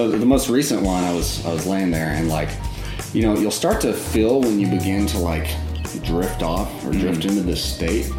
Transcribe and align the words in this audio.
so 0.00 0.08
the 0.08 0.24
most 0.24 0.48
recent 0.48 0.80
one, 0.80 1.04
I 1.04 1.12
was 1.12 1.44
I 1.44 1.52
was 1.52 1.66
laying 1.66 1.90
there 1.90 2.12
and 2.14 2.30
like, 2.30 2.48
you 3.12 3.20
know, 3.20 3.36
you'll 3.36 3.50
start 3.50 3.82
to 3.82 3.92
feel 3.92 4.40
when 4.40 4.58
you 4.58 4.66
begin 4.66 5.06
to 5.08 5.18
like 5.18 5.54
drift 6.02 6.42
off 6.42 6.86
or 6.86 6.92
drift 6.92 7.26
into 7.26 7.42
this 7.42 7.62
state. 7.62 8.10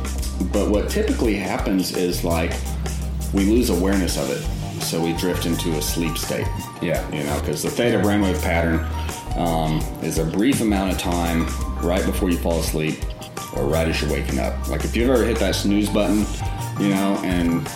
But 0.53 0.69
what 0.69 0.91
typically 0.91 1.33
happens 1.33 1.97
is 1.97 2.23
like 2.23 2.51
we 3.33 3.45
lose 3.45 3.71
awareness 3.71 4.15
of 4.19 4.29
it, 4.29 4.43
so 4.83 5.03
we 5.03 5.13
drift 5.13 5.47
into 5.47 5.71
a 5.71 5.81
sleep 5.81 6.19
state. 6.19 6.45
Yeah. 6.83 7.03
you 7.09 7.23
know, 7.23 7.39
because 7.39 7.63
the 7.63 7.71
theta 7.71 7.97
brainwave 7.97 8.39
pattern 8.43 8.85
um, 9.39 9.79
is 10.03 10.19
a 10.19 10.23
brief 10.23 10.61
amount 10.61 10.91
of 10.91 10.99
time 10.99 11.47
right 11.81 12.05
before 12.05 12.29
you 12.29 12.37
fall 12.37 12.59
asleep 12.59 12.99
or 13.57 13.65
right 13.65 13.87
as 13.87 13.99
you're 13.99 14.11
waking 14.11 14.37
up. 14.37 14.67
Like 14.67 14.83
if 14.85 14.95
you've 14.95 15.09
ever 15.09 15.25
hit 15.25 15.39
that 15.39 15.55
snooze 15.55 15.89
button, 15.89 16.27
you 16.79 16.89
know, 16.89 17.19
and 17.23 17.67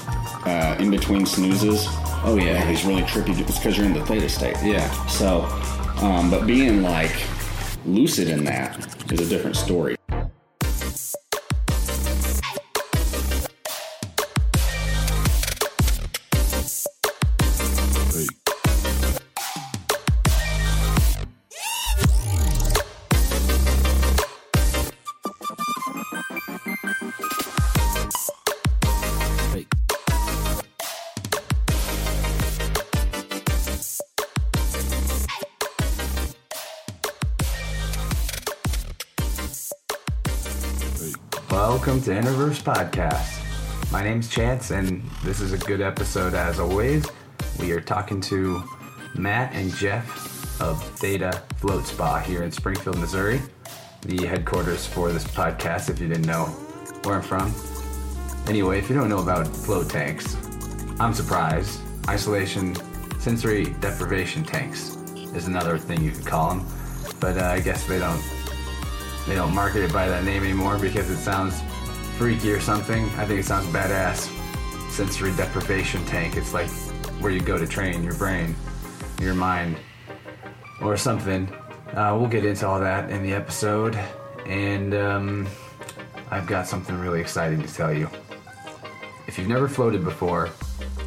uh, 0.45 0.77
in 0.80 0.91
between 0.91 1.25
snoozes, 1.25 1.88
Oh, 2.27 2.38
yeah. 2.38 2.65
he's 2.70 2.85
really 2.85 3.03
trippy. 3.03 3.39
It's 3.39 3.57
because 3.57 3.77
you're 3.77 3.85
in 3.85 3.93
the 3.93 4.05
theta 4.05 4.27
state. 4.27 4.55
Yeah. 4.63 4.89
So, 5.07 5.43
um, 6.02 6.31
but 6.31 6.47
being 6.47 6.81
like 6.81 7.16
lucid 7.85 8.29
in 8.29 8.43
that 8.45 8.77
is 9.11 9.20
a 9.20 9.29
different 9.29 9.55
story. 9.55 9.95
Podcast. 42.66 43.44
My 43.91 44.03
name's 44.03 44.27
Chance, 44.27 44.71
and 44.71 45.08
this 45.23 45.39
is 45.39 45.53
a 45.53 45.58
good 45.59 45.81
episode 45.81 46.33
as 46.33 46.59
always. 46.59 47.05
We 47.59 47.72
are 47.73 47.80
talking 47.80 48.19
to 48.22 48.63
Matt 49.13 49.53
and 49.53 49.72
Jeff 49.75 50.59
of 50.59 50.83
Theta 50.97 51.44
Float 51.57 51.85
Spa 51.85 52.17
here 52.17 52.41
in 52.41 52.52
Springfield, 52.52 52.97
Missouri, 52.97 53.39
the 54.02 54.25
headquarters 54.25 54.83
for 54.83 55.11
this 55.11 55.25
podcast. 55.25 55.91
If 55.91 55.99
you 55.99 56.07
didn't 56.07 56.25
know 56.25 56.45
where 57.03 57.17
I'm 57.17 57.22
from, 57.22 57.53
anyway, 58.47 58.79
if 58.79 58.89
you 58.89 58.95
don't 58.95 59.09
know 59.09 59.22
about 59.22 59.45
float 59.45 59.88
tanks, 59.88 60.35
I'm 61.00 61.13
surprised. 61.13 61.81
Isolation 62.09 62.73
sensory 63.19 63.75
deprivation 63.79 64.44
tanks 64.44 64.95
is 65.35 65.47
another 65.47 65.77
thing 65.77 66.02
you 66.02 66.09
could 66.09 66.25
call 66.25 66.55
them, 66.55 66.67
but 67.19 67.38
uh, 67.38 67.45
I 67.45 67.59
guess 67.59 67.85
they 67.85 68.00
don't 68.00 68.23
they 69.27 69.35
don't 69.35 69.53
market 69.53 69.83
it 69.83 69.94
by 69.94 70.07
that 70.07 70.23
name 70.23 70.44
anymore 70.44 70.79
because 70.79 71.11
it 71.11 71.17
sounds 71.17 71.61
freaky 72.17 72.52
or 72.52 72.59
something. 72.59 73.03
I 73.17 73.25
think 73.25 73.39
it 73.39 73.45
sounds 73.45 73.67
badass. 73.67 74.31
Sensory 74.89 75.35
deprivation 75.35 76.03
tank. 76.05 76.38
It's 76.38 76.53
like 76.53 76.69
where 77.19 77.31
you 77.31 77.41
go 77.41 77.57
to 77.57 77.67
train 77.67 78.03
your 78.03 78.16
brain, 78.16 78.55
your 79.19 79.33
mind, 79.33 79.77
or 80.81 80.95
something. 80.95 81.52
Uh, 81.94 82.16
we'll 82.17 82.30
get 82.30 82.45
into 82.45 82.67
all 82.67 82.80
that 82.80 83.09
in 83.09 83.23
the 83.23 83.33
episode, 83.33 83.95
and 84.45 84.94
um, 84.94 85.47
I've 86.31 86.47
got 86.47 86.67
something 86.67 86.97
really 86.99 87.22
exciting 87.22 87.61
to 87.61 87.73
tell 87.73 87.94
you. 87.94 88.09
If 89.27 89.38
you've 89.38 89.47
never 89.47 89.67
floated 89.67 90.03
before, 90.03 90.50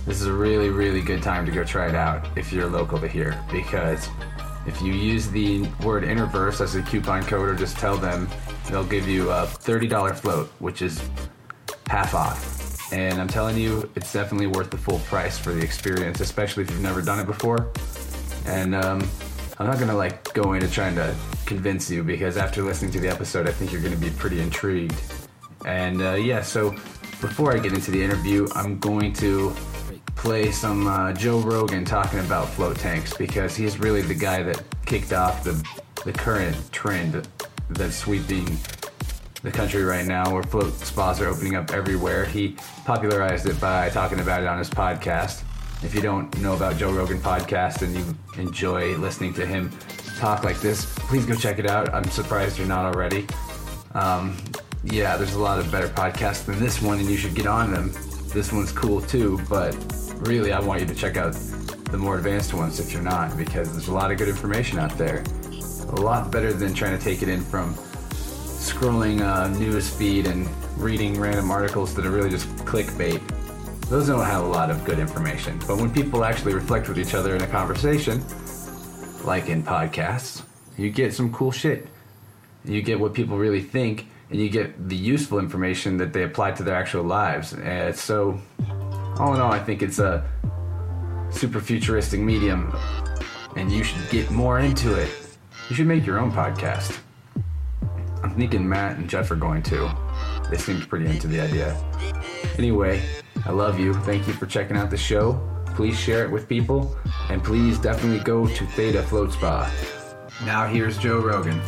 this 0.07 0.21
is 0.21 0.27
a 0.27 0.33
really, 0.33 0.71
really 0.71 1.01
good 1.03 1.23
time 1.23 1.47
to 1.47 1.53
go 1.53 1.65
try 1.65 1.89
it 1.89 1.95
out 1.95 2.27
if 2.37 2.53
you're 2.53 2.67
local 2.67 2.99
to 2.99 3.09
here 3.09 3.39
because 3.51 4.09
if 4.67 4.81
you 4.83 4.93
use 4.93 5.31
the 5.31 5.63
word 5.83 6.03
interverse 6.03 6.61
as 6.61 6.75
a 6.75 6.83
coupon 6.83 7.25
code 7.25 7.49
or 7.49 7.55
just 7.55 7.77
tell 7.77 7.97
them, 7.97 8.29
they'll 8.69 8.85
give 8.85 9.09
you 9.09 9.31
a 9.31 9.47
$30 9.47 10.17
float, 10.17 10.49
which 10.59 10.83
is 10.83 11.03
half 11.87 12.15
off. 12.15 12.93
And 12.93 13.21
I'm 13.21 13.29
telling 13.29 13.57
you, 13.57 13.91
it's 13.97 14.13
definitely 14.13 14.47
worth 14.47 14.71
the 14.71 14.79
full 14.79 14.99
price 15.01 15.39
for 15.39 15.53
the 15.53 15.63
experience, 15.63 16.21
especially 16.21 16.63
if 16.63 16.71
you've 16.71 16.81
never 16.81 17.03
done 17.03 17.19
it 17.19 17.27
before. 17.27 17.71
And 18.47 18.75
um, 18.75 19.09
I'm 19.59 19.67
not 19.67 19.79
gonna 19.79 19.97
like 19.97 20.33
go 20.33 20.55
into 20.55 20.71
trying 20.71 20.95
to 20.95 21.15
convince 21.45 21.91
you 21.91 22.03
because 22.03 22.37
after 22.37 22.63
listening 22.63 22.91
to 22.93 23.01
the 23.01 23.09
episode, 23.09 23.49
I 23.49 23.53
think 23.53 23.73
you're 23.73 23.83
gonna 23.83 23.97
be 23.97 24.11
pretty 24.11 24.41
intrigued. 24.41 24.95
And 25.67 26.01
uh, 26.01 26.15
yeah, 26.15 26.43
so 26.43 26.71
before 27.21 27.53
I 27.53 27.59
get 27.59 27.73
into 27.73 27.91
the 27.91 28.03
interview, 28.03 28.49
I'm 28.55 28.79
going 28.79 29.13
to 29.15 29.51
play 30.17 30.51
some 30.51 30.87
uh, 30.87 31.13
Joe 31.13 31.41
Rogan 31.41 31.85
talking 31.85 32.21
about 32.21 32.49
float 32.49 32.79
tanks 32.79 33.13
because 33.15 33.55
he's 33.55 33.79
really 33.79 34.03
the 34.03 34.15
guy 34.15 34.43
that 34.43 34.63
kicked 34.87 35.13
off 35.13 35.45
the 35.45 35.63
the 36.05 36.13
current 36.13 36.57
trend 36.73 37.29
that's 37.71 37.97
sweeping 37.97 38.59
the 39.43 39.51
country 39.51 39.85
right 39.85 40.07
now 40.07 40.33
where 40.33 40.43
float 40.43 40.73
spas 40.75 41.21
are 41.21 41.29
opening 41.29 41.55
up 41.55 41.71
everywhere. 41.71 42.25
He 42.25 42.57
popularized 42.85 43.47
it 43.47 43.61
by 43.61 43.89
talking 43.91 44.21
about 44.21 44.43
it 44.43 44.49
on 44.49 44.59
his 44.59 44.71
podcast. 44.71 45.43
If 45.83 45.95
you 45.95 46.01
don't 46.01 46.37
know 46.41 46.55
about 46.55 46.77
Joe 46.77 46.93
Rogan 46.93 47.19
podcast 47.19 47.83
and 47.83 47.95
you 47.95 48.05
enjoy 48.37 48.97
listening 48.97 49.33
to 49.35 49.47
him 49.47 49.71
talk 50.19 50.43
like 50.43 50.61
this, 50.61 50.93
please 50.99 51.25
go 51.25 51.35
check 51.37 51.61
it 51.61 51.67
out. 51.67 51.95
I'm 51.95 52.05
surprised 52.11 52.59
you're 52.59 52.67
not 52.67 52.85
already. 52.85 53.27
Um, 53.95 54.37
yeah, 54.83 55.17
there's 55.17 55.35
a 55.35 55.41
lot 55.41 55.59
of 55.59 55.71
better 55.71 55.89
podcasts 55.89 56.45
than 56.45 56.59
this 56.59 56.83
one, 56.83 56.99
and 56.99 57.09
you 57.09 57.17
should 57.17 57.35
get 57.35 57.47
on 57.47 57.73
them. 57.73 57.93
This 58.29 58.53
one's 58.53 58.73
cool 58.73 59.01
too, 59.01 59.41
but 59.49 59.77
really, 60.19 60.53
I 60.53 60.61
want 60.61 60.81
you 60.81 60.87
to 60.87 60.95
check 60.95 61.17
out 61.17 61.33
the 61.33 61.97
more 61.97 62.17
advanced 62.17 62.55
ones 62.55 62.81
if 62.81 62.93
you're 62.93 63.03
not, 63.03 63.37
because 63.37 63.71
there's 63.73 63.89
a 63.89 63.95
lot 63.95 64.11
of 64.11 64.19
good 64.19 64.29
information 64.29 64.79
out 64.79 64.97
there. 64.99 65.25
A 65.91 66.01
lot 66.01 66.31
better 66.31 66.53
than 66.53 66.75
trying 66.75 66.97
to 66.97 67.03
take 67.03 67.23
it 67.23 67.29
in 67.29 67.41
from 67.41 67.75
scrolling 67.75 69.23
uh, 69.23 69.49
news 69.59 69.89
feed 69.89 70.27
and 70.27 70.49
reading 70.77 71.19
random 71.19 71.51
articles 71.51 71.95
that 71.95 72.05
are 72.05 72.11
really 72.11 72.31
just 72.31 72.49
clickbait. 72.59 73.21
Those 73.89 74.09
don't 74.09 74.25
have 74.25 74.45
a 74.45 74.47
lot 74.47 74.71
of 74.71 74.85
good 74.85 74.99
information. 74.99 75.59
But 75.67 75.79
when 75.79 75.91
people 75.91 76.25
actually 76.25 76.55
reflect 76.55 76.89
with 76.89 76.99
each 76.99 77.15
other 77.15 77.35
in 77.35 77.43
a 77.43 77.47
conversation, 77.47 78.23
like 79.25 79.49
in 79.49 79.63
podcasts, 79.63 80.43
you 80.77 80.91
get 80.91 81.15
some 81.15 81.33
cool 81.33 81.51
shit. 81.51 81.89
You 82.65 82.83
get 82.83 83.01
what 83.01 83.15
people 83.15 83.39
really 83.39 83.63
think, 83.63 84.07
and 84.31 84.39
you 84.39 84.51
get 84.51 84.89
the 84.89 84.97
useful 84.97 85.39
information 85.39 85.97
that 85.99 86.13
they 86.13 86.25
apply 86.25 86.53
to 86.53 86.63
their 86.63 86.75
actual 86.75 87.05
lives. 87.05 87.55
And 87.55 87.97
so, 87.97 88.39
all 89.19 89.35
in 89.35 89.41
all, 89.41 89.53
I 89.53 89.59
think 89.59 89.83
it's 89.83 89.99
a 89.99 90.29
super 91.31 91.61
futuristic 91.61 92.21
medium, 92.21 92.77
and 93.57 93.73
you 93.73 93.83
should 93.85 94.09
get 94.11 94.31
more 94.31 94.61
into 94.61 94.95
it. 94.95 95.28
You 95.69 95.77
should 95.77 95.87
make 95.87 96.07
your 96.07 96.19
own 96.19 96.33
podcast. 96.33 96.99
I'm 98.23 98.35
thinking 98.35 98.67
Matt 98.67 98.97
and 98.97 99.09
Jeff 99.09 99.31
are 99.31 99.37
going 99.37 99.63
to. 99.65 99.95
They 100.51 100.57
seemed 100.57 100.89
pretty 100.89 101.07
into 101.07 101.27
the 101.27 101.41
idea. 101.41 101.77
Anyway, 102.57 103.03
I 103.45 103.53
love 103.53 103.79
you. 103.79 103.93
Thank 103.93 104.27
you 104.27 104.33
for 104.33 104.47
checking 104.47 104.79
out 104.79 104.89
the 104.89 104.97
show. 104.97 105.39
Please 105.75 105.99
share 105.99 106.25
it 106.25 106.31
with 106.31 106.49
people, 106.49 106.97
and 107.29 107.45
please 107.45 107.79
definitely 107.79 108.21
go 108.21 108.47
to 108.47 108.67
Theta 108.69 109.03
Float 109.03 109.33
Spa. 109.33 109.71
Now 110.45 110.67
here's 110.67 110.97
Joe 110.97 111.19
Rogan. 111.21 111.61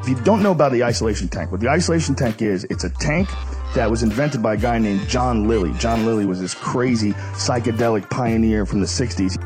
If 0.00 0.08
you 0.08 0.16
don't 0.24 0.42
know 0.42 0.52
about 0.52 0.72
the 0.72 0.84
isolation 0.84 1.28
tank, 1.28 1.52
what 1.52 1.60
the 1.60 1.68
isolation 1.68 2.14
tank 2.14 2.42
is, 2.42 2.64
it's 2.64 2.84
a 2.84 2.90
tank 2.90 3.28
that 3.74 3.90
was 3.90 4.02
invented 4.02 4.42
by 4.42 4.54
a 4.54 4.56
guy 4.56 4.78
named 4.78 5.06
John 5.08 5.48
Lilly. 5.48 5.72
John 5.78 6.06
Lilly 6.06 6.26
was 6.26 6.40
this 6.40 6.54
crazy 6.54 7.12
psychedelic 7.32 8.08
pioneer 8.08 8.64
from 8.64 8.80
the 8.80 8.86
60s. 8.86 9.36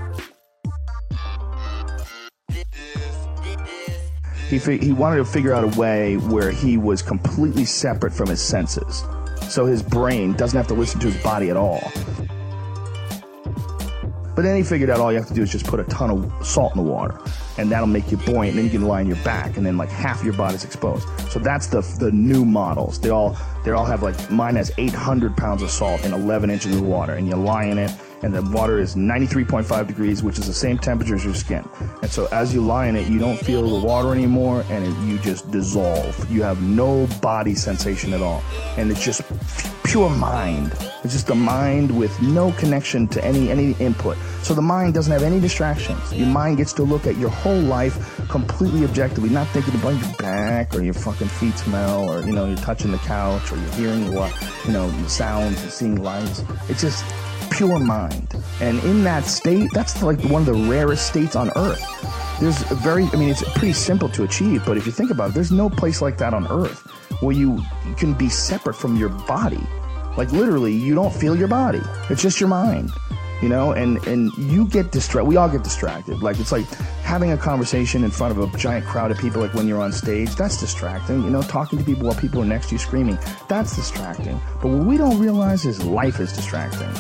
He, 4.48 4.58
fi- 4.58 4.78
he 4.78 4.92
wanted 4.92 5.16
to 5.16 5.24
figure 5.24 5.52
out 5.52 5.64
a 5.64 5.78
way 5.78 6.16
where 6.16 6.50
he 6.50 6.76
was 6.76 7.02
completely 7.02 7.64
separate 7.64 8.12
from 8.12 8.28
his 8.28 8.40
senses. 8.40 9.04
So 9.48 9.66
his 9.66 9.82
brain 9.82 10.34
doesn't 10.34 10.56
have 10.56 10.68
to 10.68 10.74
listen 10.74 11.00
to 11.00 11.10
his 11.10 11.22
body 11.22 11.50
at 11.50 11.56
all. 11.56 11.80
But 14.38 14.42
then 14.42 14.56
he 14.56 14.62
figured 14.62 14.88
out 14.88 15.00
all 15.00 15.10
you 15.10 15.18
have 15.18 15.26
to 15.26 15.34
do 15.34 15.42
is 15.42 15.50
just 15.50 15.66
put 15.66 15.80
a 15.80 15.84
ton 15.84 16.10
of 16.10 16.46
salt 16.46 16.72
in 16.76 16.84
the 16.84 16.88
water, 16.88 17.18
and 17.58 17.72
that'll 17.72 17.88
make 17.88 18.12
you 18.12 18.18
buoyant. 18.18 18.50
And 18.50 18.58
then 18.58 18.64
you 18.66 18.70
can 18.70 18.86
lie 18.86 19.00
on 19.00 19.08
your 19.08 19.16
back, 19.24 19.56
and 19.56 19.66
then 19.66 19.76
like 19.76 19.88
half 19.88 20.22
your 20.22 20.34
body's 20.34 20.64
exposed. 20.64 21.08
So 21.28 21.40
that's 21.40 21.66
the 21.66 21.80
the 21.98 22.12
new 22.12 22.44
models. 22.44 23.00
They 23.00 23.10
all 23.10 23.36
they 23.68 23.74
all 23.74 23.84
have 23.84 24.02
like 24.02 24.30
mine 24.30 24.56
has 24.56 24.72
800 24.78 25.36
pounds 25.36 25.60
of 25.60 25.70
salt 25.70 26.02
in 26.06 26.14
11 26.14 26.48
inches 26.48 26.74
of 26.74 26.80
water, 26.80 27.12
and 27.12 27.28
you 27.28 27.36
lie 27.36 27.64
in 27.64 27.76
it, 27.76 27.90
and 28.22 28.34
the 28.34 28.42
water 28.42 28.78
is 28.78 28.94
93.5 28.94 29.86
degrees, 29.86 30.22
which 30.22 30.38
is 30.38 30.46
the 30.46 30.54
same 30.54 30.78
temperature 30.78 31.14
as 31.14 31.24
your 31.24 31.34
skin. 31.34 31.68
And 32.02 32.10
so 32.10 32.26
as 32.32 32.52
you 32.52 32.60
lie 32.60 32.86
in 32.86 32.96
it, 32.96 33.08
you 33.08 33.18
don't 33.18 33.38
feel 33.38 33.78
the 33.80 33.86
water 33.86 34.12
anymore, 34.12 34.64
and 34.70 34.86
it, 34.86 35.06
you 35.06 35.18
just 35.18 35.50
dissolve. 35.50 36.30
You 36.30 36.42
have 36.42 36.62
no 36.62 37.06
body 37.20 37.54
sensation 37.54 38.12
at 38.12 38.22
all, 38.22 38.42
and 38.76 38.90
it's 38.90 39.04
just 39.04 39.22
pure 39.84 40.10
mind. 40.10 40.72
It's 41.02 41.14
just 41.14 41.30
a 41.30 41.34
mind 41.34 41.96
with 41.96 42.20
no 42.20 42.52
connection 42.52 43.08
to 43.08 43.24
any 43.24 43.50
any 43.50 43.72
input. 43.74 44.18
So 44.42 44.52
the 44.52 44.62
mind 44.62 44.94
doesn't 44.94 45.12
have 45.12 45.22
any 45.22 45.40
distractions. 45.40 46.12
Your 46.12 46.26
mind 46.26 46.58
gets 46.58 46.72
to 46.74 46.82
look 46.82 47.06
at 47.06 47.16
your 47.16 47.30
whole 47.30 47.60
life 47.60 48.18
completely 48.28 48.84
objectively, 48.84 49.30
not 49.30 49.46
thinking 49.48 49.74
about 49.74 49.94
your 49.94 50.14
back 50.16 50.74
or 50.74 50.82
your 50.82 50.94
fucking 50.94 51.28
feet 51.28 51.56
smell 51.56 52.08
or, 52.10 52.22
you 52.22 52.32
know, 52.32 52.46
you're 52.46 52.56
touching 52.58 52.92
the 52.92 52.98
couch 52.98 53.50
or 53.50 53.56
you're 53.56 53.72
hearing 53.72 54.14
what, 54.14 54.32
you 54.66 54.72
know, 54.72 54.90
sounds 55.06 55.60
and 55.62 55.70
seeing 55.70 56.02
lights. 56.02 56.44
It's 56.68 56.80
just 56.80 57.04
pure 57.50 57.78
mind. 57.78 58.34
And 58.60 58.82
in 58.84 59.04
that 59.04 59.24
state, 59.24 59.70
that's 59.72 60.02
like 60.02 60.20
one 60.24 60.42
of 60.42 60.46
the 60.46 60.68
rarest 60.68 61.06
states 61.06 61.36
on 61.36 61.50
earth. 61.56 61.84
There's 62.40 62.60
a 62.70 62.74
very, 62.76 63.04
I 63.04 63.16
mean, 63.16 63.28
it's 63.28 63.42
pretty 63.52 63.72
simple 63.72 64.08
to 64.10 64.24
achieve, 64.24 64.64
but 64.64 64.76
if 64.76 64.86
you 64.86 64.92
think 64.92 65.10
about 65.10 65.30
it, 65.30 65.34
there's 65.34 65.52
no 65.52 65.68
place 65.68 66.00
like 66.00 66.18
that 66.18 66.34
on 66.34 66.46
earth 66.48 66.86
where 67.20 67.34
you 67.34 67.60
can 67.96 68.14
be 68.14 68.28
separate 68.28 68.74
from 68.74 68.96
your 68.96 69.08
body. 69.08 69.60
Like 70.16 70.32
literally, 70.32 70.72
you 70.72 70.94
don't 70.94 71.12
feel 71.12 71.36
your 71.36 71.48
body. 71.48 71.80
It's 72.10 72.22
just 72.22 72.40
your 72.40 72.48
mind, 72.48 72.90
you 73.40 73.48
know. 73.48 73.72
And 73.72 74.04
and 74.08 74.32
you 74.36 74.66
get 74.66 74.90
distracted. 74.90 75.28
We 75.28 75.36
all 75.36 75.48
get 75.48 75.62
distracted. 75.62 76.22
Like 76.22 76.40
it's 76.40 76.50
like 76.50 76.66
having 77.04 77.30
a 77.30 77.36
conversation 77.36 78.02
in 78.02 78.10
front 78.10 78.36
of 78.36 78.54
a 78.54 78.58
giant 78.58 78.84
crowd 78.84 79.12
of 79.12 79.18
people. 79.18 79.40
Like 79.40 79.54
when 79.54 79.68
you're 79.68 79.80
on 79.80 79.92
stage, 79.92 80.34
that's 80.34 80.58
distracting. 80.58 81.22
You 81.22 81.30
know, 81.30 81.42
talking 81.42 81.78
to 81.78 81.84
people 81.84 82.08
while 82.08 82.18
people 82.18 82.42
are 82.42 82.46
next 82.46 82.68
to 82.70 82.74
you 82.74 82.78
screaming, 82.78 83.16
that's 83.48 83.76
distracting. 83.76 84.40
But 84.60 84.68
what 84.68 84.86
we 84.86 84.96
don't 84.96 85.20
realize 85.20 85.64
is 85.64 85.84
life 85.84 86.18
is 86.18 86.32
distracting. 86.32 86.90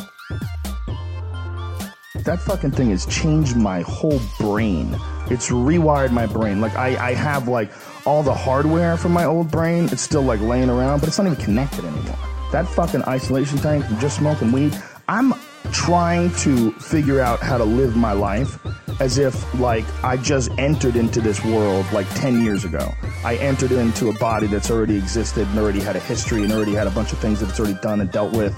That 2.28 2.40
fucking 2.40 2.72
thing 2.72 2.90
has 2.90 3.06
changed 3.06 3.56
my 3.56 3.80
whole 3.80 4.20
brain. 4.38 4.94
It's 5.30 5.48
rewired 5.48 6.10
my 6.10 6.26
brain. 6.26 6.60
Like 6.60 6.76
I, 6.76 6.88
I 7.08 7.14
have 7.14 7.48
like 7.48 7.70
all 8.04 8.22
the 8.22 8.34
hardware 8.34 8.98
from 8.98 9.12
my 9.12 9.24
old 9.24 9.50
brain. 9.50 9.88
It's 9.90 10.02
still 10.02 10.20
like 10.20 10.38
laying 10.42 10.68
around, 10.68 11.00
but 11.00 11.08
it's 11.08 11.16
not 11.16 11.26
even 11.26 11.42
connected 11.42 11.86
anymore. 11.86 12.18
That 12.52 12.68
fucking 12.68 13.02
isolation 13.04 13.56
tank 13.56 13.86
just 13.98 14.18
smoking 14.18 14.52
weed. 14.52 14.78
I'm 15.08 15.32
trying 15.72 16.30
to 16.34 16.72
figure 16.72 17.18
out 17.18 17.40
how 17.40 17.56
to 17.56 17.64
live 17.64 17.96
my 17.96 18.12
life 18.12 18.58
as 19.00 19.16
if 19.16 19.58
like 19.58 19.86
I 20.04 20.18
just 20.18 20.50
entered 20.58 20.96
into 20.96 21.22
this 21.22 21.42
world 21.42 21.86
like 21.94 22.06
10 22.16 22.42
years 22.42 22.66
ago. 22.66 22.92
I 23.24 23.36
entered 23.36 23.72
into 23.72 24.10
a 24.10 24.18
body 24.18 24.48
that's 24.48 24.70
already 24.70 24.98
existed 24.98 25.48
and 25.48 25.58
already 25.58 25.80
had 25.80 25.96
a 25.96 26.00
history 26.00 26.44
and 26.44 26.52
already 26.52 26.74
had 26.74 26.86
a 26.86 26.90
bunch 26.90 27.14
of 27.14 27.20
things 27.20 27.40
that 27.40 27.48
it's 27.48 27.58
already 27.58 27.78
done 27.80 28.02
and 28.02 28.12
dealt 28.12 28.34
with. 28.34 28.54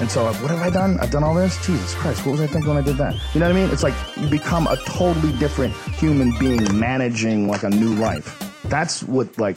And 0.00 0.10
so, 0.10 0.24
what 0.24 0.50
have 0.50 0.60
I 0.60 0.70
done? 0.70 0.98
I've 1.00 1.10
done 1.10 1.22
all 1.22 1.34
this? 1.34 1.64
Jesus 1.64 1.94
Christ, 1.94 2.26
what 2.26 2.32
was 2.32 2.40
I 2.40 2.46
thinking 2.46 2.68
when 2.68 2.76
I 2.76 2.84
did 2.84 2.96
that? 2.96 3.14
You 3.34 3.40
know 3.40 3.46
what 3.46 3.56
I 3.56 3.60
mean? 3.60 3.70
It's 3.70 3.82
like 3.82 3.94
you 4.16 4.28
become 4.28 4.66
a 4.66 4.76
totally 4.78 5.32
different 5.38 5.74
human 5.74 6.36
being 6.38 6.78
managing 6.78 7.46
like 7.46 7.62
a 7.62 7.70
new 7.70 7.94
life. 7.94 8.52
That's 8.64 9.02
what 9.04 9.38
like 9.38 9.56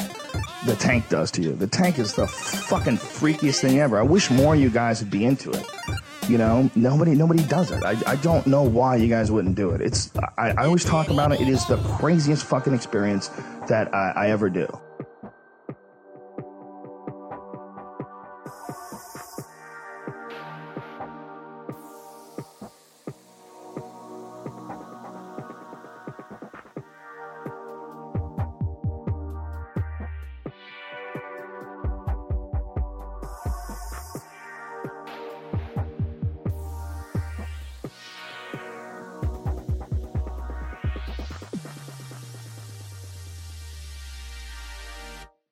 the 0.66 0.76
tank 0.80 1.10
does 1.10 1.32
to 1.32 1.42
you. 1.42 1.54
The 1.54 1.68
tank 1.68 2.00
is 2.00 2.14
the 2.14 2.28
fucking 2.28 2.98
freakiest 2.98 3.62
thing 3.62 3.80
ever. 3.80 3.98
I 3.98 4.04
wish 4.04 4.30
more 4.30 4.56
of 4.56 4.60
you 4.60 4.70
guys 4.70 5.02
would 5.02 5.12
be 5.12 5.26
into 5.26 5.52
it. 5.52 5.66
You 6.28 6.38
know, 6.38 6.70
nobody 6.76 7.14
nobody 7.14 7.44
does 7.44 7.72
it. 7.72 7.84
I, 7.84 7.96
I 8.06 8.16
don't 8.18 8.46
know 8.48 8.64
why 8.64 8.96
you 8.96 9.08
guys 9.08 9.32
wouldn't 9.32 9.56
do 9.56 9.72
it. 9.72 9.82
It's 9.82 10.12
I, 10.38 10.52
I 10.52 10.66
always 10.66 10.84
talk 10.84 11.10
about 11.10 11.32
it. 11.32 11.42
It 11.42 11.50
is 11.50 11.66
the 11.68 11.78
craziest 11.78 12.46
fucking 12.46 12.74
experience 12.74 13.30
that 13.68 13.94
I, 13.94 14.14
I 14.16 14.30
ever 14.30 14.50
do. 14.50 14.68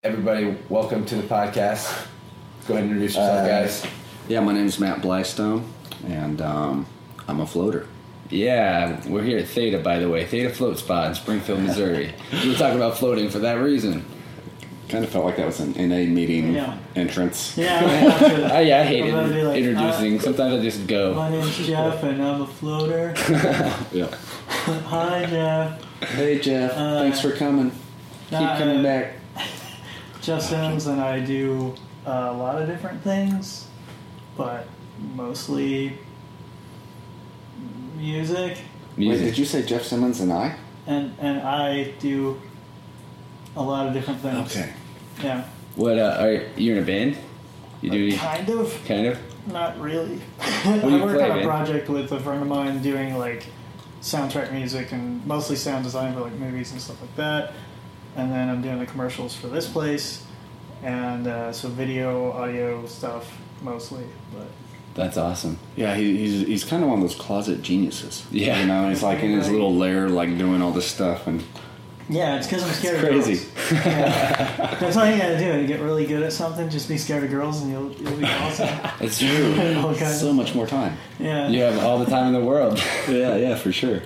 Everybody, 0.06 0.58
welcome 0.68 1.06
to 1.06 1.16
the 1.16 1.24
podcast. 1.24 2.08
Go 2.68 2.74
ahead 2.74 2.84
and 2.84 2.92
introduce 2.92 3.16
yourself, 3.16 3.40
Uh, 3.40 3.48
guys. 3.48 3.86
Yeah, 4.28 4.42
my 4.42 4.52
name 4.54 4.66
is 4.66 4.78
Matt 4.80 5.02
Blystone, 5.02 5.64
and 6.06 6.42
um, 6.42 6.86
I'm 7.28 7.40
a 7.40 7.48
floater. 7.48 7.88
Yeah, 8.30 9.00
we're 9.08 9.24
here 9.24 9.38
at 9.38 9.48
Theta, 9.48 9.80
by 9.80 10.00
the 10.00 10.10
way. 10.10 10.26
Theta 10.26 10.50
Float 10.50 10.78
Spa 10.80 11.06
in 11.08 11.16
Springfield, 11.16 11.62
Missouri. 11.62 12.14
we 12.44 12.50
were 12.50 12.56
talking 12.56 12.76
about 12.76 12.98
floating 12.98 13.30
for 13.30 13.40
that 13.40 13.54
reason. 13.54 14.04
Kind 14.90 15.06
of 15.06 15.10
felt 15.10 15.24
like 15.24 15.38
that 15.38 15.46
was 15.46 15.62
an 15.62 15.72
NA 15.78 16.06
meeting 16.14 16.54
Yeah. 16.54 16.78
entrance. 16.98 17.58
Yeah, 17.58 17.78
I 17.80 17.88
have 17.88 18.20
to- 18.20 18.56
Oh, 18.58 18.60
yeah, 18.60 18.82
I 18.82 18.84
hate 18.84 19.04
I'm 19.06 19.12
gonna 19.12 19.34
be 19.34 19.42
like, 19.44 19.58
introducing. 19.58 20.20
Sometimes 20.20 20.60
I 20.60 20.64
just 20.64 20.86
go. 20.86 21.14
my 21.14 21.30
name's 21.30 21.58
Jeff, 21.66 22.04
and 22.04 22.22
I'm 22.22 22.42
a 22.42 22.48
floater. 22.48 23.14
Yeah. 23.94 24.14
Hi, 24.88 25.26
Jeff. 25.30 25.82
Hey 26.10 26.40
Jeff, 26.40 26.74
Uh, 26.76 27.00
thanks 27.00 27.22
for 27.22 27.32
coming. 27.32 27.72
Keep 28.30 28.40
uh, 28.42 28.58
coming 28.58 28.84
back. 28.84 29.14
Jeff 30.24 30.42
Simmons, 30.42 30.88
and 30.88 31.02
I 31.02 31.20
do 31.20 31.75
uh, 32.08 32.30
a 32.31 32.34
lot 32.34 32.60
of 32.62 32.68
different 32.68 33.04
things, 33.04 33.68
but 34.38 34.66
mostly 35.16 35.98
music. 37.98 38.58
Wait, 38.98 39.08
Music. 39.08 39.25
did 39.25 39.38
you 39.38 39.46
say 39.46 39.64
Jeff 39.64 39.84
Simmons 39.84 40.22
and 40.22 40.31
I? 40.31 40.56
And 40.88 41.14
and 41.20 41.42
I 41.42 41.92
do 42.00 42.42
a 43.56 43.62
lot 43.62 43.86
of 43.88 43.94
different 43.94 44.22
things. 44.22 44.56
Okay. 44.56 44.72
Yeah. 45.22 45.44
What, 45.75 45.98
uh, 45.98 46.18
are 46.20 46.31
you 46.56 46.74
in 46.74 46.84
a 46.84 46.86
band? 46.86 47.18
You 47.81 47.90
do 47.90 48.08
any, 48.08 48.16
Kind 48.18 48.50
of. 48.50 48.81
kind 48.86 49.08
of? 49.08 49.19
Not 49.48 49.78
really. 49.80 50.16
do 50.18 50.22
I 50.40 50.76
you 50.88 51.04
work 51.04 51.16
play, 51.18 51.24
on 51.30 51.31
a 51.31 51.36
man? 51.38 51.44
project 51.46 51.90
with 51.90 52.12
a 52.14 52.19
friend 52.19 52.42
of 52.42 52.48
mine 52.48 52.81
doing 52.81 53.18
like 53.18 53.46
soundtrack 54.02 54.52
music 54.54 54.92
and 54.94 55.26
mostly 55.26 55.56
sound 55.58 55.84
design 55.84 56.14
for 56.14 56.22
like 56.22 56.34
movies 56.34 56.72
and 56.72 56.80
stuff 56.80 57.02
like 57.02 57.16
that. 57.18 57.54
And 58.15 58.31
then 58.31 58.50
I'm 58.50 58.62
doing 58.62 58.80
the 58.80 58.86
commercials 58.86 59.36
for 59.36 59.48
this 59.48 59.68
place, 59.68 60.24
and 60.83 61.25
uh, 61.27 61.51
so 61.51 61.68
video, 61.69 62.31
audio 62.33 62.86
stuff 62.86 63.36
mostly. 63.63 64.04
But 64.33 64.48
That's 64.94 65.18
awesome. 65.18 65.57
Yeah, 65.75 65.95
he, 65.95 66.15
he's 66.18 66.48
he's 66.48 66.63
kind 66.63 66.83
of 66.83 66.89
one 66.89 67.00
of 67.01 67.10
those 67.10 67.18
closet 67.19 67.62
geniuses. 67.63 68.24
Yeah. 68.31 68.60
you 68.60 68.68
know, 68.68 68.89
he's 68.89 69.01
like 69.01 69.19
in 69.24 69.31
his 69.31 69.50
little 69.50 69.74
lair, 69.75 70.10
like 70.10 70.38
doing 70.38 70.62
all 70.62 70.71
this 70.71 70.86
stuff, 70.88 71.25
and 71.25 71.44
yeah, 72.10 72.36
it's 72.38 72.45
because 72.45 72.63
I'm 72.63 72.74
scared 72.74 73.04
It's 73.04 73.04
of 73.04 73.10
crazy. 73.25 73.45
girls. 73.45 73.86
Yeah. 73.86 74.77
That's 74.80 74.95
all 74.98 75.09
you 75.09 75.18
gotta 75.18 75.38
do. 75.39 75.62
To 75.62 75.66
get 75.66 75.80
really 75.80 76.06
good 76.06 76.21
at 76.21 76.33
something, 76.33 76.69
just 76.69 76.88
be 76.88 76.98
scared 77.00 77.24
of 77.24 77.31
girls, 77.31 77.62
and 77.63 77.71
you'll 77.71 77.92
you'll 77.94 78.18
be 78.19 78.25
awesome. 78.25 78.69
It's 79.00 79.18
true. 79.19 79.56
all 79.77 79.95
kinds 79.95 80.19
so 80.19 80.30
of, 80.30 80.36
much 80.36 80.54
more 80.54 80.68
time. 80.68 80.98
yeah. 81.19 81.48
You 81.48 81.62
have 81.62 81.80
all 81.83 81.98
the 81.98 82.06
time 82.06 82.27
in 82.27 82.33
the 82.39 82.45
world. 82.45 82.77
Yeah, 83.09 83.38
yeah, 83.38 83.56
for 83.56 83.71
sure. 83.71 84.04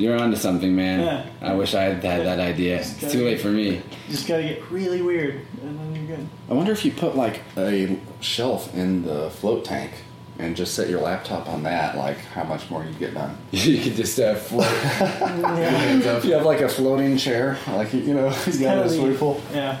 You're 0.00 0.18
onto 0.18 0.36
something, 0.36 0.74
man. 0.74 1.00
Yeah. 1.00 1.26
I 1.42 1.52
wish 1.54 1.74
I 1.74 1.82
had 1.82 2.02
had 2.02 2.24
that 2.24 2.40
idea. 2.40 2.78
It's 2.80 3.12
too 3.12 3.22
late 3.24 3.38
for 3.40 3.48
me. 3.48 3.74
You 3.76 3.82
Just 4.08 4.26
gotta 4.26 4.42
get 4.44 4.70
really 4.70 5.02
weird, 5.02 5.42
and 5.62 5.78
then 5.78 5.94
you're 5.94 6.16
good. 6.16 6.26
I 6.48 6.54
wonder 6.54 6.72
if 6.72 6.86
you 6.86 6.90
put 6.92 7.16
like 7.16 7.42
a 7.58 7.98
shelf 8.20 8.74
in 8.74 9.04
the 9.04 9.28
float 9.30 9.64
tank 9.66 9.90
and 10.38 10.56
just 10.56 10.72
set 10.72 10.88
your 10.88 11.02
laptop 11.02 11.46
on 11.50 11.62
that, 11.64 11.98
like 11.98 12.16
how 12.16 12.44
much 12.44 12.70
more 12.70 12.82
you'd 12.82 12.98
get 12.98 13.12
done. 13.12 13.36
you 13.50 13.78
could 13.82 13.94
just 13.94 14.18
uh, 14.18 14.34
float. 14.36 14.64
Yeah. 15.20 16.22
You 16.22 16.32
have 16.32 16.46
like 16.46 16.60
a 16.62 16.68
floating 16.68 17.18
chair, 17.18 17.58
like 17.68 17.92
you 17.92 18.14
know, 18.14 18.28
you 18.46 18.52
got 18.58 18.58
Kinda 18.58 18.80
a 18.84 18.88
the- 18.88 18.94
swimming 18.94 19.18
pool. 19.18 19.38
Yeah. 19.52 19.78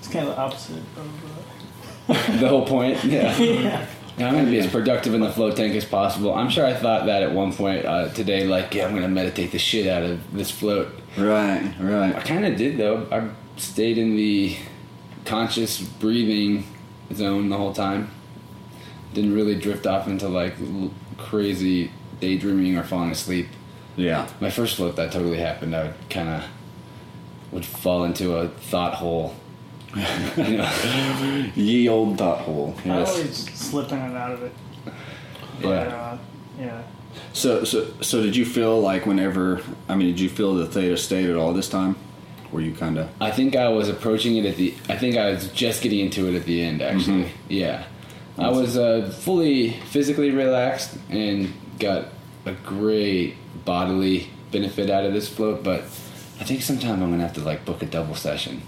It's 0.00 0.08
kind 0.08 0.28
of 0.28 0.34
the 0.36 0.40
opposite 0.42 0.82
of. 0.98 2.40
the 2.40 2.48
whole 2.48 2.66
point. 2.66 3.02
Yeah. 3.04 3.34
Uh, 3.38 3.42
yeah. 3.42 3.86
Yeah, 4.18 4.28
I'm 4.28 4.34
gonna 4.34 4.50
be 4.50 4.58
as 4.58 4.66
productive 4.70 5.14
in 5.14 5.20
the 5.20 5.32
float 5.32 5.56
tank 5.56 5.74
as 5.74 5.84
possible. 5.84 6.34
I'm 6.34 6.50
sure 6.50 6.66
I 6.66 6.74
thought 6.74 7.06
that 7.06 7.22
at 7.22 7.32
one 7.32 7.52
point 7.52 7.86
uh, 7.86 8.08
today, 8.10 8.46
like, 8.46 8.74
yeah, 8.74 8.86
I'm 8.86 8.94
gonna 8.94 9.08
meditate 9.08 9.52
the 9.52 9.58
shit 9.58 9.86
out 9.86 10.02
of 10.02 10.32
this 10.34 10.50
float. 10.50 10.88
Right, 11.16 11.72
right. 11.80 12.14
I 12.14 12.20
kind 12.20 12.44
of 12.44 12.56
did 12.56 12.76
though. 12.78 13.06
I 13.10 13.28
stayed 13.58 13.98
in 13.98 14.16
the 14.16 14.56
conscious 15.24 15.80
breathing 15.80 16.64
zone 17.12 17.48
the 17.48 17.56
whole 17.56 17.72
time. 17.72 18.10
Didn't 19.14 19.34
really 19.34 19.54
drift 19.54 19.86
off 19.86 20.08
into 20.08 20.28
like 20.28 20.54
l- 20.60 20.90
crazy 21.16 21.90
daydreaming 22.20 22.76
or 22.76 22.82
falling 22.82 23.10
asleep. 23.10 23.48
Yeah. 23.96 24.28
My 24.40 24.50
first 24.50 24.76
float, 24.76 24.96
that 24.96 25.12
totally 25.12 25.38
happened. 25.38 25.74
I 25.76 25.84
would 25.84 25.94
kind 26.10 26.28
of 26.28 26.44
would 27.50 27.64
fall 27.66 28.04
into 28.04 28.36
a 28.36 28.48
thought 28.48 28.94
hole. 28.94 29.34
You 29.96 30.02
know? 30.58 31.50
Ye 31.54 31.88
old 31.88 32.18
thought 32.18 32.38
hole. 32.40 32.74
I 32.84 32.88
Yes. 32.88 33.10
always 33.10 33.36
slip 33.58 33.92
in 33.92 33.98
and 33.98 34.16
out 34.16 34.32
of 34.32 34.42
it. 34.42 34.52
But, 35.60 35.68
Yeah. 35.88 35.96
uh, 35.96 36.18
yeah. 36.60 36.82
So, 37.34 37.64
so, 37.64 37.86
so, 38.00 38.22
did 38.22 38.34
you 38.36 38.44
feel 38.46 38.80
like 38.80 39.04
whenever? 39.06 39.60
I 39.88 39.94
mean, 39.96 40.08
did 40.08 40.20
you 40.20 40.28
feel 40.30 40.54
the 40.54 40.66
theta 40.66 40.96
state 40.96 41.28
at 41.28 41.36
all 41.36 41.52
this 41.52 41.68
time? 41.68 41.96
Were 42.50 42.60
you 42.60 42.72
kind 42.72 42.98
of? 42.98 43.08
I 43.20 43.30
think 43.30 43.54
I 43.56 43.68
was 43.68 43.88
approaching 43.88 44.36
it 44.36 44.46
at 44.46 44.56
the. 44.56 44.74
I 44.88 44.96
think 44.96 45.16
I 45.16 45.30
was 45.30 45.48
just 45.48 45.82
getting 45.82 46.00
into 46.00 46.26
it 46.28 46.34
at 46.34 46.44
the 46.44 46.62
end. 46.62 46.80
Actually, 46.82 47.28
yeah. 47.48 47.84
I 48.38 48.48
was 48.48 48.76
uh, 48.78 49.14
fully 49.20 49.70
physically 49.90 50.30
relaxed 50.30 50.96
and 51.10 51.52
got 51.78 52.06
a 52.46 52.52
great 52.52 53.36
bodily 53.64 54.28
benefit 54.50 54.88
out 54.90 55.04
of 55.04 55.12
this 55.12 55.28
float. 55.28 55.62
But 55.62 55.80
I 56.40 56.44
think 56.44 56.62
sometime 56.62 57.02
I'm 57.02 57.10
gonna 57.10 57.22
have 57.22 57.34
to 57.34 57.40
like 57.42 57.64
book 57.66 57.82
a 57.82 57.86
double 57.86 58.14
session. 58.14 58.62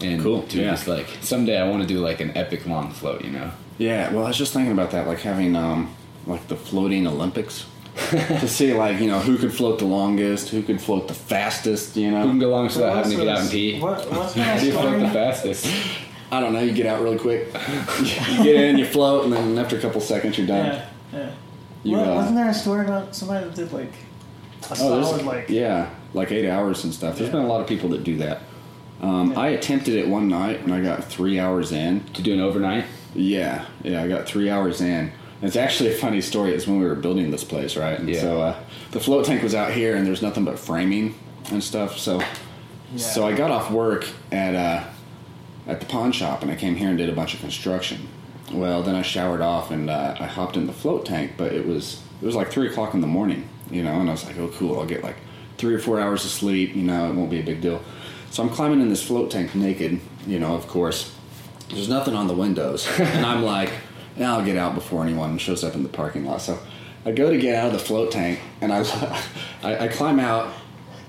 And 0.00 0.22
Cool, 0.22 0.42
to 0.42 0.58
yeah. 0.60 0.70
just 0.72 0.86
like 0.88 1.06
someday 1.22 1.58
I 1.58 1.68
want 1.68 1.82
to 1.82 1.88
do 1.88 2.00
like 2.00 2.20
an 2.20 2.36
epic 2.36 2.66
long 2.66 2.90
float. 2.90 3.24
You 3.24 3.30
know. 3.30 3.50
Yeah. 3.78 4.12
Well, 4.12 4.24
I 4.24 4.28
was 4.28 4.36
just 4.38 4.52
thinking 4.52 4.72
about 4.72 4.90
that, 4.90 5.06
like 5.06 5.20
having 5.20 5.56
um, 5.56 5.94
like 6.26 6.46
the 6.48 6.56
floating 6.56 7.06
Olympics. 7.06 7.66
to 8.10 8.46
see 8.46 8.74
like 8.74 9.00
you 9.00 9.06
know 9.06 9.18
who 9.20 9.38
could 9.38 9.54
float 9.54 9.78
the 9.78 9.86
longest, 9.86 10.50
who 10.50 10.62
could 10.62 10.82
float 10.82 11.08
the 11.08 11.14
fastest. 11.14 11.96
You 11.96 12.10
know. 12.10 12.20
Who 12.22 12.28
can 12.28 12.38
go 12.38 12.50
longest 12.50 12.76
without 12.76 12.94
having 12.96 13.12
to 13.12 13.24
get 13.24 13.28
out 13.28 13.40
and 13.40 13.50
pee? 13.50 13.80
What, 13.80 14.10
what's 14.10 14.34
How 14.34 14.58
do 14.58 14.66
you 14.66 14.72
float 14.72 15.00
the 15.00 15.08
fastest? 15.08 15.66
I 16.30 16.40
don't 16.40 16.52
know. 16.52 16.60
You 16.60 16.72
get 16.72 16.84
out 16.86 17.00
really 17.02 17.18
quick. 17.18 17.46
you 18.02 18.44
get 18.44 18.56
in, 18.56 18.76
you 18.76 18.84
float, 18.84 19.24
and 19.24 19.32
then 19.32 19.56
after 19.58 19.78
a 19.78 19.80
couple 19.80 20.00
seconds, 20.02 20.36
you're 20.36 20.46
done. 20.46 20.66
Yeah, 20.66 20.88
yeah. 21.12 21.30
You, 21.84 21.96
What- 21.96 22.08
uh, 22.08 22.14
wasn't 22.16 22.36
there 22.36 22.50
a 22.50 22.54
story 22.54 22.84
about 22.84 23.14
somebody 23.16 23.46
that 23.46 23.54
did 23.54 23.72
like 23.72 23.92
a 23.92 24.72
Oh, 24.72 24.74
solid 24.74 25.04
there's 25.04 25.22
like 25.24 25.48
yeah, 25.48 25.88
like 26.12 26.32
eight 26.32 26.46
hours 26.50 26.84
and 26.84 26.92
stuff. 26.92 27.16
There's 27.16 27.28
Yeah. 27.28 27.36
been 27.36 27.44
a 27.44 27.48
lot 27.48 27.60
of 27.62 27.66
people 27.66 27.88
that 27.90 28.04
do 28.04 28.18
that. 28.18 28.40
Um, 29.02 29.32
Yeah. 29.32 29.40
I 29.40 29.48
attempted 29.48 29.94
it 29.94 30.08
one 30.08 30.28
night 30.28 30.60
and 30.60 30.72
I 30.72 30.80
got 30.80 31.04
three 31.04 31.38
hours 31.38 31.72
in. 31.72 32.00
To 32.14 32.22
do 32.22 32.32
an 32.32 32.40
overnight? 32.40 32.84
Yeah, 33.14 33.64
yeah, 33.82 34.02
I 34.02 34.08
got 34.08 34.26
three 34.26 34.50
hours 34.50 34.80
in. 34.80 35.12
It's 35.42 35.56
actually 35.56 35.90
a 35.90 35.94
funny 35.94 36.20
story. 36.20 36.52
It's 36.52 36.66
when 36.66 36.78
we 36.80 36.86
were 36.86 36.94
building 36.94 37.30
this 37.30 37.44
place, 37.44 37.76
right? 37.76 37.98
And 37.98 38.08
Yeah. 38.08 38.20
So 38.20 38.40
uh, 38.40 38.56
the 38.92 39.00
float 39.00 39.26
tank 39.26 39.42
was 39.42 39.54
out 39.54 39.72
here, 39.72 39.96
and 39.96 40.06
there's 40.06 40.22
nothing 40.22 40.44
but 40.44 40.58
framing 40.58 41.14
and 41.50 41.62
stuff. 41.62 41.98
So, 41.98 42.20
Yeah. 42.94 42.98
so 42.98 43.26
I 43.26 43.32
got 43.32 43.50
off 43.50 43.70
work 43.70 44.06
at 44.32 44.54
uh, 44.54 44.84
at 45.66 45.80
the 45.80 45.86
pawn 45.86 46.12
shop, 46.12 46.42
and 46.42 46.50
I 46.50 46.56
came 46.56 46.74
here 46.76 46.88
and 46.88 46.96
did 46.96 47.08
a 47.08 47.12
bunch 47.12 47.34
of 47.34 47.40
construction. 47.40 48.08
Well, 48.52 48.82
then 48.82 48.94
I 48.94 49.02
showered 49.02 49.40
off 49.40 49.70
and 49.72 49.90
uh, 49.90 50.14
I 50.20 50.26
hopped 50.26 50.56
in 50.56 50.66
the 50.66 50.72
float 50.72 51.04
tank, 51.04 51.32
but 51.36 51.52
it 51.52 51.66
was 51.66 52.00
it 52.22 52.26
was 52.26 52.34
like 52.34 52.50
three 52.50 52.68
o'clock 52.68 52.94
in 52.94 53.00
the 53.00 53.06
morning, 53.06 53.48
you 53.70 53.82
know, 53.82 53.92
and 54.00 54.08
I 54.08 54.12
was 54.12 54.24
like, 54.24 54.38
oh, 54.38 54.48
cool, 54.48 54.78
I'll 54.78 54.86
get 54.86 55.02
like 55.02 55.16
three 55.58 55.74
or 55.74 55.78
four 55.78 56.00
hours 56.00 56.24
of 56.24 56.30
sleep, 56.30 56.74
you 56.76 56.82
know, 56.82 57.10
it 57.10 57.14
won't 57.14 57.30
be 57.30 57.40
a 57.40 57.42
big 57.42 57.60
deal. 57.60 57.82
So 58.30 58.42
I'm 58.42 58.50
climbing 58.50 58.80
in 58.80 58.88
this 58.88 59.02
float 59.06 59.30
tank 59.30 59.54
naked, 59.54 60.00
you 60.26 60.38
know, 60.38 60.54
of 60.54 60.66
course. 60.68 61.12
There's 61.70 61.88
nothing 61.88 62.14
on 62.14 62.28
the 62.28 62.34
windows, 62.34 62.86
and 62.98 63.26
I'm 63.26 63.42
like, 63.56 63.72
yeah, 64.16 64.32
I'll 64.32 64.44
get 64.44 64.56
out 64.56 64.74
before 64.74 65.02
anyone 65.02 65.36
shows 65.38 65.64
up 65.64 65.74
in 65.74 65.82
the 65.82 65.88
parking 65.88 66.24
lot. 66.24 66.40
So 66.40 66.58
I 67.04 67.12
go 67.12 67.30
to 67.30 67.38
get 67.38 67.56
out 67.56 67.66
of 67.68 67.72
the 67.72 67.78
float 67.78 68.12
tank, 68.12 68.40
and 68.60 68.72
I 68.72 68.80
I, 69.62 69.84
I 69.84 69.88
climb 69.88 70.20
out 70.20 70.52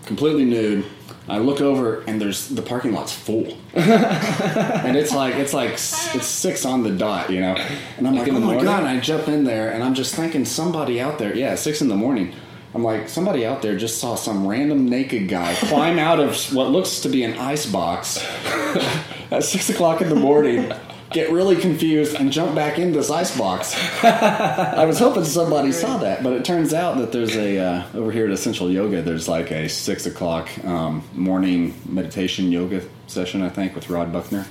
completely 0.06 0.46
nude. 0.46 0.86
I 1.30 1.40
look 1.40 1.60
over, 1.60 2.02
and 2.08 2.22
there's 2.22 2.48
the 2.48 2.62
parking 2.62 2.94
lot's 2.94 3.12
full 3.14 3.58
and 3.74 4.96
it's 4.96 5.14
like 5.14 5.36
it's 5.36 5.54
like 5.54 5.72
it's 5.72 6.26
six 6.26 6.66
on 6.66 6.84
the 6.84 6.92
dot, 6.92 7.30
you 7.30 7.42
know. 7.42 7.56
And 7.98 8.08
I'm 8.08 8.16
like, 8.16 8.30
in 8.30 8.36
oh 8.36 8.40
my 8.40 8.46
morning? 8.46 8.64
god! 8.64 8.80
And 8.80 8.88
I 8.88 9.00
jump 9.02 9.28
in 9.28 9.44
there, 9.44 9.70
and 9.72 9.84
I'm 9.84 9.94
just 9.94 10.16
thinking 10.16 10.46
somebody 10.46 11.02
out 11.02 11.20
there. 11.20 11.36
Yeah, 11.36 11.56
six 11.56 11.82
in 11.82 11.90
the 11.90 11.96
morning. 11.96 12.34
I'm 12.74 12.84
like, 12.84 13.10
somebody 13.10 13.46
out 13.46 13.62
there 13.62 13.76
just 13.78 14.00
saw 14.00 14.16
some 14.16 14.46
random 14.46 14.88
naked 14.88 15.30
guy 15.30 15.56
climb 15.56 15.98
out 15.98 16.20
of 16.20 16.54
what 16.54 16.70
looks 16.70 17.00
to 17.02 17.10
be 17.10 17.24
an 17.24 17.38
ice 17.38 17.66
box 17.66 18.24
at 19.32 19.44
six 19.44 19.70
o'clock 19.70 20.02
in 20.02 20.10
the 20.10 20.16
morning. 20.16 20.72
Get 21.12 21.32
really 21.32 21.56
confused 21.56 22.16
and 22.16 22.32
jump 22.32 22.54
back 22.54 22.78
into 22.78 22.98
this 22.98 23.10
ice 23.10 23.36
box. 23.38 23.74
I 24.04 24.84
was 24.84 25.00
hoping 25.00 25.24
somebody 25.24 25.72
saw 25.72 25.98
that, 26.00 26.22
but 26.22 26.34
it 26.34 26.44
turns 26.44 26.74
out 26.74 26.98
that 26.98 27.14
there's 27.14 27.36
a 27.38 27.58
uh, 27.58 27.84
over 27.94 28.12
here 28.12 28.26
at 28.26 28.32
Essential 28.32 28.70
Yoga. 28.70 29.02
There's 29.02 29.30
like 29.30 29.50
a 29.52 29.70
six 29.70 30.06
o'clock 30.06 30.50
um, 30.66 31.04
morning 31.14 31.74
meditation 31.88 32.52
yoga 32.52 32.84
session, 33.08 33.42
I 33.42 33.48
think, 33.48 33.74
with 33.74 33.90
Rod 33.90 34.12
Buckner. 34.12 34.46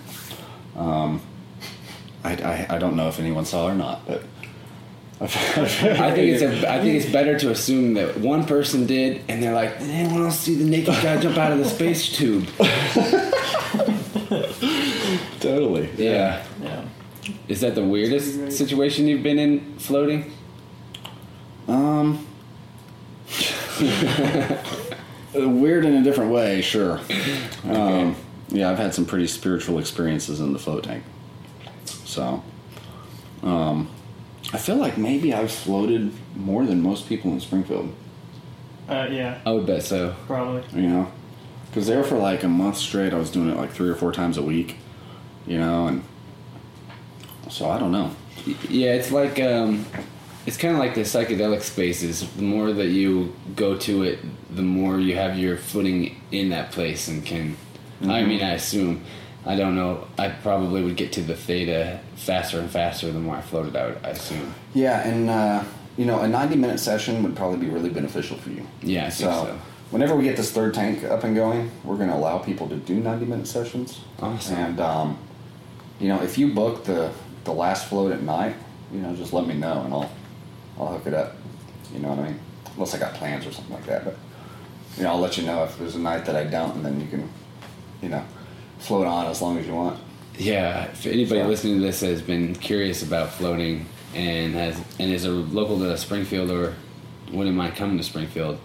Um, 0.74 1.20
I, 2.24 2.32
I, 2.32 2.76
I 2.76 2.78
don't 2.78 2.96
know 2.96 3.08
if 3.08 3.20
anyone 3.20 3.44
saw 3.44 3.66
or 3.66 3.74
not, 3.74 4.06
but 4.06 4.22
I 5.18 5.26
think 5.26 6.18
it's 6.18 6.42
a, 6.42 6.70
I 6.70 6.80
think 6.80 7.02
it's 7.02 7.10
better 7.10 7.38
to 7.38 7.50
assume 7.50 7.94
that 7.94 8.18
one 8.18 8.44
person 8.44 8.86
did, 8.86 9.22
and 9.28 9.42
they're 9.42 9.54
like, 9.54 9.78
did 9.78 9.90
anyone 9.90 10.24
else 10.24 10.38
see 10.38 10.54
the 10.54 10.64
naked 10.64 10.94
guy 11.02 11.18
jump 11.18 11.38
out 11.38 11.52
of 11.52 11.58
the 11.58 11.64
space 11.64 12.14
tube? 12.14 12.46
totally. 15.40 15.88
Yeah. 15.96 16.44
yeah. 16.62 16.84
Is 17.48 17.62
that 17.62 17.74
the 17.74 17.84
weirdest 17.84 18.52
situation 18.52 19.06
you've 19.06 19.22
been 19.22 19.38
in 19.38 19.78
floating? 19.78 20.32
Um, 21.66 22.26
weird 25.34 25.84
in 25.84 25.94
a 25.94 26.02
different 26.02 26.30
way, 26.30 26.60
sure. 26.60 27.00
Um, 27.64 28.16
yeah, 28.48 28.70
I've 28.70 28.78
had 28.78 28.94
some 28.94 29.04
pretty 29.04 29.26
spiritual 29.26 29.78
experiences 29.78 30.40
in 30.40 30.52
the 30.52 30.58
float 30.58 30.84
tank. 30.84 31.04
So, 31.84 32.42
um, 33.42 33.88
I 34.52 34.58
feel 34.58 34.76
like 34.76 34.96
maybe 34.96 35.34
I've 35.34 35.50
floated 35.50 36.12
more 36.36 36.64
than 36.64 36.80
most 36.80 37.08
people 37.08 37.32
in 37.32 37.40
Springfield. 37.40 37.92
Uh, 38.88 39.08
yeah, 39.10 39.40
I 39.44 39.52
would 39.52 39.66
bet 39.66 39.82
so. 39.82 40.14
probably. 40.26 40.62
You 40.80 40.88
know, 40.88 41.12
because 41.66 41.86
there 41.86 42.02
for 42.04 42.16
like 42.16 42.44
a 42.44 42.48
month 42.48 42.76
straight, 42.76 43.12
I 43.12 43.18
was 43.18 43.30
doing 43.30 43.50
it 43.50 43.56
like 43.56 43.72
three 43.72 43.88
or 43.88 43.96
four 43.96 44.12
times 44.12 44.36
a 44.36 44.42
week. 44.42 44.76
You 45.46 45.58
know, 45.58 45.88
and 45.88 46.04
so 47.50 47.68
I 47.68 47.78
don't 47.78 47.92
know. 47.92 48.12
Yeah, 48.68 48.94
it's 48.94 49.10
like 49.10 49.40
um, 49.40 49.84
it's 50.46 50.56
kind 50.56 50.74
of 50.74 50.78
like 50.78 50.94
the 50.94 51.00
psychedelic 51.00 51.62
spaces. 51.62 52.28
The 52.34 52.42
more 52.42 52.72
that 52.72 52.88
you 52.88 53.34
go 53.56 53.76
to 53.78 54.04
it, 54.04 54.20
the 54.54 54.62
more 54.62 55.00
you 55.00 55.16
have 55.16 55.38
your 55.38 55.56
footing 55.56 56.20
in 56.30 56.50
that 56.50 56.70
place 56.70 57.08
and 57.08 57.24
can. 57.26 57.56
I 58.02 58.22
mean, 58.24 58.42
I 58.42 58.52
assume. 58.52 59.02
I 59.46 59.54
don't 59.54 59.76
know. 59.76 60.08
I 60.18 60.28
probably 60.28 60.82
would 60.82 60.96
get 60.96 61.12
to 61.12 61.22
the 61.22 61.36
theta 61.36 62.00
faster 62.16 62.58
and 62.58 62.68
faster 62.68 63.12
the 63.12 63.20
more 63.20 63.36
I 63.36 63.40
floated 63.40 63.76
out. 63.76 63.98
I 64.02 64.10
assume. 64.10 64.52
Yeah, 64.74 65.06
and 65.06 65.30
uh, 65.30 65.64
you 65.96 66.04
know, 66.04 66.20
a 66.20 66.28
ninety-minute 66.28 66.80
session 66.80 67.22
would 67.22 67.36
probably 67.36 67.58
be 67.58 67.68
really 67.68 67.90
beneficial 67.90 68.36
for 68.36 68.50
you. 68.50 68.66
Yeah, 68.82 69.06
I 69.06 69.10
think 69.10 69.30
so. 69.30 69.58
Whenever 69.90 70.16
we 70.16 70.24
get 70.24 70.36
this 70.36 70.50
third 70.50 70.74
tank 70.74 71.04
up 71.04 71.22
and 71.22 71.36
going, 71.36 71.70
we're 71.84 71.96
going 71.96 72.08
to 72.08 72.16
allow 72.16 72.38
people 72.38 72.68
to 72.68 72.76
do 72.76 72.96
ninety-minute 72.96 73.46
sessions. 73.46 74.00
Awesome. 74.18 74.56
And 74.56 74.80
um, 74.80 75.18
you 76.00 76.08
know, 76.08 76.20
if 76.22 76.38
you 76.38 76.52
book 76.52 76.84
the 76.84 77.12
the 77.44 77.52
last 77.52 77.88
float 77.88 78.10
at 78.10 78.22
night, 78.22 78.56
you 78.92 78.98
know, 79.00 79.14
just 79.14 79.32
let 79.32 79.46
me 79.46 79.54
know 79.54 79.82
and 79.82 79.94
I'll 79.94 80.10
I'll 80.78 80.88
hook 80.88 81.06
it 81.06 81.14
up. 81.14 81.36
You 81.92 82.00
know 82.00 82.08
what 82.08 82.18
I 82.18 82.28
mean? 82.30 82.40
Unless 82.74 82.96
I 82.96 82.98
got 82.98 83.14
plans 83.14 83.46
or 83.46 83.52
something 83.52 83.74
like 83.74 83.86
that, 83.86 84.04
but 84.04 84.16
you 84.96 85.04
know, 85.04 85.10
I'll 85.10 85.20
let 85.20 85.38
you 85.38 85.46
know 85.46 85.62
if 85.64 85.78
there's 85.78 85.94
a 85.94 86.00
night 86.00 86.24
that 86.24 86.34
I 86.34 86.44
don't, 86.44 86.74
and 86.76 86.84
then 86.84 87.00
you 87.00 87.06
can, 87.06 87.30
you 88.02 88.08
know, 88.08 88.24
float 88.78 89.06
on 89.06 89.26
as 89.26 89.40
long 89.42 89.58
as 89.58 89.66
you 89.66 89.74
want. 89.74 89.98
Yeah, 90.38 90.84
if 90.84 91.06
anybody 91.06 91.40
So- 91.40 91.48
listening 91.48 91.74
to 91.76 91.80
this 91.80 92.00
has 92.00 92.20
been 92.22 92.54
curious 92.54 93.02
about 93.02 93.32
floating 93.32 93.86
and 94.14 94.54
has 94.54 94.78
and 94.98 95.12
is 95.12 95.24
a 95.24 95.30
local 95.30 95.78
to 95.80 95.96
Springfield 95.96 96.50
or 96.50 96.74
wouldn't 97.32 97.56
mind 97.56 97.74
coming 97.74 97.96
to 97.98 98.04
Springfield, 98.04 98.58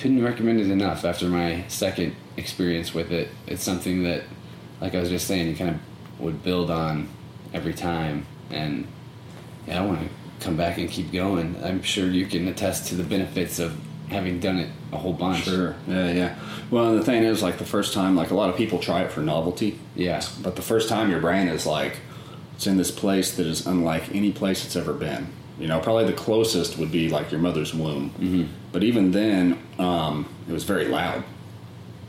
couldn't 0.00 0.22
recommend 0.22 0.60
it 0.60 0.70
enough. 0.70 1.04
After 1.04 1.28
my 1.28 1.64
second 1.68 2.14
experience 2.36 2.94
with 2.94 3.10
it, 3.10 3.28
it's 3.46 3.62
something 3.64 4.04
that, 4.04 4.22
like 4.80 4.94
I 4.94 5.00
was 5.00 5.08
just 5.08 5.26
saying, 5.26 5.48
you 5.48 5.56
kind 5.56 5.70
of 5.70 6.20
would 6.20 6.42
build 6.42 6.70
on 6.70 7.08
every 7.52 7.74
time, 7.74 8.26
and 8.50 8.86
yeah, 9.66 9.82
I 9.82 9.86
want 9.86 10.00
to 10.00 10.08
come 10.44 10.56
back 10.56 10.78
and 10.78 10.88
keep 10.88 11.10
going. 11.12 11.56
I'm 11.64 11.82
sure 11.82 12.08
you 12.08 12.26
can 12.26 12.46
attest 12.48 12.86
to 12.88 12.94
the 12.94 13.02
benefits 13.02 13.58
of 13.58 13.76
having 14.10 14.40
done 14.40 14.58
it 14.58 14.70
a 14.92 14.96
whole 14.96 15.12
bunch. 15.12 15.44
Sure. 15.44 15.74
Yeah, 15.86 16.12
yeah. 16.12 16.38
Well, 16.70 16.94
the 16.94 17.02
thing 17.04 17.22
is, 17.22 17.42
like 17.42 17.58
the 17.58 17.66
first 17.66 17.92
time, 17.94 18.16
like 18.16 18.30
a 18.30 18.34
lot 18.34 18.50
of 18.50 18.56
people 18.56 18.78
try 18.78 19.02
it 19.02 19.12
for 19.12 19.20
novelty. 19.20 19.78
Yeah. 19.94 20.22
But 20.42 20.56
the 20.56 20.62
first 20.62 20.88
time 20.88 21.10
your 21.10 21.20
brain 21.20 21.48
is 21.48 21.66
like, 21.66 21.98
it's 22.54 22.66
in 22.66 22.76
this 22.76 22.90
place 22.90 23.36
that 23.36 23.46
is 23.46 23.66
unlike 23.66 24.14
any 24.14 24.32
place 24.32 24.64
it's 24.64 24.76
ever 24.76 24.92
been. 24.92 25.28
You 25.58 25.66
know, 25.66 25.80
probably 25.80 26.04
the 26.04 26.12
closest 26.12 26.78
would 26.78 26.92
be 26.92 27.08
like 27.08 27.30
your 27.30 27.40
mother's 27.40 27.74
womb. 27.74 28.10
Mm-hmm. 28.10 28.44
But 28.72 28.84
even 28.84 29.10
then, 29.10 29.58
um, 29.78 30.28
it 30.48 30.52
was 30.52 30.64
very 30.64 30.86
loud. 30.86 31.24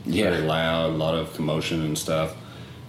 Yeah. 0.06 0.30
Very 0.30 0.42
loud, 0.42 0.90
a 0.90 0.96
lot 0.96 1.14
of 1.14 1.34
commotion 1.34 1.82
and 1.82 1.98
stuff. 1.98 2.36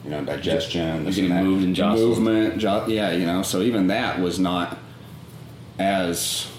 You 0.03 0.11
know, 0.11 0.23
digestion. 0.25 1.05
this 1.05 1.15
getting 1.15 1.35
moved 1.35 1.63
and 1.63 1.75
jostled. 1.75 2.17
Movement, 2.17 2.57
jo- 2.57 2.87
yeah, 2.87 3.11
you 3.11 3.25
know. 3.25 3.43
So 3.43 3.61
even 3.61 3.87
that 3.87 4.19
was 4.19 4.39
not 4.39 4.77
as 5.77 6.50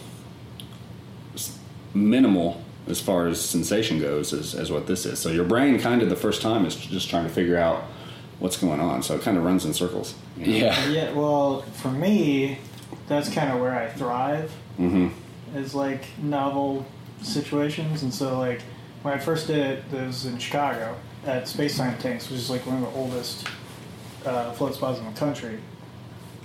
minimal 1.94 2.62
as 2.86 3.00
far 3.00 3.28
as 3.28 3.40
sensation 3.40 4.00
goes 4.00 4.32
as, 4.32 4.54
as 4.54 4.72
what 4.72 4.86
this 4.86 5.06
is. 5.06 5.18
So 5.18 5.28
your 5.28 5.44
brain 5.44 5.78
kind 5.78 6.02
of 6.02 6.08
the 6.08 6.16
first 6.16 6.42
time 6.42 6.66
is 6.66 6.74
just 6.74 7.08
trying 7.08 7.24
to 7.24 7.30
figure 7.30 7.56
out 7.56 7.84
what's 8.40 8.56
going 8.56 8.80
on. 8.80 9.02
So 9.02 9.14
it 9.14 9.22
kind 9.22 9.36
of 9.36 9.44
runs 9.44 9.64
in 9.64 9.72
circles. 9.72 10.14
you 10.36 10.46
know? 10.46 10.52
Yeah. 10.52 10.88
Yeah, 10.88 11.12
well, 11.12 11.62
for 11.62 11.90
me, 11.90 12.58
that's 13.06 13.32
kind 13.32 13.52
of 13.52 13.60
where 13.60 13.74
I 13.74 13.88
thrive. 13.88 14.52
Mm-hmm. 14.78 15.08
Is 15.56 15.74
like 15.74 16.06
novel 16.18 16.86
situations, 17.20 18.02
and 18.02 18.12
so 18.12 18.38
like 18.38 18.62
when 19.02 19.12
I 19.12 19.18
first 19.18 19.48
did 19.48 19.58
it, 19.58 19.84
it 19.92 20.06
was 20.06 20.24
in 20.24 20.38
Chicago 20.38 20.96
at 21.26 21.46
Space 21.46 21.76
Time 21.76 21.98
Tanks, 21.98 22.30
which 22.30 22.38
is 22.38 22.48
like 22.48 22.66
one 22.66 22.82
of 22.82 22.90
the 22.90 22.98
oldest 22.98 23.46
uh, 24.24 24.52
float 24.52 24.74
spots 24.74 24.98
in 24.98 25.04
the 25.04 25.12
country, 25.12 25.58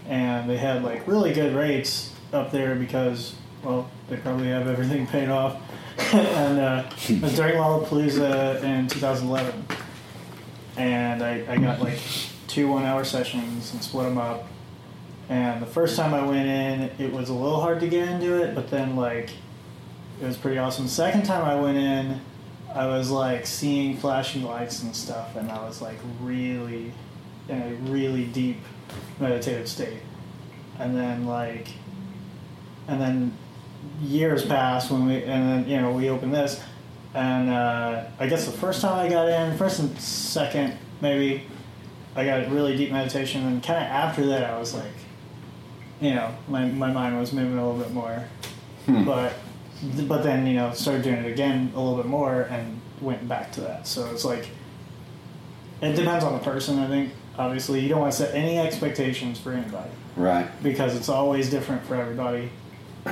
and 0.09 0.49
they 0.49 0.57
had 0.57 0.83
like 0.83 1.07
really 1.07 1.31
good 1.33 1.55
rates 1.55 2.13
up 2.33 2.51
there 2.51 2.75
because 2.75 3.33
well 3.67 3.89
they 4.09 4.15
probably 4.15 4.47
have 4.47 4.67
everything 4.67 5.05
paid 5.05 5.27
off, 5.27 5.61
and 6.13 6.59
uh, 6.59 6.89
it 7.09 7.21
was 7.21 7.35
during 7.35 7.55
Lollapalooza 7.55 8.63
in 8.63 8.87
2011, 8.87 9.65
and 10.77 11.21
I, 11.21 11.43
I 11.49 11.57
got 11.57 11.81
like 11.81 11.99
two 12.47 12.69
one-hour 12.69 13.03
sessions 13.03 13.73
and 13.73 13.83
split 13.83 14.05
them 14.05 14.17
up. 14.17 14.47
And 15.29 15.61
the 15.61 15.67
first 15.67 15.97
time 15.97 16.13
I 16.13 16.25
went 16.25 16.47
in, 16.47 17.05
it 17.05 17.11
was 17.11 17.27
a 17.27 17.33
little 17.33 17.59
hard 17.59 17.81
to 17.81 17.89
get 17.89 18.07
into 18.07 18.41
it, 18.41 18.55
but 18.55 18.69
then 18.69 18.95
like 18.95 19.31
it 20.21 20.25
was 20.25 20.37
pretty 20.37 20.57
awesome. 20.57 20.85
The 20.85 20.91
second 20.91 21.23
time 21.23 21.43
I 21.43 21.59
went 21.59 21.77
in, 21.77 22.21
I 22.73 22.87
was 22.87 23.11
like 23.11 23.45
seeing 23.45 23.97
flashing 23.97 24.43
lights 24.43 24.81
and 24.81 24.95
stuff, 24.95 25.35
and 25.35 25.51
I 25.51 25.65
was 25.65 25.81
like 25.81 25.97
really 26.21 26.93
in 27.49 27.61
a 27.61 27.73
really 27.91 28.25
deep 28.25 28.61
meditative 29.19 29.67
state. 29.67 29.99
And 30.79 30.95
then 30.95 31.25
like, 31.25 31.67
and 32.87 33.01
then 33.01 33.33
years 34.01 34.45
passed 34.45 34.91
when 34.91 35.05
we 35.07 35.23
and 35.23 35.49
then 35.65 35.69
you 35.69 35.79
know 35.81 35.91
we 35.91 36.09
opened 36.09 36.33
this, 36.33 36.61
and 37.13 37.49
uh, 37.49 38.03
I 38.19 38.27
guess 38.27 38.45
the 38.45 38.51
first 38.51 38.81
time 38.81 39.05
I 39.05 39.09
got 39.09 39.27
in, 39.29 39.57
first 39.57 39.79
and 39.79 39.97
second 39.99 40.77
maybe, 41.01 41.43
I 42.15 42.25
got 42.25 42.49
really 42.51 42.75
deep 42.77 42.91
meditation, 42.91 43.45
and 43.45 43.63
kind 43.63 43.77
of 43.83 43.89
after 43.91 44.25
that 44.27 44.49
I 44.49 44.57
was 44.59 44.73
like, 44.73 44.85
you 46.01 46.11
know, 46.15 46.33
my 46.47 46.65
my 46.65 46.91
mind 46.91 47.19
was 47.19 47.33
moving 47.33 47.57
a 47.57 47.65
little 47.67 47.81
bit 47.81 47.93
more, 47.93 48.23
but 49.05 49.33
but 50.07 50.23
then 50.23 50.45
you 50.47 50.53
know 50.55 50.71
started 50.73 51.03
doing 51.03 51.17
it 51.17 51.31
again 51.31 51.71
a 51.75 51.79
little 51.79 51.97
bit 51.97 52.05
more 52.07 52.41
and 52.43 52.79
went 53.01 53.27
back 53.27 53.51
to 53.53 53.61
that. 53.61 53.85
So 53.87 54.09
it's 54.11 54.25
like 54.25 54.49
it 55.81 55.93
depends 55.95 56.23
on 56.23 56.33
the 56.33 56.39
person. 56.39 56.79
I 56.79 56.87
think 56.87 57.13
obviously 57.37 57.79
you 57.81 57.89
don't 57.89 57.99
want 57.99 58.11
to 58.11 58.17
set 58.17 58.33
any 58.33 58.57
expectations 58.57 59.39
for 59.39 59.51
anybody 59.53 59.91
Right. 60.15 60.47
because 60.63 60.95
it's 60.95 61.09
always 61.09 61.51
different 61.51 61.85
for 61.85 61.93
everybody. 61.95 62.49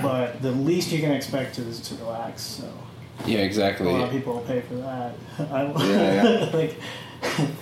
But 0.02 0.42
the 0.42 0.52
least 0.52 0.92
you 0.92 1.00
can 1.00 1.12
expect 1.12 1.58
is 1.60 1.80
to 1.82 1.96
relax. 1.96 2.42
So 2.42 2.72
Yeah, 3.26 3.40
exactly. 3.40 3.88
a 3.88 3.92
lot 3.92 4.04
of 4.04 4.12
people 4.12 4.34
will 4.34 4.42
pay 4.42 4.62
for 4.62 4.76
that. 4.76 5.16
I, 5.40 5.64
Yeah, 5.88 6.24
yeah. 6.24 6.50
like 6.54 6.76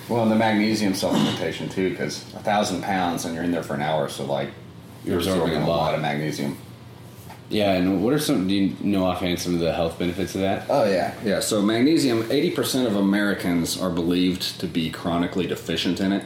Well, 0.09 0.23
and 0.23 0.31
the 0.31 0.35
magnesium 0.35 0.93
supplementation 0.93 1.71
too, 1.71 1.91
because 1.91 2.23
a 2.35 2.39
thousand 2.39 2.81
pounds 2.83 3.25
and 3.25 3.33
you're 3.35 3.43
in 3.43 3.51
there 3.51 3.63
for 3.63 3.75
an 3.75 3.81
hour, 3.81 4.09
so 4.09 4.25
like 4.25 4.49
you're 5.03 5.13
You're 5.13 5.17
absorbing 5.19 5.41
absorbing 5.43 5.63
a 5.63 5.65
a 5.65 5.69
lot 5.69 5.77
lot. 5.91 5.95
of 5.95 6.01
magnesium. 6.01 6.57
Yeah, 7.49 7.73
and 7.73 8.03
what 8.03 8.13
are 8.13 8.19
some? 8.19 8.47
Do 8.47 8.55
you 8.55 8.75
know 8.81 9.05
offhand 9.05 9.37
some 9.39 9.53
of 9.53 9.59
the 9.59 9.73
health 9.73 9.99
benefits 9.99 10.33
of 10.33 10.41
that? 10.41 10.65
Oh 10.69 10.85
yeah, 10.89 11.13
yeah. 11.23 11.39
So 11.39 11.61
magnesium, 11.61 12.25
eighty 12.31 12.49
percent 12.49 12.87
of 12.87 12.95
Americans 12.95 13.79
are 13.79 13.91
believed 13.91 14.59
to 14.61 14.65
be 14.67 14.89
chronically 14.89 15.45
deficient 15.45 15.99
in 15.99 16.13
it, 16.13 16.25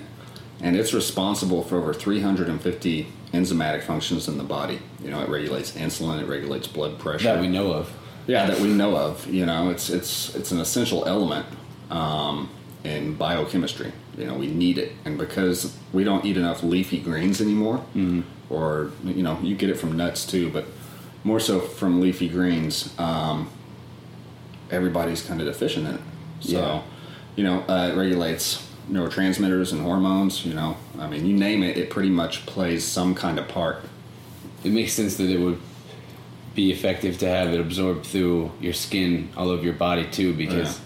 and 0.62 0.78
it's 0.78 0.94
responsible 0.94 1.64
for 1.64 1.78
over 1.80 1.94
three 1.94 2.22
hundred 2.22 2.48
and 2.48 2.62
fifty 2.62 3.08
enzymatic 3.34 3.84
functions 3.84 4.28
in 4.28 4.38
the 4.38 4.44
body. 4.44 4.80
You 5.04 5.12
know, 5.12 5.22
it 5.22 5.30
regulates 5.30 5.72
insulin, 5.72 6.22
it 6.22 6.28
regulates 6.28 6.68
blood 6.68 6.98
pressure. 7.00 7.26
That 7.26 7.42
we 7.42 7.48
know 7.48 7.72
of. 7.74 7.92
Yeah, 8.28 8.46
that 8.48 8.60
we 8.60 8.68
know 8.70 8.96
of. 8.98 9.26
You 9.28 9.46
know, 9.46 9.70
it's 9.70 9.90
it's 9.90 10.36
it's 10.36 10.52
an 10.52 10.60
essential 10.60 11.06
element 11.06 11.46
um, 11.90 12.50
in 12.84 13.16
biochemistry. 13.16 13.92
You 14.18 14.26
know, 14.26 14.34
we 14.34 14.48
need 14.48 14.78
it, 14.78 14.94
and 15.06 15.18
because 15.18 15.78
we 15.94 16.04
don't 16.04 16.26
eat 16.26 16.38
enough 16.38 16.64
leafy 16.64 17.00
greens 17.00 17.40
anymore, 17.40 17.86
or 18.50 18.92
you 19.06 19.24
know, 19.24 19.40
you 19.42 19.56
get 19.56 19.70
it 19.70 19.76
from 19.78 19.96
nuts 19.96 20.26
too, 20.26 20.50
but 20.50 20.66
more 21.24 21.40
so 21.40 21.60
from 21.60 22.02
leafy 22.02 22.28
greens. 22.28 22.94
Um, 22.98 23.50
everybody's 24.72 25.22
kind 25.22 25.40
of 25.40 25.48
deficient 25.48 25.88
in 25.88 25.96
it. 25.96 26.02
So, 26.42 26.58
Yeah. 26.58 26.82
you 27.36 27.44
know, 27.44 27.64
uh, 27.70 27.92
it 27.94 27.98
regulates 27.98 28.68
neurotransmitters 28.92 29.72
and 29.72 29.82
hormones. 29.82 30.46
You 30.46 30.54
know, 30.54 30.76
I 31.00 31.08
mean, 31.08 31.26
you 31.26 31.36
name 31.36 31.64
it, 31.64 31.78
it 31.78 31.90
pretty 31.90 32.10
much 32.10 32.46
plays 32.46 32.84
some 32.84 33.16
kind 33.16 33.40
of 33.40 33.48
part. 33.48 33.84
It 34.64 34.72
makes 34.72 34.94
sense 34.94 35.18
that 35.18 35.30
it 35.30 35.40
would 35.40 35.60
be 36.56 36.72
effective 36.72 37.20
to 37.20 37.28
have 37.28 37.54
it 37.54 37.60
absorbed 37.60 38.06
through 38.06 38.52
your 38.60 38.74
skin 38.74 39.30
all 39.38 39.50
over 39.50 39.64
your 39.64 39.74
body 39.74 40.06
too, 40.10 40.34
because 40.34 40.80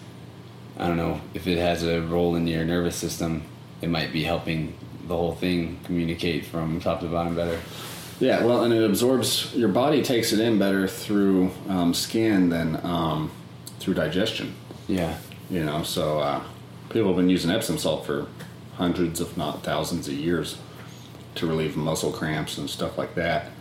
I 0.78 0.88
don't 0.88 0.98
know 0.98 1.22
if 1.34 1.48
it 1.48 1.58
has 1.58 1.84
a 1.84 2.02
role 2.02 2.36
in 2.36 2.46
your 2.46 2.66
nervous 2.66 2.96
system, 2.96 3.44
it 3.82 3.90
might 3.90 4.12
be 4.12 4.24
helping 4.24 4.78
the 5.08 5.16
whole 5.16 5.34
thing 5.34 5.80
communicate 5.86 6.46
from 6.46 6.80
top 6.82 7.00
to 7.00 7.08
bottom 7.08 7.36
better. 7.36 7.60
Yeah, 8.20 8.44
well, 8.46 8.64
and 8.64 8.74
it 8.74 8.84
absorbs 8.84 9.56
your 9.56 9.70
body 9.70 10.04
takes 10.04 10.32
it 10.32 10.40
in 10.40 10.60
better 10.60 10.88
through 10.88 11.52
um, 11.70 11.94
skin 11.94 12.50
than 12.50 12.84
um, 12.86 13.32
through 13.80 13.96
digestion. 13.96 14.54
Yeah. 14.88 15.18
You 15.50 15.64
know, 15.64 15.84
so 15.84 16.20
uh, 16.20 16.44
people 16.90 17.08
have 17.08 17.18
been 17.18 17.30
using 17.30 17.50
Epsom 17.50 17.78
salt 17.78 18.06
for 18.06 18.28
hundreds, 18.82 19.22
if 19.22 19.38
not 19.38 19.64
thousands, 19.64 20.08
of 20.08 20.16
years 20.16 20.58
to 21.36 21.46
relieve 21.46 21.78
muscle 21.78 22.12
cramps 22.12 22.58
and 22.58 22.68
stuff 22.68 22.98
like 22.98 23.14
that. 23.14 23.52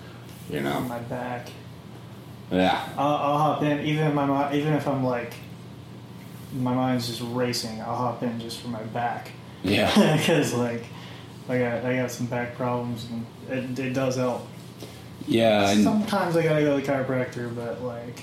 You 0.48 0.60
know, 0.60 0.80
my 0.80 0.98
back. 0.98 1.50
yeah, 2.50 2.88
I'll, 2.96 3.16
I'll 3.16 3.38
hop 3.38 3.62
in 3.62 3.80
even 3.80 4.06
if 4.06 4.14
my 4.14 4.52
even 4.54 4.72
if 4.72 4.88
I'm 4.88 5.04
like 5.04 5.34
my 6.54 6.74
mind's 6.74 7.06
just 7.06 7.22
racing. 7.22 7.80
I'll 7.82 7.96
hop 7.96 8.22
in 8.22 8.40
just 8.40 8.60
for 8.60 8.68
my 8.68 8.82
back 8.82 9.30
Yeah. 9.62 10.16
because 10.16 10.54
like 10.54 10.84
I 11.48 11.58
got 11.58 11.84
I 11.84 11.96
got 11.96 12.10
some 12.10 12.26
back 12.26 12.56
problems 12.56 13.06
and 13.10 13.76
it, 13.76 13.78
it 13.78 13.92
does 13.92 14.16
help. 14.16 14.48
Yeah. 15.26 15.74
Sometimes 15.74 16.34
I 16.34 16.42
gotta 16.42 16.62
go 16.62 16.80
to 16.80 16.84
the 16.84 16.92
chiropractor, 16.92 17.54
but 17.54 17.82
like 17.82 18.22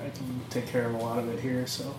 I 0.00 0.08
can 0.08 0.40
take 0.48 0.66
care 0.66 0.86
of 0.88 0.94
a 0.94 0.98
lot 0.98 1.18
of 1.18 1.28
it 1.28 1.40
here. 1.40 1.66
So 1.66 1.94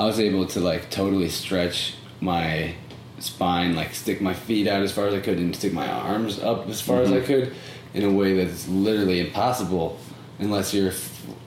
I 0.00 0.06
was 0.06 0.18
able 0.18 0.46
to 0.46 0.60
like 0.60 0.90
totally 0.90 1.28
stretch 1.28 1.94
my 2.20 2.74
spine, 3.18 3.74
like 3.74 3.94
stick 3.94 4.20
my 4.20 4.34
feet 4.34 4.66
out 4.68 4.82
as 4.82 4.92
far 4.92 5.06
as 5.06 5.14
I 5.14 5.20
could 5.20 5.38
and 5.38 5.54
stick 5.56 5.72
my 5.72 5.88
arms 5.88 6.38
up 6.38 6.68
as 6.68 6.80
far 6.80 7.02
as 7.02 7.10
I 7.12 7.20
could 7.20 7.52
in 7.94 8.04
a 8.04 8.10
way 8.12 8.34
that's 8.34 8.68
literally 8.68 9.20
impossible 9.20 9.98
unless 10.38 10.74
you're 10.74 10.92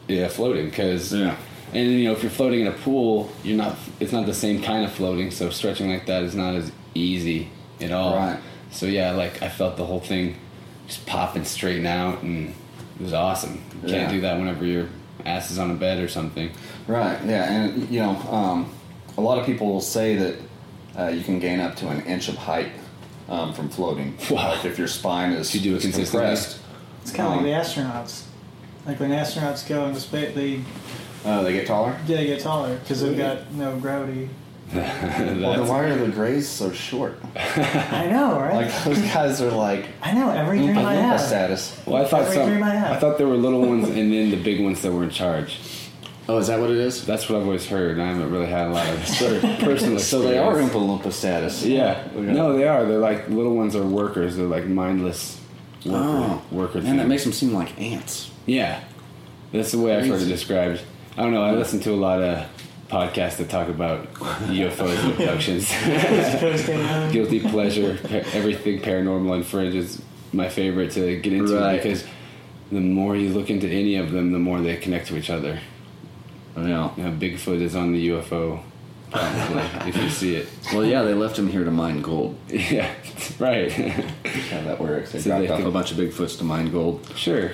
yeah, 0.07 0.27
floating 0.27 0.65
because 0.65 1.13
Yeah. 1.13 1.35
and 1.73 1.91
you 1.91 2.05
know 2.05 2.13
if 2.13 2.23
you're 2.23 2.31
floating 2.31 2.61
in 2.61 2.67
a 2.67 2.71
pool 2.71 3.29
you're 3.43 3.57
not 3.57 3.77
it's 3.99 4.11
not 4.11 4.25
the 4.25 4.33
same 4.33 4.63
kind 4.63 4.83
of 4.83 4.91
floating 4.91 5.29
so 5.29 5.51
stretching 5.51 5.91
like 5.91 6.07
that 6.07 6.23
is 6.23 6.33
not 6.33 6.55
as 6.55 6.71
easy 6.95 7.49
at 7.79 7.91
all 7.91 8.15
Right. 8.15 8.39
so 8.71 8.87
yeah 8.87 9.11
like 9.11 9.43
I 9.43 9.49
felt 9.49 9.77
the 9.77 9.85
whole 9.85 9.99
thing 9.99 10.35
just 10.87 11.05
popping 11.05 11.45
straighten 11.45 11.85
out 11.85 12.23
and 12.23 12.49
it 12.99 13.03
was 13.03 13.13
awesome 13.13 13.61
you 13.83 13.89
Yeah. 13.93 13.99
can't 13.99 14.11
do 14.11 14.21
that 14.21 14.39
whenever 14.39 14.65
your 14.65 14.87
ass 15.27 15.51
is 15.51 15.59
on 15.59 15.69
a 15.69 15.75
bed 15.75 15.99
or 15.99 16.07
something 16.07 16.49
right, 16.87 17.19
yeah, 17.27 17.51
and 17.51 17.87
you 17.91 17.99
know, 17.99 18.15
um, 18.31 18.71
a 19.17 19.21
lot 19.21 19.37
of 19.37 19.45
people 19.45 19.67
will 19.67 19.81
say 19.81 20.15
that 20.15 20.35
uh, 20.99 21.07
you 21.07 21.23
can 21.23 21.39
gain 21.39 21.59
up 21.59 21.75
to 21.77 21.87
an 21.87 22.01
inch 22.05 22.27
of 22.29 22.35
height 22.35 22.71
um, 23.29 23.53
from 23.53 23.69
floating. 23.69 24.17
Wow. 24.29 24.55
Like 24.55 24.65
if 24.65 24.77
your 24.77 24.87
spine 24.87 25.31
is, 25.31 25.53
you 25.55 25.61
do 25.61 25.73
it 25.73 25.77
is 25.77 25.83
consistently. 25.83 26.27
compressed, 26.27 26.59
it's 27.01 27.11
kind 27.11 27.27
of 27.27 27.39
Um, 27.39 27.43
like 27.43 27.45
the 27.45 27.81
astronauts. 27.81 28.23
Like 28.85 28.99
when 28.99 29.11
astronauts 29.11 29.67
go 29.67 29.85
into 29.87 29.99
space, 29.99 30.33
they 30.35 30.61
uh, 31.25 31.41
they 31.43 31.53
get 31.53 31.67
taller. 31.67 31.97
Yeah, 32.07 32.17
they 32.17 32.25
get 32.27 32.39
taller 32.41 32.77
because 32.77 33.01
they've 33.01 33.17
got 33.17 33.51
no 33.53 33.77
gravity. 33.79 34.29
Well, 34.71 35.53
then 35.55 35.67
why 35.67 35.79
are 35.85 35.97
the 35.97 36.09
grays 36.11 36.47
so 36.47 36.71
short? 36.71 37.17
I 37.35 38.07
know, 38.11 38.39
right? 38.39 38.53
Like 38.67 38.83
those 38.83 38.99
guys 39.13 39.41
are 39.41 39.49
like 39.51 39.87
I 40.03 40.13
know 40.13 40.29
every 40.29 40.59
dream 40.59 40.77
I 40.77 40.81
Oompa 40.81 40.85
Loompa 40.95 41.01
have. 41.01 41.21
status. 41.21 41.81
Well, 41.87 42.03
I 42.03 42.07
thought 42.07 42.21
Every 42.21 42.35
some, 42.35 42.49
dream 42.49 42.63
I 42.63 42.75
have. 42.75 42.91
I 42.97 42.99
thought 42.99 43.17
there 43.17 43.27
were 43.27 43.35
little 43.35 43.61
ones 43.61 43.87
and 43.89 44.13
then 44.13 44.29
the 44.29 44.37
big 44.41 44.61
ones 44.63 44.81
that 44.83 44.91
were 44.91 45.03
in 45.03 45.09
charge. 45.09 45.57
Oh, 46.29 46.37
is 46.37 46.45
that 46.47 46.59
what 46.59 46.69
it 46.69 46.77
is? 46.77 47.05
That's 47.07 47.27
what 47.27 47.39
I've 47.39 47.45
always 47.45 47.65
heard. 47.65 47.93
and 47.93 48.01
I 48.03 48.07
haven't 48.13 48.29
really 48.31 48.45
had 48.45 48.67
a 48.67 48.69
lot 48.69 48.87
of 48.87 49.07
sort 49.21 49.33
of 49.33 49.41
personal. 49.59 49.97
So 49.97 50.21
they 50.21 50.37
are 50.37 50.59
experience. 50.59 50.73
Oompa 50.75 51.01
Loompa 51.01 51.11
status. 51.11 51.65
Yeah. 51.65 52.07
Okay. 52.13 52.21
No, 52.21 52.55
they 52.55 52.67
are. 52.67 52.85
They're 52.85 52.99
like 52.99 53.27
little 53.29 53.55
ones 53.55 53.75
are 53.75 53.83
workers. 53.83 54.37
They're 54.37 54.45
like 54.45 54.65
mindless 54.67 55.41
worker, 55.85 55.97
Oh, 55.97 56.41
worker 56.51 56.77
and 56.79 56.99
that 56.99 57.07
makes 57.07 57.23
them 57.23 57.33
seem 57.33 57.53
like 57.53 57.79
ants. 57.81 58.29
Yeah, 58.45 58.83
that's 59.51 59.71
the 59.71 59.79
way 59.79 59.95
I've 59.95 60.01
heard 60.03 60.15
it 60.15 60.17
Crazy. 60.17 60.29
described. 60.31 60.81
I 61.17 61.23
don't 61.23 61.33
know. 61.33 61.41
I 61.43 61.51
listen 61.51 61.79
to 61.81 61.91
a 61.93 61.95
lot 61.95 62.21
of 62.21 62.45
podcasts 62.89 63.37
that 63.37 63.49
talk 63.49 63.67
about 63.67 64.11
UFOs 64.13 64.97
and 65.03 65.11
abductions. 65.13 65.67
Guilty 67.13 67.39
pleasure. 67.39 67.97
Everything 68.33 68.79
paranormal 68.81 69.33
and 69.35 69.45
fringe 69.45 69.75
is 69.75 70.01
my 70.33 70.47
favorite 70.49 70.91
to 70.91 71.19
get 71.19 71.33
into 71.33 71.55
Right. 71.59 71.81
because 71.81 72.03
the 72.71 72.79
more 72.79 73.15
you 73.15 73.29
look 73.29 73.49
into 73.49 73.67
any 73.67 73.95
of 73.95 74.11
them, 74.11 74.31
the 74.31 74.39
more 74.39 74.61
they 74.61 74.77
connect 74.77 75.07
to 75.07 75.17
each 75.17 75.29
other. 75.31 75.59
You 76.57 76.63
know, 76.67 76.93
Bigfoot 76.97 77.61
is 77.61 77.75
on 77.75 77.93
the 77.93 78.09
UFO, 78.09 78.61
probably, 79.11 79.89
if 79.89 79.95
you 79.97 80.09
see 80.09 80.35
it. 80.35 80.47
Well, 80.73 80.85
yeah, 80.85 81.01
they 81.03 81.13
left 81.13 81.37
him 81.39 81.47
here 81.47 81.63
to 81.63 81.71
mine 81.71 82.01
gold. 82.01 82.37
Yeah, 82.49 82.93
right. 83.39 83.71
How 83.71 84.61
that 84.63 84.79
works. 84.79 85.11
They 85.13 85.19
So 85.19 85.29
dropped 85.29 85.41
they 85.43 85.49
off 85.49 85.57
could- 85.59 85.67
a 85.67 85.71
bunch 85.71 85.91
of 85.91 85.97
Bigfoots 85.97 86.37
to 86.39 86.43
mine 86.43 86.71
gold. 86.71 87.05
sure. 87.15 87.51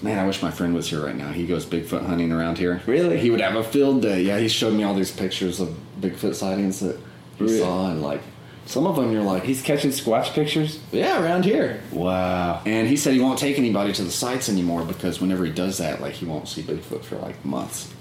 Man, 0.00 0.16
I 0.16 0.26
wish 0.28 0.40
my 0.42 0.52
friend 0.52 0.74
was 0.76 0.88
here 0.88 1.04
right 1.04 1.16
now. 1.16 1.32
He 1.32 1.44
goes 1.44 1.66
Bigfoot 1.66 2.06
hunting 2.06 2.30
around 2.30 2.56
here. 2.58 2.80
Really? 2.86 3.18
He 3.18 3.30
would 3.30 3.40
have 3.40 3.56
a 3.56 3.64
field 3.64 4.00
day. 4.00 4.22
Yeah, 4.22 4.38
he 4.38 4.46
showed 4.48 4.72
me 4.74 4.84
all 4.84 4.94
these 4.94 5.10
pictures 5.10 5.58
of 5.58 5.76
Bigfoot 6.00 6.36
sightings 6.36 6.78
that 6.80 6.96
he 7.36 7.44
Really? 7.44 7.58
saw, 7.58 7.90
and 7.90 8.00
like 8.00 8.20
some 8.64 8.86
of 8.86 8.94
them, 8.96 9.10
you're 9.12 9.22
like, 9.24 9.42
He's 9.42 9.60
catching 9.60 9.90
squatch 9.90 10.32
pictures? 10.34 10.78
yeah, 10.92 11.20
around 11.22 11.44
here. 11.44 11.80
Wow. 11.90 12.62
And 12.64 12.86
he 12.86 12.96
said 12.96 13.12
he 13.12 13.18
won't 13.20 13.38
take 13.40 13.58
anybody 13.58 13.92
to 13.92 14.04
the 14.04 14.10
sites 14.12 14.48
anymore 14.48 14.84
because 14.84 15.20
whenever 15.20 15.44
he 15.44 15.50
does 15.50 15.78
that, 15.78 16.00
like 16.00 16.12
he 16.14 16.26
won't 16.26 16.46
see 16.48 16.62
Bigfoot 16.62 17.02
for 17.04 17.16
like 17.16 17.44
months. 17.44 17.92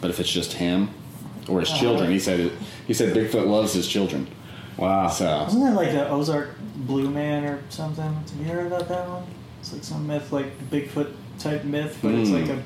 But 0.00 0.10
if 0.10 0.20
it's 0.20 0.30
just 0.30 0.54
him 0.54 0.90
or 1.48 1.60
his 1.60 1.70
children, 1.72 2.10
he 2.10 2.18
said 2.18 2.52
he 2.86 2.94
said 2.94 3.14
Bigfoot 3.16 3.46
loves 3.46 3.72
his 3.74 3.86
children. 3.86 4.26
Wow. 4.76 5.08
So 5.08 5.24
Wasn't 5.44 5.62
that 5.64 5.74
like 5.74 5.92
the 5.92 6.08
Ozark 6.08 6.56
Blue 6.76 7.10
Man 7.10 7.44
or 7.44 7.62
something? 7.68 8.02
Have 8.04 8.32
you 8.38 8.44
heard 8.44 8.66
about 8.66 8.88
that 8.88 9.08
one? 9.08 9.24
It's 9.60 9.72
like 9.74 9.84
some 9.84 10.06
myth, 10.06 10.32
like 10.32 10.58
Bigfoot 10.70 11.12
type 11.38 11.64
myth, 11.64 11.98
but 12.02 12.12
it's 12.14 12.30
Hmm. 12.30 12.36
like 12.36 12.48
a 12.48 12.62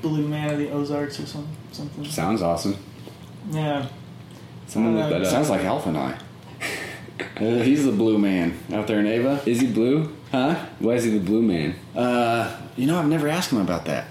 blue 0.00 0.26
man 0.26 0.50
of 0.52 0.58
the 0.58 0.70
Ozarks 0.70 1.20
or 1.20 1.26
some, 1.26 1.46
something. 1.72 2.04
Sounds 2.06 2.40
awesome. 2.40 2.76
Yeah. 3.50 3.86
Someone 4.66 4.96
look 4.96 5.10
that 5.10 5.20
up. 5.22 5.26
sounds 5.26 5.50
like 5.50 5.62
Alpha 5.64 5.90
and 5.90 5.98
I. 5.98 6.14
Uh, 7.36 7.62
he's 7.62 7.84
the 7.84 7.92
blue 7.92 8.16
man 8.18 8.58
out 8.72 8.86
there 8.86 8.98
in 9.00 9.06
Ava, 9.06 9.40
Is 9.44 9.60
he 9.60 9.66
blue? 9.66 10.10
huh? 10.32 10.54
Why 10.78 10.94
is 10.94 11.04
he 11.04 11.10
the 11.10 11.20
blue 11.20 11.42
man? 11.42 11.74
Uh, 11.94 12.56
you 12.76 12.86
know, 12.86 12.98
I've 12.98 13.08
never 13.08 13.28
asked 13.28 13.52
him 13.52 13.60
about 13.60 13.84
that. 13.84 14.06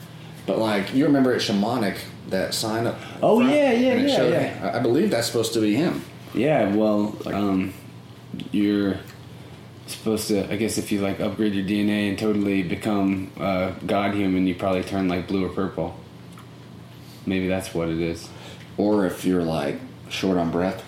But 0.46 0.60
like, 0.60 0.94
you 0.94 1.06
remember 1.06 1.34
at 1.34 1.42
Shamanic 1.42 1.98
that 2.30 2.54
sign 2.54 2.86
up? 2.88 2.98
Oh, 3.22 3.38
front? 3.40 3.54
yeah, 3.54 3.72
yeah, 3.72 3.96
yeah, 3.96 4.16
showed- 4.16 4.34
yeah. 4.34 4.72
I 4.74 4.78
I 4.78 4.82
believe 4.82 5.10
that's 5.12 5.28
supposed 5.28 5.54
to 5.54 5.62
be 5.62 5.76
him. 5.76 6.04
Yeah, 6.34 6.74
well, 6.76 7.16
um, 7.28 7.74
you're 8.52 8.98
supposed 9.88 10.28
to. 10.30 10.52
I 10.52 10.56
guess 10.58 10.78
if 10.78 10.92
you 10.92 11.00
like 11.02 11.20
upgrade 11.20 11.54
your 11.54 11.64
DNA 11.66 12.10
and 12.10 12.18
totally 12.18 12.64
become 12.64 13.32
uh, 13.40 13.72
God 13.86 14.16
human, 14.16 14.48
you 14.48 14.56
probably 14.56 14.84
turn 14.84 15.08
like 15.08 15.28
blue 15.28 15.46
or 15.46 15.50
purple. 15.50 15.96
Maybe 17.26 17.48
that's 17.48 17.74
what 17.74 17.88
it 17.90 18.02
is. 18.02 18.28
Or 18.78 19.06
if 19.06 19.24
you're 19.26 19.44
like 19.44 19.80
short 20.10 20.38
on 20.38 20.52
breath. 20.52 20.84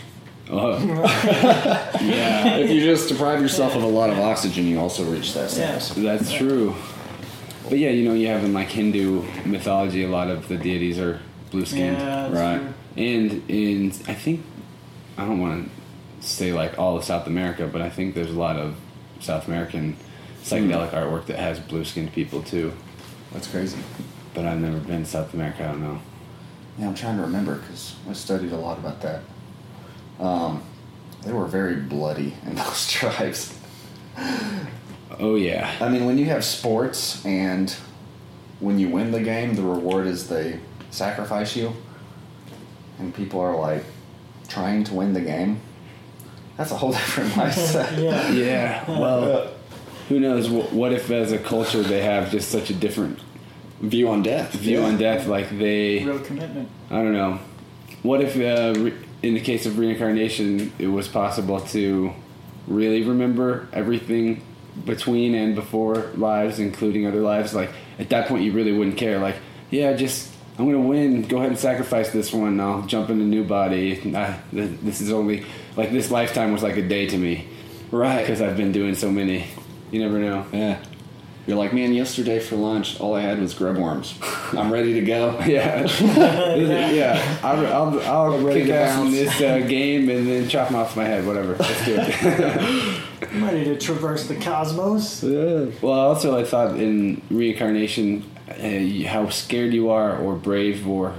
Oh, 0.50 0.78
Yeah. 2.02 2.58
if 2.58 2.70
you 2.70 2.82
just 2.82 3.08
deprive 3.10 3.41
yourself 3.41 3.76
of 3.76 3.84
a 3.84 3.88
lot 3.88 4.10
of 4.10 4.20
oxygen, 4.20 4.65
you 4.68 4.80
also 4.80 5.04
reach 5.06 5.34
that 5.34 5.52
Yeah. 5.56 5.78
status. 5.80 5.89
that's 5.96 6.34
true. 6.34 6.76
But 7.69 7.80
yeah, 7.80 7.89
you 7.89 8.08
know, 8.08 8.13
you 8.13 8.28
have 8.28 8.43
in 8.43 8.54
like 8.54 8.69
Hindu 8.69 9.23
mythology, 9.45 10.04
a 10.04 10.08
lot 10.10 10.30
of 10.30 10.47
the 10.47 10.58
deities 10.58 10.99
are 10.99 11.19
blue 11.51 11.65
skinned. 11.65 11.97
Yeah, 11.97 12.32
Right. 12.32 12.60
true. 12.60 12.73
And 13.04 13.49
in, 13.49 13.88
I 14.08 14.13
think, 14.13 14.43
I 15.17 15.25
don't 15.25 15.39
want 15.41 15.69
to 16.21 16.28
say 16.28 16.54
like 16.54 16.78
all 16.80 16.97
of 16.97 17.04
South 17.04 17.28
America, 17.28 17.67
but 17.71 17.82
I 17.82 17.89
think 17.89 18.15
there's 18.15 18.30
a 18.32 18.39
lot 18.39 18.56
of 18.58 18.75
South 19.19 19.47
American 19.47 19.97
psychedelic 20.43 20.91
artwork 20.91 21.25
that 21.25 21.39
has 21.39 21.60
blue 21.60 21.84
skinned 21.84 22.13
people 22.13 22.41
too. 22.43 22.71
That's 23.34 23.47
crazy. 23.47 23.78
But 24.34 24.45
I've 24.45 24.60
never 24.60 24.78
been 24.78 25.04
to 25.04 25.10
South 25.10 25.34
America, 25.34 25.63
I 25.63 25.67
don't 25.71 25.82
know. 25.82 25.99
Yeah, 26.78 26.88
I'm 26.88 26.93
trying 26.95 27.15
to 27.17 27.23
remember 27.23 27.56
because 27.56 27.95
I 28.10 28.13
studied 28.13 28.51
a 28.51 28.58
lot 28.58 28.78
about 28.78 29.01
that. 29.01 29.21
Um, 30.19 30.62
they 31.23 31.32
were 31.34 31.47
very 31.47 31.75
bloody 31.78 32.36
in 32.45 32.56
those 32.56 32.91
tribes. 32.91 33.58
Oh, 35.19 35.36
yeah. 35.36 35.75
I 35.80 35.89
mean, 35.89 36.06
when 36.06 36.17
you 36.17 36.25
have 36.25 36.43
sports 36.43 37.25
and 37.25 37.69
when 38.60 38.80
you 38.80 38.89
win 38.89 39.12
the 39.12 39.21
game, 39.21 39.56
the 39.56 39.62
reward 39.62 40.08
is 40.08 40.28
they 40.30 40.60
sacrifice 40.91 41.56
you, 41.56 41.73
and 42.99 43.13
people 43.13 43.39
are 43.39 43.56
like 43.58 43.84
trying 44.47 44.84
to 44.86 44.93
win 44.93 45.13
the 45.13 45.21
game. 45.21 45.60
That's 46.58 46.71
a 46.71 46.75
whole 46.78 46.91
different 46.99 47.32
mindset. 47.32 47.97
Yeah. 48.01 48.30
Yeah, 48.32 48.89
well, 48.99 49.51
who 50.10 50.19
knows? 50.19 50.49
What 50.49 50.93
if 50.93 51.10
as 51.12 51.32
a 51.32 51.39
culture 51.39 51.82
they 51.84 52.01
have 52.04 52.32
just 52.32 52.49
such 52.51 52.69
a 52.69 52.73
different 52.73 53.19
View 53.82 54.08
on 54.08 54.23
death. 54.23 54.54
view 54.54 54.80
Yeah. 54.80 54.86
on 54.88 54.97
death? 54.97 55.28
Like 55.28 55.49
they. 55.58 56.04
Real 56.04 56.19
commitment. 56.19 56.69
I 56.89 56.95
don't 56.97 57.12
know. 57.13 57.39
What 58.04 58.21
if, 58.21 58.36
uh, 58.38 58.80
re- 58.80 58.93
in 59.21 59.34
the 59.34 59.41
case 59.41 59.65
of 59.65 59.78
reincarnation, 59.78 60.71
it 60.80 60.88
was 60.88 61.08
possible 61.10 61.60
to 61.60 62.13
really 62.67 63.01
remember 63.04 63.67
everything 63.73 64.41
between 64.83 65.35
and 65.35 65.55
before 65.55 66.11
lives, 66.15 66.59
including 66.59 67.07
other 67.07 67.21
lives? 67.21 67.53
Like, 67.53 67.71
at 67.99 68.09
that 68.09 68.27
point, 68.27 68.43
you 68.43 68.51
really 68.51 68.73
wouldn't 68.73 68.97
care. 68.97 69.19
Like, 69.19 69.35
yeah, 69.69 69.93
just, 69.93 70.31
I'm 70.57 70.69
to 70.69 70.79
win. 70.79 71.23
Go 71.23 71.38
ahead 71.38 71.49
and 71.49 71.59
sacrifice 71.59 72.11
this 72.11 72.33
one. 72.33 72.59
I'll 72.59 72.81
jump 72.83 73.09
in 73.09 73.21
a 73.21 73.23
new 73.23 73.43
body. 73.43 73.95
Th- 73.97 74.35
this 74.51 75.01
is 75.01 75.11
only, 75.11 75.45
like, 75.75 75.91
this 75.91 76.11
lifetime 76.11 76.51
was 76.51 76.63
like 76.63 76.77
a 76.77 76.88
day 76.88 77.07
to 77.07 77.17
me. 77.17 77.47
Right. 77.91 78.21
Because 78.21 78.41
I've 78.41 78.57
been 78.57 78.71
doing 78.71 78.95
so 78.95 79.11
many. 79.11 79.47
You 79.91 80.01
never 80.01 80.19
know. 80.19 80.45
Yeah. 80.51 80.83
You're 81.47 81.58
like, 81.58 81.73
man, 81.73 81.93
yesterday 81.93 82.39
for 82.39 82.55
lunch, 82.55 82.99
all 82.99 83.13
I 83.13 83.21
had 83.21 83.39
was 83.39 83.53
grub 83.53 83.77
worms. 83.77 84.17
I'm 84.53 84.71
ready 84.71 84.93
to 84.93 85.01
go. 85.01 85.39
Yeah, 85.45 85.86
yeah. 86.91 87.39
I'll, 87.43 87.67
I'll, 87.67 87.99
I'll 88.01 88.39
Ready 88.39 88.62
kick 88.62 88.69
to 88.69 88.75
ass 88.75 88.99
in 88.99 89.12
this 89.12 89.39
uh, 89.39 89.60
game 89.60 90.10
and 90.10 90.27
then 90.27 90.49
chop 90.49 90.69
them 90.69 90.77
off 90.77 90.97
my 90.97 91.03
head. 91.03 91.25
Whatever. 91.25 91.55
Let's 91.55 91.86
do 91.86 91.95
it. 91.99 93.31
I'm 93.31 93.43
ready 93.43 93.63
to 93.65 93.77
traverse 93.77 94.27
the 94.27 94.36
cosmos. 94.38 95.23
Yeah. 95.23 95.67
Well, 95.81 95.93
also 95.93 96.38
I 96.38 96.43
thought 96.43 96.77
in 96.77 97.21
reincarnation, 97.29 98.23
uh, 98.49 99.08
how 99.08 99.29
scared 99.29 99.73
you 99.73 99.91
are 99.91 100.17
or 100.17 100.36
brave 100.36 100.88
or 100.88 101.13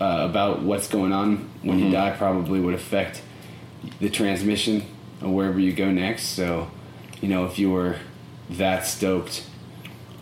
uh, 0.00 0.26
about 0.30 0.62
what's 0.62 0.88
going 0.88 1.12
on 1.12 1.48
when 1.62 1.78
you 1.80 1.90
die 1.90 2.14
probably 2.16 2.60
would 2.60 2.74
affect 2.74 3.22
the 3.98 4.10
transmission 4.10 4.82
of 5.20 5.30
wherever 5.30 5.58
you 5.58 5.72
go 5.72 5.90
next. 5.90 6.26
So, 6.26 6.70
you 7.20 7.28
know, 7.28 7.44
if 7.46 7.58
you 7.58 7.70
were 7.70 7.96
that 8.50 8.86
stoked 8.86 9.44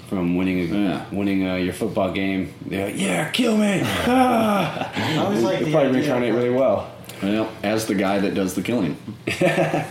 from 0.09 0.37
winning 0.37 0.61
a, 0.61 0.65
Yeah. 0.65 1.05
winning 1.11 1.47
uh, 1.49 1.55
your 1.57 1.73
football 1.73 2.13
game, 2.13 2.53
they're 2.67 2.87
like, 2.87 3.01
"Yeah, 3.01 3.31
kill 3.31 3.57
me!" 3.57 3.81
Ah! 3.85 4.93
I 5.25 5.29
was 5.29 5.43
like 5.43 5.61
You'll 5.61 5.67
the 5.67 5.73
probably 5.73 5.89
idea 5.91 6.01
reincarnate 6.03 6.31
of, 6.31 6.37
really 6.37 6.51
well. 6.51 6.91
Well, 7.23 7.51
as 7.63 7.87
the 7.87 7.95
guy 7.95 8.19
that 8.19 8.35
does 8.35 8.55
the 8.55 8.63
killing. 8.63 8.97
I, 9.29 9.87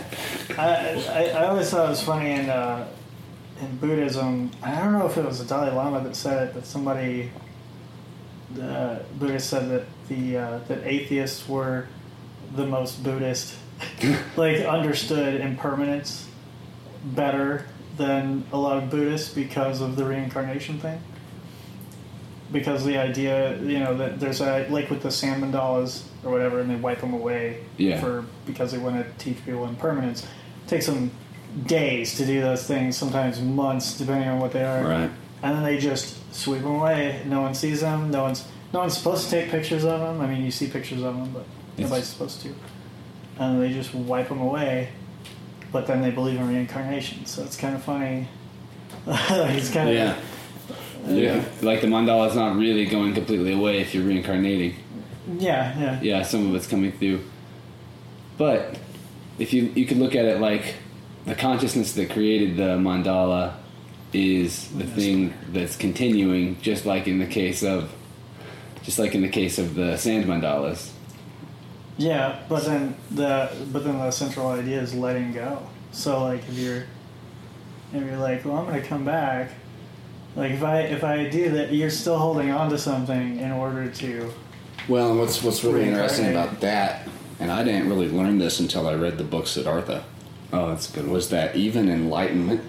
I, 0.58 1.32
I 1.34 1.46
always 1.48 1.70
thought 1.70 1.86
it 1.86 1.90
was 1.90 2.02
funny 2.02 2.30
in 2.32 2.48
uh, 2.48 2.86
in 3.60 3.76
Buddhism. 3.78 4.50
I 4.62 4.76
don't 4.80 4.92
know 4.92 5.06
if 5.06 5.16
it 5.16 5.24
was 5.24 5.38
the 5.38 5.44
Dalai 5.44 5.70
Lama 5.72 6.00
that 6.04 6.14
said 6.16 6.48
it, 6.48 6.54
but 6.54 6.64
somebody, 6.66 7.30
the 8.54 9.04
Buddhist 9.18 9.50
said 9.50 9.68
that 9.70 9.84
the 10.08 10.36
uh, 10.38 10.58
that 10.68 10.84
atheists 10.84 11.48
were 11.48 11.88
the 12.54 12.66
most 12.66 13.02
Buddhist, 13.02 13.54
like 14.36 14.58
understood 14.60 15.40
impermanence 15.40 16.28
better 17.04 17.66
than 17.96 18.44
a 18.52 18.58
lot 18.58 18.76
of 18.82 18.90
Buddhists 18.90 19.32
because 19.32 19.80
of 19.80 19.96
the 19.96 20.04
reincarnation 20.04 20.78
thing. 20.78 21.00
Because 22.52 22.84
the 22.84 22.98
idea, 22.98 23.58
you 23.62 23.78
know, 23.80 23.96
that 23.96 24.20
there's 24.20 24.40
a 24.40 24.66
like 24.68 24.90
with 24.90 25.02
the 25.02 25.10
sand 25.10 25.42
mandalas 25.42 26.04
or 26.24 26.30
whatever, 26.30 26.60
and 26.60 26.70
they 26.70 26.76
wipe 26.76 27.00
them 27.00 27.12
away 27.14 27.60
Yeah. 27.78 28.00
for 28.00 28.24
because 28.46 28.70
they 28.72 28.78
want 28.78 28.96
to 28.96 29.24
teach 29.24 29.44
people 29.44 29.64
impermanence. 29.66 30.22
It 30.24 30.68
takes 30.68 30.86
them 30.86 31.10
days 31.66 32.16
to 32.16 32.26
do 32.26 32.40
those 32.40 32.64
things, 32.66 32.96
sometimes 32.96 33.40
months, 33.40 33.96
depending 33.98 34.28
on 34.28 34.38
what 34.40 34.52
they 34.52 34.64
are. 34.64 34.82
Right. 34.84 35.10
And 35.42 35.56
then 35.56 35.62
they 35.62 35.78
just 35.78 36.16
sweep 36.34 36.62
them 36.62 36.72
away. 36.76 37.22
No 37.26 37.40
one 37.42 37.54
sees 37.54 37.80
them. 37.80 38.10
No 38.10 38.22
one's 38.22 38.44
no 38.72 38.80
one's 38.80 38.96
supposed 38.96 39.24
to 39.24 39.30
take 39.30 39.50
pictures 39.50 39.84
of 39.84 40.00
them. 40.00 40.20
I 40.20 40.26
mean, 40.26 40.44
you 40.44 40.50
see 40.50 40.66
pictures 40.68 41.02
of 41.02 41.16
them, 41.16 41.30
but 41.32 41.44
It's- 41.76 41.80
nobody's 41.88 42.06
supposed 42.08 42.40
to. 42.42 42.54
And 43.38 43.60
they 43.62 43.72
just 43.72 43.94
wipe 43.94 44.28
them 44.28 44.40
away. 44.40 44.88
But 45.74 45.88
then 45.88 46.02
they 46.02 46.12
believe 46.12 46.38
in 46.38 46.46
reincarnation, 46.46 47.26
so 47.26 47.42
it's 47.42 47.56
kind 47.56 47.74
of 47.74 47.82
funny. 47.82 48.28
it's 49.08 49.72
kind 49.72 49.88
of 49.88 49.94
Yeah. 49.96 50.16
Yeah, 51.04 51.44
like 51.62 51.80
the 51.80 51.88
mandala 51.88 52.30
is 52.30 52.36
not 52.36 52.56
really 52.56 52.86
going 52.86 53.12
completely 53.12 53.52
away 53.52 53.80
if 53.80 53.92
you're 53.92 54.04
reincarnating. 54.04 54.76
yeah, 55.36 55.76
yeah. 55.78 56.00
Yeah, 56.00 56.22
some 56.22 56.48
of 56.48 56.54
it's 56.54 56.68
coming 56.68 56.92
through. 56.92 57.24
But 58.38 58.78
if 59.40 59.52
you 59.52 59.64
you 59.74 59.84
could 59.84 59.96
look 59.96 60.14
at 60.14 60.26
it 60.26 60.40
like 60.40 60.76
the 61.26 61.34
consciousness 61.34 61.92
that 61.94 62.08
created 62.10 62.56
the 62.56 62.78
mandala 62.78 63.54
is 64.12 64.68
the 64.68 64.86
thing 64.86 65.34
that's 65.48 65.74
continuing, 65.74 66.56
just 66.60 66.86
like 66.86 67.08
in 67.08 67.18
the 67.18 67.26
case 67.26 67.64
of 67.64 67.92
just 68.84 69.00
like 69.00 69.16
in 69.16 69.22
the 69.22 69.28
case 69.28 69.58
of 69.58 69.74
the 69.74 69.96
sand 69.96 70.26
mandalas. 70.26 70.92
Yeah, 71.96 72.40
but 72.48 72.64
then 72.64 72.96
the 73.10 73.50
but 73.72 73.84
then 73.84 73.98
the 73.98 74.10
central 74.10 74.48
idea 74.48 74.80
is 74.80 74.94
letting 74.94 75.32
go. 75.32 75.62
So 75.92 76.22
like 76.24 76.40
if 76.48 76.58
you're 76.58 76.84
if 77.92 78.04
you're 78.04 78.16
like, 78.18 78.44
well, 78.44 78.56
I'm 78.56 78.66
gonna 78.66 78.82
come 78.82 79.04
back. 79.04 79.50
Like 80.36 80.50
if 80.52 80.62
I 80.64 80.80
if 80.80 81.04
I 81.04 81.28
do 81.28 81.50
that, 81.52 81.72
you're 81.72 81.90
still 81.90 82.18
holding 82.18 82.50
on 82.50 82.70
to 82.70 82.78
something 82.78 83.38
in 83.38 83.52
order 83.52 83.88
to. 83.88 84.32
Well, 84.88 85.10
and 85.10 85.20
what's 85.20 85.42
what's 85.42 85.62
really 85.62 85.84
interesting 85.88 86.30
about 86.30 86.60
that, 86.60 87.08
and 87.38 87.50
I 87.52 87.62
didn't 87.62 87.88
really 87.88 88.08
learn 88.08 88.38
this 88.38 88.58
until 88.60 88.86
I 88.88 88.94
read 88.94 89.16
the 89.16 89.24
book 89.24 89.46
Siddhartha, 89.46 90.04
Oh, 90.52 90.68
that's 90.70 90.90
good. 90.90 91.06
was 91.08 91.30
that 91.30 91.54
even 91.56 91.88
enlightenment 91.88 92.60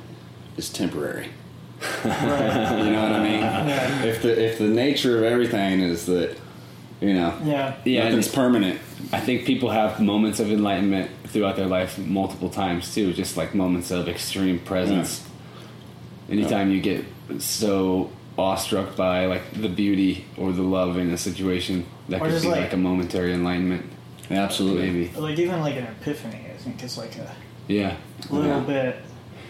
is 0.57 0.69
temporary. 0.69 1.29
Right. 2.05 2.83
You 2.85 2.91
know 2.91 3.01
what 3.03 3.11
I 3.11 3.23
mean? 3.23 3.41
Yeah. 3.41 4.03
If 4.03 4.21
the 4.21 4.45
if 4.45 4.57
the 4.59 4.67
nature 4.67 5.17
of 5.17 5.23
everything 5.23 5.81
is 5.81 6.05
that, 6.05 6.37
you 7.01 7.13
know, 7.13 7.33
Yeah. 7.43 7.75
Yeah, 7.85 8.05
nothing's 8.05 8.27
permanent. 8.29 8.79
I 9.11 9.19
think 9.19 9.45
people 9.45 9.69
have 9.69 9.99
moments 9.99 10.39
of 10.39 10.51
enlightenment 10.51 11.11
throughout 11.27 11.55
their 11.55 11.67
life 11.67 11.97
multiple 11.97 12.49
times 12.49 12.93
too, 12.93 13.13
just 13.13 13.35
like 13.37 13.53
moments 13.53 13.91
of 13.91 14.07
extreme 14.07 14.59
presence. 14.59 15.23
Anytime 16.29 16.71
you 16.71 16.81
get 16.81 17.05
so 17.39 18.09
awestruck 18.37 18.95
by 18.95 19.25
like 19.27 19.41
the 19.61 19.69
beauty 19.69 20.25
or 20.37 20.51
the 20.51 20.61
love 20.63 20.97
in 20.97 21.09
a 21.11 21.17
situation, 21.17 21.85
that 22.09 22.21
Or 22.21 22.29
could 22.29 22.41
be 22.41 22.47
like- 22.49 22.59
like, 22.61 22.73
a 22.73 22.77
momentary 22.77 23.33
enlightenment. 23.33 23.83
Absolutely. 24.31 24.89
Maybe. 24.89 25.11
Like 25.19 25.37
even 25.39 25.59
like 25.61 25.75
an 25.75 25.83
epiphany, 25.83 26.39
I 26.53 26.57
think 26.57 26.83
is 26.83 26.97
like 26.97 27.15
a 27.17 27.31
Yeah. 27.67 27.93
little 28.29 28.47
Yeah. 28.49 28.59
bit. 28.61 28.95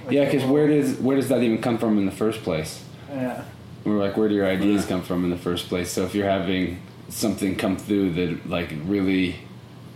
like 0.06 0.14
Yeah, 0.14 0.26
because 0.26 0.44
where 0.44 0.68
does 0.68 1.00
where 1.00 1.16
does 1.16 1.30
that 1.30 1.42
even 1.42 1.58
come 1.60 1.78
from 1.80 1.98
in 1.98 2.06
the 2.06 2.12
first 2.12 2.44
place? 2.44 2.84
Yeah, 3.10 3.42
we're 3.86 3.98
like 4.00 4.16
where 4.18 4.28
do 4.30 4.36
your 4.36 4.46
ideas 4.46 4.86
come 4.86 5.02
from 5.02 5.24
in 5.24 5.32
the 5.32 5.38
first 5.38 5.68
place? 5.70 5.90
So 5.92 6.04
if 6.04 6.14
you're 6.14 6.30
having 6.30 6.78
something 7.10 7.56
come 7.56 7.78
through 7.78 8.12
that 8.14 8.50
like 8.50 8.72
really 8.86 9.36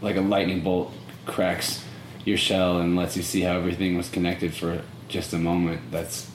like 0.02 0.16
a 0.16 0.22
lightning 0.22 0.62
bolt 0.62 0.94
cracks 1.26 1.84
your 2.26 2.38
shell 2.38 2.80
and 2.80 2.96
lets 2.96 3.18
you 3.18 3.24
see 3.24 3.42
how 3.42 3.58
everything 3.58 3.98
was 3.98 4.10
connected 4.10 4.54
for 4.54 4.82
just 5.08 5.34
a 5.34 5.38
moment, 5.38 5.92
that's 5.92 6.30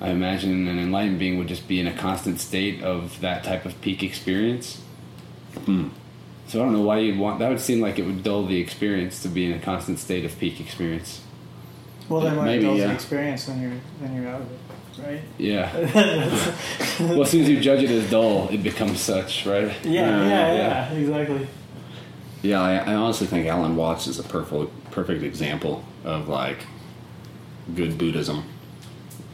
I 0.00 0.10
imagine 0.10 0.66
an 0.66 0.78
enlightened 0.78 1.20
being 1.20 1.38
would 1.38 1.46
just 1.46 1.68
be 1.68 1.78
in 1.78 1.86
a 1.86 1.96
constant 1.96 2.40
state 2.40 2.82
of 2.82 3.20
that 3.20 3.44
type 3.44 3.64
of 3.64 3.80
peak 3.80 4.02
experience. 4.02 4.80
Hmm. 5.64 5.88
So 6.48 6.60
I 6.60 6.64
don't 6.64 6.72
know 6.72 6.82
why 6.82 6.98
you'd 6.98 7.18
want 7.18 7.38
that 7.38 7.48
would 7.48 7.60
seem 7.60 7.80
like 7.80 7.98
it 7.98 8.04
would 8.04 8.22
dull 8.22 8.44
the 8.46 8.58
experience 8.58 9.22
to 9.22 9.28
be 9.28 9.46
in 9.46 9.52
a 9.52 9.60
constant 9.60 9.98
state 9.98 10.24
of 10.24 10.36
peak 10.38 10.60
experience. 10.60 11.20
Well, 12.08 12.20
then 12.20 12.36
when 12.36 12.46
Maybe, 12.46 12.64
it 12.64 12.68
does 12.68 12.78
yeah. 12.78 12.86
the 12.88 12.94
experience, 12.94 13.48
when 13.48 13.62
you're 13.62 13.80
then 14.00 14.16
you're 14.16 14.28
out 14.28 14.40
of 14.40 14.50
it, 14.50 14.58
right? 14.98 15.20
Yeah. 15.38 15.72
well, 17.00 17.22
as 17.22 17.30
soon 17.30 17.42
as 17.42 17.48
you 17.48 17.60
judge 17.60 17.82
it 17.82 17.90
as 17.90 18.10
dull, 18.10 18.48
it 18.50 18.62
becomes 18.62 19.00
such, 19.00 19.46
right? 19.46 19.72
Yeah, 19.84 19.92
yeah, 19.92 20.26
yeah. 20.26 20.54
yeah, 20.54 20.92
exactly. 20.92 21.48
Yeah, 22.42 22.60
I, 22.60 22.76
I 22.76 22.94
honestly 22.94 23.26
think 23.26 23.46
Alan 23.46 23.76
Watts 23.76 24.06
is 24.06 24.18
a 24.18 24.24
perfect 24.24 24.90
perfect 24.90 25.22
example 25.22 25.84
of 26.04 26.28
like 26.28 26.58
good 27.74 27.96
Buddhism. 27.98 28.44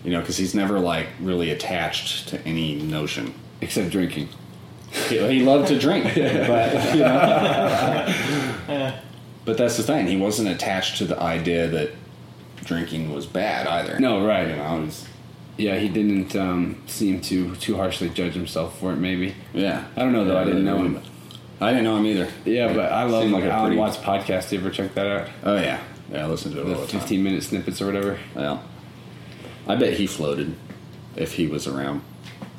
You 0.04 0.12
know, 0.12 0.20
because 0.20 0.36
he's 0.36 0.54
never 0.54 0.78
like 0.78 1.08
really 1.20 1.50
attached 1.50 2.28
to 2.28 2.40
any 2.46 2.76
notion. 2.76 3.34
Except 3.60 3.90
drinking. 3.90 4.28
He, 5.08 5.18
he 5.18 5.42
loved 5.44 5.68
to 5.68 5.78
drink, 5.78 6.04
but 6.14 6.94
you 6.94 7.00
know. 7.00 8.14
But 9.48 9.56
that's 9.56 9.78
the 9.78 9.82
thing. 9.82 10.06
He 10.08 10.16
wasn't 10.18 10.50
attached 10.50 10.98
to 10.98 11.06
the 11.06 11.18
idea 11.18 11.68
that 11.68 11.92
drinking 12.64 13.14
was 13.14 13.24
bad 13.24 13.66
either. 13.66 13.98
No, 13.98 14.22
right. 14.22 14.46
You 14.46 14.56
know, 14.56 14.82
it 14.82 14.84
was, 14.84 15.08
Yeah, 15.58 15.76
he 15.78 15.88
didn't 15.88 16.34
um, 16.36 16.80
seem 16.86 17.20
to 17.22 17.54
too 17.56 17.76
harshly 17.76 18.08
judge 18.08 18.32
himself 18.34 18.78
for 18.78 18.92
it. 18.92 18.96
Maybe. 18.96 19.34
yeah. 19.52 19.84
I 19.96 20.00
don't 20.00 20.12
know 20.12 20.24
though. 20.24 20.38
I 20.38 20.44
didn't 20.44 20.64
know 20.64 20.78
him. 20.78 21.00
I 21.60 21.70
didn't 21.70 21.84
know 21.84 21.96
him 21.96 22.06
either. 22.06 22.28
Yeah, 22.44 22.72
but 22.72 22.92
I 22.92 23.02
love 23.04 23.28
like 23.30 23.42
Alan 23.44 23.66
pretty- 23.66 23.76
Watts 23.80 23.96
podcast. 23.96 24.52
You 24.52 24.60
ever 24.60 24.70
check 24.70 24.94
that 24.94 25.06
out? 25.06 25.28
Oh 25.42 25.56
yeah, 25.56 25.80
yeah. 26.12 26.24
I 26.24 26.28
listened 26.28 26.54
to 26.54 26.60
it 26.62 26.64
The 26.66 26.74
all 26.74 26.80
the 26.82 26.86
time. 26.86 27.00
15 27.00 27.22
minute 27.22 27.42
snippets 27.42 27.82
or 27.82 27.86
whatever. 27.86 28.18
Yeah. 28.36 28.58
I 29.66 29.74
bet 29.74 29.94
he 29.94 30.06
floated 30.06 30.54
if 31.16 31.32
he 31.34 31.46
was 31.48 31.66
around. 31.66 32.02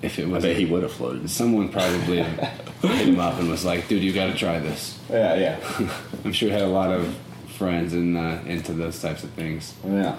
If 0.02 0.20
it 0.20 0.26
I 0.26 0.28
was, 0.28 0.44
bet 0.44 0.56
he 0.58 0.66
would 0.66 0.84
have 0.84 0.92
floated. 0.92 1.30
someone 1.30 1.70
probably 1.70 2.18
hit 2.82 3.08
him 3.08 3.20
up 3.20 3.40
and 3.40 3.50
was 3.50 3.64
like, 3.66 3.88
"Dude, 3.88 4.04
you 4.04 4.12
got 4.14 4.28
to 4.28 4.34
try 4.36 4.60
this." 4.60 5.00
Yeah, 5.10 5.36
yeah, 5.36 5.90
I'm 6.26 6.32
sure 6.34 6.50
he 6.50 6.54
had 6.54 6.62
a 6.64 6.68
lot 6.68 6.92
of 6.92 7.16
friends 7.58 7.94
and 7.94 8.18
uh, 8.18 8.40
into 8.46 8.74
those 8.74 9.02
types 9.02 9.24
of 9.24 9.30
things. 9.32 9.74
yeah. 9.86 10.16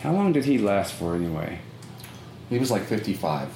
How 0.00 0.12
long 0.12 0.32
did 0.32 0.44
he 0.46 0.58
last 0.58 0.92
for 0.94 1.14
anyway? 1.14 1.60
He 2.50 2.58
was 2.58 2.70
like 2.70 2.82
55. 2.84 3.48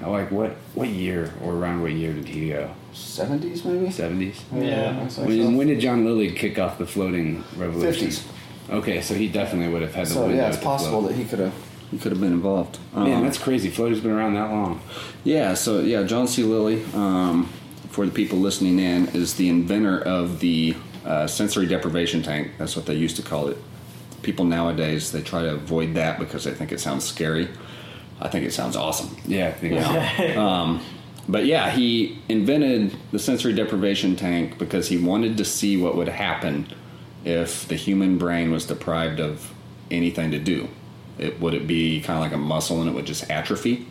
How, 0.00 0.10
like 0.12 0.30
what 0.30 0.52
what 0.74 0.88
year 0.88 1.32
or 1.42 1.54
around 1.54 1.82
what 1.82 1.92
year 1.92 2.12
did 2.12 2.26
he 2.28 2.50
go? 2.50 2.70
70s 2.94 3.64
maybe? 3.64 3.86
70s. 3.88 4.36
Yeah. 4.54 4.98
looks 5.00 5.18
like 5.18 5.28
When, 5.28 5.56
when 5.56 5.66
did 5.66 5.80
John 5.80 6.04
Lilly 6.04 6.30
kick 6.32 6.58
off 6.58 6.78
the 6.78 6.86
floating 6.86 7.44
revolution? 7.56 8.08
50s. 8.08 8.24
Okay, 8.70 9.00
so 9.00 9.14
he 9.14 9.28
definitely 9.28 9.72
would 9.72 9.82
have 9.82 9.94
had 9.94 10.06
the 10.06 10.10
So 10.10 10.22
window 10.22 10.36
yeah, 10.36 10.48
it's 10.48 10.58
to 10.58 10.62
possible 10.62 11.00
float. 11.00 11.10
that 11.12 11.16
he 11.16 11.24
could 11.24 11.38
have 11.40 11.54
he 11.90 11.98
could 11.98 12.12
have 12.12 12.20
been 12.20 12.32
involved. 12.32 12.78
Man, 12.94 13.12
Um, 13.18 13.24
that's 13.24 13.38
crazy. 13.38 13.70
Floater's 13.70 14.00
been 14.00 14.10
around 14.12 14.34
that 14.34 14.50
long. 14.50 14.80
Yeah, 15.24 15.54
so 15.54 15.80
yeah, 15.80 16.02
John 16.02 16.28
C. 16.28 16.42
Lilly, 16.44 16.84
um, 16.94 17.48
for 17.88 18.04
the 18.04 18.12
people 18.12 18.38
listening 18.38 18.78
in, 18.78 19.08
is 19.08 19.34
the 19.34 19.48
inventor 19.48 19.98
of 20.02 20.40
the 20.40 20.76
uh, 21.06 21.26
sensory 21.26 21.66
deprivation 21.66 22.22
tank. 22.22 22.52
That's 22.58 22.76
what 22.76 22.84
they 22.86 22.94
used 22.94 23.16
to 23.16 23.22
call 23.22 23.48
it. 23.48 23.56
People 24.22 24.44
nowadays 24.44 25.10
they 25.12 25.22
try 25.22 25.42
to 25.42 25.54
avoid 25.54 25.94
that 25.94 26.18
because 26.18 26.44
they 26.44 26.52
think 26.52 26.72
it 26.72 26.80
sounds 26.80 27.04
scary. 27.06 27.48
I 28.20 28.28
think 28.28 28.44
it 28.46 28.52
sounds 28.52 28.76
awesome. 28.76 29.16
Yeah, 29.26 29.48
I 29.48 29.52
think 29.52 30.36
um, 30.36 30.80
but 31.28 31.44
yeah, 31.46 31.70
he 31.70 32.18
invented 32.28 32.96
the 33.12 33.18
sensory 33.18 33.52
deprivation 33.52 34.16
tank 34.16 34.58
because 34.58 34.88
he 34.88 34.96
wanted 34.96 35.36
to 35.38 35.44
see 35.44 35.76
what 35.76 35.94
would 35.96 36.08
happen 36.08 36.66
if 37.24 37.68
the 37.68 37.74
human 37.76 38.18
brain 38.18 38.50
was 38.50 38.64
deprived 38.66 39.20
of 39.20 39.52
anything 39.90 40.30
to 40.32 40.38
do. 40.38 40.68
It 41.18 41.40
would 41.40 41.54
it 41.54 41.66
be 41.66 42.00
kind 42.00 42.16
of 42.18 42.22
like 42.22 42.32
a 42.32 42.38
muscle 42.38 42.80
and 42.80 42.88
it 42.88 42.92
would 42.94 43.06
just 43.06 43.28
atrophy, 43.30 43.86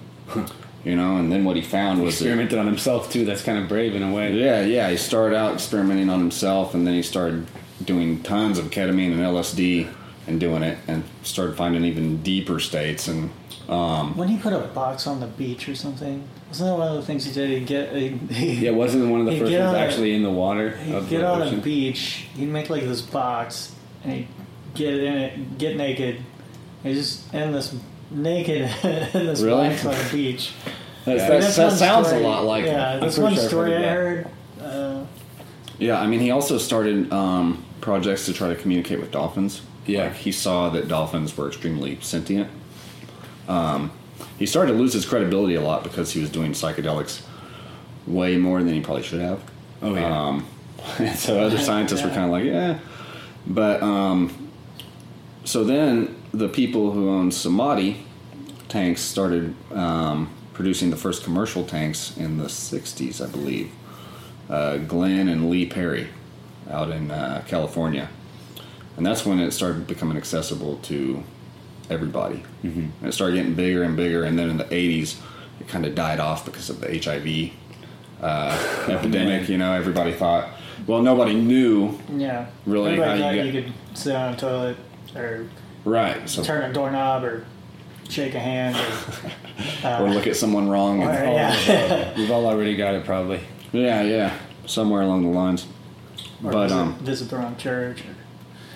you 0.83 0.95
know? 0.95 1.17
And 1.17 1.31
then 1.31 1.43
what 1.43 1.55
he 1.57 1.61
found 1.61 2.01
was 2.01 2.17
that- 2.19 2.25
experimented 2.25 2.57
on 2.57 2.65
himself 2.65 3.11
too. 3.11 3.25
That's 3.25 3.43
kind 3.43 3.59
of 3.61 3.67
brave 3.67 3.95
in 3.95 4.01
a 4.03 4.11
way. 4.13 4.33
yeah, 4.33 4.61
yeah. 4.61 4.89
He 4.89 4.97
started 4.97 5.35
out 5.35 5.53
experimenting 5.53 6.09
on 6.09 6.19
himself, 6.19 6.73
and 6.73 6.87
then 6.87 6.93
he 6.93 7.03
started 7.03 7.45
doing 7.83 8.23
tons 8.23 8.57
of 8.57 8.71
ketamine 8.71 9.11
and 9.11 9.19
LSD 9.21 9.93
and 10.27 10.39
doing 10.39 10.61
it, 10.63 10.77
and 10.87 11.03
started 11.23 11.55
finding 11.55 11.83
even 11.85 12.21
deeper 12.21 12.59
states. 12.59 13.07
And 13.07 13.29
When 14.15 14.27
he 14.27 14.37
put 14.37 14.53
a 14.53 14.59
box 14.59 15.07
on 15.07 15.19
the 15.19 15.27
beach 15.27 15.67
or 15.69 15.75
something, 15.75 16.27
wasn't 16.49 16.69
that 16.69 16.77
one 16.77 16.87
of 16.89 16.95
the 16.95 17.01
things 17.03 17.25
he 17.25 17.33
did? 17.33 17.49
He'd 17.49 17.65
get, 17.67 17.95
he'd, 17.95 18.31
Yeah, 18.61 18.71
wasn't 18.71 19.09
one 19.09 19.21
of 19.21 19.25
the 19.25 19.33
He'd 19.33 19.39
first 19.39 19.51
ones 19.53 19.75
actually 19.75 20.13
in 20.15 20.23
the 20.23 20.29
water? 20.29 20.75
he'd 20.77 20.91
get 21.09 21.19
the 21.21 21.27
on 21.27 21.41
a 21.41 21.57
beach, 21.57 22.27
he'd 22.35 22.47
make 22.49 22.69
like 22.69 22.83
this 22.83 23.01
box, 23.01 23.73
and 24.03 24.13
he'd 24.13 24.27
get 24.75 24.93
in 24.93 25.13
it, 25.13 25.57
get 25.57 25.75
naked, 25.77 26.21
and 26.83 26.93
just 26.93 27.33
end 27.33 27.53
this 27.55 27.73
naked 28.11 28.61
in 28.83 29.25
this 29.25 29.41
Really? 29.41 29.69
box 29.69 29.85
on 29.85 29.91
the 29.95 30.09
beach. 30.11 30.51
that's, 31.05 31.21
Yeah. 31.21 31.29
that's- 31.29 31.55
That's 31.55 31.55
that 31.55 31.77
sounds 31.79 32.07
story- 32.07 32.23
a 32.23 32.27
lot 32.27 32.43
like 32.45 32.65
yeah. 32.65 32.97
That's 32.97 33.17
one 33.17 33.33
sure 33.33 33.47
story 33.47 33.71
heard 33.71 33.83
I 33.83 33.89
heard. 33.89 34.27
Uh, 34.61 35.05
Yeah, 35.79 35.99
I 36.01 36.07
mean, 36.07 36.19
he 36.19 36.31
also 36.31 36.57
started 36.57 37.11
um, 37.13 37.63
projects 37.81 38.25
to 38.25 38.33
try 38.33 38.47
to 38.49 38.55
communicate 38.55 38.99
with 38.99 39.11
dolphins. 39.11 39.61
Yeah. 39.87 40.05
Like, 40.05 40.15
he 40.15 40.31
saw 40.31 40.69
that 40.69 40.87
dolphins 40.87 41.35
were 41.35 41.47
extremely 41.47 41.99
sentient. 42.01 42.49
Um, 43.47 43.91
he 44.37 44.45
started 44.45 44.73
to 44.73 44.77
lose 44.77 44.93
his 44.93 45.05
credibility 45.05 45.55
a 45.55 45.61
lot 45.61 45.83
because 45.83 46.11
he 46.11 46.19
was 46.19 46.29
doing 46.29 46.51
psychedelics 46.51 47.23
way 48.05 48.37
more 48.37 48.61
than 48.61 48.73
he 48.73 48.81
probably 48.81 49.03
should 49.03 49.21
have. 49.21 49.43
Oh 49.81 49.95
yeah. 49.95 50.27
Um, 50.27 50.47
and 50.99 51.17
so 51.17 51.39
other 51.39 51.57
scientists 51.69 52.03
were 52.03 52.09
kind 52.09 52.25
of 52.25 52.31
like, 52.31 52.45
yeah. 52.45 52.79
But 53.45 53.81
um, 53.81 54.49
so 55.43 55.63
then 55.63 56.15
the 56.33 56.49
people 56.49 56.91
who 56.91 57.09
owned 57.09 57.33
Samadhi 57.33 58.05
tanks 58.67 59.01
started 59.01 59.55
um, 59.71 60.29
producing 60.53 60.89
the 60.89 60.97
first 60.97 61.23
commercial 61.23 61.63
tanks 61.63 62.15
in 62.17 62.37
the 62.37 62.45
60s, 62.45 63.25
I 63.25 63.29
believe. 63.31 63.71
Uh, 64.49 64.77
Glenn 64.77 65.27
and 65.27 65.49
Lee 65.49 65.65
Perry 65.65 66.09
out 66.69 66.89
in 66.89 67.11
uh, 67.11 67.43
California. 67.47 68.09
And 68.97 69.05
that's 69.05 69.25
when 69.25 69.39
it 69.39 69.51
started 69.51 69.87
becoming 69.87 70.17
accessible 70.17 70.77
to 70.83 71.23
everybody. 71.89 72.43
Mm-hmm. 72.63 72.79
And 72.99 73.03
it 73.07 73.13
started 73.13 73.35
getting 73.35 73.53
bigger 73.53 73.83
and 73.83 73.95
bigger. 73.95 74.23
And 74.23 74.37
then 74.37 74.49
in 74.49 74.57
the 74.57 74.65
80s, 74.65 75.19
it 75.59 75.67
kind 75.67 75.85
of 75.85 75.95
died 75.95 76.19
off 76.19 76.45
because 76.45 76.69
of 76.69 76.81
the 76.81 76.97
HIV 76.97 77.51
uh, 78.21 78.85
epidemic. 78.89 79.47
You 79.49 79.57
know, 79.59 79.73
everybody 79.73 80.13
thought, 80.13 80.49
well, 80.87 81.01
nobody 81.01 81.33
knew. 81.35 81.97
yeah. 82.15 82.47
Really, 82.65 82.91
Everybody 82.93 83.21
how 83.21 83.27
thought 83.29 83.35
you 83.35 83.43
you, 83.43 83.61
could 83.63 83.73
sit 83.97 84.15
on 84.15 84.33
a 84.33 84.37
toilet 84.37 84.77
or 85.15 85.47
Right. 85.85 86.27
So, 86.29 86.43
turn 86.43 86.69
a 86.69 86.73
doorknob 86.73 87.23
or 87.23 87.45
shake 88.09 88.33
a 88.35 88.39
hand 88.39 88.75
or, 88.75 89.87
uh, 89.87 90.03
or 90.03 90.09
look 90.09 90.27
at 90.27 90.35
someone 90.35 90.67
wrong. 90.69 91.01
or 91.03 91.09
And, 91.09 91.33
yeah. 91.33 92.13
We've 92.17 92.31
all 92.31 92.45
already 92.45 92.75
got 92.75 92.93
it 92.95 93.05
probably. 93.05 93.41
yeah, 93.71 94.01
yeah. 94.01 94.37
Somewhere 94.65 95.01
along 95.03 95.23
the 95.23 95.29
lines. 95.37 95.65
or 96.43 96.51
But, 96.51 96.63
visit, 96.63 96.77
um, 96.77 96.95
visit 96.99 97.29
the 97.29 97.37
wrong 97.37 97.55
church. 97.57 98.01
Or, 98.01 98.15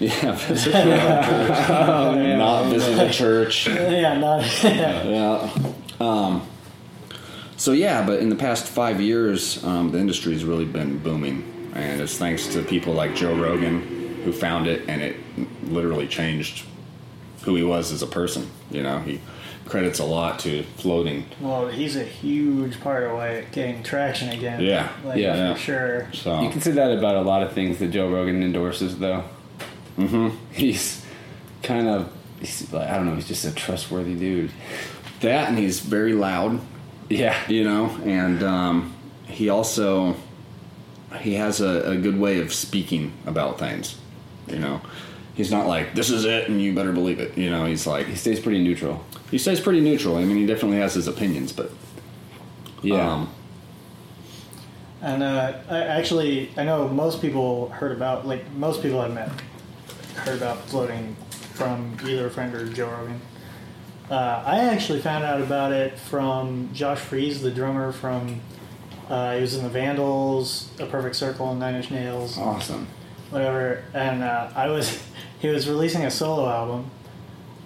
Yeah. 0.02 0.32
visit- 0.48 0.74
Not 2.38 2.70
visit 2.72 3.00
a 3.00 3.12
church. 3.12 3.68
yeah, 3.68 4.18
not. 4.18 4.64
Yeah. 4.64 5.50
Um, 6.00 6.42
so 7.58 7.72
yeah, 7.74 8.06
but 8.06 8.20
in 8.20 8.30
the 8.30 8.36
past 8.36 8.68
five 8.68 9.00
years, 9.00 9.64
um, 9.64 9.92
the 9.92 10.00
industry's 10.00 10.44
really 10.44 10.66
been 10.66 10.98
booming, 10.98 11.72
and 11.76 12.02
it's 12.02 12.18
thanks 12.18 12.48
to 12.54 12.64
people 12.64 12.94
like 12.94 13.16
Joe 13.16 13.36
Rogan 13.36 13.82
who 14.24 14.32
found 14.32 14.68
it, 14.68 14.88
and 14.88 15.02
it 15.02 15.16
literally 15.64 16.08
changed 16.08 16.66
who 17.44 17.56
he 17.56 17.64
was 17.64 17.92
as 17.92 18.02
a 18.02 18.08
person. 18.08 18.48
You 18.72 18.82
know, 18.84 19.00
he 19.00 19.20
credits 19.66 20.00
a 20.00 20.06
lot 20.06 20.40
to 20.40 20.64
floating. 20.78 21.26
well, 21.40 21.68
he's 21.68 21.96
a 21.96 22.04
huge 22.04 22.80
part 22.82 23.04
of 23.04 23.14
why 23.14 23.28
it 23.30 23.52
getting 23.52 23.84
traction 23.84 24.30
again. 24.30 24.60
Yeah. 24.62 24.90
like, 25.06 25.18
Yeah, 25.20 25.34
for 25.34 25.40
yeah. 25.40 25.56
sure. 25.56 26.08
So 26.14 26.42
You 26.42 26.50
can 26.50 26.62
say 26.62 26.72
that 26.72 26.92
about 26.98 27.16
a 27.16 27.22
lot 27.22 27.44
of 27.44 27.54
things 27.54 27.78
that 27.80 27.90
Joe 27.92 28.10
Rogan 28.10 28.42
endorses, 28.44 28.98
though. 28.98 29.24
Mm-hmm. 29.98 30.30
He's 30.54 31.06
kind 31.64 31.88
of, 31.88 32.12
he's 32.40 32.72
like, 32.74 32.90
I 32.90 32.96
don't 32.98 33.06
know, 33.06 33.16
he's 33.16 33.28
just 33.28 33.46
a 33.46 33.52
trustworthy 33.54 34.16
dude. 34.16 34.52
that, 35.22 35.50
and 35.50 35.58
he's 35.58 35.80
very 35.80 36.14
loud. 36.14 36.60
Yeah. 37.10 37.36
you 37.50 37.66
know 37.66 37.88
and 38.06 38.42
um, 38.42 38.94
he 39.28 39.50
also 39.50 40.16
he 41.20 41.34
has 41.34 41.60
a, 41.60 41.92
a 41.92 41.98
good 41.98 42.18
way 42.18 42.40
of 42.40 42.54
speaking 42.54 43.12
about 43.26 43.60
things 43.60 43.98
you 44.48 44.58
know 44.60 44.80
he's 45.34 45.52
not 45.52 45.68
like 45.68 45.94
this 45.94 46.10
is 46.10 46.24
it 46.24 46.48
and 46.48 46.62
you 46.62 46.74
better 46.74 46.94
believe 46.94 47.20
it 47.20 47.38
you 47.38 47.50
know 47.50 47.66
he's 47.66 47.86
like 47.86 48.06
He 48.08 48.16
stays 48.16 48.40
pretty 48.40 48.64
neutral. 48.64 49.04
he 49.30 49.38
stays 49.38 49.60
pretty 49.60 49.82
neutral 49.82 50.16
i 50.16 50.24
mean 50.24 50.38
he 50.38 50.46
definitely 50.46 50.78
has 50.78 50.94
his 50.94 51.10
opinions 51.10 51.52
but 51.52 51.70
Yeah. 52.82 53.12
um, 53.14 53.30
And 55.02 55.22
uh, 55.24 55.54
I 55.70 55.80
actually, 55.80 56.52
I 56.56 56.64
know 56.64 56.88
most 56.88 57.22
people 57.22 57.70
heard 57.70 57.92
about, 57.92 58.26
like 58.26 58.50
most 58.54 58.82
people 58.82 59.02
I've 59.02 59.14
met, 59.14 59.30
heard 60.16 60.38
about 60.38 60.60
floating 60.66 61.16
from 61.54 61.98
either 62.06 62.28
a 62.28 62.30
friend 62.30 62.54
or 62.54 62.68
Joe 62.68 62.90
Rogan. 62.90 63.22
Uh, 64.10 64.44
I 64.46 64.60
actually 64.60 65.00
found 65.00 65.24
out 65.24 65.42
about 65.42 65.72
it 65.72 65.98
from 65.98 66.70
Josh 66.74 67.00
Freese, 67.00 67.42
the 67.42 67.52
drummer 67.52 67.92
from. 67.92 68.42
Uh, 69.10 69.36
he 69.36 69.42
was 69.42 69.56
in 69.56 69.64
the 69.64 69.70
Vandals, 69.70 70.70
A 70.80 70.86
Perfect 70.86 71.16
Circle, 71.16 71.52
and 71.52 71.60
Nine 71.60 71.76
Inch 71.76 71.92
Nails, 71.92 72.38
awesome. 72.38 72.88
whatever. 73.30 73.84
And 73.94 74.24
uh, 74.24 74.50
I 74.56 74.68
was, 74.68 75.02
he 75.40 75.48
was 75.48 75.68
releasing 75.70 76.04
a 76.04 76.12
solo 76.12 76.50
album, 76.50 76.92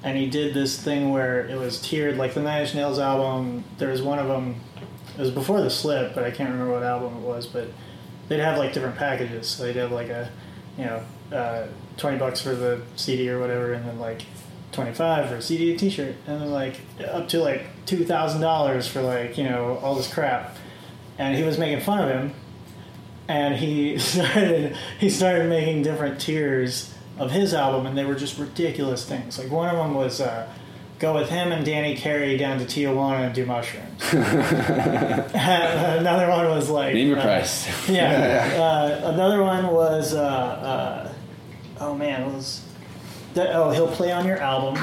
and 0.03 0.17
he 0.17 0.27
did 0.27 0.53
this 0.53 0.79
thing 0.79 1.10
where 1.12 1.47
it 1.47 1.58
was 1.58 1.81
tiered, 1.81 2.17
like 2.17 2.34
the 2.34 2.41
Nine 2.41 2.62
Inch 2.62 2.75
Nails 2.75 2.99
album. 2.99 3.63
There 3.77 3.89
was 3.89 4.01
one 4.01 4.19
of 4.19 4.27
them. 4.27 4.55
It 5.17 5.21
was 5.21 5.31
before 5.31 5.62
the 5.62 5.69
slip, 5.69 6.13
but 6.13 6.23
I 6.23 6.31
can't 6.31 6.49
remember 6.49 6.73
what 6.73 6.84
album 6.84 7.15
it 7.15 7.21
was. 7.21 7.47
But 7.47 7.69
they'd 8.27 8.39
have 8.39 8.58
like 8.58 8.73
different 8.73 8.97
packages. 8.97 9.47
So 9.47 9.63
they'd 9.63 9.77
have 9.77 9.91
like 9.91 10.10
a, 10.10 10.29
you 10.77 10.86
know, 10.86 11.03
uh, 11.31 11.67
twenty 11.97 12.17
bucks 12.17 12.41
for 12.41 12.55
the 12.55 12.81
CD 12.95 13.29
or 13.29 13.39
whatever, 13.39 13.73
and 13.73 13.85
then 13.85 13.99
like 13.99 14.23
twenty 14.71 14.93
five 14.93 15.29
for 15.29 15.35
a 15.35 15.41
CD 15.41 15.71
and 15.71 15.79
T-shirt, 15.79 16.15
and 16.27 16.41
then 16.41 16.51
like 16.51 16.79
up 17.07 17.27
to 17.29 17.41
like 17.41 17.63
two 17.85 18.05
thousand 18.05 18.41
dollars 18.41 18.88
for 18.88 19.01
like 19.01 19.38
you 19.38 19.43
know 19.43 19.79
all 19.81 19.95
this 19.95 20.11
crap. 20.11 20.57
And 21.17 21.38
he 21.38 21.43
was 21.43 21.57
making 21.57 21.79
fun 21.79 22.03
of 22.03 22.09
him, 22.09 22.33
and 23.27 23.55
he 23.55 23.97
started 23.97 24.75
he 24.99 25.09
started 25.09 25.49
making 25.49 25.83
different 25.83 26.19
tiers 26.19 26.93
of 27.17 27.31
his 27.31 27.53
album, 27.53 27.85
and 27.85 27.97
they 27.97 28.05
were 28.05 28.15
just 28.15 28.38
ridiculous 28.38 29.05
things. 29.05 29.39
Like 29.39 29.49
one 29.49 29.69
of 29.69 29.77
them 29.77 29.93
was 29.93 30.19
uh, 30.19 30.51
go 30.99 31.13
with 31.13 31.29
him 31.29 31.51
and 31.51 31.65
Danny 31.65 31.95
Carey 31.95 32.38
down 32.38 32.59
to 32.59 32.65
Tijuana 32.65 33.27
and 33.27 33.35
do 33.35 33.45
mushrooms. 33.45 33.85
another 34.13 35.29
one 36.29 36.49
was 36.49 36.69
like 36.69 36.93
Name 36.93 37.09
your 37.09 37.19
uh, 37.19 37.23
price. 37.23 37.89
yeah. 37.89 38.55
Uh, 38.57 39.11
another 39.13 39.43
one 39.43 39.67
was, 39.67 40.13
uh, 40.13 40.21
uh, 40.21 41.13
oh 41.79 41.95
man, 41.95 42.21
it 42.23 42.33
was 42.33 42.61
that, 43.33 43.55
oh 43.55 43.71
he'll 43.71 43.88
play 43.91 44.11
on 44.11 44.25
your 44.25 44.38
album. 44.38 44.75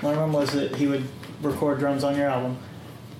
One 0.00 0.14
of 0.14 0.20
them 0.20 0.32
was 0.32 0.52
that 0.52 0.76
he 0.76 0.86
would 0.86 1.04
record 1.42 1.78
drums 1.78 2.04
on 2.04 2.16
your 2.16 2.28
album, 2.28 2.58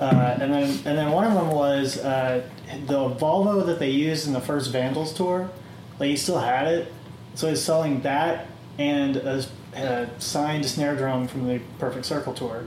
uh, 0.00 0.38
and 0.40 0.52
then 0.52 0.64
and 0.84 0.98
then 0.98 1.10
one 1.10 1.24
of 1.24 1.34
them 1.34 1.50
was 1.50 1.98
uh, 1.98 2.42
the 2.86 3.08
Volvo 3.10 3.64
that 3.66 3.78
they 3.78 3.90
used 3.90 4.26
in 4.26 4.32
the 4.32 4.40
first 4.40 4.70
Vandals 4.72 5.12
tour. 5.12 5.50
Like 5.98 6.10
he 6.10 6.16
still 6.16 6.38
had 6.38 6.68
it, 6.68 6.92
so 7.34 7.48
he's 7.48 7.62
selling 7.62 8.02
that 8.02 8.46
and 8.78 9.16
a, 9.16 9.44
a 9.74 10.08
signed 10.20 10.66
snare 10.66 10.94
drum 10.96 11.26
from 11.28 11.48
the 11.48 11.60
Perfect 11.78 12.04
Circle 12.04 12.34
tour. 12.34 12.64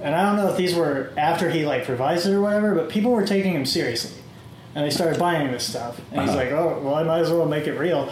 And 0.00 0.14
I 0.14 0.22
don't 0.22 0.36
know 0.36 0.48
if 0.52 0.56
these 0.56 0.76
were 0.76 1.12
after 1.16 1.50
he 1.50 1.66
like 1.66 1.88
revised 1.88 2.24
it 2.26 2.32
or 2.32 2.40
whatever, 2.40 2.72
but 2.76 2.88
people 2.88 3.10
were 3.10 3.26
taking 3.26 3.52
him 3.52 3.66
seriously, 3.66 4.22
and 4.76 4.84
they 4.84 4.90
started 4.90 5.18
buying 5.18 5.50
this 5.50 5.66
stuff. 5.66 6.00
And 6.12 6.20
he's 6.20 6.30
Uh-huh. 6.30 6.38
like, 6.38 6.52
"Oh, 6.52 6.80
well, 6.84 6.94
I 6.94 7.02
might 7.02 7.18
as 7.18 7.30
well 7.32 7.46
make 7.46 7.66
it 7.66 7.72
real." 7.76 8.08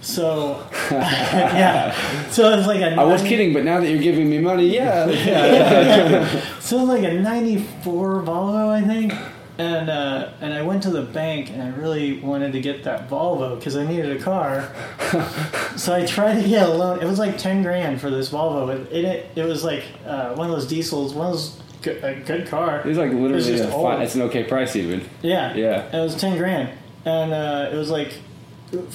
So, 0.00 0.64
yeah. 0.90 1.92
So 2.30 2.56
it's 2.56 2.66
like 2.66 2.80
a 2.80 2.94
I 2.94 3.04
was 3.04 3.22
kidding, 3.22 3.52
but 3.52 3.64
now 3.64 3.80
that 3.80 3.90
you're 3.90 4.02
giving 4.02 4.30
me 4.30 4.38
money, 4.38 4.72
yeah. 4.72 5.06
yeah. 5.10 6.58
So 6.60 6.78
it 6.78 6.80
was 6.80 6.88
like 6.88 7.02
a 7.04 7.14
'94 7.14 8.22
Volvo, 8.22 8.68
I 8.68 8.82
think. 8.82 9.12
And 9.58 9.88
uh, 9.88 10.32
and 10.42 10.52
I 10.52 10.60
went 10.62 10.82
to 10.82 10.90
the 10.90 11.00
bank 11.02 11.48
and 11.50 11.62
I 11.62 11.68
really 11.68 12.20
wanted 12.20 12.52
to 12.52 12.60
get 12.60 12.84
that 12.84 13.08
Volvo 13.08 13.58
because 13.58 13.74
I 13.74 13.86
needed 13.86 14.14
a 14.14 14.22
car. 14.22 14.70
so 15.76 15.94
I 15.94 16.04
tried 16.04 16.42
to 16.42 16.48
get 16.48 16.68
a 16.68 16.72
loan. 16.72 17.00
It 17.02 17.06
was 17.06 17.18
like 17.18 17.38
ten 17.38 17.62
grand 17.62 18.00
for 18.00 18.10
this 18.10 18.28
Volvo. 18.30 18.68
It 18.68 18.92
it, 18.92 19.30
it 19.34 19.44
was 19.44 19.64
like 19.64 19.84
uh, 20.04 20.34
one 20.34 20.50
of 20.50 20.52
those 20.54 20.66
diesels, 20.68 21.14
one 21.14 21.28
of 21.28 21.32
those 21.32 21.60
good, 21.82 22.04
a 22.04 22.14
good 22.20 22.46
car. 22.48 22.82
It's 22.86 22.98
like 22.98 23.12
It 23.12 23.14
was 23.14 23.22
literally 23.32 23.58
just 23.58 23.64
a 23.64 23.72
old. 23.72 24.02
it's 24.02 24.14
an 24.14 24.22
okay 24.22 24.44
price 24.44 24.76
even. 24.76 25.08
Yeah. 25.22 25.54
Yeah. 25.54 25.96
It 25.96 26.02
was 26.02 26.16
10 26.16 26.36
grand. 26.36 26.70
And 27.04 27.32
uh, 27.32 27.70
it 27.72 27.76
was 27.76 27.88
like 27.90 28.12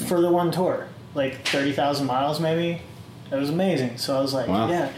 for 0.07 0.21
the 0.21 0.29
one 0.29 0.51
tour, 0.51 0.87
like 1.13 1.47
30,000 1.47 2.05
miles 2.07 2.39
maybe. 2.39 2.81
It 3.31 3.35
was 3.35 3.49
amazing. 3.49 3.97
So 3.97 4.17
I 4.17 4.21
was 4.21 4.33
like, 4.33 4.47
Wow. 4.47 4.69
yeah. 4.69 4.91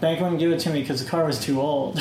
Bank 0.00 0.20
wouldn't 0.20 0.38
give 0.40 0.50
it 0.52 0.58
to 0.60 0.70
me 0.70 0.80
because 0.80 1.02
the 1.02 1.08
car 1.08 1.24
was 1.24 1.38
too 1.40 1.60
old. 1.60 1.98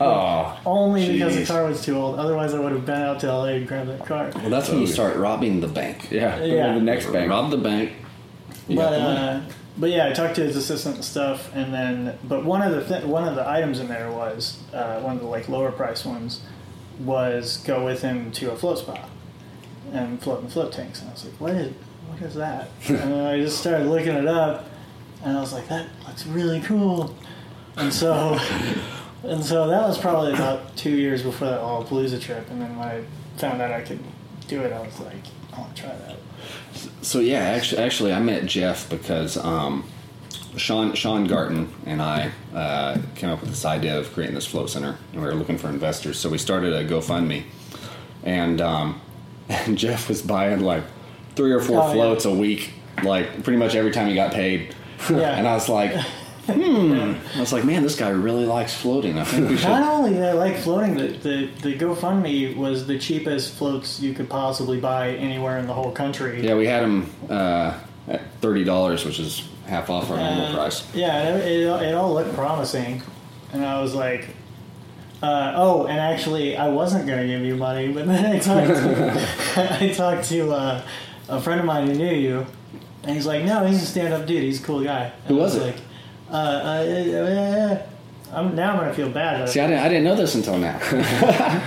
Oh, 0.00 0.58
Only 0.66 1.12
because 1.12 1.36
the 1.36 1.44
car 1.44 1.64
was 1.66 1.84
too 1.84 1.96
old. 1.96 2.18
Otherwise, 2.18 2.54
I 2.54 2.60
would 2.60 2.72
have 2.72 2.86
been 2.86 3.02
out 3.02 3.20
to 3.20 3.26
LA 3.26 3.44
and 3.46 3.68
grabbed 3.68 3.90
that 3.90 4.06
car. 4.06 4.30
Well, 4.36 4.48
that's 4.50 4.68
when 4.70 4.80
you 4.80 4.86
start 4.86 5.16
robbing 5.16 5.60
the 5.60 5.66
bank. 5.68 6.10
yeah. 6.10 6.38
Go 6.38 6.44
Yeah. 6.44 6.68
to 6.74 6.78
the 6.78 6.84
next 6.84 7.06
bank. 7.12 7.30
Rob 7.30 7.50
the 7.50 7.58
bank. 7.58 7.92
You 8.68 8.76
But 8.76 8.92
uh, 8.94 9.40
but 9.76 9.90
yeah, 9.90 10.06
I 10.08 10.12
talked 10.12 10.36
to 10.36 10.42
his 10.42 10.54
assistant 10.56 10.96
and 10.96 11.04
stuff, 11.04 11.50
and 11.54 11.74
then 11.74 12.16
but 12.24 12.44
one 12.44 12.62
of 12.62 12.72
the 12.72 12.84
th- 12.94 13.04
one 13.06 13.26
of 13.26 13.34
the 13.34 13.46
items 13.46 13.80
in 13.80 13.88
there 13.88 14.10
was 14.10 14.58
uh, 14.72 15.00
one 15.00 15.16
of 15.16 15.20
the 15.22 15.26
like 15.28 15.48
lower 15.48 15.72
price 15.72 16.04
ones 16.04 16.40
was 17.00 17.56
go 17.66 17.84
with 17.84 18.02
him 18.02 18.30
to 18.32 18.52
a 18.52 18.56
float 18.56 18.78
spot 18.78 19.08
and 19.92 20.22
float 20.22 20.42
in 20.42 20.48
float 20.48 20.72
tanks, 20.72 21.00
and 21.00 21.10
I 21.10 21.12
was 21.12 21.24
like, 21.24 21.34
what 21.40 21.52
is 21.54 21.72
is 22.22 22.34
that? 22.34 22.68
and 22.88 23.14
I 23.14 23.38
just 23.38 23.58
started 23.58 23.86
looking 23.86 24.14
it 24.14 24.26
up, 24.26 24.66
and 25.24 25.36
I 25.36 25.40
was 25.40 25.52
like, 25.52 25.68
that 25.68 25.88
looks 26.06 26.26
really 26.26 26.60
cool, 26.60 27.14
and 27.76 27.92
so. 27.92 28.38
And 29.24 29.44
so 29.44 29.68
that 29.68 29.86
was 29.86 29.98
probably 29.98 30.32
about 30.32 30.76
two 30.76 30.90
years 30.90 31.22
before 31.22 31.48
that 31.48 31.60
Lollapalooza 31.60 32.20
trip. 32.20 32.50
And 32.50 32.60
then 32.60 32.76
when 32.76 32.88
I 32.88 33.04
found 33.36 33.62
out 33.62 33.70
I 33.70 33.82
could 33.82 34.00
do 34.48 34.60
it, 34.62 34.72
I 34.72 34.80
was 34.80 34.98
like, 35.00 35.14
I 35.52 35.60
want 35.60 35.76
to 35.76 35.82
try 35.82 35.94
that. 35.94 36.16
So 37.02 37.20
yeah, 37.20 37.38
actually, 37.38 37.82
actually, 37.82 38.12
I 38.12 38.20
met 38.20 38.46
Jeff 38.46 38.88
because 38.90 39.36
um, 39.36 39.84
Sean 40.56 40.94
Sean 40.94 41.26
Garton 41.26 41.72
and 41.86 42.02
I 42.02 42.32
uh, 42.54 42.98
came 43.14 43.30
up 43.30 43.40
with 43.40 43.50
this 43.50 43.64
idea 43.64 43.98
of 43.98 44.12
creating 44.12 44.34
this 44.34 44.46
float 44.46 44.70
center, 44.70 44.96
and 45.12 45.20
we 45.20 45.26
were 45.26 45.34
looking 45.34 45.58
for 45.58 45.68
investors. 45.68 46.18
So 46.18 46.28
we 46.28 46.38
started 46.38 46.72
a 46.72 46.84
GoFundMe, 46.84 47.44
and 48.24 48.60
um, 48.60 49.00
and 49.48 49.78
Jeff 49.78 50.08
was 50.08 50.22
buying 50.22 50.60
like 50.60 50.84
three 51.36 51.52
or 51.52 51.60
four 51.60 51.80
Oh, 51.80 51.86
yeah. 51.88 51.92
floats 51.94 52.24
a 52.24 52.32
week, 52.32 52.72
like 53.02 53.42
pretty 53.44 53.58
much 53.58 53.74
every 53.74 53.90
time 53.92 54.08
he 54.08 54.14
got 54.14 54.32
paid. 54.32 54.74
Yeah. 55.10 55.36
and 55.36 55.48
I 55.48 55.54
was 55.54 55.68
like, 55.68 55.92
hmm. 56.46 57.14
I 57.34 57.40
was 57.40 57.52
like, 57.52 57.64
man, 57.64 57.82
this 57.82 57.96
guy 57.96 58.10
really 58.10 58.46
likes 58.46 58.72
floating. 58.74 59.18
I 59.18 59.24
think 59.24 59.48
we 59.50 59.56
should. 59.56 59.68
Not 59.68 59.82
only 59.82 60.10
did 60.12 60.22
I 60.22 60.32
like 60.32 60.56
floating, 60.58 60.94
the, 60.96 61.08
the, 61.08 61.46
the 61.60 61.74
GoFundMe 61.76 62.56
was 62.56 62.86
the 62.86 62.98
cheapest 63.00 63.54
floats 63.54 63.98
you 64.00 64.14
could 64.14 64.28
possibly 64.30 64.78
buy 64.80 65.10
anywhere 65.10 65.58
in 65.58 65.66
the 65.66 65.72
whole 65.74 65.90
country. 65.90 66.40
Yeah, 66.46 66.54
we 66.54 66.66
had 66.66 66.84
them 66.84 67.10
uh, 67.28 67.78
at 68.06 68.32
thirty 68.40 68.62
dollars, 68.62 69.04
which 69.04 69.18
is 69.18 69.48
half 69.66 69.90
off 69.90 70.08
our 70.10 70.16
normal 70.18 70.46
Uh, 70.46 70.54
price. 70.54 70.94
Yeah, 70.94 71.34
it, 71.36 71.46
it, 71.46 71.62
it 71.82 71.94
all 71.94 72.14
looked 72.14 72.34
promising. 72.34 73.02
And 73.52 73.64
I 73.64 73.80
was 73.82 73.94
like, 73.94 74.28
uh, 75.22 75.52
oh, 75.56 75.86
and 75.86 75.98
actually, 76.00 76.56
I 76.56 76.68
wasn't 76.68 77.06
going 77.06 77.20
to 77.20 77.26
give 77.26 77.44
you 77.44 77.56
money, 77.56 77.92
but 77.92 78.06
then 78.06 78.24
I 78.24 78.38
talked 78.38 78.66
to, 78.68 79.78
I 79.84 79.88
talked 79.92 80.28
to 80.30 80.52
uh, 80.52 80.82
a 81.36 81.40
friend 81.40 81.60
of 81.60 81.66
mine 81.66 81.86
who 81.86 81.94
knew 81.94 82.14
you, 82.14 82.46
and 83.02 83.14
he's 83.16 83.26
like, 83.26 83.44
no, 83.44 83.64
he's 83.66 83.82
a 83.82 83.86
stand 83.86 84.12
up 84.14 84.26
dude. 84.26 84.42
He's 84.42 84.60
a 84.60 84.64
cool 84.64 84.82
guy. 84.84 85.12
And 85.26 85.28
Who 85.28 85.38
I 85.40 85.42
was 85.42 85.56
it? 85.56 85.62
Like, 85.66 85.76
uh, 86.30 86.34
uh, 86.34 87.18
uh, 87.18 87.86
I'm, 88.32 88.54
now 88.54 88.72
I'm 88.72 88.76
going 88.78 88.88
to 88.88 88.94
feel 88.94 89.10
bad. 89.10 89.40
that- 89.40 89.48
See, 89.48 89.60
I 89.60 89.66
didn't, 89.66 89.82
I 89.84 89.88
didn't 89.88 90.04
know 90.04 90.16
this 90.16 90.34
until 90.34 90.58
now. 90.58 90.78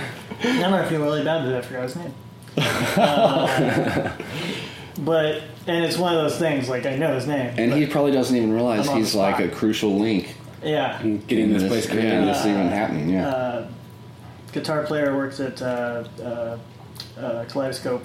Now 0.44 0.66
I'm 0.66 0.70
gonna 0.70 0.86
feel 0.86 1.00
really 1.02 1.24
bad 1.24 1.46
that 1.46 1.54
I 1.54 1.62
forgot 1.62 1.82
his 1.84 1.96
name. 1.96 2.14
Uh, 2.58 4.16
but 4.98 5.42
and 5.66 5.84
it's 5.84 5.96
one 5.96 6.14
of 6.14 6.22
those 6.22 6.38
things 6.38 6.68
like 6.68 6.84
I 6.86 6.96
know 6.96 7.14
his 7.14 7.26
name. 7.26 7.54
And 7.58 7.72
he 7.72 7.86
probably 7.86 8.12
doesn't 8.12 8.36
even 8.36 8.52
realize 8.52 8.88
he's 8.90 9.14
like 9.14 9.40
a 9.40 9.48
crucial 9.48 9.98
link 9.98 10.34
yeah, 10.62 11.00
Getting 11.26 11.46
in 11.46 11.52
this 11.52 11.66
place 11.68 11.86
yeah, 11.86 11.92
created. 11.92 12.24
this 12.28 12.44
even 12.44 12.68
happening. 12.68 13.08
Yeah. 13.10 13.28
uh, 13.28 13.68
guitar 14.52 14.84
player 14.84 15.16
works 15.16 15.38
at 15.38 15.60
uh, 15.62 16.04
uh, 16.20 16.58
uh, 17.18 17.44
Kaleidoscope. 17.44 18.04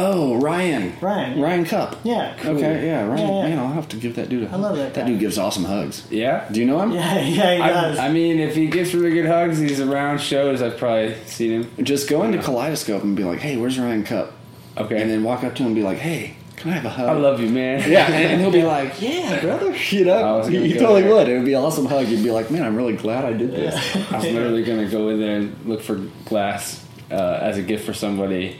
Oh, 0.00 0.36
Ryan. 0.36 0.92
Ryan. 1.00 1.40
Ryan 1.40 1.64
Cup. 1.64 1.96
yeah, 2.04 2.36
Okay, 2.44 2.86
yeah, 2.86 3.04
Ryan. 3.06 3.18
Yeah, 3.28 3.34
yeah. 3.42 3.48
Man, 3.48 3.58
I'll 3.58 3.72
have 3.72 3.88
to 3.88 3.96
give 3.96 4.14
that 4.16 4.28
dude. 4.28 4.44
A 4.44 4.52
I 4.52 4.56
love 4.56 4.76
that 4.76 4.94
That 4.94 5.02
guy. 5.02 5.08
dude 5.08 5.20
gives 5.20 5.38
awesome 5.38 5.64
hugs. 5.64 6.06
Yeah. 6.10 6.48
Do 6.52 6.60
you 6.60 6.66
know 6.66 6.80
him? 6.80 6.92
yeah, 6.92 7.14
yeah. 7.20 7.52
He 7.54 7.58
does. 7.58 7.98
I, 7.98 8.06
I 8.06 8.12
mean, 8.12 8.38
if 8.38 8.54
he 8.54 8.68
gives 8.68 8.94
really 8.94 9.10
good 9.10 9.26
hugs, 9.26 9.58
he's 9.58 9.80
around 9.80 10.20
shows. 10.20 10.62
I've 10.62 10.78
probably 10.78 11.14
seen 11.26 11.62
him. 11.62 11.84
Just 11.84 12.08
go 12.08 12.22
into 12.22 12.38
Kaleidoscope 12.38 13.02
and 13.02 13.16
be 13.16 13.24
like, 13.24 13.40
"Hey, 13.40 13.56
where's 13.56 13.78
Ryan 13.78 14.04
Cup?" 14.04 14.32
Okay. 14.76 15.00
And 15.02 15.10
then 15.10 15.24
walk 15.24 15.42
up 15.42 15.54
to 15.56 15.62
him 15.62 15.68
and 15.68 15.74
be 15.76 15.82
like, 15.82 15.98
"Hey, 15.98 16.36
can 16.56 16.70
I 16.70 16.74
have 16.74 16.84
a 16.84 16.90
hug?" 16.90 17.08
I 17.08 17.12
love 17.14 17.40
you, 17.40 17.48
man. 17.48 17.82
Yeah, 17.90 18.06
and, 18.06 18.14
and 18.14 18.40
he'll 18.40 18.52
be 18.52 18.62
like, 18.62 18.94
"Yeah, 19.02 19.40
brother." 19.40 19.74
You 19.74 20.02
I 20.02 20.04
know, 20.22 20.38
was 20.38 20.46
he, 20.46 20.54
gonna 20.54 20.66
he 20.66 20.72
go 20.74 20.78
totally 20.80 21.02
there. 21.02 21.14
would. 21.14 21.28
It 21.28 21.36
would 21.38 21.44
be 21.44 21.54
an 21.54 21.62
awesome 21.64 21.86
hug. 21.86 22.06
You'd 22.06 22.22
be 22.22 22.30
like, 22.30 22.50
"Man, 22.52 22.62
I'm 22.62 22.76
really 22.76 22.94
glad 22.96 23.24
I 23.24 23.32
did 23.32 23.50
this." 23.50 23.74
I 24.12 24.16
was 24.16 24.24
literally 24.26 24.62
gonna 24.62 24.88
go 24.88 25.08
in 25.08 25.18
there 25.20 25.38
and 25.38 25.66
look 25.66 25.82
for 25.82 25.96
glass 26.26 26.84
uh, 27.10 27.14
as 27.42 27.58
a 27.58 27.62
gift 27.62 27.84
for 27.84 27.94
somebody 27.94 28.56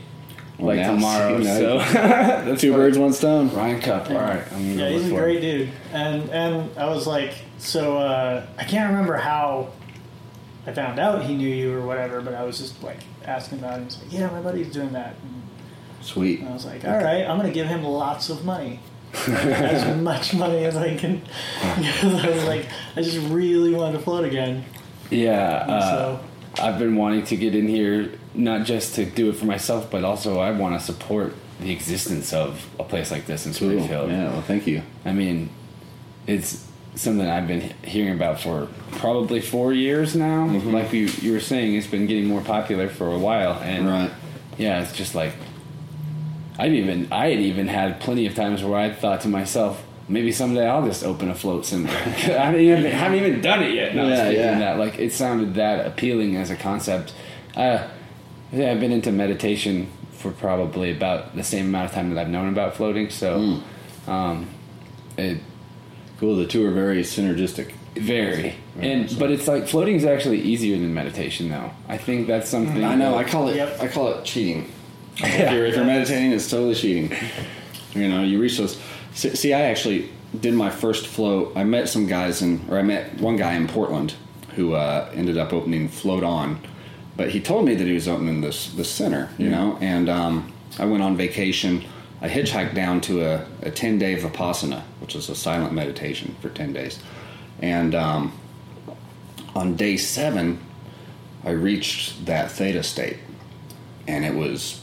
Well, 0.59 0.77
like 0.77 0.87
tomorrow. 0.87 1.39
you 1.39 1.45
know, 1.45 1.59
so 1.59 1.79
that's 1.93 2.61
Two 2.61 2.73
birds, 2.73 2.99
one 2.99 3.13
stone. 3.13 3.51
Ryan 3.55 3.81
Cup. 3.81 4.11
All 4.11 4.17
right. 4.17 4.43
I'm 4.53 4.77
gonna 4.77 4.91
yeah, 4.91 4.91
he's 4.91 5.07
a 5.07 5.15
great 5.15 5.43
him. 5.43 5.67
dude. 5.67 5.71
And 5.93 6.31
and 6.31 6.79
I 6.79 6.87
was 6.87 7.07
like, 7.07 7.35
so 7.59 7.99
uh, 7.99 8.47
I 8.59 8.65
can't 8.65 8.91
remember 8.91 9.17
how 9.17 9.71
I 10.67 10.73
found 10.73 10.99
out 10.99 11.25
he 11.25 11.37
knew 11.37 11.49
you 11.49 11.73
or 11.77 11.87
whatever, 11.87 12.21
but 12.21 12.35
I 12.35 12.43
was 12.43 12.59
just 12.59 12.83
like 12.83 12.99
asking 13.25 13.61
about 13.61 13.79
him. 13.79 13.85
He's 13.85 13.99
like, 14.03 14.13
yeah, 14.13 14.31
my 14.31 14.41
buddy's 14.41 14.73
doing 14.73 14.93
that. 14.93 15.15
And 15.23 15.43
Sweet. 16.01 16.43
I 16.43 16.53
was 16.53 16.67
like, 16.67 16.85
all 16.85 16.93
right, 16.93 17.25
I'm 17.25 17.39
going 17.39 17.49
to 17.49 17.55
give 17.55 17.67
him 17.67 17.85
lots 17.85 18.29
of 18.29 18.45
money. 18.45 18.81
As 19.27 19.97
much 20.03 20.35
money 20.35 20.67
as 20.67 20.77
I 20.77 20.95
can. 20.95 21.23
Because 21.77 22.15
I 22.25 22.29
was 22.31 22.45
like, 22.45 22.67
I 22.95 23.01
just 23.01 23.19
really 23.31 23.73
wanted 23.75 23.97
to 23.97 24.05
float 24.05 24.27
again. 24.27 24.65
Yeah. 25.11 25.65
Uh, 25.67 25.81
so, 25.81 26.63
I've 26.63 26.79
been 26.79 26.95
wanting 26.95 27.25
to 27.25 27.37
get 27.37 27.55
in 27.55 27.67
here 27.67 28.18
not 28.39 28.65
just 28.65 28.95
to 28.95 29.05
do 29.05 29.29
it 29.29 29.35
for 29.37 29.45
myself, 29.45 29.91
but 29.91 30.05
also 30.05 30.39
I 30.39 30.53
want 30.53 30.79
to 30.79 30.85
support 30.85 31.35
the 31.61 31.73
existence 31.73 32.33
of 32.33 32.65
a 32.79 32.85
place 32.85 33.11
like 33.11 33.27
this 33.27 33.45
in 33.47 33.53
Cool. 33.53 33.71
Springfield. 33.71 34.11
Yeah. 34.11 34.31
Well, 34.31 34.43
thank 34.43 34.67
you. 34.67 34.83
I 35.05 35.13
mean, 35.13 35.51
it's 36.27 36.65
something 36.95 37.27
I've 37.29 37.49
been 37.49 37.61
hearing 37.83 38.15
about 38.15 38.41
for 38.41 38.69
probably 38.93 39.41
four 39.41 39.73
years 39.73 40.15
now. 40.15 40.47
Mm-hmm. 40.47 40.73
Like 40.73 40.93
you, 40.93 41.07
you 41.21 41.33
were 41.33 41.41
saying, 41.41 41.75
it's 41.75 41.87
been 41.89 42.07
getting 42.07 42.27
more 42.27 42.41
popular 42.41 42.89
for 42.89 43.13
a 43.13 43.19
while, 43.19 43.55
and 43.63 43.87
Right. 43.89 44.11
yeah, 44.57 44.81
it's 44.83 44.93
just 44.93 45.15
like 45.17 45.33
I've 46.59 46.73
even 46.75 47.09
I 47.13 47.29
had 47.31 47.41
even 47.41 47.67
had 47.69 48.01
plenty 48.01 48.27
of 48.27 48.35
times 48.35 48.63
where 48.65 48.79
I 48.79 48.91
thought 48.93 49.21
to 49.23 49.29
myself, 49.29 49.85
maybe 50.09 50.33
someday 50.33 50.67
I'll 50.69 50.85
just 50.87 51.05
open 51.05 51.29
a 51.29 51.35
float 51.35 51.67
somewhere. 51.67 51.93
I 52.07 52.09
haven't 52.47 52.61
even, 52.61 52.85
haven't 52.85 53.19
even 53.19 53.41
done 53.41 53.63
it 53.63 53.75
yet. 53.75 53.95
No, 53.95 54.09
Yeah, 54.09 54.31
yeah. 54.31 54.59
that, 54.61 54.79
like 54.79 54.99
it 54.99 55.13
sounded 55.13 55.55
that 55.55 55.87
appealing 55.87 56.37
as 56.37 56.51
a 56.51 56.57
concept. 56.57 57.15
Uh, 57.57 57.87
yeah, 58.53 58.71
I've 58.71 58.81
been 58.81 58.93
into 58.93 59.13
meditation 59.13 59.89
for 60.13 60.31
probably 60.33 60.91
about 60.91 61.37
the 61.37 61.45
same 61.45 61.67
amount 61.67 61.87
of 61.87 61.93
time 61.95 62.13
that 62.15 62.21
I've 62.21 62.29
known 62.31 62.49
about 62.49 62.75
floating. 62.77 63.11
So, 63.11 63.61
Hmm. 64.07 64.11
um, 64.11 64.47
it 65.17 65.39
Cool. 66.19 66.35
The 66.35 66.47
two 66.47 66.67
are 66.67 66.73
very 66.73 67.03
synergistic. 67.03 67.73
very 67.95 68.55
Very 68.77 68.93
and 68.93 69.09
so. 69.11 69.19
but 69.21 69.31
it's 69.31 69.47
like 69.47 69.69
floating 69.69 69.95
is 69.95 70.05
actually 70.05 70.41
easier 70.41 70.77
than 70.77 70.93
meditation 70.93 71.49
though. 71.49 71.71
I 71.89 71.97
think 71.97 72.27
that's 72.27 72.49
something 72.49 72.83
I 72.85 72.97
know. 72.97 73.15
I 73.17 73.23
call 73.25 73.49
it. 73.49 73.57
Yep. 73.57 73.81
I 73.81 73.87
call 73.89 74.09
it 74.15 74.25
cheating. 74.25 74.71
If, 75.21 75.53
you're, 75.53 75.67
if 75.67 75.75
you're 75.77 75.85
meditating, 75.85 76.31
it's 76.33 76.49
totally 76.49 76.75
cheating. 76.77 77.11
You 77.95 78.09
know, 78.09 78.23
you 78.23 78.41
reach 78.41 78.57
those. 78.59 78.81
See, 79.15 79.35
see, 79.35 79.53
I 79.53 79.63
actually 79.63 80.11
did 80.41 80.55
my 80.55 80.71
first 80.71 81.07
float. 81.09 81.53
I 81.57 81.65
met 81.65 81.89
some 81.89 82.07
guys 82.07 82.41
in, 82.43 82.65
or 82.69 82.79
I 82.79 82.83
met 82.83 83.21
one 83.21 83.35
guy 83.37 83.55
in 83.55 83.67
Portland 83.67 84.15
who 84.55 84.75
uh, 84.75 85.11
ended 85.15 85.37
up 85.37 85.53
opening 85.53 85.89
Float 85.89 86.23
On, 86.23 86.61
but 87.19 87.31
he 87.31 87.41
told 87.41 87.65
me 87.67 87.75
that 87.75 87.87
he 87.87 87.93
was 87.93 88.09
opening 88.09 88.41
this 88.41 88.73
this 88.73 88.89
center. 88.91 89.29
You 89.37 89.51
know, 89.51 89.77
and 89.83 90.09
um, 90.09 90.53
I 90.79 90.87
went 90.87 91.03
on 91.03 91.17
vacation. 91.17 91.85
I 92.23 92.29
hitchhiked 92.29 92.75
down 92.75 93.01
to 93.03 93.23
a, 93.23 93.47
a 93.63 93.71
10 93.71 93.99
day 93.99 94.17
Vipassana, 94.17 94.83
which 95.01 95.15
is 95.15 95.29
a 95.29 95.35
silent 95.35 95.73
meditation 95.73 96.35
for 96.41 96.49
10 96.49 96.73
days. 96.73 96.99
And 97.61 97.95
um, 97.95 98.33
on 99.55 99.77
day 99.77 99.97
seven, 99.97 100.59
I 101.45 101.51
reached 101.51 102.27
that 102.27 102.51
theta 102.51 102.83
state, 102.83 103.19
and 104.07 104.25
it 104.25 104.35
was 104.35 104.81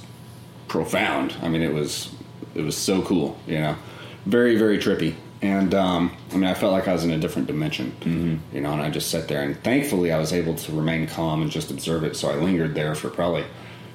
profound. 0.68 1.36
I 1.42 1.48
mean, 1.48 1.62
it 1.62 1.74
was 1.74 2.14
it 2.54 2.64
was 2.64 2.78
so 2.78 3.02
cool, 3.02 3.38
you 3.48 3.60
know, 3.60 3.78
very 4.26 4.58
very 4.58 4.78
trippy. 4.78 5.16
And 5.46 5.76
um, 5.76 6.18
I 6.32 6.38
mean, 6.38 6.46
I 6.46 6.56
felt 6.56 6.72
like 6.72 6.88
I 6.88 6.93
was 6.93 7.04
in 7.04 7.12
a 7.12 7.20
different 7.20 7.48
dimension, 7.48 7.91
mm-hmm. 8.00 8.56
you 8.56 8.62
know. 8.62 8.74
And 8.74 8.82
I 8.82 8.89
just 8.89 9.12
sat 9.12 9.28
there, 9.28 9.43
and 9.43 9.62
thankfully, 9.64 10.12
I 10.12 10.18
was 10.18 10.34
able 10.34 10.56
to 10.56 10.72
remain 10.72 11.08
calm 11.08 11.43
and 11.43 11.52
just 11.52 11.70
observe 11.70 12.04
it. 12.04 12.16
So 12.16 12.30
I 12.30 12.36
lingered 12.36 12.74
there 12.74 12.96
for 12.96 13.10
probably 13.10 13.46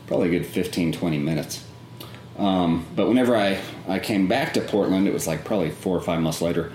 probably 0.06 0.28
a 0.28 0.38
good 0.38 0.46
15, 0.46 0.92
20 0.92 1.18
minutes. 1.18 1.64
Um, 2.38 2.86
but 2.96 3.06
whenever 3.08 3.36
I, 3.36 3.60
I 3.86 3.98
came 3.98 4.26
back 4.26 4.54
to 4.54 4.60
Portland, 4.60 5.06
it 5.06 5.12
was 5.12 5.26
like 5.26 5.44
probably 5.44 5.70
four 5.70 5.96
or 5.96 6.00
five 6.00 6.20
months 6.20 6.40
later. 6.40 6.72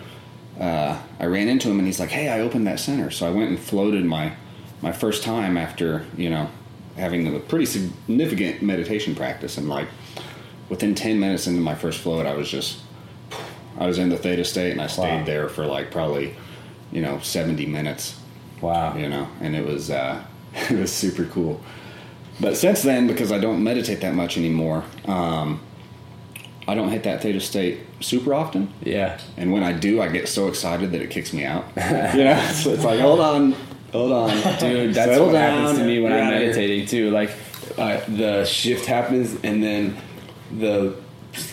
Uh, 0.59 1.01
I 1.19 1.25
ran 1.25 1.47
into 1.47 1.69
him 1.69 1.79
and 1.79 1.87
he's 1.87 1.99
like, 1.99 2.11
"Hey, 2.11 2.29
I 2.29 2.41
opened 2.41 2.67
that 2.67 2.79
center." 2.79 3.11
So 3.11 3.27
I 3.27 3.31
went 3.31 3.49
and 3.49 3.59
floated 3.59 4.05
my 4.05 4.33
my 4.81 4.91
first 4.91 5.23
time 5.23 5.57
after 5.57 6.05
you 6.17 6.29
know 6.29 6.49
having 6.97 7.33
a 7.33 7.39
pretty 7.39 7.65
significant 7.65 8.61
meditation 8.61 9.15
practice, 9.15 9.57
and 9.57 9.69
like 9.69 9.87
within 10.69 10.95
ten 10.95 11.19
minutes 11.19 11.47
into 11.47 11.61
my 11.61 11.75
first 11.75 11.99
float, 11.99 12.25
I 12.25 12.35
was 12.35 12.49
just 12.49 12.79
I 13.77 13.85
was 13.87 13.97
in 13.97 14.09
the 14.09 14.17
theta 14.17 14.43
state, 14.45 14.71
and 14.71 14.81
I 14.81 14.87
stayed 14.87 15.19
Wow. 15.19 15.25
there 15.25 15.49
for 15.49 15.65
like 15.65 15.91
probably 15.91 16.33
you 16.91 17.01
know 17.01 17.19
seventy 17.21 17.65
minutes 17.65 18.19
Wow. 18.61 18.95
you 18.97 19.09
know, 19.09 19.27
and 19.41 19.55
it 19.55 19.65
was 19.65 19.89
uh, 19.91 20.23
it 20.53 20.79
was 20.79 20.91
super 20.91 21.25
cool. 21.25 21.61
But 22.39 22.57
since 22.57 22.81
then, 22.83 23.07
because 23.07 23.31
I 23.31 23.37
don't 23.39 23.63
meditate 23.63 24.01
that 24.01 24.13
much 24.13 24.37
anymore, 24.37 24.83
um, 25.05 25.61
I 26.67 26.75
don't 26.75 26.89
hit 26.89 27.03
that 27.03 27.21
theta 27.21 27.39
state 27.39 27.79
super 28.01 28.33
often. 28.33 28.73
Yeah. 28.83 29.19
And 29.37 29.53
when 29.53 29.63
I 29.63 29.71
do, 29.71 30.01
I 30.01 30.09
get 30.09 30.27
so 30.27 30.47
excited 30.47 30.91
that 30.91 31.01
it 31.01 31.09
kicks 31.11 31.31
me 31.31 31.45
out. 31.45 31.65
you 31.77 32.23
know, 32.25 32.51
so 32.53 32.71
it's 32.73 32.83
like, 32.83 32.99
hold 32.99 33.19
on, 33.21 33.53
hold 33.93 34.11
on, 34.11 34.29
Dude, 34.59 34.93
that's 34.93 35.11
Settle 35.11 35.27
what 35.27 35.33
down. 35.33 35.59
happens 35.61 35.77
to 35.79 35.85
me 35.85 36.01
when 36.01 36.11
You're 36.11 36.21
I'm 36.21 36.27
outta 36.27 36.37
here. 36.39 36.47
meditating 36.47 36.87
too. 36.87 37.11
Like 37.11 37.31
uh, 37.77 38.01
the 38.07 38.43
shift 38.45 38.85
happens, 38.85 39.37
and 39.43 39.63
then 39.63 39.95
the 40.57 40.95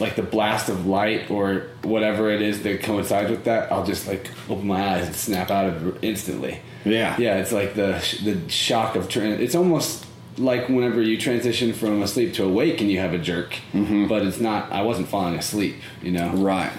like 0.00 0.16
the 0.16 0.22
blast 0.22 0.68
of 0.68 0.86
light 0.86 1.30
or 1.30 1.66
whatever 1.82 2.30
it 2.30 2.42
is 2.42 2.62
that 2.62 2.82
coincides 2.82 3.30
with 3.30 3.44
that. 3.44 3.70
I'll 3.72 3.84
just 3.84 4.06
like 4.06 4.30
open 4.48 4.66
my 4.66 4.96
eyes 4.96 5.06
and 5.06 5.16
snap 5.16 5.50
out 5.50 5.66
of 5.66 5.86
it 5.86 5.94
instantly. 6.02 6.60
Yeah. 6.84 7.16
yeah. 7.18 7.38
It's 7.38 7.52
like 7.52 7.74
the 7.74 8.02
the 8.24 8.48
shock 8.50 8.96
of 8.96 9.08
tran 9.08 9.38
It's 9.38 9.54
almost 9.54 10.06
like 10.38 10.68
whenever 10.68 11.02
you 11.02 11.18
transition 11.18 11.72
from 11.72 12.02
asleep 12.02 12.34
to 12.34 12.44
awake 12.44 12.80
and 12.80 12.90
you 12.90 12.98
have 12.98 13.12
a 13.12 13.18
jerk, 13.18 13.54
but 13.72 14.22
it's 14.22 14.40
not. 14.40 14.72
I 14.72 14.82
wasn't 14.82 15.08
falling 15.08 15.34
asleep, 15.34 15.76
you 16.02 16.12
know. 16.12 16.30
Right. 16.30 16.72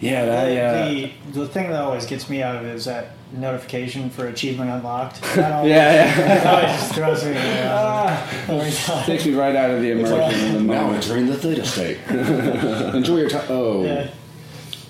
Yeah, 0.00 0.26
that, 0.26 0.46
uh, 0.46 0.88
the, 0.88 1.12
the 1.32 1.48
thing 1.48 1.70
that 1.70 1.80
always 1.80 2.06
gets 2.06 2.30
me 2.30 2.42
out 2.42 2.56
of 2.56 2.64
it 2.64 2.74
is 2.74 2.84
that 2.84 3.17
notification 3.32 4.10
for 4.10 4.26
achievement 4.28 4.70
unlocked. 4.70 5.20
Yeah, 5.38 5.64
yeah. 5.64 6.16
that 6.44 6.46
always 6.46 6.80
just 6.80 6.94
throws 6.94 7.24
me 7.24 7.32
around 7.32 7.68
ah. 7.68 8.44
every 8.48 8.70
time. 8.70 9.04
Takes 9.06 9.26
me 9.26 9.34
right 9.34 9.54
out 9.54 9.70
of 9.70 9.82
the 9.82 9.90
immersion 9.90 10.40
in 10.46 10.54
the 10.54 10.60
Now 10.60 10.82
moment. 10.82 10.98
it's 10.98 11.10
in 11.10 11.26
the 11.26 11.36
theta 11.36 11.64
state. 11.64 11.98
Enjoy 12.94 13.18
your 13.18 13.28
time. 13.28 13.46
Oh, 13.48 13.84
Yeah. 13.84 14.10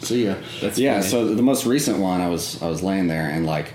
See 0.00 0.26
ya. 0.26 0.36
That's 0.60 0.78
yeah. 0.78 1.00
funny. 1.00 1.10
So 1.10 1.34
the 1.34 1.42
most 1.42 1.66
recent 1.66 1.98
one, 1.98 2.20
I 2.20 2.28
was 2.28 2.62
I 2.62 2.68
was 2.68 2.82
laying 2.82 3.08
there 3.08 3.28
and 3.28 3.44
like, 3.44 3.72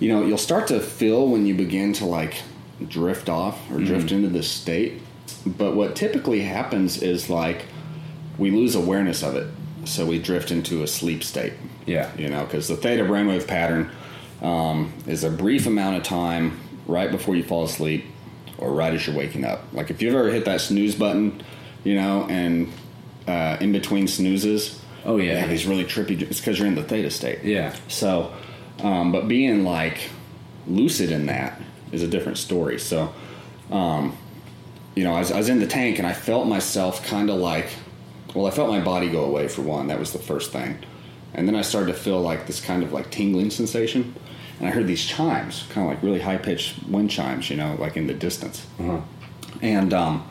you 0.00 0.08
know, 0.08 0.24
you'll 0.24 0.38
start 0.38 0.66
to 0.68 0.80
feel 0.80 1.28
when 1.28 1.46
you 1.46 1.54
begin 1.54 1.92
to 1.94 2.04
like 2.06 2.42
drift 2.86 3.28
off 3.28 3.58
or 3.70 3.78
drift 3.78 4.06
mm-hmm. 4.06 4.16
into 4.16 4.28
this 4.28 4.50
state. 4.50 5.02
But 5.46 5.74
what 5.74 5.94
typically 5.94 6.40
happens 6.40 7.02
is 7.02 7.28
like 7.28 7.66
we 8.38 8.50
lose 8.50 8.74
awareness 8.74 9.22
of 9.22 9.36
it, 9.36 9.46
so 9.88 10.06
we 10.06 10.18
drift 10.18 10.50
into 10.50 10.82
a 10.82 10.86
sleep 10.86 11.22
state. 11.24 11.52
Yeah. 11.86 12.10
You 12.16 12.28
know, 12.28 12.44
because 12.44 12.68
the 12.68 12.76
theta 12.76 13.02
brainwave 13.04 13.46
pattern 13.46 13.90
um, 14.42 14.92
is 15.06 15.24
a 15.24 15.30
brief 15.30 15.66
amount 15.66 15.96
of 15.96 16.02
time 16.02 16.58
right 16.86 17.10
before 17.10 17.34
you 17.34 17.42
fall 17.42 17.64
asleep 17.64 18.04
or 18.58 18.72
right 18.72 18.92
as 18.94 19.06
you're 19.06 19.16
waking 19.16 19.44
up. 19.44 19.60
Like 19.72 19.90
if 19.90 20.02
you've 20.02 20.14
ever 20.14 20.30
hit 20.30 20.44
that 20.44 20.60
snooze 20.60 20.94
button, 20.94 21.42
you 21.84 21.94
know, 21.94 22.26
and 22.28 22.72
uh, 23.26 23.56
in 23.60 23.72
between 23.72 24.08
snoozes, 24.08 24.80
Oh, 25.04 25.16
yeah. 25.16 25.32
you 25.32 25.36
have 25.38 25.48
these 25.48 25.66
really 25.66 25.84
trippy. 25.84 26.20
It's 26.20 26.40
because 26.40 26.58
you're 26.58 26.66
in 26.68 26.74
the 26.74 26.82
theta 26.82 27.10
state. 27.10 27.42
Yeah. 27.44 27.74
So, 27.86 28.32
um, 28.80 29.12
but 29.12 29.28
being 29.28 29.64
like 29.64 30.10
lucid 30.66 31.10
in 31.10 31.26
that 31.26 31.60
is 31.92 32.02
a 32.02 32.08
different 32.08 32.36
story. 32.36 32.78
So, 32.78 33.12
um, 33.70 34.16
you 34.94 35.04
know, 35.04 35.14
I 35.14 35.20
was, 35.20 35.30
I 35.32 35.38
was 35.38 35.48
in 35.48 35.60
the 35.60 35.66
tank 35.66 35.98
and 35.98 36.06
I 36.06 36.12
felt 36.12 36.46
myself 36.46 37.06
kind 37.06 37.30
of 37.30 37.36
like, 37.38 37.68
well, 38.38 38.46
I 38.46 38.50
felt 38.50 38.68
my 38.68 38.80
body 38.80 39.08
go 39.08 39.24
away 39.24 39.48
for 39.48 39.62
one. 39.62 39.88
That 39.88 39.98
was 39.98 40.12
the 40.12 40.20
first 40.20 40.52
thing. 40.52 40.78
And 41.34 41.48
then 41.48 41.56
I 41.56 41.62
started 41.62 41.88
to 41.92 41.98
feel 41.98 42.20
like 42.20 42.46
this 42.46 42.60
kind 42.60 42.84
of 42.84 42.92
like 42.92 43.10
tingling 43.10 43.50
sensation. 43.50 44.14
And 44.60 44.68
I 44.68 44.70
heard 44.70 44.86
these 44.86 45.04
chimes, 45.04 45.64
kind 45.70 45.84
of 45.84 45.92
like 45.92 46.04
really 46.04 46.20
high 46.20 46.38
pitched 46.38 46.84
wind 46.84 47.10
chimes, 47.10 47.50
you 47.50 47.56
know, 47.56 47.74
like 47.80 47.96
in 47.96 48.06
the 48.06 48.14
distance. 48.14 48.64
And, 49.60 49.92
um, 49.92 50.30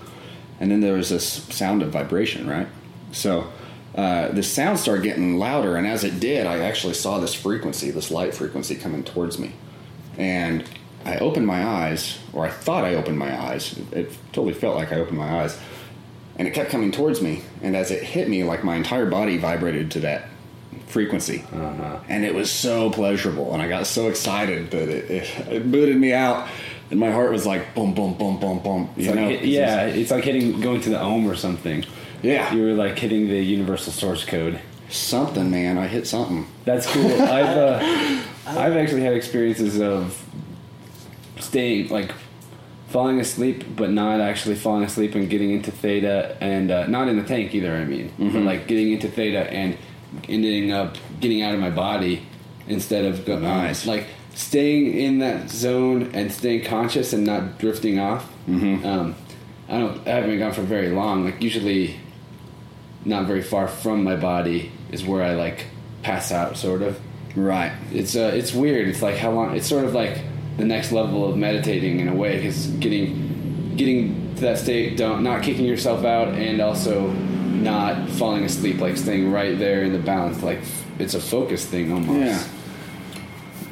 and 0.61 0.71
then 0.71 0.79
there 0.79 0.93
was 0.93 1.09
this 1.09 1.25
sound 1.53 1.81
of 1.81 1.89
vibration, 1.89 2.49
right? 2.49 2.67
So 3.11 3.51
uh, 3.93 4.29
the 4.29 4.41
sound 4.41 4.79
started 4.79 5.03
getting 5.03 5.37
louder, 5.37 5.75
and 5.75 5.85
as 5.85 6.05
it 6.05 6.21
did, 6.21 6.47
I 6.47 6.59
actually 6.59 6.93
saw 6.93 7.19
this 7.19 7.33
frequency, 7.33 7.91
this 7.91 8.09
light 8.09 8.33
frequency 8.33 8.75
coming 8.75 9.03
towards 9.03 9.37
me. 9.37 9.51
And 10.17 10.63
I 11.03 11.17
opened 11.17 11.45
my 11.45 11.65
eyes, 11.65 12.19
or 12.31 12.45
I 12.45 12.49
thought 12.51 12.85
I 12.85 12.95
opened 12.95 13.19
my 13.19 13.37
eyes. 13.37 13.77
It, 13.77 13.93
it 13.93 14.17
totally 14.31 14.53
felt 14.53 14.77
like 14.77 14.93
I 14.93 14.95
opened 14.95 15.17
my 15.17 15.41
eyes. 15.41 15.59
And 16.37 16.47
it 16.47 16.53
kept 16.53 16.69
coming 16.69 16.91
towards 16.91 17.21
me. 17.21 17.41
And 17.61 17.75
as 17.75 17.91
it 17.91 18.03
hit 18.03 18.29
me, 18.29 18.43
like 18.43 18.63
my 18.63 18.75
entire 18.75 19.07
body 19.07 19.37
vibrated 19.37 19.91
to 19.91 19.99
that 20.01 20.29
frequency. 20.87 21.43
And 21.51 22.23
it 22.25 22.33
was 22.35 22.51
so 22.51 22.89
pleasurable. 22.89 23.53
And 23.53 23.61
I 23.61 23.67
got 23.67 23.87
so 23.87 24.07
excited 24.07 24.71
that 24.71 24.89
it, 24.89 25.09
it, 25.11 25.47
it 25.51 25.71
booted 25.71 25.97
me 25.97 26.13
out. 26.13 26.47
And 26.89 26.99
my 26.99 27.11
heart 27.11 27.31
was 27.31 27.45
like 27.45 27.75
boom, 27.75 27.93
boom, 27.93 28.13
boom, 28.13 28.39
boom, 28.39 28.59
boom. 28.59 28.89
You 28.95 29.07
like 29.07 29.15
know? 29.15 29.29
hit- 29.29 29.45
yeah, 29.45 29.85
it's 29.85 30.11
like 30.11 30.23
hitting 30.23 30.61
going 30.61 30.81
to 30.81 30.89
the 30.89 30.99
ohm 30.99 31.29
or 31.29 31.35
something. 31.35 31.83
Yeah. 32.21 32.53
You 32.53 32.63
were 32.63 32.73
like 32.73 32.97
hitting 32.97 33.27
the 33.27 33.41
universal 33.41 33.91
source 33.91 34.23
code. 34.23 34.59
Something, 34.89 35.51
man. 35.51 35.77
I 35.77 35.87
hit 35.87 36.07
something. 36.07 36.47
That's 36.63 36.85
cool. 36.87 37.11
I've 37.21 37.57
uh, 37.57 38.23
I've 38.47 38.77
actually 38.77 39.01
had 39.01 39.13
experiences 39.13 39.81
of 39.81 40.23
staying 41.39 41.89
like 41.89 42.11
falling 42.87 43.19
asleep, 43.19 43.63
but 43.75 43.91
not 43.91 44.19
actually 44.21 44.55
falling 44.55 44.83
asleep 44.83 45.15
and 45.15 45.29
getting 45.29 45.51
into 45.51 45.71
theta, 45.71 46.37
and 46.41 46.71
uh, 46.71 46.87
not 46.87 47.07
in 47.07 47.17
the 47.17 47.23
tank 47.23 47.53
either. 47.53 47.73
I 47.75 47.85
mean, 47.85 48.11
but 48.17 48.41
like 48.43 48.67
getting 48.67 48.91
into 48.91 49.07
theta 49.09 49.51
and 49.51 49.77
ending 50.29 50.71
up 50.71 50.95
getting 51.19 51.41
out 51.41 51.53
of 51.53 51.59
my 51.59 51.69
body 51.69 52.25
instead 52.67 53.05
of 53.05 53.25
go- 53.25 53.39
Nice. 53.39 53.85
like 53.85 54.07
staying 54.33 54.93
in 54.97 55.19
that 55.19 55.49
zone 55.49 56.11
and 56.13 56.31
staying 56.31 56.63
conscious 56.65 57.11
and 57.13 57.25
not 57.25 57.57
drifting 57.59 57.99
off. 57.99 58.31
Mm-hmm. 58.47 58.85
Um, 58.85 59.15
I 59.67 59.79
don't. 59.79 60.07
I 60.07 60.11
haven't 60.11 60.29
been 60.29 60.39
gone 60.39 60.53
for 60.53 60.61
very 60.61 60.89
long. 60.89 61.25
Like 61.25 61.41
usually, 61.41 61.97
not 63.03 63.25
very 63.25 63.41
far 63.41 63.67
from 63.67 64.03
my 64.03 64.15
body 64.15 64.71
is 64.91 65.03
where 65.05 65.21
I 65.23 65.35
like 65.35 65.65
pass 66.03 66.31
out, 66.31 66.55
sort 66.57 66.81
of. 66.81 66.97
Right. 67.35 67.73
It's 67.91 68.15
uh, 68.15 68.31
it's 68.33 68.53
weird. 68.53 68.87
It's 68.87 69.01
like 69.01 69.17
how 69.17 69.31
long. 69.31 69.55
It's 69.57 69.67
sort 69.67 69.83
of 69.83 69.93
like 69.93 70.19
the 70.57 70.65
next 70.65 70.91
level 70.91 71.29
of 71.29 71.37
meditating 71.37 71.99
in 71.99 72.07
a 72.07 72.15
way, 72.15 72.37
because 72.37 72.67
getting 72.67 73.75
getting 73.75 74.35
to 74.35 74.41
that 74.41 74.57
state, 74.57 74.97
don't 74.97 75.23
not 75.23 75.43
kicking 75.43 75.65
yourself 75.65 76.03
out, 76.03 76.29
and 76.29 76.61
also 76.61 77.09
not 77.09 78.09
falling 78.09 78.43
asleep, 78.43 78.79
like 78.79 78.97
staying 78.97 79.31
right 79.31 79.57
there 79.57 79.83
in 79.83 79.93
the 79.93 79.99
balance. 79.99 80.41
Like 80.43 80.59
it's 80.99 81.13
a 81.13 81.19
focus 81.19 81.65
thing 81.65 81.91
almost. 81.91 82.19
Yeah. 82.19 82.43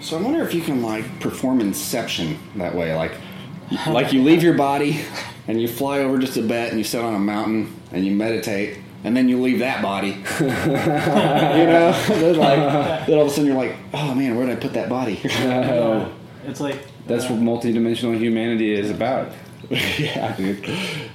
So 0.02 0.18
I 0.18 0.22
wonder 0.22 0.44
if 0.44 0.54
you 0.54 0.62
can 0.62 0.82
like 0.82 1.20
perform 1.20 1.62
Inception 1.62 2.38
that 2.56 2.76
way, 2.76 2.96
like 2.96 3.14
like 3.88 4.14
you 4.14 4.24
leave 4.24 4.44
your 4.44 4.54
body 4.54 5.02
and 5.48 5.62
you 5.62 5.68
fly 5.68 6.00
over 6.00 6.20
to 6.20 6.28
Tibet 6.28 6.70
and 6.70 6.78
you 6.78 6.84
sit 6.84 7.02
on 7.02 7.16
a 7.16 7.20
mountain 7.20 7.76
and 7.92 8.06
you 8.06 8.12
meditate 8.12 8.80
and 9.04 9.16
then 9.16 9.30
you 9.30 9.42
leave 9.42 9.60
that 9.60 9.82
body. 9.82 10.10
you 10.40 10.48
know, 10.48 11.92
then 12.08 12.38
like 12.38 13.08
then 13.08 13.18
all 13.18 13.26
of 13.26 13.28
a 13.28 13.30
sudden 13.30 13.46
you're 13.46 13.56
like, 13.56 13.76
oh 13.94 14.14
man, 14.16 14.36
where 14.36 14.46
did 14.46 14.58
I 14.58 14.60
put 14.60 14.74
that 14.74 14.90
body? 14.90 15.22
Oh, 15.26 16.12
It's 16.48 16.60
like 16.60 16.80
that's 17.08 17.30
what 17.30 17.40
multidimensional 17.40 18.18
humanity 18.18 18.74
is 18.74 18.92
about. 18.92 19.32
yeah, 19.70 20.36
dude, 20.36 20.64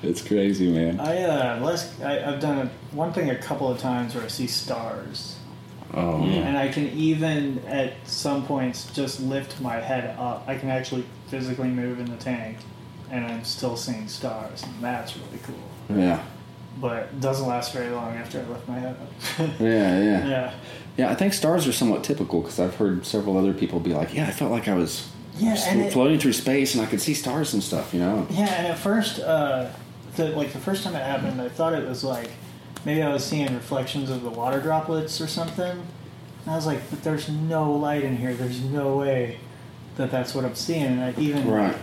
it's 0.03 0.27
crazy, 0.27 0.71
man. 0.71 0.99
I 0.99 1.23
uh, 1.23 1.61
less 1.61 2.01
I, 2.01 2.25
I've 2.25 2.41
done 2.41 2.67
it, 2.67 2.73
one 2.93 3.13
thing 3.13 3.31
a 3.31 3.39
couple 3.39 3.71
of 3.71 3.79
times 3.79 4.15
where 4.15 4.25
I 4.25 4.29
see 4.29 4.49
stars, 4.49 5.37
Oh, 5.95 6.23
and 6.23 6.57
I 6.57 6.69
can 6.69 6.89
even 6.91 7.59
at 7.67 7.95
some 8.05 8.47
points 8.47 8.93
just 8.93 9.21
lift 9.21 9.61
my 9.61 9.77
head 9.77 10.17
up. 10.19 10.45
I 10.47 10.57
can 10.57 10.69
actually 10.69 11.05
physically 11.29 11.69
move 11.69 11.99
in 12.01 12.07
the 12.07 12.17
tank, 12.17 12.59
and 13.11 13.25
I'm 13.25 13.45
still 13.45 13.77
seeing 13.77 14.09
stars, 14.09 14.63
and 14.63 14.75
that's 14.81 15.17
really 15.17 15.39
cool. 15.45 15.97
Yeah, 15.97 16.25
but 16.81 17.05
it 17.05 17.21
doesn't 17.21 17.47
last 17.47 17.73
very 17.73 17.91
long 17.91 18.17
after 18.17 18.41
I 18.41 18.45
lift 18.45 18.69
my 18.69 18.79
head 18.79 18.97
up. 19.01 19.49
Yeah, 19.61 19.99
yeah, 20.01 20.27
yeah. 20.29 20.55
Yeah, 20.97 21.11
I 21.11 21.15
think 21.15 21.33
stars 21.35 21.67
are 21.67 21.73
somewhat 21.73 22.05
typical 22.05 22.41
because 22.43 22.59
I've 22.61 22.75
heard 22.77 23.07
several 23.07 23.37
other 23.39 23.53
people 23.53 23.81
be 23.81 23.95
like, 23.95 24.13
"Yeah, 24.15 24.27
I 24.27 24.33
felt 24.33 24.51
like 24.51 24.69
I 24.69 24.75
was 24.75 25.09
Yeah, 25.41 25.57
and 25.69 25.81
it- 25.81 25.93
floating 25.93 26.19
through 26.19 26.33
space 26.35 26.75
and 26.75 26.85
I 26.85 26.87
could 26.87 27.01
see 27.01 27.15
stars 27.15 27.55
and 27.55 27.63
stuff." 27.63 27.93
You 27.95 28.01
know? 28.01 28.27
Yeah, 28.31 28.47
and 28.47 28.67
at 28.67 28.79
first, 28.79 29.21
uh, 29.21 29.69
the, 30.17 30.29
like 30.31 30.53
the 30.53 30.59
first 30.59 30.85
time 30.85 30.95
it 30.95 31.03
happened, 31.03 31.41
I 31.41 31.49
thought 31.49 31.73
it 31.73 31.89
was 31.89 32.05
like 32.05 32.31
maybe 32.85 33.03
I 33.03 33.13
was 33.13 33.25
seeing 33.25 33.53
reflections 33.55 34.11
of 34.11 34.23
the 34.23 34.31
water 34.31 34.61
droplets 34.61 35.21
or 35.21 35.27
something. 35.27 35.71
And 36.45 36.49
I 36.51 36.57
was 36.57 36.67
like, 36.67 36.89
but 36.91 37.03
there's 37.03 37.29
no 37.29 37.73
light 37.73 38.03
in 38.03 38.17
here. 38.17 38.33
There's 38.35 38.63
no 38.63 38.97
way 38.97 39.39
that 39.97 40.11
that's 40.11 40.35
what 40.35 40.45
I'm 40.45 40.55
seeing. 40.55 40.85
And 40.85 41.01
I 41.01 41.15
even 41.21 41.49
Right. 41.51 41.77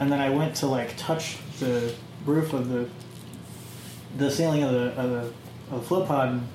And 0.00 0.10
then 0.10 0.20
I 0.20 0.30
went 0.30 0.54
to 0.56 0.66
like 0.66 0.96
touch 0.96 1.38
the 1.60 1.94
roof 2.24 2.52
of 2.52 2.68
the 2.68 2.88
the 4.16 4.30
ceiling 4.30 4.62
of 4.62 4.72
the 4.72 4.92
of 5.00 5.10
the, 5.10 5.18
of 5.74 5.80
the 5.80 5.82
float 5.82 6.06
pod. 6.08 6.28
And 6.30 6.48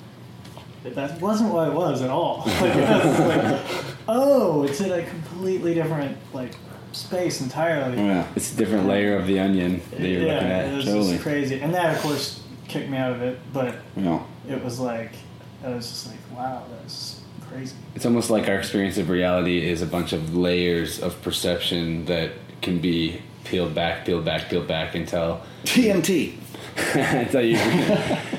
that 0.83 1.21
wasn't 1.21 1.53
what 1.53 1.67
it 1.67 1.73
was 1.73 2.01
at 2.01 2.09
all. 2.09 2.43
Like, 2.61 2.75
like, 2.75 3.65
oh, 4.07 4.63
it's 4.63 4.81
in 4.81 4.91
a 4.91 5.03
completely 5.03 5.73
different 5.73 6.17
like 6.33 6.55
space 6.91 7.41
entirely. 7.41 7.97
Yeah. 7.97 8.27
It's 8.35 8.53
a 8.53 8.57
different 8.57 8.87
layer 8.87 9.15
of 9.15 9.27
the 9.27 9.39
onion 9.39 9.81
that 9.91 10.01
you're 10.01 10.21
yeah, 10.23 10.33
looking 10.33 10.47
it 10.47 10.51
at. 10.51 10.75
was 10.75 10.85
totally. 10.85 11.11
just 11.11 11.23
crazy, 11.23 11.61
and 11.61 11.73
that 11.73 11.95
of 11.95 12.01
course 12.01 12.43
kicked 12.67 12.89
me 12.89 12.97
out 12.97 13.11
of 13.11 13.21
it. 13.21 13.39
But 13.53 13.75
You 13.95 14.21
it 14.47 14.63
was 14.63 14.79
like 14.79 15.11
I 15.63 15.69
was 15.69 15.87
just 15.89 16.07
like, 16.07 16.17
wow, 16.33 16.63
that's 16.81 17.21
crazy. 17.49 17.75
It's 17.95 18.05
almost 18.05 18.29
like 18.29 18.47
our 18.47 18.55
experience 18.55 18.97
of 18.97 19.09
reality 19.09 19.67
is 19.67 19.81
a 19.81 19.85
bunch 19.87 20.13
of 20.13 20.35
layers 20.35 20.99
of 20.99 21.21
perception 21.21 22.05
that 22.05 22.31
can 22.61 22.79
be 22.79 23.21
peeled 23.43 23.73
back, 23.75 24.05
peeled 24.05 24.25
back, 24.25 24.49
peeled 24.49 24.67
back 24.67 24.95
until 24.95 25.41
TNT. 26.93 27.19
until 27.21 27.41
you. 27.41 27.57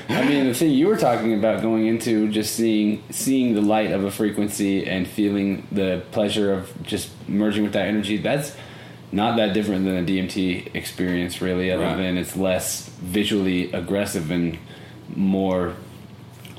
I 0.09 0.25
mean, 0.27 0.47
the 0.47 0.53
thing 0.53 0.71
you 0.71 0.87
were 0.87 0.97
talking 0.97 1.33
about 1.33 1.61
going 1.61 1.87
into 1.87 2.29
just 2.29 2.55
seeing 2.55 3.01
seeing 3.09 3.53
the 3.55 3.61
light 3.61 3.91
of 3.91 4.03
a 4.03 4.11
frequency 4.11 4.85
and 4.85 5.07
feeling 5.07 5.67
the 5.71 6.03
pleasure 6.11 6.53
of 6.53 6.71
just 6.83 7.09
merging 7.27 7.63
with 7.63 7.73
that 7.73 7.87
energy. 7.87 8.17
That's 8.17 8.55
not 9.11 9.35
that 9.37 9.53
different 9.53 9.85
than 9.85 9.97
a 9.97 10.03
DMT 10.03 10.73
experience, 10.75 11.41
really. 11.41 11.71
Other 11.71 11.83
Right. 11.83 11.97
than 11.97 12.17
it's 12.17 12.35
less 12.35 12.89
visually 13.01 13.71
aggressive 13.71 14.31
and 14.31 14.57
more, 15.15 15.75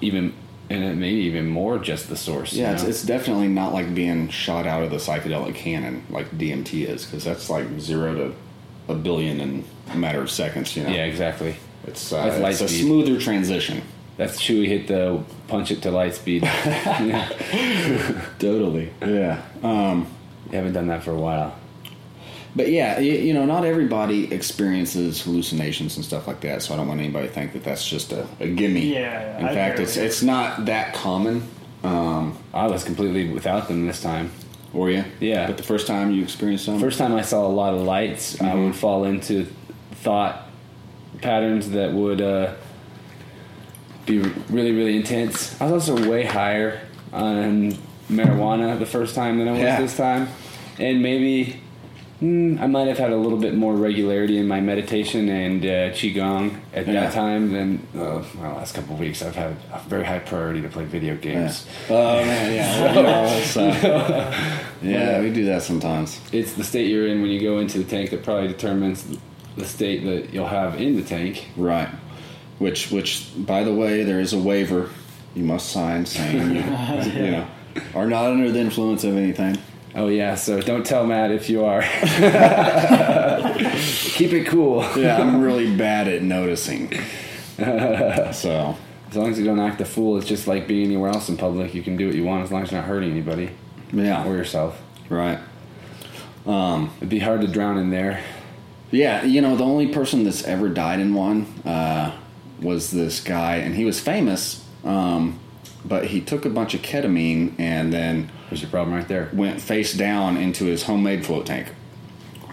even 0.01 0.33
and 0.70 0.83
it 0.85 0.97
maybe 0.97 1.20
even 1.22 1.49
more 1.49 1.78
just 1.78 2.09
the 2.09 2.16
source. 2.16 2.53
you 2.55 2.62
Yeah, 2.62 2.72
it's, 2.72 2.83
it's 2.85 3.03
definitely 3.03 3.49
not 3.49 3.74
like 3.74 3.95
being 3.95 4.28
shot 4.28 4.66
out 4.66 4.83
of 4.83 4.91
the 4.91 4.97
psychedelic 4.97 5.55
cannon 5.55 6.05
like 6.09 6.30
DMT 6.39 6.87
is 6.89 7.05
because 7.05 7.24
that's 7.24 7.51
like 7.51 7.66
zero 7.78 8.14
to 8.14 8.35
a 8.89 8.95
billion 8.95 9.41
in 9.41 9.64
a 9.93 9.97
matter 9.97 10.20
of 10.22 10.30
seconds. 10.30 10.74
You 10.76 10.85
know. 10.85 10.91
yeah, 10.91 11.05
exactly. 11.05 11.57
It's 11.87 12.11
That's 12.11 12.37
uh, 12.37 12.41
light 12.41 12.53
it's 12.53 12.61
a 12.62 12.68
speed. 12.68 12.85
smoother 12.85 13.20
transition. 13.20 13.83
That's 14.16 14.41
Chewie 14.41 14.66
hit 14.66 14.89
the 14.89 15.22
punch 15.49 15.70
it 15.70 15.83
to 15.83 15.91
light 15.91 16.14
speed. 16.14 16.43
Totally. 18.39 18.91
Yeah. 19.01 19.43
Um, 19.62 20.07
You 20.51 20.57
haven't 20.59 20.72
done 20.74 20.89
that 20.89 21.03
for 21.03 21.12
a 21.12 21.16
while. 21.20 21.57
But 22.55 22.70
yeah, 22.70 22.99
you, 23.01 23.12
you 23.14 23.33
know, 23.33 23.47
not 23.47 23.64
everybody 23.64 24.33
experiences 24.33 25.22
hallucinations 25.22 25.97
and 25.97 26.05
stuff 26.05 26.26
like 26.26 26.41
that. 26.43 26.61
So 26.62 26.74
I 26.74 26.76
don't 26.76 26.87
want 26.89 27.01
anybody 27.01 27.26
to 27.28 27.33
think 27.33 27.55
that 27.55 27.64
that's 27.64 27.89
just 27.89 28.12
a, 28.12 28.26
a 28.41 28.47
gimme. 28.49 28.93
Yeah, 28.93 29.01
yeah, 29.01 29.39
In 29.39 29.47
I 29.47 29.55
fact, 29.55 29.78
it's 29.80 29.95
do. 29.95 30.03
it's 30.03 30.22
not 30.22 30.66
that 30.66 30.93
common. 30.93 31.49
Um, 31.83 32.37
I 32.53 32.66
was 32.66 32.85
completely 32.85 33.30
without 33.30 33.68
them 33.68 33.87
this 33.87 34.03
time. 34.03 34.30
were 34.74 34.91
you? 34.91 35.05
Yeah. 35.20 35.47
But 35.47 35.57
the 35.57 35.62
first 35.62 35.87
time 35.87 36.11
you 36.12 36.22
experienced 36.22 36.66
them? 36.66 36.78
First 36.78 36.99
time 36.99 37.14
I 37.14 37.22
saw 37.22 37.47
a 37.47 37.49
lot 37.49 37.72
of 37.74 37.80
lights, 37.80 38.41
I 38.41 38.45
Mm-hmm. 38.51 38.64
would 38.66 38.76
fall 38.76 39.05
into 39.05 39.47
thought 40.03 40.47
patterns 41.27 41.70
that 41.70 41.93
would 41.93 42.20
uh, 42.20 42.53
be 44.07 44.18
really, 44.51 44.73
really 44.73 44.97
intense. 44.97 45.59
I 45.61 45.70
was 45.70 45.89
also 45.89 46.11
way 46.11 46.25
higher 46.25 46.81
on 47.12 47.73
marijuana 48.11 48.79
the 48.79 48.87
first 48.87 49.14
time 49.14 49.39
than 49.39 49.49
I 49.49 49.53
was 49.53 49.61
Yeah. 49.61 49.81
this 49.81 49.97
time, 49.97 50.29
and 50.79 51.01
maybe 51.03 51.61
mm, 52.20 52.61
I 52.61 52.66
might 52.66 52.89
have 52.89 52.99
had 52.99 53.11
a 53.12 53.16
little 53.16 53.39
bit 53.39 53.55
more 53.55 53.75
regularity 53.75 54.39
in 54.39 54.47
my 54.49 54.61
meditation 54.61 55.29
and 55.29 55.64
uh, 55.64 55.68
qigong 55.93 56.57
at 56.75 56.87
Yeah. 56.87 56.93
that 57.05 57.12
time 57.12 57.53
than 57.53 57.87
uh, 57.97 58.23
my 58.39 58.53
last 58.53 58.75
couple 58.75 58.95
of 58.95 59.01
weeks. 59.01 59.23
I've 59.23 59.37
had 59.37 59.57
a 59.73 59.81
very 59.89 60.05
high 60.05 60.18
priority 60.20 60.61
to 60.62 60.68
play 60.68 60.85
video 60.85 61.14
Yeah. 61.14 61.20
games. 61.20 61.66
Oh 61.89 62.16
man, 62.25 62.53
yeah. 62.55 62.93
Know, 63.57 63.62
uh, 63.62 64.59
yeah, 64.83 65.20
we 65.20 65.31
do 65.33 65.45
that 65.47 65.62
sometimes. 65.62 66.20
it's 66.33 66.53
the 66.55 66.64
state 66.64 66.89
you're 66.89 67.07
in 67.07 67.23
when 67.23 67.31
you 67.31 67.41
go 67.41 67.59
into 67.59 67.79
the 67.79 67.85
tank 67.85 68.11
that 68.11 68.23
probably 68.25 68.49
determines 68.49 69.05
the 69.57 69.64
state 69.64 70.05
that 70.05 70.32
you'll 70.32 70.46
have 70.48 70.80
in 70.80 70.96
the 70.96 71.03
tank. 71.03 71.48
Right. 71.57 71.88
Which, 72.59 72.90
which, 72.90 73.28
by 73.36 73.64
the 73.64 73.72
way, 73.74 74.03
there 74.05 74.20
is 74.20 74.32
a 74.32 74.38
waiver 74.38 74.90
you 75.34 75.44
must 75.44 75.70
sign 75.70 76.05
saying 76.07 76.55
you, 77.16 77.30
know, 77.30 77.46
are 77.94 78.07
not 78.07 78.26
under 78.30 78.50
the 78.53 78.59
influence 78.61 79.03
of 79.05 79.16
anything. 79.16 79.57
Oh 79.94 80.09
yeah, 80.09 80.34
so 80.36 80.61
don't 80.62 80.86
tell 80.86 81.07
Matt 81.07 81.30
if 81.30 81.50
you 81.50 81.64
are. 81.64 81.82
Keep 84.14 84.32
it 84.32 84.46
cool. 84.46 84.82
Yeah, 84.96 85.18
I'm 85.20 85.40
really 85.42 85.74
bad 85.76 86.09
at 86.09 86.22
noticing. 86.22 86.92
So, 88.32 88.76
As 89.11 89.16
long 89.16 89.28
as 89.30 89.38
you 89.38 89.44
don't 89.44 89.61
act 89.61 89.80
a 89.80 89.84
fool, 89.84 90.16
it's 90.16 90.26
just 90.26 90.48
like 90.48 90.66
being 90.66 90.86
anywhere 90.86 91.11
else 91.11 91.28
in 91.28 91.36
public. 91.36 91.74
You 91.74 91.82
can 91.82 91.96
do 91.96 92.07
what 92.07 92.16
you 92.16 92.24
want 92.24 92.42
as 92.44 92.50
long 92.50 92.62
as 92.62 92.72
you're 92.72 92.80
not 92.80 92.88
hurting 92.88 93.11
anybody 93.11 93.50
Yeah, 93.92 94.26
or 94.26 94.34
yourself. 94.34 94.80
right. 95.11 95.38
Um, 96.46 96.90
It'd 96.96 97.09
be 97.11 97.20
hard 97.20 97.42
to 97.42 97.46
drown 97.46 97.78
in 97.78 97.90
there. 97.90 98.24
Yeah, 98.93 99.24
you 99.24 99.40
know, 99.40 99.57
the 99.57 99.64
only 99.64 99.88
person 99.88 100.22
that's 100.24 100.45
ever 100.45 100.68
died 100.68 101.01
in 101.01 101.14
one 101.14 101.47
uh, 101.64 102.14
was 102.61 102.90
this 102.90 103.20
guy, 103.20 103.57
and 103.57 103.74
he 103.74 103.84
was 103.86 103.99
famous, 103.99 104.64
um, 104.84 105.40
but 105.84 106.07
he 106.07 106.20
took 106.20 106.45
a 106.45 106.51
bunch 106.51 106.74
of 106.74 106.82
ketamine 106.82 107.55
and 107.59 107.93
then 107.93 108.30
There's 108.49 108.61
your 108.61 108.70
problem 108.70 108.95
right 108.95 109.09
there. 109.09 109.30
went 109.32 109.61
face 109.61 109.95
down 109.95 110.36
into 110.36 110.66
his 110.66 110.84
homemade 110.84 111.24
float 111.26 111.47
tank. 111.47 111.74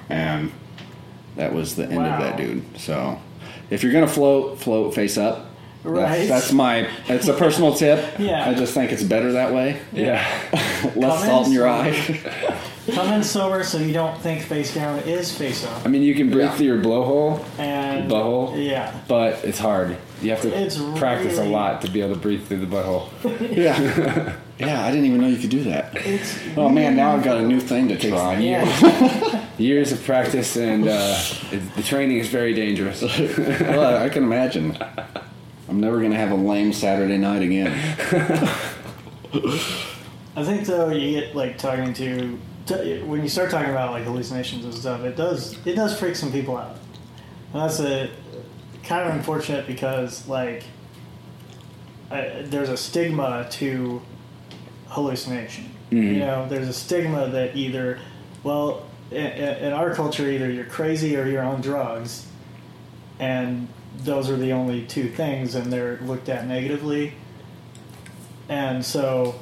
And 0.08 0.52
that 1.36 1.54
was 1.54 1.76
the 1.76 1.84
end 1.84 2.08
of 2.08 2.20
that 2.20 2.38
dude. 2.38 2.64
So, 2.80 3.22
if 3.70 3.84
you're 3.84 3.92
going 3.92 4.08
to 4.08 4.12
float, 4.12 4.60
float 4.60 4.96
face 4.96 5.18
up. 5.18 5.49
Right. 5.84 6.28
That's, 6.28 6.30
that's 6.30 6.52
my, 6.54 6.90
it's 7.08 7.28
a 7.28 7.34
personal 7.34 7.74
tip. 7.74 8.06
Yeah. 8.20 8.50
I 8.50 8.54
just 8.54 8.74
think 8.74 8.92
it's 8.92 9.04
better 9.04 9.32
that 9.34 9.54
way. 9.54 9.80
Yeah. 9.94 10.26
Less 10.96 11.24
salt 11.26 11.48
in 11.48 11.54
your 11.54 11.68
eye. 11.70 11.94
Come 12.92 13.14
in 13.14 13.24
sober 13.24 13.64
so 13.64 13.78
you 13.78 13.94
don't 13.94 14.20
think 14.20 14.42
face 14.42 14.74
down 14.74 15.00
is 15.00 15.36
face 15.36 15.64
up. 15.66 15.86
I 15.86 15.90
mean, 15.90 16.02
you 16.02 16.16
can 16.16 16.30
breathe 16.30 16.46
Yeah. 16.48 16.56
through 16.56 16.66
your 16.66 16.82
blowhole, 16.82 17.46
And 17.60 18.10
Butthole? 18.12 18.66
Yeah. 18.66 18.94
but 19.08 19.44
it's 19.46 19.60
hard. 19.60 19.96
You 20.22 20.32
have 20.32 20.42
to 20.42 20.50
It's 20.50 20.78
practice 20.98 21.38
a 21.38 21.44
lot 21.46 21.82
to 21.84 21.90
be 21.92 22.02
able 22.02 22.16
to 22.16 22.20
breathe 22.20 22.46
through 22.48 22.66
the 22.66 22.76
butthole. 22.76 23.10
yeah. 23.56 24.36
Yeah, 24.58 24.84
I 24.84 24.92
didn't 24.92 25.06
even 25.06 25.22
know 25.22 25.28
you 25.28 25.38
could 25.38 25.50
do 25.52 25.64
that. 25.66 25.96
It's 25.96 26.38
Oh 26.58 26.68
man, 26.68 26.96
now 26.98 27.16
I've 27.16 27.24
got 27.24 27.38
a 27.38 27.42
new 27.44 27.62
thing 27.62 27.88
to 27.90 27.98
try. 27.98 28.38
yeah. 28.40 29.46
Years 29.58 29.92
of 29.94 30.04
practice 30.04 30.58
and 30.58 30.88
uh, 30.88 31.18
it, 31.52 31.76
the 31.76 31.84
training 31.84 32.18
is 32.18 32.28
very 32.28 32.54
dangerous. 32.54 33.02
well, 33.02 34.04
I 34.04 34.10
can 34.10 34.24
imagine. 34.24 34.78
I'm 35.70 35.80
never 35.80 36.02
gonna 36.02 36.18
have 36.18 36.32
a 36.32 36.36
lame 36.36 36.74
Saturday 36.74 37.18
night 37.18 37.44
again. 37.44 37.72
I 40.36 40.44
think 40.44 40.66
though 40.66 40.90
you 40.90 41.20
get 41.20 41.36
like 41.36 41.60
talking 41.60 41.94
to, 41.94 42.40
to 42.68 43.04
when 43.04 43.22
you 43.22 43.30
start 43.30 43.52
talking 43.52 43.70
about 43.70 43.92
like 43.92 44.04
hallucinations 44.04 44.66
and 44.66 44.74
stuff, 44.74 45.02
it 45.02 45.16
does 45.16 45.56
it 45.68 45.76
does 45.76 45.98
freak 45.98 46.16
some 46.16 46.32
people 46.32 46.58
out. 46.58 46.78
And 47.54 47.62
that's 47.62 47.80
a 47.80 48.10
kind 48.84 49.08
of 49.08 49.16
unfortunate 49.16 49.68
because 49.68 50.28
like 50.28 50.64
I, 52.10 52.44
there's 52.46 52.70
a 52.70 52.78
stigma 52.78 53.48
to 53.52 54.02
hallucination. 54.88 55.70
You 55.92 55.98
mm-hmm. 55.98 56.20
know, 56.20 56.50
there's 56.50 56.68
a 56.68 56.74
stigma 56.74 57.30
that 57.30 57.56
either, 57.56 58.00
well, 58.44 58.88
in, 59.12 59.26
in 59.26 59.74
our 59.74 59.94
culture, 59.94 60.30
either 60.30 60.50
you're 60.50 60.66
crazy 60.66 61.16
or 61.18 61.28
you're 61.28 61.44
on 61.44 61.62
drugs, 61.62 62.28
and 63.20 63.68
those 64.04 64.30
are 64.30 64.38
the 64.38 64.52
only 64.54 64.86
two 64.86 65.10
things, 65.10 65.56
and 65.56 65.72
they're 65.72 66.00
looked 66.04 66.30
at 66.30 66.48
negatively. 66.48 67.14
And 68.48 68.84
so, 68.84 69.40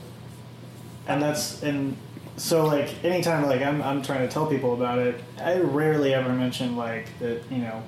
and 1.08 1.22
that's 1.22 1.64
and 1.64 1.96
so 2.36 2.66
like 2.66 3.04
anytime 3.04 3.46
like 3.46 3.62
I'm 3.62 3.82
I'm 3.82 4.02
trying 4.02 4.28
to 4.28 4.34
tell 4.34 4.48
people 4.48 4.74
about 4.74 5.00
it, 5.00 5.24
I 5.40 5.60
rarely 5.60 6.14
ever 6.14 6.34
mention 6.34 6.76
like 6.76 7.08
that 7.20 7.42
you 7.52 7.60
know 7.60 7.82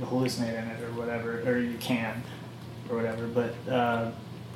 you 0.00 0.06
hallucinate 0.06 0.60
in 0.60 0.68
it 0.68 0.82
or 0.82 0.92
whatever, 0.98 1.40
or 1.48 1.58
you 1.58 1.76
can 1.78 2.22
or 2.90 2.96
whatever. 2.96 3.26
But 3.26 3.54
uh, 3.72 4.10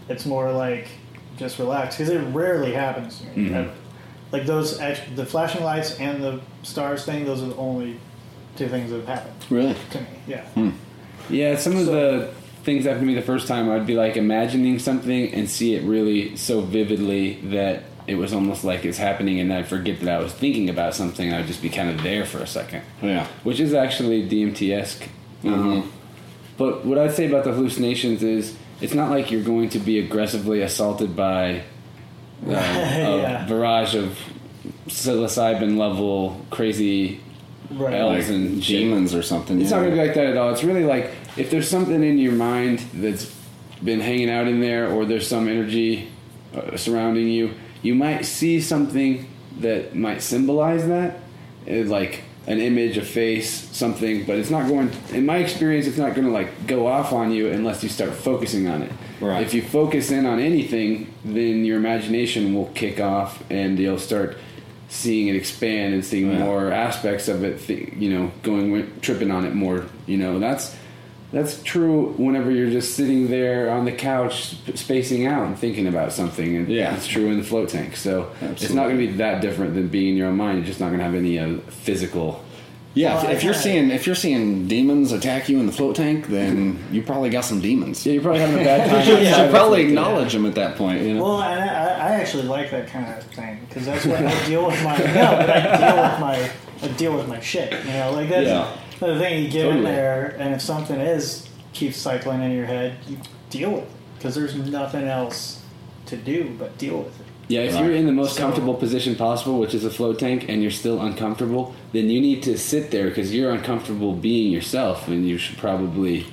it's 0.08 0.26
more 0.26 0.50
like 0.52 0.88
just 1.36 1.58
relax 1.60 1.96
because 1.96 2.10
it 2.10 2.18
rarely 2.34 2.72
happens 2.72 3.20
to 3.20 3.26
me. 3.38 3.54
ever. 3.54 3.72
Like 4.32 4.44
those, 4.44 4.78
act- 4.78 5.16
the 5.16 5.24
flashing 5.24 5.62
lights 5.64 5.98
and 6.00 6.22
the 6.22 6.40
stars 6.62 7.04
thing, 7.06 7.24
those 7.24 7.42
are 7.42 7.46
the 7.46 7.56
only 7.56 7.98
two 8.56 8.68
things 8.68 8.90
that 8.90 8.96
have 8.98 9.06
happened 9.06 9.46
Really? 9.48 9.74
to 9.92 10.00
me. 10.02 10.06
Yeah. 10.26 10.46
Yeah, 11.30 11.56
some 11.56 11.76
of 11.76 11.86
So- 11.86 11.92
the 11.92 12.28
things 12.64 12.84
happened 12.84 13.02
to 13.02 13.06
me 13.06 13.14
the 13.14 13.22
first 13.22 13.48
time. 13.48 13.70
I'd 13.70 13.86
be 13.86 13.94
like 13.94 14.16
imagining 14.16 14.78
something 14.78 15.32
and 15.32 15.48
see 15.48 15.74
it 15.74 15.82
really 15.84 16.36
so 16.36 16.60
vividly 16.60 17.38
that 17.44 17.84
it 18.06 18.16
was 18.16 18.32
almost 18.32 18.64
like 18.64 18.84
it's 18.84 18.98
happening, 18.98 19.38
and 19.40 19.52
I'd 19.52 19.66
forget 19.66 20.00
that 20.00 20.08
I 20.08 20.18
was 20.22 20.32
thinking 20.32 20.68
about 20.70 20.94
something. 20.94 21.32
I'd 21.32 21.46
just 21.46 21.60
be 21.62 21.68
kind 21.68 21.90
of 21.90 22.02
there 22.02 22.24
for 22.24 22.38
a 22.38 22.46
second, 22.46 22.82
Yeah. 23.02 23.26
which 23.44 23.60
is 23.60 23.74
actually 23.74 24.22
DMT 24.28 24.72
esque. 24.72 25.04
Um, 25.44 25.90
But 26.56 26.84
what 26.84 26.98
I'd 26.98 27.12
say 27.12 27.26
about 27.28 27.44
the 27.44 27.52
hallucinations 27.52 28.22
is 28.22 28.54
it's 28.80 28.92
not 28.94 29.10
like 29.10 29.30
you're 29.30 29.42
going 29.42 29.68
to 29.70 29.78
be 29.78 29.98
aggressively 30.00 30.60
assaulted 30.62 31.14
by 31.14 31.62
uh, 32.46 32.50
a 32.50 32.52
Yeah. 32.52 33.46
barrage 33.48 33.94
of 33.94 34.18
psilocybin 34.88 35.76
level 35.76 36.40
crazy 36.50 37.20
Right. 37.70 37.94
elves 37.94 38.28
Like 38.28 38.34
and 38.36 38.64
shit. 38.64 38.78
demons 38.80 39.14
or 39.14 39.22
something. 39.22 39.60
It's 39.60 39.70
yeah. 39.70 39.76
not 39.76 39.82
going 39.82 39.94
to 39.96 40.00
be 40.00 40.06
like 40.06 40.14
that 40.16 40.26
at 40.26 40.36
all. 40.38 40.50
It's 40.50 40.64
really 40.64 40.84
like 40.84 41.10
if 41.39 41.51
there's 41.51 41.68
something 41.68 42.03
in 42.03 42.18
your 42.18 42.32
mind 42.32 42.80
that's 42.95 43.34
been 43.82 44.01
hanging 44.01 44.30
out 44.30 44.47
in 44.49 44.61
there, 44.61 44.91
or 44.91 45.05
there's 45.05 45.26
some 45.28 45.49
energy 45.49 46.09
uh, 46.55 46.76
surrounding 46.76 47.28
you, 47.28 47.55
you 47.82 47.95
might 47.95 48.22
see 48.24 48.61
something 48.61 49.28
that 49.61 49.95
might 49.95 50.22
symbolize 50.22 50.86
that, 50.89 51.18
uh, 51.70 51.74
like 51.84 52.22
an 52.47 52.61
image, 52.61 52.97
a 52.97 53.05
face, 53.05 53.51
something. 53.76 54.24
But 54.24 54.36
it's 54.39 54.51
not 54.51 54.68
going. 54.68 54.91
In 55.12 55.26
my 55.26 55.36
experience, 55.36 55.86
it's 55.86 55.99
not 55.99 56.14
going 56.14 56.26
to 56.26 56.32
like 56.32 56.66
go 56.66 56.86
off 56.86 57.12
on 57.12 57.30
you 57.30 57.49
unless 57.51 57.82
you 57.82 57.89
start 57.89 58.14
focusing 58.14 58.66
on 58.68 58.82
it. 58.82 58.93
Right. 59.20 59.43
If 59.43 59.55
you 59.55 59.62
focus 59.62 60.11
in 60.11 60.26
on 60.26 60.39
anything, 60.41 61.12
then 61.24 61.64
your 61.64 61.76
imagination 61.76 62.55
will 62.55 62.66
kick 62.74 63.01
off, 63.01 63.43
and 63.51 63.78
you'll 63.78 63.99
start 63.99 64.36
seeing 64.89 65.28
it 65.28 65.36
expand 65.36 65.93
and 65.93 66.05
seeing 66.05 66.30
Yeah. 66.30 66.39
more 66.39 66.72
aspects 66.72 67.28
of 67.28 67.45
it. 67.45 67.61
Th- 67.66 67.93
you 67.97 68.11
know, 68.11 68.32
going 68.43 68.91
tripping 69.03 69.30
on 69.30 69.45
it 69.45 69.55
more. 69.55 69.84
You 70.07 70.16
know, 70.16 70.39
that's 70.39 70.74
that's 71.32 71.62
true 71.62 72.14
whenever 72.16 72.50
you're 72.50 72.70
just 72.70 72.94
sitting 72.94 73.28
there 73.28 73.70
on 73.70 73.84
the 73.84 73.92
couch, 73.92 74.56
spacing 74.74 75.26
out 75.26 75.46
and 75.46 75.58
thinking 75.58 75.86
about 75.86 76.12
something. 76.12 76.56
And 76.56 76.68
Yeah. 76.68 76.94
it's 76.94 77.06
true 77.06 77.26
in 77.30 77.36
the 77.38 77.44
float 77.44 77.68
tank. 77.68 77.96
So 77.96 78.30
it's 78.40 78.70
not 78.72 78.84
going 78.84 78.98
to 78.98 79.06
be 79.06 79.12
that 79.18 79.40
different 79.42 79.74
than 79.74 79.88
being 79.88 80.10
in 80.10 80.16
your 80.16 80.28
own 80.28 80.36
mind. 80.36 80.58
You're 80.58 80.66
just 80.66 80.80
not 80.80 80.86
going 80.86 80.98
to 80.98 81.04
have 81.04 81.14
any 81.14 81.38
uh, 81.38 81.58
physical. 81.68 82.42
Yeah, 82.94 83.14
Well, 83.16 83.26
if, 83.26 83.36
if 83.38 83.44
you're 83.44 83.54
seeing 83.54 83.90
if 83.90 84.06
you're 84.06 84.16
seeing 84.16 84.66
demons 84.66 85.12
attack 85.12 85.48
you 85.48 85.60
in 85.60 85.66
the 85.66 85.72
float 85.72 85.94
tank, 85.94 86.26
then 86.28 86.82
you 86.90 87.02
probably 87.02 87.28
got 87.30 87.44
some 87.44 87.60
demons. 87.60 88.04
Yeah, 88.04 88.14
you're 88.14 88.22
probably 88.22 88.40
having 88.40 88.58
a 88.60 88.64
bad 88.64 88.88
time. 88.90 89.06
You 89.06 89.14
outside 89.28 89.36
should 89.44 89.50
probably 89.50 89.82
it. 89.82 89.88
acknowledge 89.88 90.32
them 90.32 90.46
at 90.46 90.54
that 90.56 90.76
point. 90.76 91.02
You 91.02 91.14
know. 91.14 91.22
Well, 91.22 91.36
I, 91.36 91.54
I 91.58 92.10
actually 92.14 92.44
like 92.44 92.70
that 92.72 92.88
kind 92.88 93.06
of 93.06 93.22
thing 93.24 93.60
because 93.68 93.84
that's 93.86 94.04
what 94.04 94.16
I 94.24 94.46
deal 94.46 94.66
with 94.66 94.82
my 94.82 94.96
no, 94.98 95.04
but 95.36 95.50
I 95.50 95.60
deal 95.76 96.02
with 96.02 96.20
my 96.20 96.50
I 96.82 96.88
deal 96.96 97.16
with 97.16 97.28
my 97.28 97.38
shit. 97.40 97.72
You 97.84 97.92
know, 97.92 98.10
like 98.12 98.30
that's 98.30 98.46
Yeah. 98.46 98.76
the 99.07 99.18
thing. 99.18 99.44
You 99.44 99.51
get 99.51 99.66
in 99.66 99.82
there, 99.84 100.36
and 100.38 100.55
if 100.55 100.61
something 100.61 100.99
is 101.01 101.49
keeps 101.72 101.96
cycling 101.96 102.42
in 102.42 102.53
your 102.53 102.66
head, 102.66 102.96
you 103.09 103.18
deal 103.51 103.72
with 103.72 103.82
it 103.84 103.88
because 104.16 104.34
there's 104.34 104.55
nothing 104.57 105.05
else 105.05 105.62
to 106.07 106.16
do 106.16 106.55
but 106.59 106.76
deal 106.78 106.99
with 106.99 107.20
it. 107.20 107.26
Yeah, 107.49 107.61
if 107.61 107.74
Right. 107.74 107.84
you're 107.84 107.94
in 107.94 108.05
the 108.07 108.12
most 108.12 108.34
So- 108.34 108.42
comfortable 108.42 108.74
position 108.74 109.14
possible, 109.14 109.59
which 109.59 109.72
is 109.74 109.84
a 109.84 109.90
float 109.90 110.18
tank, 110.18 110.46
and 110.49 110.61
you're 110.61 110.70
still 110.70 111.01
uncomfortable, 111.01 111.74
then 111.92 112.11
you 112.11 112.20
need 112.20 112.42
to 112.42 112.59
sit 112.59 112.90
there 112.90 113.09
because 113.09 113.34
you're 113.34 113.53
uncomfortable 113.53 114.12
being 114.12 114.53
yourself, 114.53 115.09
and 115.09 115.26
you 115.26 115.38
should 115.38 115.57
probably, 115.57 116.26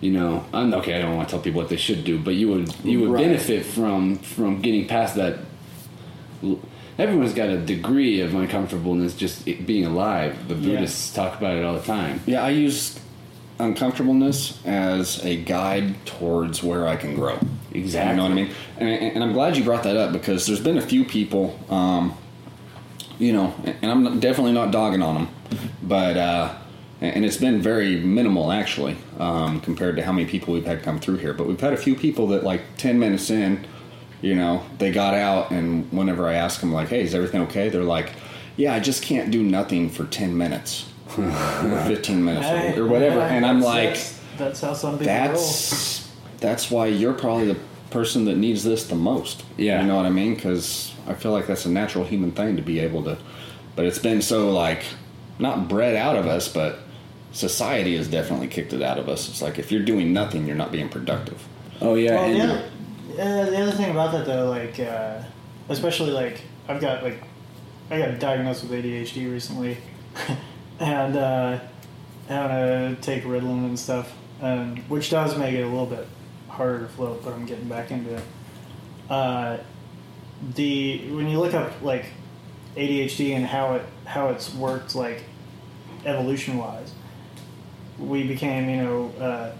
you 0.00 0.10
know, 0.12 0.44
I'm 0.54 0.72
okay. 0.74 0.94
I 0.94 1.02
don't 1.02 1.16
want 1.16 1.28
to 1.28 1.32
tell 1.34 1.42
people 1.42 1.60
what 1.60 1.68
they 1.68 1.76
should 1.76 2.04
do, 2.04 2.18
but 2.18 2.34
you 2.36 2.48
would 2.48 2.72
you 2.84 3.00
would 3.00 3.10
Right. 3.10 3.24
benefit 3.26 3.64
from 3.66 4.16
from 4.16 4.60
getting 4.62 4.86
past 4.86 5.14
that. 5.16 5.38
Everyone's 7.00 7.32
got 7.32 7.48
a 7.48 7.56
degree 7.56 8.20
of 8.20 8.34
uncomfortableness 8.34 9.14
just 9.14 9.46
being 9.64 9.86
alive. 9.86 10.48
The 10.48 10.54
Yeah. 10.54 10.74
Buddhists 10.74 11.14
talk 11.14 11.38
about 11.38 11.56
it 11.56 11.64
all 11.64 11.74
the 11.74 11.80
time. 11.80 12.20
Yeah, 12.26 12.44
I 12.44 12.50
use 12.50 13.00
uncomfortableness 13.58 14.58
as 14.66 15.24
a 15.24 15.36
guide 15.36 15.94
towards 16.04 16.62
where 16.62 16.86
I 16.86 16.96
can 16.96 17.14
grow. 17.14 17.38
Exactly. 17.72 18.10
You 18.10 18.16
know 18.16 18.22
what 18.24 18.32
I 18.32 18.34
mean? 18.34 18.50
And, 18.78 18.88
and 19.14 19.24
I'm 19.24 19.32
glad 19.32 19.56
you 19.56 19.64
brought 19.64 19.84
that 19.84 19.96
up 19.96 20.12
because 20.12 20.46
there's 20.46 20.60
been 20.60 20.76
a 20.76 20.82
few 20.82 21.04
people, 21.04 21.58
um, 21.70 22.14
you 23.18 23.32
know, 23.32 23.54
and 23.80 23.90
I'm 23.90 24.20
definitely 24.20 24.52
not 24.52 24.70
dogging 24.70 25.00
on 25.02 25.14
them, 25.14 25.28
but 25.82 26.18
uh, 26.18 26.54
and 27.00 27.24
it's 27.24 27.38
been 27.38 27.62
very 27.62 27.98
minimal 27.98 28.52
actually 28.52 28.98
um, 29.18 29.62
compared 29.62 29.96
to 29.96 30.02
how 30.02 30.12
many 30.12 30.28
people 30.28 30.52
we've 30.52 30.66
had 30.66 30.82
come 30.82 31.00
through 31.00 31.16
here. 31.16 31.32
But 31.32 31.46
we've 31.46 31.60
had 31.60 31.72
a 31.72 31.78
few 31.78 31.94
people 31.94 32.26
that 32.28 32.44
like 32.44 32.60
10 32.76 32.98
minutes 32.98 33.30
in, 33.30 33.66
you 34.22 34.34
know, 34.34 34.62
they 34.78 34.90
got 34.90 35.14
out, 35.14 35.50
and 35.50 35.90
whenever 35.92 36.28
I 36.28 36.34
ask 36.34 36.60
them 36.60 36.72
like, 36.72 36.88
"Hey, 36.88 37.02
is 37.02 37.14
everything 37.14 37.42
okay?" 37.42 37.68
They're 37.68 37.82
like, 37.82 38.12
"Yeah, 38.56 38.74
I 38.74 38.80
just 38.80 39.02
can't 39.02 39.30
do 39.30 39.42
nothing 39.42 39.90
for 39.90 40.04
10 40.04 40.36
minutes." 40.36 40.86
or 41.18 41.84
15 41.88 42.24
minutes 42.24 42.46
Hey, 42.46 42.78
or 42.78 42.86
whatever 42.86 43.18
yeah, 43.18 43.32
and 43.32 43.44
i'm 43.44 43.60
like 43.60 43.94
that's, 43.94 44.20
that's 44.38 44.60
how 44.60 44.72
some 44.72 44.92
people 44.92 45.06
that's 45.06 46.08
that's 46.38 46.70
why 46.70 46.86
you're 46.86 47.12
probably 47.12 47.46
the 47.46 47.58
person 47.90 48.24
that 48.24 48.36
needs 48.36 48.64
this 48.64 48.86
the 48.86 48.94
most. 48.94 49.44
Yeah. 49.56 49.80
you 49.80 49.86
know 49.86 49.96
what 49.96 50.06
I 50.06 50.10
mean? 50.10 50.34
Because 50.34 50.94
I 51.06 51.14
feel 51.14 51.32
like 51.32 51.46
that's 51.46 51.66
a 51.66 51.70
natural 51.70 52.04
human 52.04 52.32
thing 52.32 52.56
to 52.56 52.62
be 52.62 52.78
able 52.80 53.02
to. 53.04 53.18
But 53.76 53.84
it's 53.84 53.98
been 53.98 54.22
so 54.22 54.50
like 54.50 54.84
not 55.38 55.68
bred 55.68 55.96
out 55.96 56.16
of 56.16 56.26
us, 56.26 56.48
but 56.48 56.80
society 57.32 57.96
has 57.96 58.08
definitely 58.08 58.48
kicked 58.48 58.72
it 58.72 58.82
out 58.82 58.98
of 58.98 59.08
us. 59.08 59.28
It's 59.28 59.42
like 59.42 59.58
if 59.58 59.70
you're 59.70 59.82
doing 59.82 60.12
nothing, 60.12 60.46
you're 60.46 60.56
not 60.56 60.72
being 60.72 60.88
productive. 60.88 61.46
Oh 61.80 61.94
yeah, 61.94 62.14
Well, 62.14 62.24
and 62.24 62.40
the 62.40 62.44
other, 62.44 62.70
uh, 63.20 63.50
the 63.50 63.60
other 63.60 63.72
thing 63.72 63.90
about 63.90 64.12
that 64.12 64.24
though, 64.24 64.48
like 64.48 64.80
uh, 64.80 65.22
especially 65.68 66.10
like 66.10 66.40
I've 66.68 66.80
got 66.80 67.02
like 67.02 67.22
I 67.90 67.98
got 67.98 68.18
diagnosed 68.18 68.62
with 68.62 68.72
ADHD 68.72 69.30
recently, 69.30 69.76
and 70.80 71.16
uh, 71.16 71.60
to 72.28 72.96
take 73.02 73.24
Ritalin 73.24 73.66
and 73.66 73.78
stuff, 73.78 74.12
um, 74.40 74.76
which 74.88 75.10
does 75.10 75.36
make 75.36 75.54
it 75.54 75.62
a 75.62 75.66
little 75.66 75.86
bit 75.86 76.06
harder 76.48 76.80
to 76.80 76.88
float. 76.88 77.22
But 77.22 77.34
I'm 77.34 77.44
getting 77.44 77.68
back 77.68 77.90
into 77.90 78.14
it. 78.14 78.24
Uh, 79.10 79.58
the 80.54 81.10
when 81.10 81.28
you 81.28 81.38
look 81.38 81.52
up 81.52 81.82
like 81.82 82.06
ADHD 82.76 83.34
and 83.34 83.44
how 83.44 83.74
it 83.74 83.82
how 84.06 84.28
it's 84.28 84.54
worked 84.54 84.94
like 84.94 85.24
evolution 86.06 86.56
wise, 86.56 86.92
we 87.98 88.22
became 88.22 88.70
you 88.70 88.76
know. 88.76 89.08
Uh, 89.20 89.52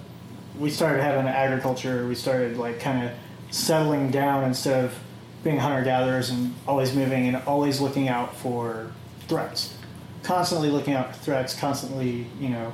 we 0.59 0.69
started 0.69 1.03
having 1.03 1.27
agriculture. 1.27 2.07
We 2.07 2.15
started 2.15 2.57
like 2.57 2.81
kind 2.81 3.09
of 3.09 3.13
settling 3.51 4.11
down 4.11 4.45
instead 4.45 4.85
of 4.85 4.99
being 5.43 5.59
hunter 5.59 5.83
gatherers 5.83 6.31
and 6.31 6.55
always 6.67 6.95
moving 6.95 7.27
and 7.27 7.37
always 7.47 7.81
looking 7.81 8.09
out 8.09 8.37
for 8.37 8.93
threats. 9.27 9.75
Constantly 10.23 10.69
looking 10.71 10.95
out 10.95 11.15
for 11.15 11.23
threats. 11.23 11.55
Constantly, 11.59 12.27
you 12.39 12.51
know, 12.51 12.73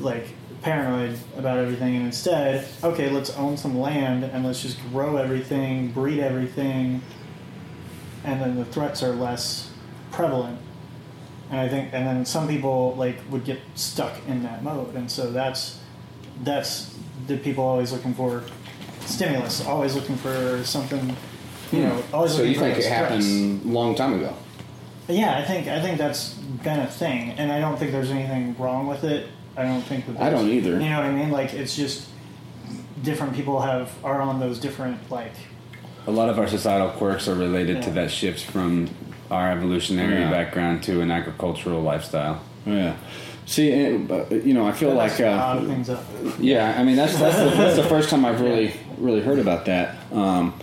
like 0.00 0.28
paranoid 0.62 1.18
about 1.36 1.58
everything. 1.58 1.96
And 1.96 2.06
instead, 2.06 2.66
okay, 2.82 3.10
let's 3.10 3.30
own 3.30 3.56
some 3.56 3.78
land 3.78 4.24
and 4.24 4.44
let's 4.44 4.62
just 4.62 4.80
grow 4.90 5.16
everything, 5.16 5.92
breed 5.92 6.20
everything, 6.20 7.02
and 8.24 8.40
then 8.40 8.56
the 8.56 8.64
threats 8.64 9.02
are 9.02 9.12
less 9.12 9.70
prevalent. 10.10 10.58
And 11.50 11.60
I 11.60 11.68
think, 11.68 11.92
and 11.92 12.06
then 12.06 12.24
some 12.26 12.46
people 12.46 12.94
like 12.96 13.18
would 13.30 13.44
get 13.44 13.60
stuck 13.74 14.14
in 14.26 14.42
that 14.42 14.62
mode, 14.62 14.94
and 14.94 15.10
so 15.10 15.30
that's 15.30 15.80
that's 16.42 16.94
the 17.26 17.36
people 17.38 17.64
always 17.64 17.90
looking 17.90 18.14
for 18.14 18.44
stimulus, 19.08 19.64
always 19.66 19.94
looking 19.94 20.16
for 20.16 20.62
something, 20.64 21.16
you 21.72 21.80
know, 21.82 22.02
always 22.12 22.32
So 22.32 22.38
looking 22.38 22.52
you 22.52 22.58
for 22.58 22.64
think 22.64 22.78
it 22.78 22.82
those 22.82 22.90
happened 22.90 23.64
a 23.64 23.68
long 23.68 23.94
time 23.94 24.14
ago? 24.14 24.34
Yeah, 25.08 25.38
I 25.38 25.42
think 25.44 25.68
I 25.68 25.80
think 25.80 25.96
that's 25.98 26.34
been 26.34 26.80
a 26.80 26.86
thing, 26.86 27.30
and 27.38 27.50
I 27.50 27.60
don't 27.60 27.78
think 27.78 27.92
there's 27.92 28.10
anything 28.10 28.54
wrong 28.58 28.86
with 28.86 29.04
it. 29.04 29.28
I 29.56 29.62
don't 29.64 29.82
think 29.82 30.06
that 30.06 30.16
I 30.20 30.30
there's- 30.30 30.40
don't 30.40 30.50
either. 30.50 30.72
You 30.72 30.90
know 30.90 30.98
what 30.98 31.06
I 31.06 31.12
mean? 31.12 31.30
Like 31.30 31.54
it's 31.54 31.74
just 31.74 32.06
different 33.02 33.34
people 33.34 33.60
have 33.60 33.90
are 34.04 34.20
on 34.20 34.40
those 34.40 34.58
different 34.58 34.98
like 35.10 35.32
a 36.06 36.10
lot 36.10 36.28
of 36.28 36.38
our 36.38 36.46
societal 36.48 36.88
quirks 36.90 37.28
are 37.28 37.34
related 37.34 37.82
to 37.82 37.88
Yeah. 37.88 37.94
that 37.94 38.10
shift 38.10 38.40
from 38.44 38.88
our 39.30 39.50
evolutionary 39.52 40.20
Yeah. 40.20 40.30
background 40.30 40.82
to 40.84 41.00
an 41.00 41.10
agricultural 41.10 41.80
lifestyle. 41.82 42.40
Yeah. 42.66 42.94
See, 43.46 43.72
and, 43.72 44.10
you 44.44 44.52
know, 44.52 44.66
I 44.66 44.72
feel 44.72 44.92
like 44.92 45.18
a 45.20 45.28
uh, 45.32 45.36
lot 45.36 45.56
of 45.58 45.66
things 45.66 45.88
up. 45.88 46.04
Yeah, 46.38 46.74
I 46.78 46.82
mean 46.84 46.96
that's 46.96 47.18
that's 47.18 47.36
the, 47.38 47.44
that's 47.56 47.76
the 47.76 47.84
first 47.84 48.10
time 48.10 48.24
I've 48.26 48.40
really 48.42 48.74
really 49.00 49.20
heard 49.20 49.38
about 49.38 49.66
that. 49.66 49.96
Um, 50.12 50.54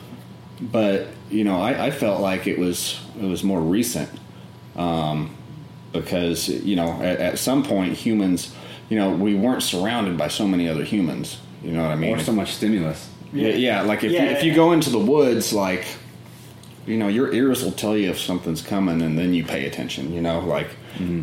but 0.61 1.07
you 1.29 1.43
know, 1.43 1.61
I, 1.61 1.87
I 1.87 1.91
felt 1.91 2.21
like 2.21 2.47
it 2.47 2.57
was 2.57 2.99
it 3.19 3.25
was 3.25 3.43
more 3.43 3.61
recent 3.61 4.09
um, 4.75 5.35
because 5.91 6.47
you 6.49 6.75
know 6.75 7.01
at, 7.01 7.19
at 7.19 7.39
some 7.39 7.63
point 7.63 7.93
humans, 7.93 8.53
you 8.89 8.97
know, 8.97 9.11
we 9.11 9.35
weren't 9.35 9.63
surrounded 9.63 10.17
by 10.17 10.27
so 10.27 10.47
many 10.47 10.69
other 10.69 10.83
humans. 10.83 11.39
You 11.63 11.71
know 11.71 11.81
what 11.81 11.91
I 11.91 11.95
mean? 11.95 12.15
Or 12.15 12.19
so 12.19 12.31
much 12.31 12.53
stimulus. 12.53 13.09
Yeah, 13.33 13.49
yeah. 13.49 13.81
Like 13.81 14.03
if 14.03 14.11
Yeah, 14.11 14.25
you, 14.25 14.29
if 14.31 14.43
you 14.43 14.53
go 14.53 14.71
into 14.71 14.89
the 14.89 14.99
woods, 14.99 15.51
like 15.51 15.85
you 16.85 16.97
know, 16.97 17.07
your 17.07 17.33
ears 17.33 17.63
will 17.63 17.71
tell 17.71 17.97
you 17.97 18.11
if 18.11 18.19
something's 18.19 18.61
coming, 18.61 19.01
and 19.01 19.17
then 19.17 19.33
you 19.33 19.43
pay 19.43 19.65
attention. 19.65 20.13
You 20.13 20.21
know, 20.21 20.39
like 20.41 20.69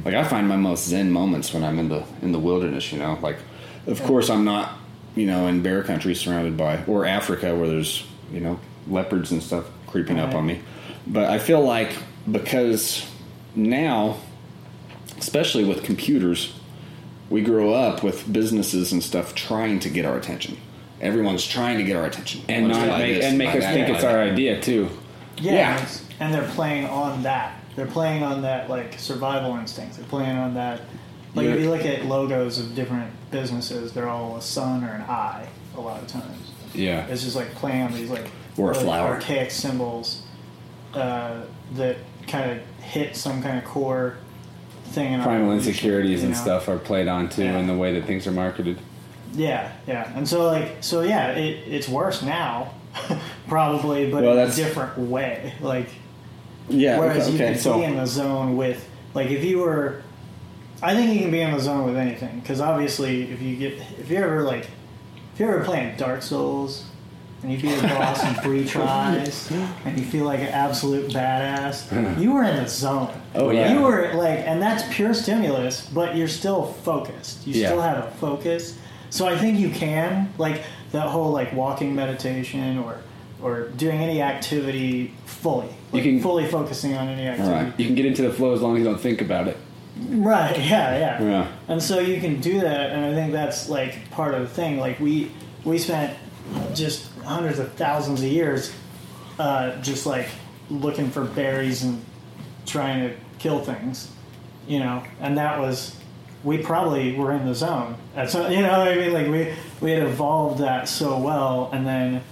like 0.04 0.14
I 0.14 0.24
find 0.24 0.48
my 0.48 0.56
most 0.56 0.86
zen 0.88 1.10
moments 1.10 1.54
when 1.54 1.62
I'm 1.64 1.78
in 1.78 1.88
the 1.88 2.04
in 2.22 2.32
the 2.32 2.38
wilderness. 2.40 2.92
You 2.92 2.98
know, 2.98 3.18
like 3.22 3.38
of 3.86 4.02
course 4.02 4.28
I'm 4.30 4.44
not 4.44 4.78
you 5.14 5.26
know 5.26 5.46
in 5.46 5.62
bear 5.62 5.82
country 5.82 6.14
surrounded 6.14 6.56
by 6.56 6.84
or 6.84 7.04
Africa 7.04 7.54
where 7.54 7.68
there's 7.68 8.06
you 8.32 8.40
know 8.40 8.58
leopards 8.88 9.30
and 9.30 9.42
stuff 9.42 9.66
creeping 9.86 10.18
up 10.18 10.34
on 10.34 10.46
me, 10.46 10.60
but 11.06 11.24
I 11.30 11.38
feel 11.38 11.60
like 11.62 11.96
because 12.30 13.06
now, 13.54 14.16
especially 15.18 15.64
with 15.64 15.82
computers, 15.84 16.54
we 17.30 17.42
grow 17.42 17.72
up 17.74 18.02
with 18.02 18.30
businesses 18.32 18.92
and 18.92 19.02
stuff 19.02 19.34
trying 19.34 19.78
to 19.80 19.88
get 19.88 20.04
our 20.04 20.16
attention. 20.16 20.56
Everyone's 21.00 21.46
trying 21.46 21.78
to 21.78 21.84
get 21.84 21.96
our 21.96 22.06
attention 22.06 22.42
And 22.48 22.68
not 22.68 22.86
make, 22.98 23.16
this, 23.16 23.24
and 23.24 23.36
make 23.36 23.48
us 23.54 23.62
that, 23.62 23.74
think 23.74 23.88
buy 23.88 23.94
it's 23.94 24.02
that. 24.02 24.14
our 24.14 24.22
idea 24.22 24.60
too. 24.60 24.88
Yeah, 25.38 25.52
Yeah. 25.52 25.78
And, 25.80 26.00
and 26.20 26.34
they're 26.34 26.50
playing 26.54 26.86
on 26.86 27.22
that. 27.24 27.56
They're 27.74 27.86
playing 27.86 28.22
on 28.22 28.42
that 28.42 28.70
like 28.70 28.98
survival 28.98 29.56
instinct. 29.56 29.96
They're 29.96 30.06
playing 30.06 30.36
on 30.36 30.54
that 30.54 30.82
Like 31.34 31.46
if 31.46 31.60
You're- 31.60 31.68
look 31.68 31.84
at 31.84 32.04
logos 32.06 32.58
of 32.58 32.74
different 32.74 33.10
businesses, 33.30 33.92
they're 33.92 34.08
all 34.08 34.36
a 34.36 34.42
sun 34.42 34.84
or 34.84 34.92
an 34.92 35.02
eye 35.02 35.46
a 35.76 35.80
lot 35.80 36.02
of 36.02 36.08
times. 36.08 36.50
Yeah. 36.74 37.06
It's 37.06 37.22
just 37.22 37.36
like 37.36 37.54
playing 37.54 37.82
on 37.82 37.92
these 37.94 38.10
like 38.10 38.26
Or 38.58 38.70
a 38.70 38.72
really 38.74 38.84
flower. 38.84 39.14
archaic 39.14 39.50
symbols 39.50 40.22
uh, 40.94 41.40
that 41.74 41.96
kind 42.28 42.50
of 42.50 42.58
hit 42.84 43.16
some 43.16 43.42
kind 43.42 43.58
of 43.58 43.64
core 43.64 44.16
thing. 44.86 45.14
In 45.14 45.22
Primal 45.22 45.52
insecurities 45.52 46.20
you 46.20 46.28
and 46.28 46.36
stuff 46.36 46.68
are 46.68 46.78
played 46.78 47.08
on 47.08 47.28
too 47.30 47.44
Yeah. 47.44 47.58
in 47.58 47.66
the 47.66 47.74
way 47.76 47.94
that 47.94 48.04
things 48.06 48.26
are 48.26 48.32
marketed. 48.32 48.78
Yeah, 49.34 49.72
yeah, 49.86 50.12
and 50.14 50.28
so 50.28 50.44
like 50.46 50.76
so 50.82 51.00
yeah, 51.00 51.28
it, 51.30 51.66
it's 51.66 51.88
worse 51.88 52.20
now, 52.22 52.74
probably, 53.48 54.10
but 54.10 54.22
Well, 54.22 54.36
in 54.36 54.50
a 54.50 54.54
different 54.54 54.98
way. 54.98 55.54
Like 55.62 55.88
Yeah. 56.68 56.98
whereas 56.98 57.24
okay. 57.28 57.32
you 57.32 57.38
can 57.38 57.58
so 57.58 57.78
be 57.78 57.84
in 57.84 57.96
the 57.96 58.06
zone 58.06 58.56
with 58.58 58.86
like 59.14 59.30
if 59.30 59.42
you 59.42 59.60
were, 59.60 60.02
I 60.82 60.94
think 60.94 61.14
you 61.14 61.20
can 61.20 61.30
be 61.30 61.40
in 61.40 61.52
the 61.52 61.60
zone 61.60 61.84
with 61.86 61.96
anything 61.96 62.40
because 62.40 62.60
obviously 62.60 63.30
if 63.30 63.40
you 63.40 63.56
get 63.56 63.74
if 64.00 64.08
you're 64.10 64.24
ever 64.24 64.42
like 64.42 64.66
if 65.34 65.40
you're 65.40 65.54
ever 65.54 65.64
playing 65.64 65.96
Dark 65.96 66.22
Souls 66.22 66.84
and 67.42 67.52
you 67.52 67.58
beat 67.60 67.78
a 67.78 67.82
boss 67.88 68.24
in 68.24 68.34
three 68.42 68.64
tries 68.66 69.50
and 69.84 69.98
you 69.98 70.04
feel 70.04 70.24
like 70.24 70.40
an 70.40 70.46
absolute 70.48 71.10
badass, 71.10 72.20
you 72.20 72.32
were 72.32 72.44
in 72.44 72.56
the 72.62 72.68
zone. 72.68 73.12
Oh, 73.34 73.50
yeah. 73.50 73.72
You 73.72 73.80
were 73.82 74.12
like, 74.14 74.40
and 74.40 74.62
that's 74.62 74.84
pure 74.94 75.12
stimulus, 75.12 75.88
but 75.88 76.14
you're 76.16 76.28
still 76.28 76.66
focused. 76.84 77.44
You 77.46 77.54
Yeah. 77.62 77.68
still 77.68 77.80
have 77.80 77.98
a 78.04 78.10
focus. 78.12 78.76
So 79.10 79.26
I 79.26 79.36
think 79.38 79.58
you 79.58 79.70
can 79.70 80.32
like 80.38 80.62
that 80.92 81.08
whole 81.08 81.30
like 81.32 81.52
walking 81.52 81.94
meditation 81.94 82.78
or 82.78 82.98
or 83.40 83.68
doing 83.70 83.98
any 84.00 84.22
activity 84.22 85.12
fully. 85.26 85.68
You 85.92 86.02
can- 86.02 86.20
fully 86.20 86.46
focusing 86.46 86.94
on 86.96 87.08
any 87.08 87.26
activity. 87.26 87.52
Right. 87.54 87.72
You 87.78 87.86
can 87.86 87.94
get 87.96 88.06
into 88.06 88.22
the 88.22 88.32
flow 88.32 88.52
as 88.52 88.62
long 88.62 88.74
as 88.76 88.78
you 88.80 88.84
don't 88.84 89.00
think 89.00 89.20
about 89.20 89.48
it. 89.48 89.56
Right. 89.96 90.58
Yeah. 90.58 90.98
Yeah. 90.98 91.22
Yeah. 91.22 91.52
And 91.68 91.82
so 91.82 91.98
you 91.98 92.20
can 92.20 92.40
do 92.40 92.60
that, 92.60 92.90
and 92.90 93.04
I 93.04 93.14
think 93.14 93.32
that's 93.32 93.68
like 93.68 94.10
part 94.10 94.34
of 94.34 94.40
the 94.42 94.48
thing. 94.48 94.78
Like 94.78 94.98
we 95.00 95.30
we 95.64 95.78
spent 95.78 96.16
just 96.74 97.10
hundreds 97.24 97.58
of 97.58 97.72
thousands 97.74 98.20
of 98.22 98.26
years 98.28 98.72
uh, 99.38 99.80
just 99.82 100.06
like 100.06 100.28
looking 100.70 101.10
for 101.10 101.24
berries 101.24 101.82
and 101.82 102.04
trying 102.66 103.08
to 103.08 103.16
kill 103.38 103.60
things, 103.60 104.10
you 104.66 104.78
know, 104.78 105.02
and 105.20 105.36
that 105.38 105.58
was 105.58 105.96
we 106.44 106.58
probably 106.58 107.14
were 107.16 107.32
in 107.32 107.46
the 107.46 107.54
zone. 107.54 107.96
That's 108.14 108.34
you 108.34 108.62
know 108.62 108.78
what 108.78 108.88
I 108.88 108.96
mean. 108.96 109.12
Like 109.12 109.28
we 109.28 109.52
we 109.80 109.90
had 109.92 110.02
evolved 110.02 110.60
that 110.60 110.88
so 110.88 111.18
well, 111.18 111.70
and 111.72 111.86
then 111.86 112.22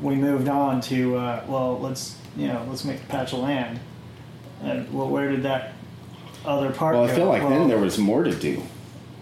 we 0.00 0.14
moved 0.14 0.48
on 0.48 0.80
to 0.82 1.16
uh, 1.16 1.44
well, 1.46 1.78
let's 1.78 2.16
you 2.36 2.48
know 2.48 2.64
let's 2.68 2.84
make 2.84 3.02
a 3.02 3.06
patch 3.06 3.32
of 3.32 3.40
land. 3.40 3.80
And 4.62 4.92
well, 4.92 5.08
where 5.08 5.30
did 5.30 5.42
that 5.42 5.72
other 6.46 6.70
part 6.72 6.94
well. 6.94 7.04
I 7.04 7.14
feel 7.14 7.26
like 7.26 7.42
Well, 7.42 7.50
then 7.50 7.68
there 7.68 7.78
was 7.78 7.98
more 7.98 8.22
to 8.24 8.34
do 8.34 8.62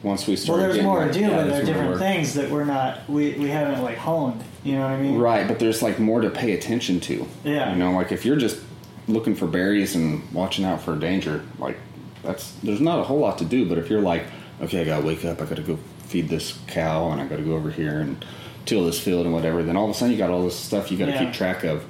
once 0.02 0.26
we 0.26 0.36
started. 0.36 0.62
well, 0.62 0.72
there's 0.72 0.84
more 0.84 1.06
to 1.06 1.12
do, 1.12 1.20
yeah, 1.20 1.28
but 1.36 1.46
there 1.46 1.62
are 1.62 1.64
different 1.64 1.90
work. 1.90 1.98
things 1.98 2.34
that 2.34 2.50
we're 2.50 2.64
not 2.64 3.08
we, 3.08 3.32
we 3.32 3.48
haven't 3.48 3.82
like 3.82 3.96
honed. 3.98 4.42
You 4.62 4.74
know 4.76 4.82
what 4.82 4.90
I 4.90 5.00
mean? 5.00 5.18
Right, 5.18 5.46
but 5.48 5.58
there's 5.58 5.82
like 5.82 5.98
more 5.98 6.20
to 6.20 6.30
pay 6.30 6.52
attention 6.52 7.00
to. 7.00 7.26
Yeah. 7.44 7.72
You 7.72 7.76
know, 7.78 7.92
like 7.92 8.12
if 8.12 8.24
you're 8.24 8.36
just 8.36 8.60
looking 9.08 9.34
for 9.34 9.46
berries 9.46 9.94
and 9.94 10.22
watching 10.32 10.64
out 10.64 10.80
for 10.82 10.96
danger, 10.96 11.42
like 11.58 11.76
that's 12.22 12.52
there's 12.62 12.80
not 12.80 12.98
a 12.98 13.02
whole 13.04 13.18
lot 13.18 13.38
to 13.38 13.44
do. 13.44 13.66
But 13.68 13.78
if 13.78 13.88
you're 13.90 14.00
like, 14.00 14.24
okay, 14.62 14.80
I 14.80 14.84
gotta 14.84 15.04
wake 15.06 15.24
up, 15.24 15.40
I 15.42 15.46
gotta 15.46 15.62
go 15.62 15.78
feed 16.06 16.28
this 16.28 16.58
cow, 16.66 17.10
and 17.10 17.20
I 17.20 17.26
gotta 17.26 17.42
go 17.42 17.54
over 17.54 17.70
here 17.70 18.00
and 18.00 18.24
till 18.66 18.84
this 18.86 18.98
field 18.98 19.26
and 19.26 19.34
whatever, 19.34 19.62
then 19.62 19.76
all 19.76 19.84
of 19.84 19.90
a 19.90 19.94
sudden 19.94 20.12
you 20.12 20.16
got 20.18 20.30
all 20.30 20.42
this 20.44 20.58
stuff 20.58 20.90
you 20.90 20.96
gotta 20.96 21.12
Yeah. 21.12 21.24
keep 21.24 21.34
track 21.34 21.64
of. 21.64 21.84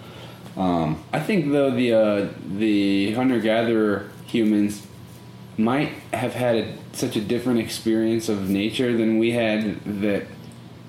I 0.57 1.21
think 1.21 1.53
though 1.53 1.71
the 1.71 1.93
uh, 1.93 2.29
the 2.57 3.13
hunter 3.15 3.39
gatherer 3.41 4.11
humans 4.27 4.85
might 5.57 5.91
have 6.13 6.33
had 6.35 6.57
a, 6.57 6.75
such 6.93 7.17
a 7.17 7.21
different 7.21 7.61
experience 7.61 8.29
of 8.29 8.49
nature 8.49 8.97
than 8.97 9.19
we 9.19 9.31
had 9.33 9.81
that 10.03 10.27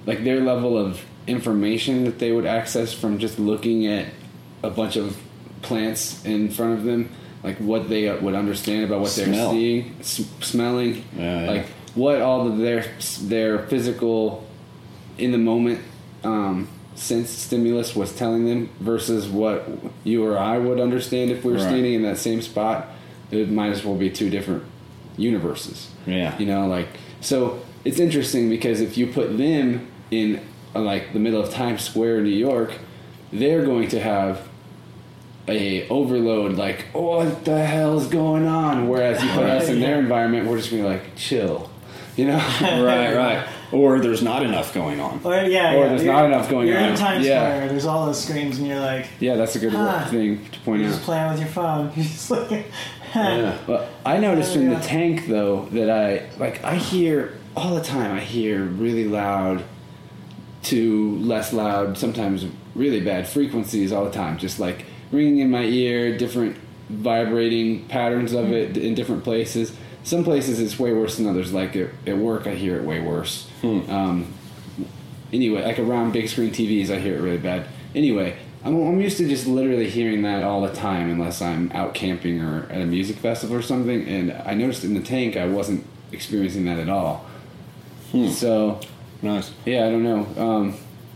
like 0.06 0.24
their 0.24 0.42
level 0.42 0.78
of 0.78 1.02
information 1.28 2.04
that 2.06 2.20
they 2.20 2.32
would 2.32 2.46
access 2.46 2.94
from 2.94 3.18
just 3.20 3.40
looking 3.40 3.88
at 3.88 4.06
a 4.64 4.70
bunch 4.70 4.96
of 4.96 5.18
plants 5.62 6.24
in 6.26 6.50
front 6.50 6.74
of 6.78 6.84
them 6.84 7.10
like 7.44 7.58
what 7.58 7.90
they 7.90 8.12
would 8.20 8.36
understand 8.36 8.84
about 8.84 9.02
what 9.02 9.12
they're 9.16 9.34
seeing 9.52 9.96
s- 10.00 10.26
smelling 10.42 11.04
Yeah, 11.18 11.42
yeah. 11.46 11.52
like 11.52 11.66
what 11.96 12.22
all 12.22 12.48
of 12.48 12.58
their 12.58 12.86
their 13.22 13.60
physical 13.68 14.46
in 15.18 15.32
the 15.32 15.38
moment 15.38 15.80
um, 16.24 16.68
sense 16.96 17.30
stimulus 17.30 17.96
was 17.96 18.16
telling 18.16 18.46
them 18.46 18.70
versus 18.80 19.28
what 19.28 19.68
you 20.04 20.26
or 20.26 20.38
I 20.38 20.58
would 20.58 20.80
understand 20.80 21.32
if 21.32 21.44
we 21.44 21.52
were 21.54 21.58
Right. 21.60 21.68
standing 21.68 21.94
in 21.94 22.02
that 22.04 22.18
same 22.18 22.42
spot. 22.42 22.88
It 23.36 23.50
might 23.52 23.72
as 23.72 23.84
well 23.86 23.96
be 23.96 24.10
two 24.10 24.30
different 24.30 24.64
universes. 25.18 25.90
Yeah. 26.06 26.38
You 26.38 26.46
know, 26.46 26.68
like 26.68 26.88
so 27.22 27.60
it's 27.84 28.00
interesting 28.00 28.50
because 28.50 28.82
if 28.82 28.98
you 28.98 29.08
put 29.08 29.38
them 29.38 29.88
in 30.12 30.42
uh, 30.76 30.82
like 30.82 31.14
the 31.14 31.20
middle 31.20 31.42
of 31.42 31.50
Times 31.52 31.84
Square 31.84 32.20
in 32.20 32.24
New 32.26 32.30
York, 32.32 32.74
they're 33.32 33.66
going 33.66 33.88
to 33.90 34.00
have 34.00 34.48
a 35.48 35.88
overload 35.90 36.54
like 36.54 36.86
oh, 36.96 37.02
what 37.18 37.46
the 37.46 37.64
hell's 37.66 38.08
going 38.08 38.48
on 38.48 38.88
whereas 38.90 39.22
you 39.24 39.30
put 39.30 39.44
us 39.44 39.70
in 39.70 39.80
their 39.80 40.00
environment 40.06 40.48
we're 40.48 40.58
just 40.58 40.72
gonna 40.72 40.82
be 40.82 40.90
like 40.90 41.16
chill 41.16 41.70
you 42.16 42.26
know 42.26 42.38
right, 42.62 43.14
right. 43.16 43.48
Or 43.72 44.00
there's 44.00 44.22
not 44.22 44.44
enough 44.44 44.74
going 44.74 45.02
on. 45.02 45.20
Or 45.24 45.34
yeah, 45.36 45.74
Or 45.74 45.80
yeah, 45.84 45.90
there's 45.90 46.04
you're- 46.04 46.14
not 46.16 46.26
enough 46.26 46.50
going 46.50 46.68
you're 46.68 46.78
on. 46.78 46.90
in 46.92 46.96
Times 46.96 47.26
Yeah. 47.26 47.42
Square. 47.56 47.68
There's 47.70 47.86
all 47.86 48.06
those 48.06 48.24
screens, 48.24 48.58
and 48.60 48.68
you're 48.68 48.80
like, 48.80 49.08
Yeah, 49.20 49.36
that's 49.36 49.56
a 49.58 49.60
good 49.60 49.74
Huh. 49.74 50.06
thing 50.06 50.46
to 50.52 50.60
point 50.60 50.82
you're 50.82 50.92
out. 50.92 50.94
just 50.94 51.04
playing 51.04 51.30
with 51.32 51.40
your 51.40 51.50
phone. 51.50 51.92
You're 51.96 52.06
just 52.06 52.32
like, 52.32 52.68
Yeah. 53.16 53.58
But 53.68 53.90
I 54.06 54.18
noticed 54.18 54.56
Oh, 54.56 54.60
in 54.60 54.72
yeah. 54.72 54.80
the 54.80 54.86
tank 54.86 55.28
though 55.28 55.66
that 55.72 55.90
I 55.90 56.30
like 56.38 56.64
I 56.64 56.76
hear 56.76 57.38
all 57.56 57.76
the 57.76 57.84
time. 57.84 58.16
I 58.16 58.20
hear 58.20 58.64
really 58.64 59.06
loud 59.08 59.64
to 60.64 61.16
less 61.20 61.54
loud, 61.54 61.98
sometimes 61.98 62.46
really 62.74 63.00
bad 63.02 63.28
frequencies 63.28 63.92
all 63.92 64.04
the 64.06 64.12
time. 64.12 64.38
Just 64.38 64.60
like 64.60 64.86
ringing 65.12 65.40
in 65.40 65.50
my 65.52 65.64
ear, 65.64 66.18
different 66.18 66.58
vibrating 66.90 67.86
patterns 67.88 68.34
of 68.34 68.52
it 68.52 68.78
in 68.78 68.96
different 68.96 69.24
places. 69.24 69.76
Some 70.04 70.24
places 70.24 70.60
it's 70.60 70.78
way 70.78 70.94
worse 70.94 71.18
than 71.18 71.28
others. 71.28 71.54
Like 71.54 71.76
at, 71.76 71.90
at 72.06 72.18
work, 72.18 72.46
I 72.48 72.56
hear 72.56 72.76
it 72.78 72.84
way 72.84 73.00
worse. 73.02 73.48
Um, 73.64 74.32
anyway, 75.34 75.64
like 75.64 75.80
around 75.80 76.12
big 76.14 76.30
screen 76.30 76.52
TVs, 76.52 76.90
I 76.92 77.00
hear 77.00 77.16
it 77.16 77.22
really 77.22 77.38
bad. 77.40 77.68
Anyway, 77.96 78.38
I'm, 78.66 78.76
I'm 78.76 79.00
used 79.00 79.18
to 79.18 79.28
just 79.30 79.46
literally 79.48 79.90
hearing 79.90 80.24
that 80.24 80.44
all 80.44 80.62
the 80.62 80.74
time, 80.74 81.10
unless 81.10 81.42
I'm 81.42 81.72
out 81.72 81.94
camping 81.94 82.42
or 82.42 82.68
at 82.72 82.82
a 82.82 82.86
music 82.86 83.18
festival 83.18 83.56
or 83.56 83.62
something. 83.62 84.06
And 84.08 84.32
I 84.46 84.54
noticed 84.56 84.84
in 84.84 84.94
the 84.96 85.02
tank, 85.02 85.38
I 85.38 85.46
wasn't 85.46 85.86
experiencing 86.12 86.66
that 86.66 86.80
at 86.80 86.90
all. 86.90 87.26
So, 88.32 88.80
Nice. 89.22 89.52
yeah, 89.66 89.86
I 89.86 89.90
don't 89.90 90.04
know. 90.04 90.26
Um, 90.42 90.76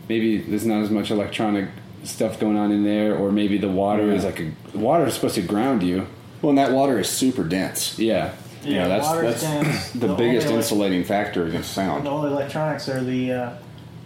maybe 0.10 0.38
there's 0.38 0.66
not 0.66 0.82
as 0.84 0.90
much 0.90 1.12
electronic 1.12 1.70
stuff 2.04 2.40
going 2.40 2.58
on 2.58 2.72
in 2.72 2.84
there, 2.84 3.16
or 3.16 3.32
maybe 3.32 3.58
the 3.58 3.70
water 3.70 4.12
is 4.12 4.26
like 4.26 4.40
a 4.42 4.52
water 4.78 5.06
is 5.06 5.14
supposed 5.14 5.36
to 5.36 5.42
ground 5.42 5.82
you. 5.82 6.08
Well, 6.42 6.50
and 6.50 6.58
that 6.58 6.72
water 6.72 7.00
is 7.00 7.08
super 7.10 7.44
dense. 7.44 7.98
Yeah, 8.00 8.34
You 8.64 8.74
yeah, 8.76 8.84
know, 8.88 8.90
that's 8.90 9.12
that's 9.12 9.42
dense. 9.42 9.92
the, 9.92 10.14
biggest 10.16 10.48
elec- 10.48 10.56
insulating 10.58 11.04
factor 11.06 11.46
against 11.46 11.72
sound. 11.74 12.06
The 12.06 12.10
only 12.10 12.32
electronics 12.32 12.88
are 12.90 13.04
the 13.04 13.32
uh, 13.32 13.54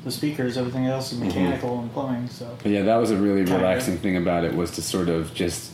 the 0.03 0.11
speakers. 0.11 0.57
Everything 0.57 0.85
else 0.85 1.11
is 1.11 1.19
mechanical 1.19 1.79
and 1.79 1.91
plumbing. 1.93 2.27
So 2.29 2.55
But 2.61 2.71
yeah, 2.71 2.81
that 2.83 2.95
was 2.97 3.11
a 3.11 3.17
really 3.17 3.43
Kinda. 3.43 3.57
relaxing 3.57 3.97
thing 3.97 4.17
about 4.17 4.43
it 4.43 4.55
was 4.55 4.71
to 4.71 4.81
sort 4.81 5.09
of 5.09 5.33
just 5.33 5.71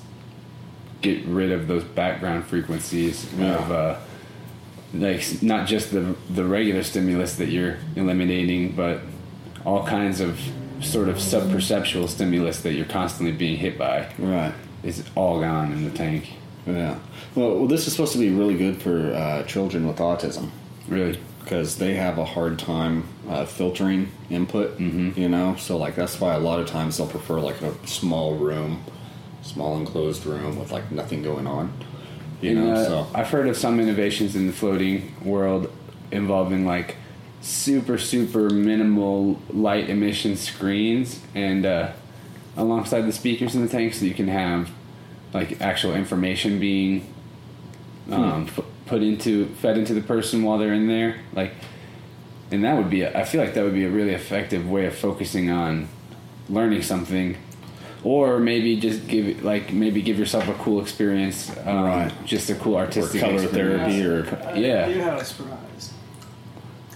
get 1.01 1.25
rid 1.25 1.51
of 1.51 1.67
those 1.67 1.83
background 1.83 2.45
frequencies 2.45 3.25
Yeah. 3.39 3.55
of 3.55 3.71
uh, 3.71 3.95
like 4.93 5.23
not 5.41 5.67
just 5.67 5.91
the 5.91 6.15
the 6.33 6.43
regular 6.43 6.83
stimulus 6.83 7.35
that 7.35 7.49
you're 7.49 7.77
eliminating, 7.95 8.71
but 8.73 9.01
all 9.65 9.85
kinds 9.85 10.19
of 10.21 10.39
sort 10.81 11.09
of 11.09 11.19
sub-perceptual 11.19 12.07
stimulus 12.07 12.61
that 12.61 12.73
you're 12.73 12.85
constantly 12.85 13.33
being 13.35 13.57
hit 13.57 13.77
by. 13.77 14.07
Right. 14.17 14.53
Is 14.83 15.03
all 15.15 15.41
gone 15.41 15.73
in 15.73 15.83
the 15.83 15.89
tank. 15.91 16.33
Yeah. 16.65 16.95
Well, 17.35 17.55
well, 17.57 17.67
this 17.67 17.85
is 17.85 17.93
supposed 17.93 18.13
to 18.13 18.19
be 18.19 18.29
really 18.29 18.55
good 18.57 18.81
for 18.81 19.11
uh, 19.13 19.43
children 19.43 19.87
with 19.87 19.97
autism 19.97 20.49
Really. 20.87 21.19
Because 21.49 21.79
they 21.79 21.95
have 21.95 22.19
a 22.19 22.25
hard 22.25 22.59
time 22.59 23.03
uh, 23.27 23.43
filtering 23.43 24.11
input. 24.29 24.77
Mm-hmm. 24.77 25.19
You 25.19 25.29
know, 25.29 25.55
so 25.55 25.77
like 25.77 25.95
that's 25.95 26.21
why 26.21 26.35
a 26.35 26.39
lot 26.39 26.59
of 26.59 26.67
times 26.67 26.97
they'll 26.97 27.07
prefer 27.07 27.39
like 27.39 27.59
a 27.63 27.87
small 27.87 28.35
room, 28.35 28.83
small 29.41 29.75
enclosed 29.77 30.27
room 30.27 30.59
with 30.59 30.71
like 30.71 30.91
nothing 30.91 31.23
going 31.23 31.47
on. 31.47 31.73
You 32.41 32.51
And, 32.51 32.65
know, 32.65 32.73
uh, 32.73 32.85
so 32.85 33.07
I've 33.15 33.29
heard 33.29 33.47
of 33.47 33.57
some 33.57 33.79
innovations 33.79 34.35
in 34.35 34.45
the 34.45 34.53
floating 34.53 35.15
world 35.25 35.71
involving 36.11 36.67
like 36.67 36.97
super 37.41 37.97
super 37.97 38.51
minimal 38.51 39.41
light 39.49 39.89
emission 39.89 40.35
screens 40.35 41.19
and 41.33 41.65
uh, 41.65 41.93
alongside 42.57 43.01
the 43.01 43.11
speakers 43.11 43.55
in 43.55 43.63
the 43.63 43.69
tank, 43.69 43.95
so 43.95 44.05
you 44.05 44.13
can 44.13 44.27
have 44.27 44.69
like 45.33 45.59
actual 45.61 45.95
information 45.95 46.59
being 46.59 47.11
um, 48.11 48.45
pu- 48.45 48.65
put 48.89 49.01
into 49.03 49.45
fed 49.61 49.77
into 49.77 49.93
the 49.93 50.01
person 50.01 50.43
while 50.43 50.57
they're 50.57 50.73
in 50.73 50.87
there, 50.87 51.17
like. 51.33 51.53
And 52.51 52.63
that 52.63 52.75
would 52.77 52.89
be, 52.89 53.03
a, 53.03 53.15
I 53.15 53.25
feel 53.25 53.41
like 53.43 53.53
that 53.53 53.63
would 53.63 53.75
be 53.75 53.85
a 53.85 53.89
really 53.91 54.13
effective 54.15 54.67
way 54.67 54.87
of 54.87 54.95
focusing 54.95 55.51
on 55.51 55.87
learning 56.49 56.81
something 56.81 57.37
or 58.03 58.39
maybe 58.39 58.75
just 58.79 59.07
give 59.07 59.43
like 59.43 59.71
maybe 59.71 60.01
give 60.01 60.17
yourself 60.17 60.47
a 60.47 60.53
cool 60.55 60.81
experience, 60.81 61.51
um, 61.65 61.83
Right. 61.83 62.11
Just 62.25 62.49
a 62.49 62.55
cool 62.55 62.75
artistic 62.77 63.21
or 63.21 63.25
artistic 63.27 63.51
color 63.51 63.75
experience. 63.83 63.93
therapy, 63.93 64.41
or 64.43 64.47
I 64.49 64.57
Yeah. 64.57 64.87
do 64.87 64.99
have 64.99 65.21
a 65.21 65.25
surprise. 65.25 65.93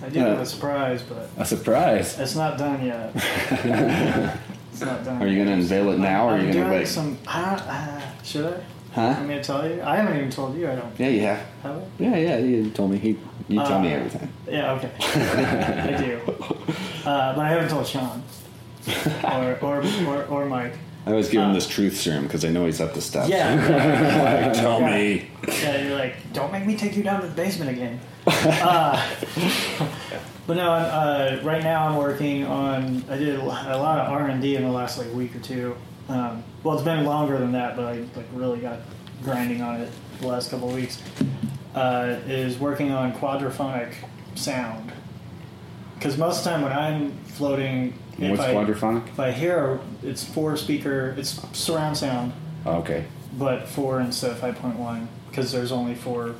I 0.04 0.10
do 0.10 0.20
Yeah. 0.20 0.26
have 0.30 0.40
a 0.40 0.46
surprise, 0.46 1.04
but 1.04 1.30
a 1.38 1.46
surprise. 1.46 2.20
it's 2.20 2.36
not 2.36 2.58
done 2.58 2.84
yet. 2.84 3.12
it's 4.72 4.82
not 4.82 5.06
done. 5.06 5.22
are 5.22 5.28
you 5.28 5.36
going 5.36 5.48
to 5.50 5.54
unveil 5.54 5.92
it 5.92 6.00
now, 6.00 6.30
or 6.30 6.34
are 6.34 6.40
you 6.40 6.52
going 6.52 6.66
to 6.66 6.72
wait? 6.72 6.88
some. 6.88 7.18
I 7.28 7.42
don't, 7.46 7.62
uh, 7.62 8.02
should 8.24 8.46
I? 8.46 8.58
Huh? 8.94 9.02
I'm 9.18 9.28
gonna 9.28 9.44
tell 9.44 9.68
you. 9.68 9.82
I 9.82 9.96
haven't 9.96 10.18
even 10.18 10.30
told 10.30 10.56
you. 10.58 10.70
I 10.70 10.76
don't. 10.76 11.00
Yeah, 11.00 11.08
you 11.10 11.22
have. 11.22 11.40
Have 11.64 11.76
I? 11.78 11.84
Yeah, 11.98 12.16
yeah. 12.16 12.38
You 12.38 12.70
told 12.70 12.92
me. 12.92 12.98
He, 13.00 13.18
you 13.48 13.60
tell 13.64 13.80
me 13.80 13.92
Uh, 13.92 13.98
everything. 13.98 14.30
Yeah. 14.48 14.74
Okay. 14.74 14.92
I 15.00 15.98
do. 16.06 16.20
Uh, 17.04 17.36
but 17.36 17.40
I 17.46 17.50
haven't 17.50 17.70
told 17.70 17.88
Sean 17.88 18.22
or 19.24 19.58
or 19.62 19.84
or, 20.08 20.24
or 20.26 20.46
Mike. 20.46 20.76
I 21.06 21.10
always 21.10 21.28
give 21.28 21.42
him 21.42 21.50
uh, 21.50 21.54
this 21.54 21.68
truth 21.68 21.98
serum 21.98 22.24
because 22.24 22.46
I 22.46 22.50
know 22.50 22.66
he's 22.66 22.80
up 22.80 22.94
to 22.94 23.02
stuff. 23.02 23.28
Yeah. 23.28 23.56
Like, 24.46 24.54
tell 24.54 24.80
Yeah. 24.80 24.92
me. 24.96 25.30
Yeah, 25.48 25.82
you're 25.84 25.98
like, 25.98 26.16
don't 26.32 26.52
make 26.52 26.66
me 26.66 26.78
take 26.78 26.96
you 26.96 27.04
down 27.04 27.22
to 27.22 27.28
the 27.28 27.34
basement 27.34 27.72
again. 27.72 28.00
uh, 28.28 29.06
but 30.48 30.56
no, 30.56 30.72
uh, 30.72 31.42
right 31.44 31.62
now 31.64 31.88
I'm 31.90 31.98
working 31.98 32.46
on. 32.46 33.04
I 33.10 33.18
did 33.18 33.38
a 33.38 33.44
lot 33.44 33.66
of 33.68 33.82
R 33.82 34.28
and 34.28 34.42
D 34.42 34.56
in 34.56 34.64
the 34.64 34.72
last 34.72 34.98
like 34.98 35.12
week 35.14 35.36
or 35.36 35.40
two. 35.40 35.76
Um, 36.10 36.44
well, 36.64 36.76
it's 36.76 36.84
been 36.84 37.06
longer 37.06 37.38
than 37.38 37.52
that, 37.54 37.76
but 37.76 37.86
I 37.86 38.00
like 38.16 38.26
really 38.34 38.60
got 38.60 38.80
grinding 39.24 39.62
on 39.62 39.82
it 39.82 39.92
the 40.20 40.28
last 40.28 40.50
couple 40.52 40.70
of 40.70 40.76
weeks. 40.76 41.02
Uh, 41.76 42.20
is 42.28 42.60
working 42.60 42.92
on 42.92 43.14
quadraphonic 43.14 43.94
sound 44.36 44.92
because 45.96 46.18
most 46.20 46.40
of 46.40 46.44
the 46.44 46.50
time 46.52 46.62
when 46.62 46.72
I'm 46.72 47.18
floating, 47.26 47.98
if 48.20 48.30
What's 48.30 48.44
I, 48.44 48.54
quadraphonic? 48.54 49.08
if 49.08 49.20
I 49.20 49.32
hear 49.32 49.80
it's 50.04 50.24
four 50.24 50.56
speaker, 50.56 51.16
it's 51.18 51.42
surround 51.58 51.98
sound 51.98 52.32
Oh, 52.66 52.76
okay. 52.78 53.06
but 53.40 53.68
four 53.68 54.00
instead 54.02 54.32
of 54.32 54.38
five 54.40 54.56
point 54.58 54.78
one 54.78 55.08
because 55.30 55.52
there's 55.52 55.72
only 55.72 55.96
four 55.96 56.36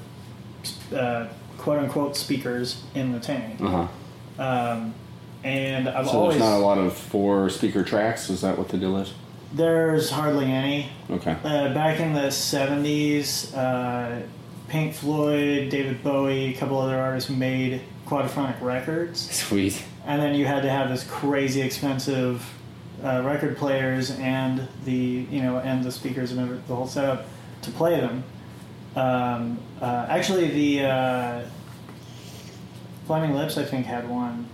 uh, 0.96 1.28
quote 1.58 1.80
unquote 1.80 2.16
speakers 2.16 2.84
in 2.94 3.12
the 3.12 3.20
tank. 3.20 3.60
Uh 3.60 3.88
huh. 4.38 4.44
Um, 4.44 4.94
and 5.44 5.90
I've 5.90 6.06
So 6.08 6.12
always 6.12 6.38
there's 6.38 6.48
not 6.50 6.58
a 6.58 6.62
lot 6.64 6.78
of 6.78 6.94
four 6.94 7.50
speaker 7.50 7.84
tracks. 7.84 8.30
Is 8.30 8.42
that 8.42 8.56
what 8.58 8.70
the 8.70 8.78
deal 8.78 8.98
is? 8.98 9.14
There's 9.54 10.10
hardly 10.10 10.46
any. 10.46 10.90
Okay. 11.10 11.38
Uh, 11.44 11.74
back 11.74 12.00
in 12.00 12.14
the 12.14 12.32
seventies, 12.32 13.54
uh, 13.54 14.22
Pink 14.68 14.94
Floyd, 14.94 15.70
David 15.70 16.04
Bowie, 16.04 16.54
a 16.54 16.58
couple 16.58 16.80
other 16.80 17.00
artists 17.00 17.30
made 17.30 17.82
quadraphonic 18.08 18.60
records, 18.62 19.30
Sweet. 19.32 19.84
and 20.06 20.22
then 20.22 20.36
you 20.36 20.46
had 20.46 20.64
to 20.64 20.70
have 20.70 20.90
this 20.90 21.04
crazy 21.04 21.62
expensive 21.62 22.46
uh, 23.04 23.22
record 23.24 23.58
players 23.58 24.12
and 24.12 24.68
the 24.86 25.26
you 25.30 25.42
know 25.42 25.60
and 25.60 25.84
the 25.84 25.92
speakers 25.92 26.32
and 26.32 26.62
the 26.68 26.76
whole 26.76 26.88
setup 26.88 27.26
to 27.62 27.72
play 27.72 28.00
them. 28.00 28.24
Um, 28.96 29.60
uh, 29.82 30.06
actually, 30.10 30.50
the 30.50 30.86
uh, 30.86 31.42
Flaming 33.06 33.34
Lips 33.36 33.58
I 33.58 33.66
think 33.66 33.86
had 33.86 34.08
one 34.10 34.48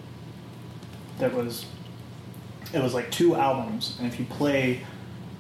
that 1.20 1.34
was 1.34 1.66
it 2.74 2.82
was 2.82 2.94
like 2.94 3.12
two 3.12 3.36
albums, 3.36 3.96
and 4.00 4.08
if 4.12 4.20
you 4.20 4.26
play 4.26 4.82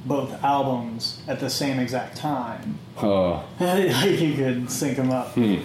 both 0.06 0.42
albums 0.44 1.22
at 1.28 1.40
the 1.40 1.50
same 1.50 1.80
exact 1.80 2.16
time, 2.18 2.80
Oh, 2.98 3.44
like 3.60 4.20
you 4.20 4.36
could 4.36 4.70
sync 4.72 4.98
them 4.98 5.12
up. 5.12 5.30
Hmm. 5.34 5.58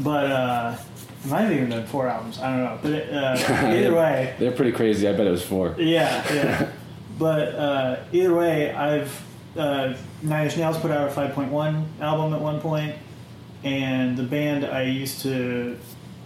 But 0.00 0.26
uh, 0.30 0.76
it 1.24 1.28
might 1.30 1.42
have 1.42 1.52
even 1.52 1.68
been 1.70 1.86
four 1.86 2.08
albums. 2.08 2.38
I 2.38 2.50
don't 2.50 2.64
know. 2.64 2.78
But 2.82 2.92
it, 2.92 3.12
uh, 3.12 3.36
either 3.68 3.94
way, 3.94 4.34
they're 4.38 4.52
pretty 4.52 4.72
crazy. 4.72 5.08
I 5.08 5.12
bet 5.12 5.26
it 5.26 5.30
was 5.30 5.42
four. 5.44 5.74
yeah, 5.78 6.24
yeah. 6.32 6.70
but 7.18 7.54
uh, 7.54 7.96
either 8.12 8.34
way, 8.34 8.72
I've 8.72 9.22
uh, 9.56 9.94
Nine 10.22 10.44
Inch 10.44 10.56
Nails 10.56 10.78
put 10.78 10.90
out 10.90 11.08
a 11.08 11.12
5.1 11.12 11.84
album 12.00 12.34
at 12.34 12.40
one 12.40 12.60
point, 12.60 12.94
and 13.64 14.16
the 14.16 14.22
band 14.22 14.64
I 14.64 14.82
used 14.82 15.22
to 15.22 15.78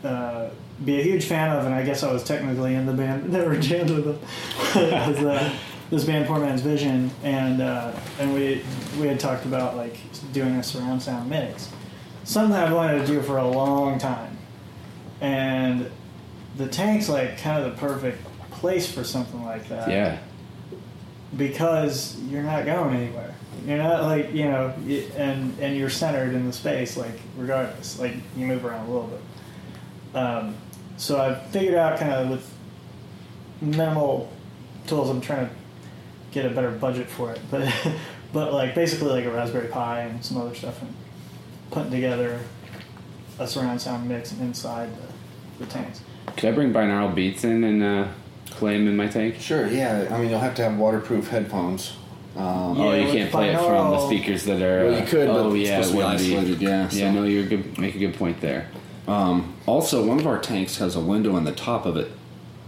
uh, 0.05 0.51
be 0.84 0.98
a 1.00 1.02
huge 1.02 1.24
fan 1.26 1.56
of, 1.56 1.64
and 1.66 1.74
I 1.74 1.82
guess 1.84 2.02
I 2.02 2.12
was 2.12 2.24
technically 2.24 2.74
in 2.74 2.86
the 2.86 2.92
band, 2.92 3.28
never 3.32 3.56
jammed 3.58 3.90
with 3.90 4.04
them, 4.04 4.18
was 4.74 5.18
uh, 5.24 5.52
this 5.90 6.04
band 6.04 6.26
Poor 6.26 6.38
Man's 6.38 6.62
Vision, 6.62 7.10
and 7.22 7.60
uh, 7.60 7.92
and 8.18 8.32
we 8.34 8.62
we 8.98 9.06
had 9.06 9.18
talked 9.20 9.44
about 9.44 9.76
like 9.76 9.96
doing 10.32 10.54
a 10.56 10.62
surround 10.62 11.02
sound 11.02 11.28
mix, 11.28 11.68
something 12.24 12.56
I've 12.56 12.72
wanted 12.72 13.00
to 13.00 13.06
do 13.06 13.20
for 13.22 13.38
a 13.38 13.46
long 13.48 13.98
time, 13.98 14.38
and 15.20 15.90
the 16.56 16.66
tank's 16.68 17.08
like 17.08 17.38
kind 17.38 17.62
of 17.64 17.72
the 17.72 17.78
perfect 17.78 18.24
place 18.52 18.90
for 18.90 19.04
something 19.04 19.44
like 19.44 19.68
that 19.68 19.88
Yeah. 19.88 20.18
because 21.36 22.18
you're 22.28 22.42
not 22.42 22.64
going 22.66 22.94
anywhere. 22.96 23.34
You're 23.66 23.78
not 23.78 24.02
like 24.04 24.32
you 24.32 24.44
know, 24.44 24.72
and 25.16 25.58
and 25.60 25.76
you're 25.76 25.90
centered 25.90 26.34
in 26.34 26.46
the 26.46 26.52
space. 26.52 26.96
Like 26.96 27.18
regardless, 27.36 27.98
like 27.98 28.14
you 28.36 28.46
move 28.46 28.64
around 28.64 28.88
a 28.88 28.90
little 28.92 29.08
bit. 29.08 30.16
Um, 30.16 30.56
so 31.01 31.18
I've 31.18 31.46
figured 31.46 31.74
out 31.74 31.98
kind 31.98 32.12
of 32.12 32.28
with 32.28 32.55
minimal 33.61 34.30
tools. 34.86 35.09
I'm 35.09 35.20
trying 35.20 35.48
to 35.48 35.53
get 36.30 36.44
a 36.44 36.51
better 36.51 36.70
budget 36.70 37.09
for 37.09 37.32
it, 37.32 37.40
but 37.51 37.72
but 38.32 38.53
like 38.53 38.74
basically 38.74 39.09
like 39.09 39.24
a 39.24 39.30
Raspberry 39.30 39.68
Pi 39.68 40.01
and 40.01 40.24
some 40.24 40.36
other 40.36 40.55
stuff, 40.55 40.80
and 40.82 40.94
putting 41.70 41.90
together 41.90 42.38
a 43.38 43.46
surround 43.46 43.80
sound 43.80 44.09
mix 44.09 44.32
inside 44.32 44.90
the, 44.94 45.64
the 45.64 45.70
tanks. 45.70 46.03
Could 46.36 46.51
I 46.51 46.53
bring 46.53 46.72
binaural 46.72 47.14
beats 47.14 47.44
in 47.44 47.64
and 47.64 47.82
uh, 47.82 48.09
play 48.46 48.76
them 48.76 48.86
in 48.86 48.96
my 48.96 49.09
tank? 49.09 49.36
Sure. 49.36 49.66
Yeah. 49.66 50.07
I 50.11 50.18
mean, 50.18 50.28
you'll 50.28 50.38
have 50.38 50.55
to 50.57 50.62
have 50.62 50.78
waterproof 50.78 51.28
headphones. 51.28 51.96
Um, 52.36 52.80
oh, 52.80 52.94
you 52.94 53.11
can't 53.11 53.30
play 53.30 53.48
it 53.48 53.59
from 53.59 53.90
the 53.90 54.07
speakers 54.07 54.44
that 54.44 54.62
are. 54.62 54.84
Well, 54.84 54.92
you 54.92 54.98
uh, 55.03 55.07
could, 55.07 55.26
but 55.26 55.36
oh 55.36 55.55
it's 55.55 55.68
yeah, 55.68 55.82
supposed 55.82 55.92
to 55.92 55.98
it 55.98 56.28
be 56.28 56.34
wouldn't 56.34 56.48
isolated, 56.61 56.62
yeah, 56.62 56.88
so- 56.88 56.96
Yeah, 56.98 57.12
no, 57.12 57.24
you're 57.24 57.46
good. 57.46 57.78
Make 57.78 57.94
a 57.96 57.98
good 57.98 58.14
point 58.14 58.40
there. 58.40 58.68
Um, 59.11 59.56
also, 59.66 60.04
one 60.06 60.20
of 60.20 60.26
our 60.28 60.38
tanks 60.38 60.76
has 60.76 60.94
a 60.94 61.00
window 61.00 61.34
on 61.34 61.42
the 61.42 61.52
top 61.52 61.84
of 61.84 61.96
it 61.96 62.12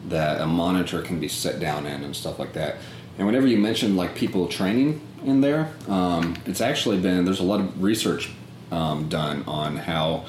that 0.08 0.40
a 0.40 0.46
monitor 0.46 1.00
can 1.00 1.20
be 1.20 1.28
set 1.28 1.60
down 1.60 1.86
in 1.86 2.02
and 2.02 2.16
stuff 2.16 2.40
like 2.40 2.54
that. 2.54 2.78
And 3.16 3.28
whenever 3.28 3.46
you 3.46 3.58
mention 3.58 3.94
like 3.94 4.16
people 4.16 4.48
training 4.48 5.00
in 5.24 5.40
there, 5.40 5.72
um, 5.86 6.36
it's 6.44 6.60
actually 6.60 6.98
been 6.98 7.24
there's 7.24 7.38
a 7.38 7.44
lot 7.44 7.60
of 7.60 7.80
research 7.80 8.28
um, 8.72 9.08
done 9.08 9.44
on 9.46 9.76
how 9.76 10.24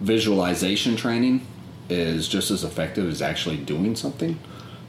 visualization 0.00 0.96
training 0.96 1.46
is 1.90 2.26
just 2.26 2.50
as 2.50 2.64
effective 2.64 3.06
as 3.10 3.20
actually 3.20 3.58
doing 3.58 3.94
something. 3.94 4.38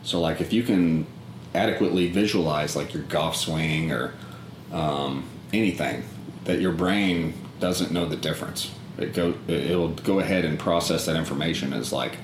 So, 0.03 0.21
like 0.21 0.39
if 0.39 0.53
you 0.53 0.63
can 0.63 1.05
adequately 1.53 2.09
visualize 2.09 2.77
like 2.77 2.93
your 2.93 3.03
golf 3.03 3.35
swing 3.35 3.91
or 3.91 4.13
um, 4.71 5.25
anything, 5.51 6.05
that 6.45 6.61
your 6.61 6.71
brain 6.71 7.33
doesn't 7.59 7.91
know 7.91 8.05
the 8.05 8.15
difference. 8.15 8.71
It 9.01 9.13
go 9.13 9.33
it'll 9.47 9.89
go 9.89 10.19
ahead 10.19 10.45
and 10.45 10.59
process 10.59 11.05
that 11.05 11.15
information 11.15 11.73
as 11.73 11.91
like 11.91 12.17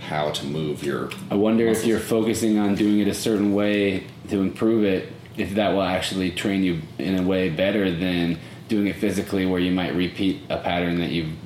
how 0.00 0.30
to 0.32 0.46
move 0.46 0.82
your. 0.82 1.10
I 1.30 1.34
wonder 1.34 1.66
if 1.66 1.84
you're 1.84 2.00
focusing 2.00 2.58
on 2.58 2.74
doing 2.74 3.00
it 3.00 3.08
a 3.08 3.14
certain 3.14 3.54
way 3.54 4.06
to 4.28 4.40
improve 4.40 4.84
it, 4.84 5.12
if 5.36 5.54
that 5.54 5.72
will 5.72 5.82
actually 5.82 6.30
train 6.30 6.64
you 6.64 6.80
in 6.98 7.18
a 7.18 7.22
way 7.22 7.48
better 7.48 7.90
than 7.90 8.38
doing 8.68 8.86
it 8.86 8.96
physically, 8.96 9.46
where 9.46 9.60
you 9.60 9.72
might 9.72 9.94
repeat 9.94 10.42
a 10.48 10.58
pattern 10.58 10.98
that 10.98 11.10
you've 11.10 11.36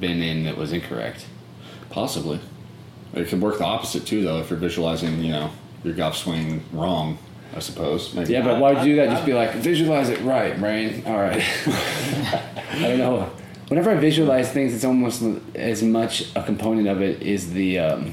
been 0.00 0.22
in 0.22 0.44
that 0.44 0.56
was 0.56 0.72
incorrect. 0.72 1.26
Possibly. 1.90 2.40
It 3.14 3.28
could 3.28 3.40
work 3.40 3.58
the 3.58 3.64
opposite 3.64 4.06
too, 4.06 4.22
though. 4.22 4.40
If 4.40 4.50
you're 4.50 4.58
visualizing, 4.58 5.22
you 5.22 5.32
know, 5.32 5.50
your 5.84 5.94
golf 5.94 6.16
swing 6.16 6.62
wrong, 6.72 7.18
I 7.54 7.60
suppose. 7.60 8.14
Maybe. 8.14 8.32
Yeah, 8.32 8.42
but 8.42 8.60
why'd 8.60 8.78
you 8.86 8.94
do 8.94 8.96
that? 8.96 9.10
Just 9.10 9.26
be 9.26 9.34
like, 9.34 9.54
visualize 9.54 10.08
it 10.08 10.20
right, 10.22 10.58
brain. 10.58 11.02
All 11.06 11.16
right. 11.16 11.42
I 11.66 12.80
don't 12.80 12.98
know. 12.98 13.30
Whenever 13.68 13.90
I 13.90 13.96
visualize 13.96 14.50
things, 14.50 14.74
it's 14.74 14.84
almost 14.84 15.22
as 15.54 15.82
much 15.82 16.34
a 16.34 16.42
component 16.42 16.88
of 16.88 17.02
it 17.02 17.22
is 17.22 17.52
the 17.52 17.78
um, 17.78 18.12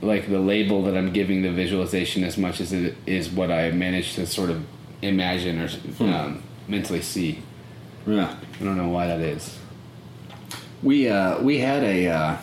like 0.00 0.30
the 0.30 0.38
label 0.38 0.82
that 0.84 0.96
I'm 0.96 1.12
giving 1.12 1.42
the 1.42 1.52
visualization 1.52 2.24
as 2.24 2.38
much 2.38 2.60
as 2.60 2.72
it 2.72 2.96
is 3.06 3.28
what 3.30 3.50
I 3.50 3.70
manage 3.70 4.14
to 4.14 4.26
sort 4.26 4.48
of 4.48 4.64
imagine 5.02 5.60
or 5.60 5.68
um, 6.04 6.42
mentally 6.68 7.02
see. 7.02 7.42
yeah. 8.06 8.34
I 8.60 8.64
don't 8.64 8.76
know 8.78 8.88
why 8.88 9.08
that 9.08 9.20
is. 9.20 9.58
We 10.82 11.08
uh, 11.08 11.40
we 11.42 11.58
had 11.58 11.82
a 11.82 12.08
uh, 12.08 12.36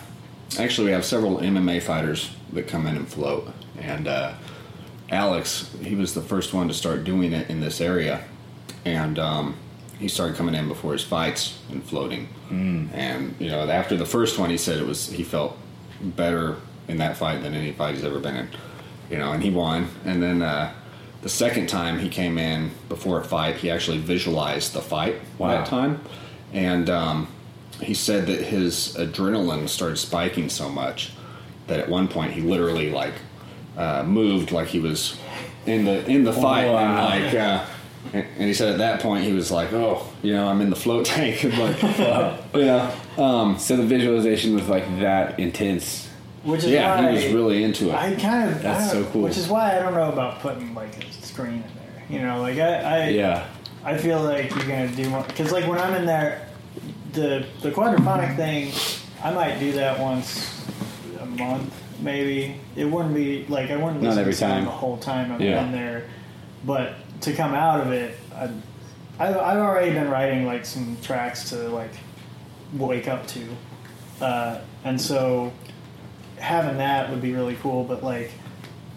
actually 0.58 0.86
we 0.86 0.92
have 0.92 1.04
several 1.04 1.38
MMA 1.38 1.82
fighters 1.82 2.30
that 2.52 2.68
come 2.68 2.86
in 2.86 2.96
and 2.96 3.08
float, 3.08 3.48
and 3.76 4.06
uh, 4.06 4.34
Alex 5.10 5.74
he 5.82 5.96
was 5.96 6.14
the 6.14 6.22
first 6.22 6.54
one 6.54 6.68
to 6.68 6.74
start 6.74 7.02
doing 7.02 7.32
it 7.32 7.50
in 7.50 7.58
this 7.58 7.80
area, 7.80 8.22
and 8.84 9.18
um, 9.18 9.56
he 9.98 10.08
started 10.08 10.36
coming 10.36 10.54
in 10.54 10.68
before 10.68 10.92
his 10.92 11.04
fights 11.04 11.58
and 11.70 11.82
floating, 11.84 12.28
mm. 12.50 12.88
and 12.92 13.34
you 13.38 13.48
know 13.50 13.68
after 13.68 13.96
the 13.96 14.06
first 14.06 14.38
one 14.38 14.50
he 14.50 14.56
said 14.58 14.78
it 14.78 14.86
was 14.86 15.08
he 15.08 15.22
felt 15.24 15.56
better 16.00 16.56
in 16.88 16.98
that 16.98 17.16
fight 17.16 17.42
than 17.42 17.54
any 17.54 17.72
fight 17.72 17.94
he's 17.94 18.04
ever 18.04 18.18
been 18.18 18.36
in, 18.36 18.48
you 19.10 19.18
know, 19.18 19.32
and 19.32 19.42
he 19.42 19.50
won, 19.50 19.88
and 20.04 20.22
then. 20.22 20.42
Uh, 20.42 20.72
the 21.20 21.28
second 21.28 21.68
time 21.68 21.98
he 21.98 22.08
came 22.08 22.38
in 22.38 22.70
before 22.88 23.20
a 23.20 23.24
fight, 23.24 23.56
he 23.56 23.72
actually 23.72 23.98
visualized 23.98 24.72
the 24.72 24.80
fight 24.80 25.16
Wow. 25.36 25.48
that 25.48 25.66
time, 25.66 26.00
and 26.52 26.88
um, 26.88 27.26
he 27.80 27.92
said 27.92 28.26
that 28.28 28.40
his 28.40 28.94
adrenaline 28.96 29.68
started 29.68 29.96
spiking 29.96 30.48
so 30.48 30.68
much 30.68 31.10
that 31.66 31.80
at 31.80 31.88
one 31.88 32.06
point 32.06 32.32
he 32.34 32.40
literally 32.40 32.90
like 32.92 33.14
uh, 33.76 34.04
moved 34.04 34.52
like 34.52 34.68
he 34.68 34.78
was 34.78 35.18
in 35.66 35.84
the 35.86 36.06
in 36.08 36.22
the 36.22 36.32
fight, 36.32 36.68
Wow. 36.70 37.08
and 37.08 37.24
like, 37.24 37.34
uh, 37.34 37.64
and 38.12 38.24
and 38.36 38.44
he 38.44 38.54
said 38.54 38.72
at 38.72 38.78
that 38.78 39.00
point 39.00 39.24
he 39.24 39.32
was 39.32 39.50
like, 39.50 39.72
"Oh, 39.72 40.06
you 40.22 40.32
know, 40.32 40.46
I'm 40.48 40.60
in 40.60 40.70
the 40.70 40.76
float 40.76 41.06
tank." 41.06 41.42
and 41.44 41.58
like, 41.58 41.82
you 42.54 42.64
know, 42.64 42.92
um, 43.18 43.58
So 43.58 43.76
the 43.76 43.82
visualization 43.84 44.54
was 44.54 44.68
like 44.68 44.84
that 45.00 45.38
intense. 45.38 46.06
Which 46.44 46.64
is 46.64 46.70
yeah, 46.70 47.00
why 47.00 47.08
he 47.10 47.24
was 47.26 47.34
really 47.34 47.64
into 47.64 47.90
it. 47.90 47.94
I 47.94 48.14
kind 48.14 48.50
of 48.50 48.62
That's 48.62 48.90
so 48.90 49.04
cool. 49.06 49.22
Which 49.22 49.36
is 49.36 49.48
why 49.48 49.76
I 49.76 49.80
don't 49.82 49.94
know 49.94 50.10
about 50.10 50.40
putting 50.40 50.74
like 50.74 51.04
a 51.04 51.12
screen 51.12 51.54
in 51.54 51.62
there. 51.62 52.04
You 52.08 52.24
know, 52.26 52.40
like 52.40 52.58
I, 52.58 52.74
I 53.06 53.08
Yeah. 53.08 53.46
I 53.84 53.96
feel 53.98 54.22
like 54.22 54.50
you're 54.50 54.66
gonna 54.66 54.88
do 54.88 55.08
more 55.10 55.22
because 55.24 55.52
like 55.52 55.66
when 55.66 55.78
I'm 55.78 55.94
in 55.94 56.06
there, 56.06 56.48
the 57.12 57.44
the 57.62 57.70
quadraphonic 57.70 58.36
thing, 58.36 58.72
I 59.22 59.32
might 59.32 59.58
do 59.58 59.72
that 59.72 59.98
once 59.98 60.64
a 61.20 61.26
month 61.26 61.72
maybe. 62.00 62.54
It 62.76 62.84
wouldn't 62.84 63.14
be 63.14 63.44
like 63.48 63.70
I 63.70 63.76
wouldn't 63.76 64.00
Not 64.02 64.10
listen 64.10 64.20
every 64.20 64.34
to 64.34 64.40
time. 64.40 64.64
the 64.64 64.70
whole 64.70 64.96
time 64.98 65.32
I'm 65.32 65.40
Yeah. 65.40 65.64
in 65.64 65.72
there, 65.72 66.04
but 66.64 66.94
to 67.22 67.32
come 67.32 67.54
out 67.54 67.80
of 67.80 67.92
it, 67.92 68.16
I, 68.34 68.44
I've 69.18 69.36
I've 69.36 69.58
already 69.58 69.92
been 69.92 70.08
writing 70.08 70.46
like 70.46 70.64
some 70.64 70.96
tracks 71.02 71.50
to 71.50 71.68
like 71.68 71.92
wake 72.72 73.08
up 73.08 73.26
to, 73.28 73.48
uh, 74.20 74.60
and 74.84 75.00
so 75.00 75.52
having 76.38 76.78
that 76.78 77.10
would 77.10 77.22
be 77.22 77.32
really 77.32 77.56
cool. 77.56 77.84
But 77.84 78.02
like. 78.02 78.30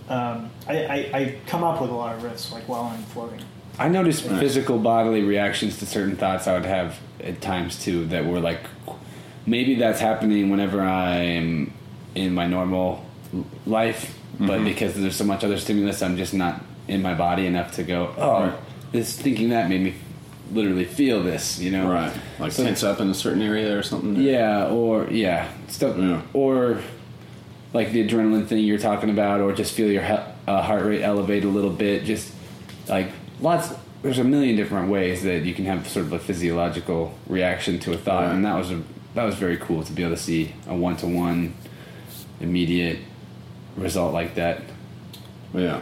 Um, 0.10 0.50
I, 0.68 0.86
I, 0.86 0.96
I 1.14 1.36
come 1.48 1.64
up 1.64 1.80
with 1.80 1.90
a 1.90 1.94
lot 1.94 2.18
of 2.18 2.24
riffs 2.24 2.52
like 2.52 2.68
while 2.68 2.84
I'm 2.84 3.02
floating. 3.04 3.40
I 3.80 3.88
noticed 3.88 4.24
physical 4.24 4.78
bodily 4.78 5.24
reactions 5.24 5.78
to 5.78 5.86
certain 5.86 6.18
thoughts 6.18 6.48
I 6.48 6.54
would 6.54 6.66
have 6.66 7.00
at 7.24 7.40
times 7.40 7.82
too 7.82 8.06
that 8.08 8.26
were 8.26 8.42
like 8.42 8.60
maybe 9.46 9.76
that's 9.76 10.00
happening 10.00 10.50
whenever 10.50 10.82
I'm 10.82 11.74
in 12.14 12.34
my 12.34 12.48
normal 12.48 13.06
life, 13.66 14.18
but 14.40 14.64
because 14.64 14.96
there's 14.96 15.16
so 15.16 15.24
much 15.24 15.44
other 15.44 15.58
stimulus, 15.58 16.02
I'm 16.02 16.18
just 16.18 16.34
not 16.34 16.62
in 16.88 17.02
my 17.02 17.14
body 17.14 17.46
enough 17.46 17.74
to 17.74 17.84
go, 17.84 18.14
oh, 18.18 18.42
Right. 18.46 18.54
this 18.92 19.16
thinking 19.18 19.50
that 19.50 19.70
made 19.70 19.82
me 19.82 19.94
literally 20.54 20.84
feel 20.86 21.24
this, 21.24 21.60
you 21.60 21.72
know? 21.72 21.90
right, 21.90 22.12
like 22.40 22.52
So- 22.52 22.64
tense 22.66 22.84
up 22.84 23.00
in 23.00 23.10
a 23.10 23.14
certain 23.14 23.42
area 23.42 23.78
or 23.78 23.84
something. 23.84 24.16
Yeah, 24.22 24.66
or 24.68 25.08
yeah, 25.10 25.48
stuff, 25.68 25.96
Yeah. 25.98 26.22
or 26.34 26.80
like 27.74 27.92
the 27.94 28.06
adrenaline 28.06 28.48
thing 28.48 28.64
you're 28.66 28.78
talking 28.78 29.10
about, 29.10 29.40
or 29.40 29.54
just 29.54 29.74
feel 29.74 29.90
your 29.90 30.04
he- 30.04 30.18
uh, 30.48 30.62
heart 30.62 30.84
rate 30.86 31.02
elevate 31.04 31.46
a 31.46 31.48
little 31.48 31.70
bit. 31.70 32.04
Just 32.04 32.34
like 32.90 33.12
lots, 33.40 33.70
there's 34.02 34.20
a 34.20 34.24
million 34.26 34.58
different 34.58 34.90
ways 34.90 35.24
that 35.24 35.44
you 35.46 35.54
can 35.54 35.64
have 35.66 35.88
sort 35.88 36.06
of 36.08 36.12
a 36.14 36.20
physiological 36.20 37.14
reaction 37.28 37.80
to 37.80 37.94
a 37.94 37.98
thought, 37.98 38.26
Right. 38.26 38.34
and 38.36 38.44
that 38.44 38.58
was 38.58 38.72
a 38.72 38.82
that 39.14 39.24
was 39.26 39.36
very 39.36 39.58
cool 39.58 39.84
to 39.84 39.92
be 39.94 40.04
able 40.04 40.16
to 40.16 40.22
see 40.22 40.52
a 40.70 40.74
one 40.76 40.96
to 40.98 41.06
one 41.08 41.54
immediate 42.42 42.98
result 43.78 44.14
like 44.14 44.36
that. 44.36 44.62
Yeah. 45.54 45.80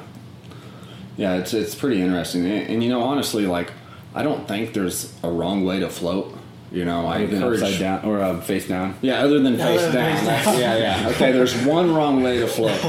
Yeah, 1.20 1.36
it's 1.36 1.54
it's 1.54 1.76
pretty 1.76 2.02
interesting, 2.02 2.46
and, 2.46 2.70
and 2.70 2.84
you 2.84 2.90
know, 2.90 3.02
honestly, 3.04 3.46
like 3.46 3.72
I 4.16 4.24
don't 4.24 4.48
think 4.48 4.74
there's 4.74 5.14
a 5.22 5.30
wrong 5.30 5.66
way 5.66 5.80
to 5.82 5.90
float. 5.90 6.34
You 6.72 6.86
know, 6.86 7.06
I 7.08 7.16
Other 7.16 7.28
than 7.28 7.36
encourage. 7.36 7.62
upside 7.62 7.80
down 7.80 8.06
or 8.06 8.22
uh, 8.22 8.40
face 8.42 8.68
down. 8.68 8.96
Yeah, 9.02 9.20
other 9.26 9.40
than 9.40 9.58
face 9.58 9.82
Other 9.82 9.92
than 9.92 10.06
down. 10.06 10.16
face 10.18 10.26
That's- 10.26 10.60
yeah, 10.60 10.78
yeah. 10.78 11.10
Okay, 11.10 11.32
there's 11.34 11.56
one 11.66 11.94
wrong 11.94 12.24
way 12.24 12.40
to 12.40 12.48
float. 12.48 12.80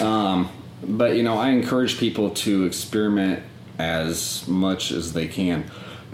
Um, 0.00 0.48
but 0.82 1.16
you 1.16 1.22
know, 1.24 1.36
I 1.36 1.50
encourage 1.50 1.98
people 1.98 2.30
to 2.44 2.64
experiment 2.64 3.42
as 3.78 4.46
much 4.48 4.90
as 4.92 5.12
they 5.12 5.26
can. 5.28 5.64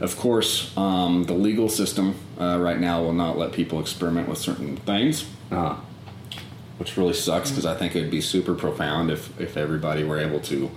Of 0.01 0.17
course, 0.17 0.77
um, 0.77 1.25
the 1.25 1.35
legal 1.35 1.69
system 1.69 2.15
uh, 2.41 2.59
right 2.61 2.81
now 2.81 3.03
will 3.03 3.13
not 3.13 3.39
let 3.39 3.53
people 3.53 3.79
experiment 3.81 4.29
with 4.29 4.39
certain 4.39 4.77
things, 4.79 5.25
Uh, 5.53 5.77
which 6.79 6.97
really 6.97 7.13
sucks 7.15 7.51
because 7.51 7.67
I 7.67 7.75
think 7.77 7.95
it 7.95 8.01
would 8.01 8.11
be 8.11 8.21
super 8.23 8.55
profound 8.55 9.11
if 9.11 9.39
if 9.41 9.57
everybody 9.57 10.03
were 10.05 10.19
able 10.19 10.41
to, 10.51 10.71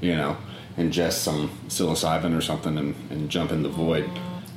you 0.00 0.14
know, 0.14 0.36
ingest 0.76 1.14
some 1.14 1.50
psilocybin 1.68 2.36
or 2.36 2.40
something 2.40 2.76
and, 2.78 2.94
and 3.10 3.28
jump 3.30 3.50
in 3.52 3.62
the 3.62 3.68
void. 3.68 4.08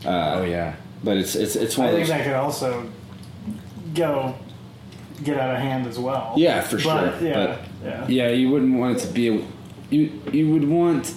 oh 0.05 0.43
yeah. 0.43 0.75
But 1.03 1.17
it's 1.17 1.35
it's 1.35 1.55
it's 1.55 1.77
one 1.77 1.87
I 1.87 1.91
of 1.91 1.95
think 1.97 2.07
those. 2.09 2.17
that 2.17 2.23
could 2.25 2.35
also 2.35 2.89
go 3.95 4.35
get 5.23 5.37
out 5.39 5.55
of 5.55 5.61
hand 5.61 5.87
as 5.87 5.99
well. 5.99 6.33
Yeah, 6.37 6.61
for 6.61 6.75
But, 6.77 6.81
sure, 7.19 7.27
Yeah, 7.27 7.33
but- 7.33 7.59
yeah. 7.83 8.07
Yeah, 8.07 8.29
you 8.29 8.49
wouldn't 8.49 8.77
want 8.77 8.97
it 8.97 9.01
to 9.01 9.13
be. 9.13 9.45
You 9.89 10.21
you 10.31 10.49
would 10.51 10.67
want. 10.67 11.13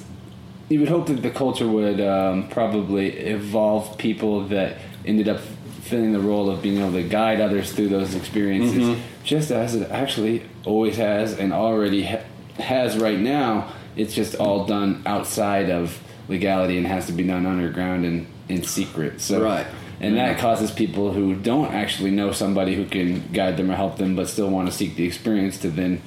You 0.71 0.81
would 0.81 0.89
hope 0.89 1.07
that 1.09 1.21
the 1.23 1.31
culture 1.31 1.69
would 1.69 2.01
um, 2.01 2.49
probably 2.49 3.11
evolve 3.19 3.99
people 3.99 4.45
that 4.49 4.79
ended 5.05 5.29
up 5.29 5.41
filling 5.83 6.13
the 6.15 6.21
role 6.21 6.49
of 6.49 6.63
being 6.63 6.79
able 6.79 6.93
to 6.93 7.03
guide 7.03 7.39
others 7.39 7.71
through 7.73 7.89
those 7.91 8.15
experiences, 8.15 8.99
just 9.23 9.51
as 9.51 9.75
it 9.75 9.91
actually 9.91 10.43
always 10.65 10.97
has 10.97 11.39
and 11.39 11.53
already 11.53 12.05
ha- 12.05 12.23
has 12.57 12.97
right 12.97 13.19
now. 13.21 13.71
It's 13.97 14.15
just 14.15 14.35
all 14.35 14.67
done 14.67 15.03
outside 15.07 15.71
of 15.71 16.01
legality 16.29 16.79
and 16.79 16.87
has 16.87 17.07
to 17.07 17.13
be 17.13 17.23
done 17.23 17.47
underground 17.47 18.05
and 18.05 18.27
in 18.49 18.63
secret. 18.63 19.21
So 19.21 19.43
Right. 19.43 19.67
and 20.01 20.17
that 20.17 20.39
causes 20.39 20.71
people 20.71 21.13
who 21.13 21.35
don't 21.35 21.73
actually 21.73 22.11
know 22.11 22.33
somebody 22.33 22.75
who 22.75 22.85
can 22.85 23.23
guide 23.33 23.57
them 23.57 23.71
or 23.71 23.75
help 23.77 23.97
them, 23.99 24.17
but 24.17 24.29
still 24.29 24.49
want 24.51 24.69
to 24.71 24.75
seek 24.77 24.97
the 24.97 25.05
experience 25.05 25.59
to 25.59 25.71
then 25.71 26.01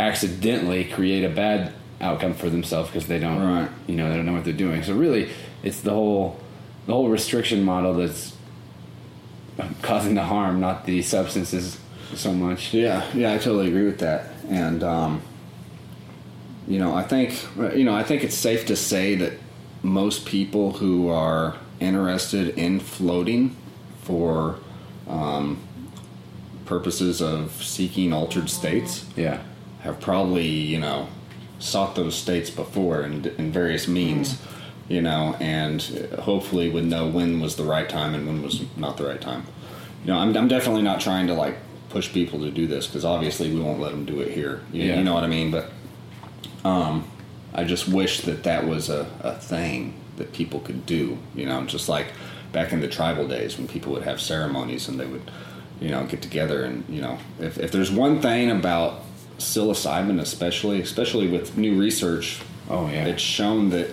accidentally 0.00 0.84
create 0.84 1.24
a 1.24 1.28
bad 1.28 1.72
outcome 2.00 2.34
for 2.34 2.48
themselves 2.50 2.88
because 2.90 3.06
they 3.06 3.18
don't, 3.18 3.40
Right. 3.42 3.68
you 3.86 3.94
know, 3.96 4.08
they 4.10 4.16
don't 4.16 4.26
know 4.26 4.32
what 4.32 4.44
they're 4.44 4.52
doing. 4.52 4.82
So 4.82 4.94
really, 4.94 5.28
it's 5.62 5.80
the 5.80 5.90
whole 5.90 6.38
the 6.86 6.92
whole 6.92 7.08
restriction 7.08 7.62
model 7.62 7.94
that's 7.94 8.32
causing 9.82 10.14
the 10.14 10.22
harm, 10.24 10.60
not 10.60 10.84
the 10.86 11.00
substances 11.02 11.78
so 12.14 12.32
much. 12.32 12.74
Yeah, 12.74 13.04
yeah, 13.14 13.32
I 13.34 13.38
totally 13.38 13.68
agree 13.68 13.84
with 13.84 13.98
that. 14.00 14.26
And 14.50 14.82
um, 14.82 15.22
you 16.68 16.78
know, 16.78 16.94
I 16.94 17.02
think 17.02 17.46
you 17.76 17.84
know, 17.84 17.94
I 17.94 18.02
think 18.02 18.22
it's 18.24 18.36
safe 18.36 18.66
to 18.66 18.76
say 18.76 19.14
that 19.16 19.32
most 19.82 20.24
people 20.26 20.72
who 20.74 21.08
are 21.08 21.56
interested 21.80 22.56
in 22.56 22.78
floating 22.80 23.56
for 24.02 24.56
um, 25.08 25.58
purposes 26.66 27.20
of 27.20 27.50
seeking 27.62 28.12
altered 28.12 28.48
states 28.48 29.04
Yeah, 29.16 29.40
have 29.80 30.00
probably 30.00 30.46
you 30.46 30.78
know 30.78 31.08
sought 31.58 31.94
those 31.94 32.14
states 32.16 32.50
before 32.50 33.02
in, 33.02 33.26
in 33.38 33.52
various 33.52 33.86
means. 33.88 34.40
You 34.88 35.00
know, 35.00 35.36
and 35.40 35.80
hopefully 36.20 36.68
would 36.68 36.84
know 36.84 37.08
when 37.08 37.40
was 37.40 37.56
the 37.56 37.62
right 37.64 37.88
time 37.88 38.14
and 38.14 38.26
when 38.26 38.42
was 38.42 38.62
not 38.76 38.96
the 38.98 39.04
right 39.06 39.20
time. 39.20 39.44
You 40.04 40.12
know, 40.12 40.18
I'm, 40.18 40.36
I'm 40.36 40.48
definitely 40.48 40.82
not 40.82 41.00
trying 41.00 41.28
to 41.28 41.34
like 41.34 41.56
push 41.88 42.12
people 42.12 42.40
to 42.40 42.50
do 42.50 42.66
this 42.66 42.88
because 42.88 43.04
obviously 43.04 43.50
we 43.54 43.60
won't 43.60 43.80
let 43.80 43.92
them 43.92 44.04
do 44.04 44.20
it 44.20 44.32
here. 44.32 44.60
You, 44.72 44.82
Yeah. 44.82 44.98
you 44.98 45.04
know 45.04 45.14
what 45.14 45.22
I 45.24 45.28
mean? 45.28 45.50
But 45.50 45.70
um, 46.64 47.08
I 47.54 47.64
just 47.64 47.88
wish 47.88 48.22
that 48.22 48.44
that 48.44 48.66
was 48.66 48.88
a, 48.88 49.06
a 49.20 49.34
thing 49.34 49.94
that 50.16 50.32
people 50.32 50.60
could 50.60 50.86
do. 50.86 51.18
You 51.34 51.46
know, 51.46 51.64
just 51.64 51.88
like 51.88 52.08
back 52.52 52.72
in 52.72 52.80
the 52.80 52.88
tribal 52.88 53.26
days 53.26 53.56
when 53.58 53.66
people 53.68 53.92
would 53.92 54.02
have 54.02 54.20
ceremonies 54.20 54.88
and 54.88 54.98
they 55.00 55.06
would, 55.06 55.30
you 55.80 55.90
know, 55.90 56.04
get 56.04 56.22
together 56.22 56.64
and 56.64 56.84
you 56.88 57.00
know, 57.00 57.18
if, 57.38 57.58
if 57.58 57.72
there's 57.72 57.90
one 57.90 58.20
thing 58.20 58.50
about 58.50 59.02
psilocybin, 59.38 60.20
especially 60.20 60.80
especially 60.80 61.28
with 61.28 61.56
new 61.56 61.78
research, 61.78 62.40
Oh, 62.70 62.86
yeah. 62.88 63.06
it's 63.06 63.22
shown 63.22 63.70
that 63.70 63.90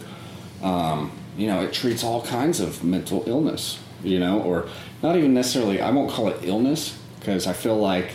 um, 0.62 1.12
you 1.38 1.48
know 1.48 1.62
it 1.62 1.74
treats 1.74 2.04
all 2.04 2.22
kinds 2.22 2.60
of 2.60 2.84
mental 2.84 3.24
illness. 3.28 3.80
You 4.04 4.20
know, 4.20 4.42
or 4.42 4.70
not 5.04 5.18
even 5.18 5.34
necessarily. 5.34 5.82
I 5.82 5.92
won't 5.92 6.10
call 6.10 6.30
it 6.30 6.38
illness 6.44 6.98
because 7.20 7.48
I 7.48 7.52
feel 7.54 7.76
like 7.76 8.12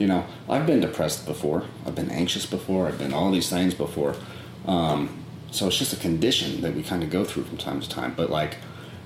you 0.00 0.06
know, 0.06 0.24
I've 0.48 0.66
been 0.66 0.80
depressed 0.80 1.26
before. 1.26 1.64
I've 1.86 1.94
been 1.94 2.10
anxious 2.10 2.46
before. 2.46 2.88
I've 2.88 2.98
been 2.98 3.12
all 3.12 3.30
these 3.30 3.50
things 3.50 3.74
before. 3.74 4.16
Um, 4.66 5.24
so 5.50 5.66
it's 5.66 5.76
just 5.76 5.92
a 5.92 5.96
condition 5.96 6.62
that 6.62 6.74
we 6.74 6.82
kind 6.82 7.02
of 7.02 7.10
go 7.10 7.22
through 7.22 7.44
from 7.44 7.58
time 7.58 7.80
to 7.82 7.88
time. 7.88 8.14
But 8.16 8.30
like 8.30 8.56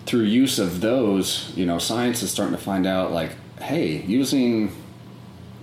through 0.06 0.22
use 0.22 0.60
of 0.60 0.80
those, 0.80 1.52
you 1.56 1.66
know, 1.66 1.78
science 1.78 2.22
is 2.22 2.30
starting 2.30 2.54
to 2.54 2.62
find 2.62 2.86
out 2.86 3.10
like, 3.10 3.32
hey, 3.60 4.02
using 4.02 4.70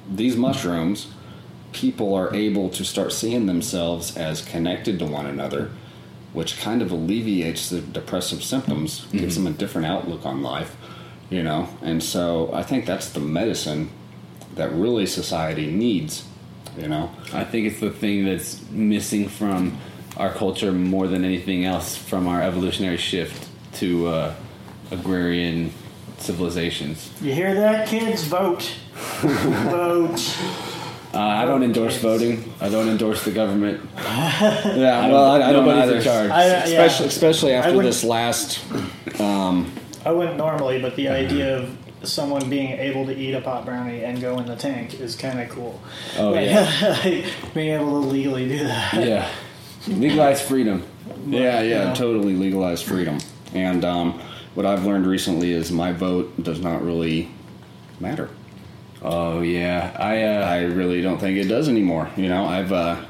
these 0.09 0.35
mushrooms, 0.35 1.07
people 1.71 2.13
are 2.13 2.35
able 2.35 2.69
to 2.69 2.83
start 2.83 3.13
seeing 3.13 3.45
themselves 3.45 4.17
as 4.17 4.41
connected 4.43 4.99
to 4.99 5.05
one 5.05 5.25
another, 5.25 5.71
which 6.33 6.59
kind 6.59 6.81
of 6.81 6.91
alleviates 6.91 7.69
the 7.69 7.79
depressive 7.79 8.43
symptoms, 8.43 9.05
gives 9.13 9.35
them 9.35 9.47
a 9.47 9.51
different 9.51 9.87
outlook 9.87 10.25
on 10.25 10.43
life, 10.43 10.75
you 11.29 11.41
know. 11.41 11.69
And 11.81 12.03
so 12.03 12.53
I 12.53 12.63
think 12.63 12.85
that's 12.85 13.09
the 13.11 13.21
medicine 13.21 13.91
that 14.55 14.71
really 14.73 15.05
society 15.05 15.71
needs, 15.71 16.25
you 16.77 16.87
know. 16.87 17.11
I 17.33 17.43
think 17.43 17.67
it's 17.67 17.79
the 17.79 17.89
thing 17.91 18.25
that's 18.25 18.61
missing 18.71 19.27
from 19.29 19.77
our 20.17 20.31
culture 20.31 20.71
more 20.71 21.07
than 21.07 21.23
anything 21.23 21.65
else 21.65 21.95
from 21.95 22.27
our 22.27 22.41
evolutionary 22.41 22.97
shift 22.97 23.47
to 23.75 24.07
uh, 24.07 24.33
agrarian 24.91 25.71
civilizations. 26.17 27.09
You 27.21 27.33
hear 27.33 27.53
that, 27.55 27.87
kids? 27.87 28.23
Vote. 28.25 28.63
Vote. 29.21 30.37
Uh, 31.13 31.17
I 31.19 31.45
don't 31.45 31.63
endorse 31.63 31.97
voting. 31.97 32.53
I 32.61 32.69
don't 32.69 32.87
endorse 32.87 33.23
the 33.25 33.31
government. 33.31 33.81
Yeah, 34.41 35.07
well, 35.09 35.25
I- 35.31 35.49
I 35.49 35.51
don't 35.51 35.65
Nobody's 35.65 35.97
in 35.97 36.03
charge. 36.03 36.31
I- 36.31 36.45
yeah. 36.47 36.63
especially 36.63 37.07
especially 37.07 37.53
after 37.53 37.71
wouldn't- 37.75 37.93
this 37.93 38.03
last. 38.03 38.59
I 39.19 40.11
wouldn't 40.11 40.37
normally, 40.37 40.81
but 40.81 40.95
the 40.95 41.09
idea 41.09 41.57
of 41.59 41.69
someone 42.03 42.49
being 42.49 42.71
able 42.71 43.05
to 43.05 43.15
eat 43.15 43.33
a 43.33 43.41
pot 43.41 43.65
brownie 43.65 44.03
and 44.03 44.19
go 44.19 44.39
in 44.39 44.45
the 44.45 44.55
tank 44.55 44.99
is 44.99 45.15
kind 45.15 45.39
of 45.39 45.49
cool. 45.49 45.81
Oh 46.17 46.31
Like, 46.31 46.47
yeah, 46.47 47.25
being 47.53 47.73
able 47.73 48.01
to 48.01 48.07
legally 48.07 48.47
do 48.47 48.59
that. 48.59 48.93
yeah. 48.93 49.29
Legalize 49.87 50.41
freedom. 50.41 50.83
Yeah, 51.25 51.61
yeah, 51.61 51.85
know. 51.85 51.95
totally 51.95 52.35
legalized 52.35 52.85
freedom. 52.85 53.17
And 53.53 53.83
um, 53.83 54.19
what 54.53 54.65
I've 54.65 54.85
learned 54.85 55.07
recently 55.07 55.51
is 55.51 55.71
my 55.71 55.91
vote 55.91 56.41
does 56.43 56.59
not 56.59 56.83
really 56.83 57.31
matter. 57.99 58.29
Oh 59.01 59.41
yeah, 59.41 59.95
I 59.99 60.23
uh, 60.23 60.45
I 60.47 60.63
really 60.65 61.01
don't 61.01 61.17
think 61.17 61.37
it 61.37 61.47
does 61.47 61.67
anymore. 61.67 62.09
You 62.15 62.29
know, 62.29 62.45
I've, 62.45 62.71
uh, 62.71 63.03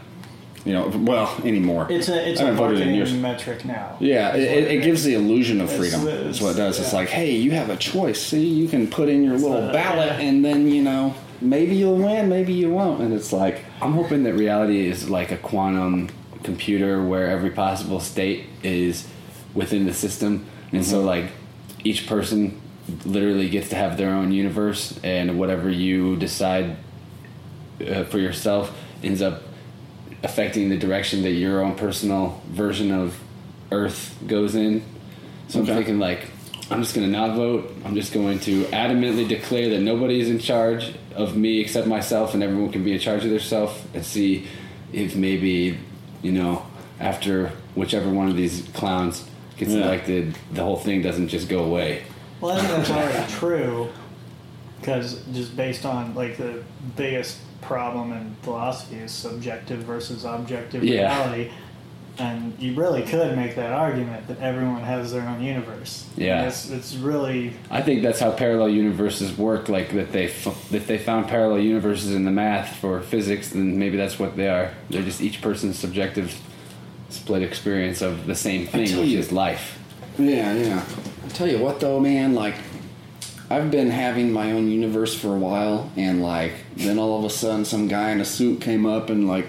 you 0.65 0.73
know, 0.73 0.87
well, 0.89 1.35
anymore. 1.43 1.87
It's 1.89 2.07
a 2.09 2.29
it's 2.29 2.39
I 2.39 2.43
a 2.43 2.45
haven't 2.47 2.57
voted 2.59 2.81
in 2.81 2.95
marketing 2.95 3.21
metric 3.21 3.65
now. 3.65 3.97
Yeah, 3.99 4.35
it, 4.35 4.41
it, 4.41 4.71
it 4.71 4.83
gives 4.83 5.03
the 5.03 5.15
illusion 5.15 5.59
of 5.61 5.71
freedom. 5.71 6.07
it's- 6.07 6.23
That's 6.25 6.41
what 6.41 6.53
it 6.55 6.57
does. 6.57 6.79
It's 6.79 6.93
like, 6.93 7.09
hey, 7.09 7.31
you 7.31 7.51
have 7.51 7.69
a 7.69 7.77
choice. 7.77 8.21
See, 8.21 8.45
you 8.47 8.67
can 8.67 8.87
put 8.87 9.09
in 9.09 9.23
your 9.23 9.37
little 9.37 9.69
uh, 9.69 9.73
ballot, 9.73 10.07
yeah. 10.19 10.19
and 10.27 10.45
then 10.45 10.67
you 10.67 10.83
know 10.83 11.15
maybe 11.41 11.75
you'll 11.75 11.97
win, 11.97 12.29
maybe 12.29 12.53
you 12.53 12.69
won't. 12.69 13.01
And 13.01 13.13
it's 13.13 13.33
like, 13.33 13.65
I'm 13.81 13.93
hoping 13.93 14.23
that 14.23 14.33
reality 14.35 14.85
is 14.85 15.09
like 15.09 15.31
a 15.31 15.37
quantum 15.37 16.09
computer 16.43 17.03
where 17.03 17.27
every 17.27 17.49
possible 17.51 17.99
state 17.99 18.45
is 18.61 19.07
within 19.55 19.85
the 19.85 19.93
system, 19.93 20.45
and 20.71 20.85
so 20.85 21.01
like 21.01 21.25
each 21.83 22.05
person 22.07 22.61
literally 23.05 23.49
gets 23.49 23.69
to 23.69 23.75
have 23.75 23.97
their 23.97 24.11
own 24.11 24.31
universe, 24.31 24.99
and 25.03 25.39
whatever 25.39 25.69
you 25.71 26.15
decide 26.17 26.77
uh, 27.87 28.03
for 28.03 28.19
yourself 28.19 28.77
ends 29.03 29.21
up 29.23 29.41
affecting 30.23 30.69
the 30.69 30.77
direction 30.77 31.21
that 31.23 31.31
your 31.31 31.61
own 31.63 31.75
personal 31.75 32.41
version 32.49 32.91
of 32.91 33.19
Earth 33.71 34.17
goes 34.27 34.55
in. 34.55 34.83
So 35.47 35.61
Okay. 35.61 35.71
I'm 35.71 35.77
thinking 35.77 35.99
like. 35.99 36.27
I'm 36.69 36.81
just 36.81 36.95
going 36.95 37.05
to 37.05 37.11
not 37.11 37.35
vote. 37.35 37.69
I'm 37.83 37.95
just 37.95 38.13
going 38.13 38.39
to 38.41 38.63
adamantly 38.67 39.27
declare 39.27 39.67
that 39.71 39.81
nobody 39.81 40.21
is 40.21 40.29
in 40.29 40.39
charge 40.39 40.93
of 41.15 41.35
me 41.35 41.59
except 41.59 41.85
myself, 41.85 42.33
and 42.33 42.41
everyone 42.41 42.71
can 42.71 42.81
be 42.81 42.93
in 42.93 42.99
charge 42.99 43.25
of 43.25 43.29
themselves, 43.29 43.73
and 43.93 44.05
see 44.05 44.47
if 44.93 45.13
maybe, 45.13 45.77
you 46.21 46.31
know, 46.31 46.65
after 47.01 47.51
whichever 47.75 48.09
one 48.09 48.29
of 48.29 48.37
these 48.37 48.65
clowns 48.73 49.25
gets 49.57 49.71
Yeah. 49.71 49.83
elected, 49.83 50.37
the 50.53 50.63
whole 50.63 50.77
thing 50.77 51.01
doesn't 51.01 51.27
just 51.27 51.49
go 51.49 51.61
away. 51.65 52.03
Well, 52.39 52.53
I 52.53 52.59
think 52.61 52.69
that's 52.69 52.89
already 52.89 53.31
true 53.33 53.89
because 54.79 55.21
just 55.33 55.57
based 55.57 55.85
on 55.85 56.15
like 56.15 56.37
the 56.37 56.63
biggest 56.95 57.37
problem 57.61 58.11
in 58.13 58.35
philosophy 58.41 58.97
is 58.97 59.11
subjective 59.11 59.79
versus 59.79 60.25
objective 60.25 60.83
Yeah. 60.83 61.01
reality. 61.01 61.51
And 62.17 62.53
you 62.59 62.75
really 62.75 63.03
could 63.03 63.35
make 63.37 63.55
that 63.55 63.71
argument 63.71 64.27
that 64.27 64.39
everyone 64.41 64.81
has 64.81 65.13
their 65.13 65.21
own 65.27 65.41
universe. 65.41 66.05
Yeah. 66.17 66.45
It's, 66.45 66.69
it's 66.69 66.95
really 66.95 67.53
I 67.71 67.81
think 67.81 68.03
that's 68.03 68.19
how 68.19 68.31
parallel 68.31 68.69
universes 68.69 69.35
work. 69.37 69.69
Like 69.69 69.93
that 69.93 70.11
they 70.11 70.25
f- 70.25 70.73
if 70.73 70.87
they 70.87 70.97
found 70.97 71.29
parallel 71.29 71.59
universes 71.59 72.13
in 72.13 72.25
the 72.25 72.31
math 72.31 72.75
for 72.77 72.99
physics, 73.01 73.49
then 73.49 73.79
maybe 73.79 73.95
that's 73.97 74.19
what 74.19 74.35
they 74.35 74.49
are. 74.49 74.71
They're 74.89 75.03
just 75.03 75.21
each 75.21 75.41
person's 75.41 75.79
subjective 75.79 76.37
split 77.09 77.43
experience 77.43 78.01
of 78.01 78.25
the 78.27 78.35
same 78.35 78.67
thing, 78.67 78.81
which 78.81 78.91
you- 79.09 79.19
is 79.19 79.31
life. 79.31 79.79
yeah, 80.19 80.53
yeah. 80.53 80.83
I 81.25 81.27
tell 81.29 81.47
you 81.47 81.59
what, 81.59 81.79
though, 81.79 81.99
man, 81.99 82.33
like. 82.35 82.55
I've 83.51 83.69
been 83.71 83.89
having 83.89 84.31
my 84.31 84.51
own 84.51 84.69
universe 84.69 85.13
for 85.13 85.35
a 85.35 85.39
while, 85.39 85.91
and 85.97 86.21
like, 86.21 86.53
then 86.75 86.97
all 86.99 87.19
of 87.19 87.25
a 87.25 87.29
sudden, 87.29 87.65
some 87.65 87.87
guy 87.87 88.11
in 88.11 88.21
a 88.21 88.25
suit 88.25 88.61
came 88.61 88.85
up 88.85 89.09
and 89.09 89.27
like 89.27 89.47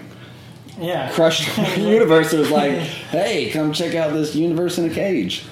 yeah 0.79 1.11
crushed 1.11 1.55
the 1.75 1.81
universe. 1.81 2.33
It 2.33 2.39
was 2.39 2.51
like, 2.51 2.71
hey, 2.71 3.49
come 3.51 3.73
check 3.73 3.95
out 3.95 4.13
this 4.13 4.35
universe 4.35 4.77
in 4.77 4.89
a 4.89 4.93
cage. 4.93 5.43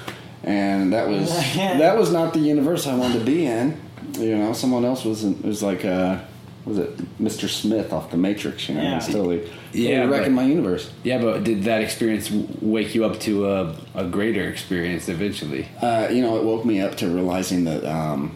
And 0.43 0.91
that 0.93 1.07
was 1.07 1.29
Yeah. 1.55 1.77
that 1.77 1.97
was 1.97 2.11
not 2.11 2.33
the 2.33 2.39
universe 2.39 2.87
I 2.87 2.95
wanted 2.95 3.19
to 3.19 3.25
be 3.25 3.45
in. 3.45 3.79
You 4.17 4.35
know, 4.37 4.53
someone 4.53 4.83
else 4.83 5.05
was 5.05 5.23
in, 5.23 5.33
it 5.35 5.45
was 5.45 5.61
like 5.63 5.85
uh 5.85 6.19
was 6.65 6.77
it 6.79 6.97
Mr. 7.19 7.47
Smith 7.49 7.91
off 7.93 8.11
the 8.11 8.17
Matrix, 8.17 8.67
you 8.69 8.75
know, 8.75 8.81
Yeah. 8.81 8.97
it's 8.97 9.07
totally 9.07 9.49
Yeah, 9.73 9.99
totally 10.01 10.11
wrecking 10.17 10.35
but- 10.35 10.41
my 10.43 10.47
universe. 10.47 10.91
Yeah, 11.03 11.19
but 11.21 11.43
did 11.43 11.63
that 11.63 11.81
experience 11.81 12.29
wake 12.59 12.93
you 12.95 13.05
up 13.05 13.19
to 13.21 13.47
a, 13.49 13.75
a 13.95 14.05
greater 14.05 14.47
experience 14.49 15.07
eventually? 15.09 15.67
Uh, 15.81 16.07
you 16.11 16.21
know, 16.21 16.37
it 16.37 16.43
woke 16.43 16.65
me 16.65 16.81
up 16.81 16.95
to 16.97 17.07
realizing 17.07 17.63
that 17.65 17.85
um 17.85 18.35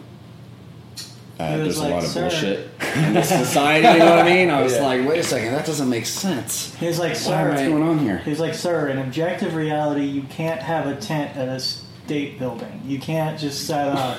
uh, 1.38 1.56
there's 1.58 1.78
like, 1.78 1.90
a 1.90 1.94
lot 1.94 2.04
of 2.04 2.14
bullshit 2.14 2.70
in 2.96 3.12
this 3.14 3.28
society. 3.28 3.86
You 3.86 3.98
know 3.98 4.10
what 4.10 4.18
I 4.20 4.24
mean? 4.24 4.50
I 4.50 4.62
was 4.62 4.74
Yeah. 4.74 4.84
like, 4.86 5.06
wait 5.06 5.18
a 5.18 5.22
second, 5.22 5.52
that 5.52 5.66
doesn't 5.66 5.88
make 5.90 6.06
sense. 6.06 6.74
He's 6.76 6.98
like, 6.98 7.14
sir, 7.16 7.50
what's 7.50 7.60
going 7.62 7.82
on 7.82 7.98
here? 7.98 8.18
He's 8.18 8.40
like, 8.40 8.54
sir, 8.54 8.88
in 8.88 8.98
objective 8.98 9.54
reality, 9.54 10.04
you 10.04 10.22
can't 10.22 10.60
have 10.62 10.86
a 10.86 10.96
tent 10.96 11.36
at 11.36 11.48
a 11.48 11.60
state 11.60 12.38
building. 12.38 12.80
You 12.86 12.98
can't 12.98 13.38
just 13.38 13.66
set 13.66 13.88
up. 13.88 14.18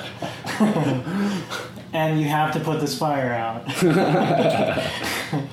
and 1.92 2.20
you 2.20 2.28
have 2.28 2.52
to 2.52 2.60
put 2.60 2.80
this 2.80 2.96
fire 2.98 3.32
out. 3.32 3.64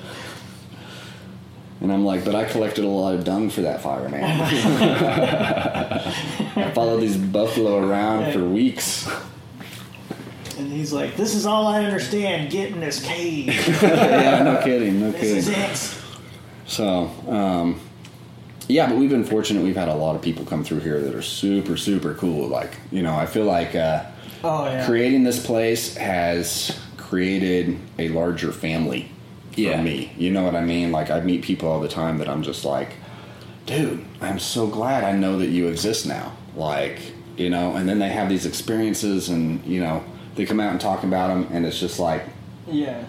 And 1.78 1.92
I'm 1.92 2.06
like, 2.06 2.24
but 2.24 2.34
I 2.34 2.46
collected 2.46 2.84
a 2.84 2.88
lot 2.88 3.14
of 3.14 3.22
dung 3.24 3.50
for 3.50 3.60
that 3.60 3.82
fire, 3.82 4.08
man. 4.08 4.40
I 6.56 6.70
followed 6.74 7.00
these 7.02 7.18
buffalo 7.18 7.86
around 7.86 8.32
for 8.32 8.42
weeks. 8.42 9.06
And 10.58 10.72
he's 10.72 10.92
like, 10.92 11.16
this 11.16 11.34
is 11.34 11.44
all 11.46 11.66
I 11.66 11.84
understand. 11.84 12.50
Get 12.50 12.72
in 12.72 12.80
this 12.80 13.04
cage. 13.04 13.46
yeah, 13.82 14.42
no 14.42 14.60
kidding, 14.62 15.00
no 15.00 15.10
This 15.10 15.22
is 15.22 15.48
kidding. 15.48 15.62
it. 15.70 15.94
So, 16.66 17.10
um, 17.28 17.80
yeah, 18.68 18.88
but 18.88 18.96
we've 18.96 19.10
been 19.10 19.24
fortunate. 19.24 19.62
We've 19.62 19.76
had 19.76 19.88
a 19.88 19.94
lot 19.94 20.16
of 20.16 20.22
people 20.22 20.44
come 20.44 20.64
through 20.64 20.80
here 20.80 21.00
that 21.00 21.14
are 21.14 21.22
super, 21.22 21.76
super 21.76 22.14
cool. 22.14 22.48
Like, 22.48 22.76
you 22.90 23.02
know, 23.02 23.14
I 23.14 23.26
feel 23.26 23.44
like 23.44 23.74
uh, 23.74 24.04
Oh, 24.42 24.64
yeah. 24.66 24.84
creating 24.86 25.24
this 25.24 25.44
place 25.44 25.96
has 25.96 26.78
created 26.96 27.78
a 27.98 28.08
larger 28.08 28.50
family 28.52 29.10
for 29.52 29.60
Yeah. 29.60 29.80
me. 29.82 30.12
You 30.16 30.30
know 30.32 30.42
what 30.44 30.54
I 30.56 30.62
mean? 30.62 30.90
Like, 30.90 31.10
I 31.10 31.20
meet 31.20 31.42
people 31.42 31.68
all 31.70 31.80
the 31.80 31.88
time 31.88 32.18
that 32.18 32.28
I'm 32.28 32.42
just 32.42 32.64
like, 32.64 32.94
dude, 33.66 34.04
I'm 34.20 34.38
so 34.38 34.66
glad 34.66 35.04
I 35.04 35.12
know 35.12 35.38
that 35.38 35.48
you 35.48 35.68
exist 35.68 36.06
now. 36.06 36.32
Like, 36.56 36.98
you 37.36 37.50
know, 37.50 37.76
and 37.76 37.88
then 37.88 37.98
they 37.98 38.08
have 38.08 38.28
these 38.28 38.46
experiences 38.46 39.28
and, 39.28 39.64
you 39.66 39.80
know, 39.80 40.02
they 40.36 40.46
come 40.46 40.60
out 40.60 40.70
and 40.70 40.80
talk 40.80 41.02
about 41.02 41.28
them, 41.28 41.48
and 41.50 41.66
it's 41.66 41.78
just 41.78 41.98
like, 41.98 42.22
Yeah. 42.70 43.04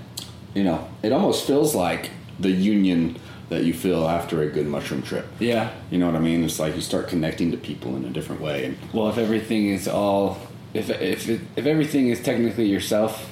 you 0.53 0.63
know, 0.63 0.88
it 1.03 1.11
almost 1.11 1.45
feels 1.45 1.75
like 1.75 2.09
the 2.39 2.49
union 2.51 3.17
that 3.49 3.63
you 3.63 3.73
feel 3.73 4.07
after 4.07 4.41
a 4.41 4.47
good 4.47 4.67
mushroom 4.67 5.01
trip. 5.01 5.25
Yeah. 5.39 5.69
You 5.89 5.97
know 5.99 6.05
what 6.07 6.15
I 6.15 6.19
mean? 6.19 6.43
It's 6.43 6.59
like 6.59 6.75
you 6.75 6.82
start 6.82 7.07
connecting 7.07 7.51
to 7.51 7.57
people 7.57 7.95
in 7.95 8.03
a 8.05 8.09
different 8.09 8.41
way. 8.41 8.65
And 8.65 8.78
Well, 8.93 9.07
if 9.09 9.17
everything 9.17 9.69
is 9.69 9.88
all, 9.88 10.38
if 10.73 10.89
if 10.89 11.30
it, 11.30 11.41
if 11.55 11.65
everything 11.65 12.09
is 12.09 12.21
technically 12.21 12.65
yourself, 12.65 13.30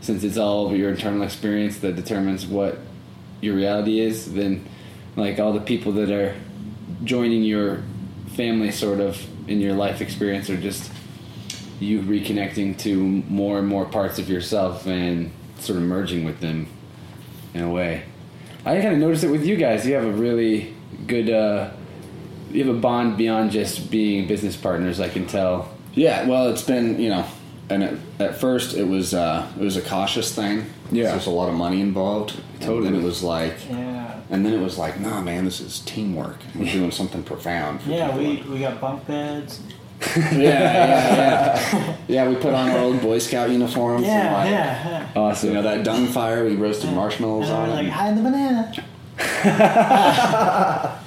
since 0.00 0.22
it's 0.24 0.36
all 0.38 0.74
your 0.74 0.90
internal 0.90 1.22
experience 1.22 1.78
that 1.78 1.96
determines 1.96 2.46
what 2.46 2.78
your 3.40 3.54
reality 3.56 4.00
is, 4.00 4.32
then 4.34 4.64
like 5.16 5.38
all 5.40 5.52
the 5.52 5.60
people 5.60 5.92
that 5.92 6.10
are 6.10 6.34
joining 7.04 7.42
your 7.42 7.82
family, 8.36 8.70
sort 8.70 9.00
of 9.00 9.20
in 9.48 9.60
your 9.60 9.74
life 9.74 10.00
experience, 10.00 10.48
are 10.48 10.56
just 10.56 10.90
you 11.80 12.00
reconnecting 12.02 12.78
to 12.78 12.94
more 13.28 13.58
and 13.58 13.66
more 13.66 13.84
parts 13.86 14.18
of 14.18 14.28
yourself 14.28 14.86
and 14.86 15.30
sort 15.58 15.76
of 15.78 15.84
merging 15.84 16.24
with 16.24 16.40
them 16.40 16.66
in 17.54 17.62
a 17.62 17.70
way. 17.70 18.04
I 18.64 18.78
kind 18.80 18.92
of 18.92 18.98
noticed 18.98 19.24
it 19.24 19.30
with 19.30 19.44
you 19.44 19.56
guys. 19.56 19.86
You 19.86 19.94
have 19.94 20.04
a 20.04 20.12
really 20.12 20.74
good. 21.06 21.30
Uh, 21.30 21.70
you 22.50 22.64
have 22.64 22.74
a 22.74 22.78
bond 22.78 23.16
beyond 23.16 23.50
just 23.52 23.90
being 23.90 24.26
business 24.28 24.56
partners. 24.56 25.00
I 25.00 25.08
can 25.08 25.26
tell. 25.26 25.72
yeah, 25.94 26.26
well, 26.26 26.48
it's 26.50 26.62
been 26.62 27.00
you 27.00 27.08
know, 27.08 27.24
and 27.70 27.82
it, 27.82 27.98
at 28.18 28.36
first 28.36 28.74
it 28.76 28.84
was 28.84 29.14
uh, 29.14 29.50
it 29.58 29.62
was 29.62 29.76
a 29.76 29.82
cautious 29.82 30.34
thing. 30.34 30.66
Yeah. 30.92 31.12
there's 31.12 31.26
a 31.26 31.30
lot 31.30 31.48
of 31.48 31.54
money 31.54 31.80
involved. 31.80 32.36
Totally. 32.60 32.88
and 32.88 32.96
then 32.96 33.02
it 33.02 33.04
was 33.04 33.22
like, 33.22 33.54
Yeah. 33.70 34.20
and 34.28 34.44
then 34.44 34.52
it 34.52 34.60
was 34.60 34.76
like, 34.76 34.98
nah, 34.98 35.22
man, 35.22 35.44
this 35.44 35.60
is 35.60 35.78
teamwork. 35.80 36.36
We're 36.54 36.70
doing 36.70 36.90
something 36.90 37.22
profound. 37.22 37.80
Yeah, 37.86 38.14
we, 38.18 38.42
we 38.42 38.58
got 38.58 38.80
bunk 38.80 39.06
beds. 39.06 39.60
yeah, 40.16 40.32
yeah, 40.32 41.16
yeah. 41.72 41.96
yeah, 42.08 42.28
we 42.28 42.34
put 42.36 42.54
on 42.54 42.70
our 42.70 42.78
old 42.78 43.00
Boy 43.02 43.18
Scout 43.18 43.50
uniforms. 43.50 44.04
Yeah, 44.06 44.32
like, 44.34 44.50
yeah, 44.50 44.88
yeah. 44.88 45.20
Awesome. 45.20 45.48
You 45.50 45.54
know 45.56 45.62
that 45.62 45.84
dung 45.84 46.06
fire? 46.06 46.44
We 46.44 46.56
roasted 46.56 46.90
marshmallows 46.92 47.48
And 47.50 47.56
on 47.58 47.68
it. 47.68 47.72
like, 47.74 47.88
hide 47.88 48.16
the 48.16 48.22
banana. 48.22 48.72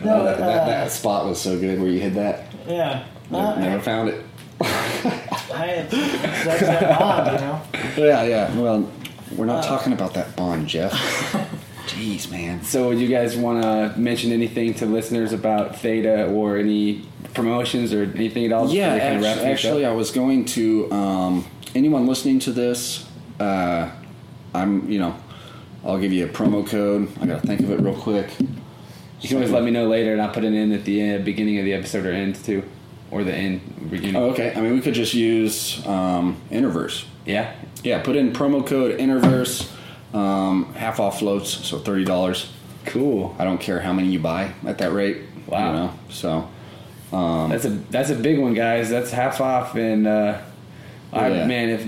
Oh, 0.00 0.24
that, 0.24 0.38
that, 0.38 0.66
that 0.66 0.92
spot 0.92 1.26
was 1.26 1.40
so 1.40 1.58
good 1.58 1.80
where 1.80 1.90
you 1.90 1.98
hid 1.98 2.14
that. 2.14 2.44
Yeah. 2.68 3.04
Never, 3.32 3.46
Uh, 3.48 3.58
never 3.58 3.82
found 3.82 4.08
it. 4.10 4.24
I, 4.60 5.86
that's 5.90 6.60
that 6.60 6.98
bond, 6.98 7.32
you 7.32 7.38
know? 7.46 8.06
Yeah, 8.08 8.22
yeah. 8.22 8.56
Well, 8.56 8.88
we're 9.36 9.46
not 9.46 9.64
Uh, 9.64 9.68
talking 9.68 9.92
about 9.92 10.14
that 10.14 10.36
bond, 10.36 10.68
Jeff. 10.68 10.92
Jeez, 11.98 12.30
man. 12.30 12.62
So, 12.62 12.92
you 12.92 13.08
guys 13.08 13.36
want 13.36 13.62
to 13.62 13.98
mention 13.98 14.30
anything 14.30 14.74
to 14.74 14.86
listeners 14.86 15.32
about 15.32 15.76
Theta 15.76 16.26
or 16.28 16.56
any 16.56 17.08
promotions 17.34 17.92
or 17.92 18.04
anything 18.04 18.46
at 18.46 18.52
all? 18.52 18.68
Yeah, 18.68 18.94
before 18.94 19.08
we 19.08 19.12
kinda 19.14 19.28
actually, 19.28 19.44
things 19.44 19.58
actually 19.58 19.84
up? 19.84 19.92
I 19.92 19.94
was 19.96 20.10
going 20.12 20.44
to. 20.44 20.92
Um, 20.92 21.46
anyone 21.74 22.06
listening 22.06 22.38
to 22.40 22.52
this, 22.52 23.04
uh, 23.40 23.90
I'm. 24.54 24.88
You 24.88 25.00
know, 25.00 25.16
I'll 25.84 25.98
give 25.98 26.12
you 26.12 26.24
a 26.24 26.28
promo 26.28 26.64
code. 26.64 27.08
I 27.20 27.26
gotta 27.26 27.44
think 27.44 27.60
of 27.62 27.70
it 27.70 27.80
real 27.80 27.96
quick. 27.96 28.30
you 29.20 29.28
can 29.28 29.38
always 29.38 29.50
let 29.50 29.64
me 29.64 29.72
know 29.72 29.88
later, 29.88 30.12
and 30.12 30.22
I'll 30.22 30.32
put 30.32 30.44
it 30.44 30.54
in 30.54 30.70
at 30.72 30.84
the 30.84 31.00
end, 31.00 31.24
beginning 31.24 31.58
of 31.58 31.64
the 31.64 31.74
episode 31.74 32.06
or 32.06 32.12
end 32.12 32.36
too, 32.36 32.62
or 33.10 33.24
the 33.24 33.34
end 33.34 33.90
beginning. 33.90 34.16
Oh, 34.16 34.30
okay. 34.30 34.52
I 34.54 34.60
mean, 34.60 34.74
we 34.74 34.80
could 34.80 34.94
just 34.94 35.14
use 35.14 35.84
um, 35.84 36.36
Interverse. 36.52 37.04
Yeah. 37.26 37.54
Yeah, 37.82 38.02
put 38.02 38.16
in 38.16 38.32
promo 38.32 38.66
code 38.66 38.98
Interverse, 38.98 39.68
um, 40.12 40.72
half 40.74 41.00
off 41.00 41.18
floats, 41.18 41.50
so 41.50 41.78
thirty 41.78 42.04
dollars. 42.04 42.50
Cool. 42.86 43.34
I 43.38 43.44
don't 43.44 43.58
care 43.60 43.80
how 43.80 43.92
many 43.92 44.08
you 44.08 44.18
buy 44.18 44.52
at 44.66 44.78
that 44.78 44.92
rate. 44.92 45.18
Wow. 45.46 45.66
You 45.66 45.72
know, 45.78 45.92
so 46.10 46.48
um, 47.16 47.50
That's 47.50 47.64
a 47.64 47.70
that's 47.70 48.10
a 48.10 48.14
big 48.14 48.38
one, 48.38 48.54
guys. 48.54 48.88
That's 48.90 49.10
half 49.10 49.40
off, 49.40 49.74
and 49.74 50.06
uh, 50.06 50.40
I, 51.12 51.28
man, 51.46 51.68
if 51.70 51.86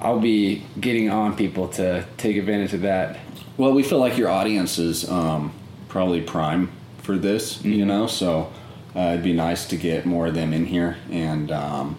I'll 0.00 0.20
be 0.20 0.64
getting 0.80 1.10
on 1.10 1.36
people 1.36 1.68
to 1.68 2.04
take 2.16 2.36
advantage 2.36 2.72
of 2.74 2.82
that. 2.82 3.18
well, 3.56 3.72
we 3.72 3.82
feel 3.82 3.98
like 3.98 4.16
your 4.16 4.28
audience 4.28 4.78
is 4.78 5.08
um, 5.10 5.52
probably 5.88 6.20
prime 6.20 6.70
for 6.98 7.16
this. 7.18 7.62
You 7.64 7.78
Mm-hmm. 7.78 7.88
know, 7.88 8.06
so 8.06 8.52
uh, 8.94 9.00
it'd 9.12 9.24
be 9.24 9.32
nice 9.32 9.66
to 9.68 9.76
get 9.76 10.06
more 10.06 10.26
of 10.28 10.34
them 10.34 10.52
in 10.52 10.66
here 10.66 10.96
and 11.10 11.50
um, 11.50 11.96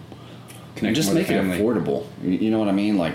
just 0.76 1.12
make 1.14 1.28
it 1.30 1.42
affordable. 1.44 2.06
You 2.22 2.30
you 2.32 2.50
know 2.50 2.58
what 2.58 2.68
I 2.68 2.72
mean? 2.72 2.96
Like 2.96 3.14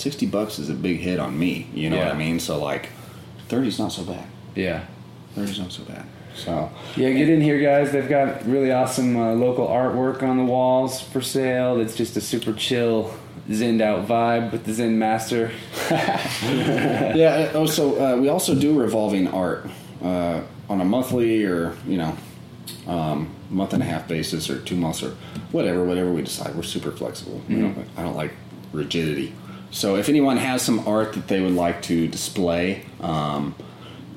sixty 0.00 0.26
bucks 0.26 0.58
is 0.58 0.68
a 0.70 0.74
big 0.74 0.98
hit 0.98 1.18
on 1.18 1.38
me. 1.38 1.68
You 1.74 1.90
know 1.90 1.98
what 1.98 2.08
I 2.08 2.14
mean? 2.18 2.40
So 2.40 2.62
like 2.62 2.88
thirty's 3.48 3.78
not 3.78 3.92
so 3.92 4.04
bad. 4.04 4.26
Yeah. 4.54 4.84
Thirty's 5.34 5.58
not 5.58 5.72
so 5.72 5.82
bad. 5.84 6.06
So 6.34 6.70
Yeah, 6.96 7.10
get 7.10 7.28
in 7.28 7.40
here, 7.40 7.60
guys. 7.60 7.92
They've 7.92 8.08
got 8.08 8.46
really 8.46 8.72
awesome 8.72 9.16
uh, 9.16 9.34
local 9.34 9.66
artwork 9.66 10.22
on 10.22 10.38
the 10.38 10.44
walls 10.44 11.00
for 11.00 11.20
sale. 11.20 11.80
It's 11.80 11.94
just 11.94 12.16
a 12.16 12.20
super 12.20 12.52
chill, 12.52 13.12
zenned 13.48 13.80
out 13.80 14.06
vibe 14.06 14.52
with 14.52 14.64
the 14.64 14.72
Zen 14.72 14.98
Master. 14.98 15.50
yeah. 15.90 17.50
Oh, 17.54 17.66
so 17.66 18.00
uh, 18.00 18.16
we 18.16 18.28
also 18.28 18.54
do 18.54 18.78
revolving 18.78 19.28
art 19.28 19.68
uh, 20.02 20.40
on 20.68 20.80
a 20.80 20.84
monthly 20.84 21.44
or 21.44 21.76
you 21.86 21.98
know 21.98 22.16
um, 22.86 23.30
month 23.50 23.72
and 23.72 23.82
a 23.82 23.86
half 23.86 24.08
basis 24.08 24.48
or 24.48 24.60
two 24.60 24.76
months 24.76 25.02
or 25.02 25.16
whatever, 25.52 25.84
whatever 25.84 26.10
we 26.12 26.22
decide. 26.22 26.54
We're 26.54 26.62
super 26.62 26.90
flexible. 26.92 27.42
You 27.48 27.56
know, 27.58 27.74
I 27.96 28.02
don't 28.02 28.16
like 28.16 28.32
rigidity. 28.72 29.34
So 29.70 29.96
if 29.96 30.08
anyone 30.08 30.36
has 30.36 30.62
some 30.62 30.86
art 30.86 31.12
that 31.12 31.28
they 31.28 31.40
would 31.40 31.54
like 31.54 31.82
to 31.82 32.08
display, 32.08 32.84
um, 33.00 33.54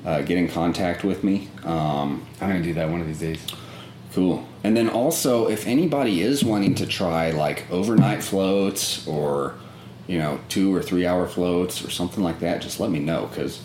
uh, 0.04 0.20
get 0.22 0.36
in 0.36 0.48
contact 0.48 1.04
with 1.04 1.22
me. 1.24 1.48
Um, 1.64 2.26
I'm 2.40 2.48
gonna 2.48 2.62
do 2.62 2.74
that 2.74 2.90
one 2.90 3.00
of 3.00 3.06
these 3.06 3.20
days. 3.20 3.38
Cool. 4.12 4.44
And 4.62 4.76
then 4.76 4.88
also, 4.88 5.48
if 5.48 5.66
anybody 5.66 6.22
is 6.22 6.44
wanting 6.44 6.74
to 6.76 6.86
try 6.86 7.30
like 7.30 7.64
overnight 7.70 8.22
floats 8.22 9.06
or, 9.06 9.54
you 10.06 10.18
know, 10.18 10.38
two 10.48 10.74
or 10.74 10.82
three 10.82 11.06
hour 11.06 11.26
floats 11.26 11.84
or 11.84 11.90
something 11.90 12.22
like 12.22 12.40
that, 12.40 12.60
just 12.60 12.80
let 12.80 12.90
me 12.90 12.98
know 12.98 13.26
because, 13.26 13.60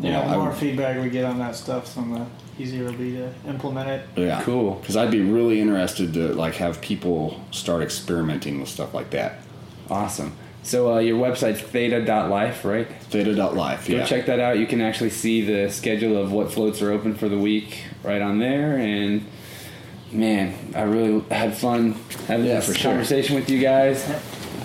you 0.00 0.08
Yeah, 0.10 0.20
know, 0.22 0.28
the 0.28 0.34
I 0.34 0.36
more 0.38 0.48
would- 0.48 0.56
feedback 0.56 1.00
we 1.02 1.10
get 1.10 1.24
on 1.24 1.38
that 1.38 1.54
stuff, 1.56 1.94
then 1.94 2.12
the 2.12 2.26
easier 2.62 2.84
it'll 2.86 2.96
be 2.98 3.12
to 3.12 3.30
implement 3.48 3.88
it. 3.90 4.02
yeah, 4.16 4.42
Cool. 4.42 4.74
Because 4.80 4.96
I'd 4.96 5.10
be 5.10 5.20
really 5.20 5.60
interested 5.60 6.14
to 6.14 6.34
like 6.34 6.54
have 6.54 6.80
people 6.80 7.40
start 7.50 7.82
experimenting 7.82 8.60
with 8.60 8.68
stuff 8.70 8.94
like 8.94 9.10
that. 9.10 9.40
Awesome. 9.90 10.32
So 10.66 10.94
uh, 10.94 10.98
your 10.98 11.16
website's 11.16 11.60
theta.life, 11.60 12.64
right? 12.64 12.88
Theta.life. 13.04 13.86
Go 13.86 13.94
Yeah. 13.94 14.00
Go 14.00 14.06
check 14.06 14.26
that 14.26 14.40
out. 14.40 14.58
You 14.58 14.66
can 14.66 14.80
actually 14.80 15.10
see 15.10 15.42
the 15.42 15.70
schedule 15.70 16.16
of 16.20 16.32
what 16.32 16.50
floats 16.50 16.82
are 16.82 16.90
open 16.90 17.14
for 17.14 17.28
the 17.28 17.38
week 17.38 17.84
right 18.02 18.20
on 18.20 18.40
there. 18.40 18.76
And 18.76 19.24
man, 20.10 20.54
I 20.74 20.82
really 20.82 21.20
had 21.30 21.56
fun 21.56 21.92
having 22.26 22.46
Yeah, 22.46 22.56
this 22.56 22.66
for 22.66 22.74
sure. 22.74 22.90
conversation 22.90 23.36
with 23.36 23.48
you 23.48 23.60
guys. 23.60 24.04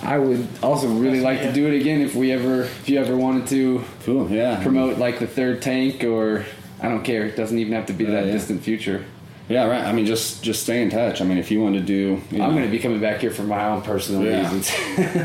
I 0.02 0.18
would 0.18 0.48
also 0.64 0.88
really 0.88 1.18
Nice 1.19 1.23
like 1.23 1.40
to 1.41 1.48
to 1.49 1.53
do 1.53 1.68
it 1.68 1.80
again 1.80 2.02
if 2.02 2.15
we 2.15 2.32
ever, 2.32 2.64
if 2.64 2.90
you 2.90 2.98
ever 2.99 3.15
wanted 3.15 3.48
to 3.49 3.84
Cool. 4.03 4.28
Yeah. 4.32 4.60
promote 4.64 4.98
like 4.98 5.19
the 5.19 5.28
third 5.28 5.61
tank 5.61 6.03
or 6.03 6.45
I 6.82 6.90
don't 6.90 7.03
care. 7.03 7.26
It 7.28 7.36
doesn't 7.36 7.60
even 7.60 7.73
have 7.73 7.86
to 7.86 7.94
be 7.94 8.06
Yeah, 8.06 8.11
that 8.11 8.26
yeah. 8.26 8.32
distant 8.32 8.64
future. 8.64 9.06
Yeah. 9.49 9.65
Right. 9.68 9.84
I 9.86 9.91
mean, 9.91 10.07
just 10.07 10.41
just 10.41 10.64
stay 10.64 10.82
in 10.82 10.90
touch. 10.90 11.22
I 11.22 11.26
mean, 11.26 11.38
if 11.38 11.52
you 11.52 11.61
want 11.61 11.76
to 11.76 11.82
do, 11.82 12.22
I'm 12.32 12.53
going 12.53 12.64
to 12.64 12.69
be 12.72 12.80
coming 12.80 12.99
back 13.02 13.19
here 13.19 13.30
for 13.32 13.44
my 13.44 13.64
own 13.68 13.82
personal 13.84 14.23
Yeah. 14.23 14.41
reasons. 14.52 14.72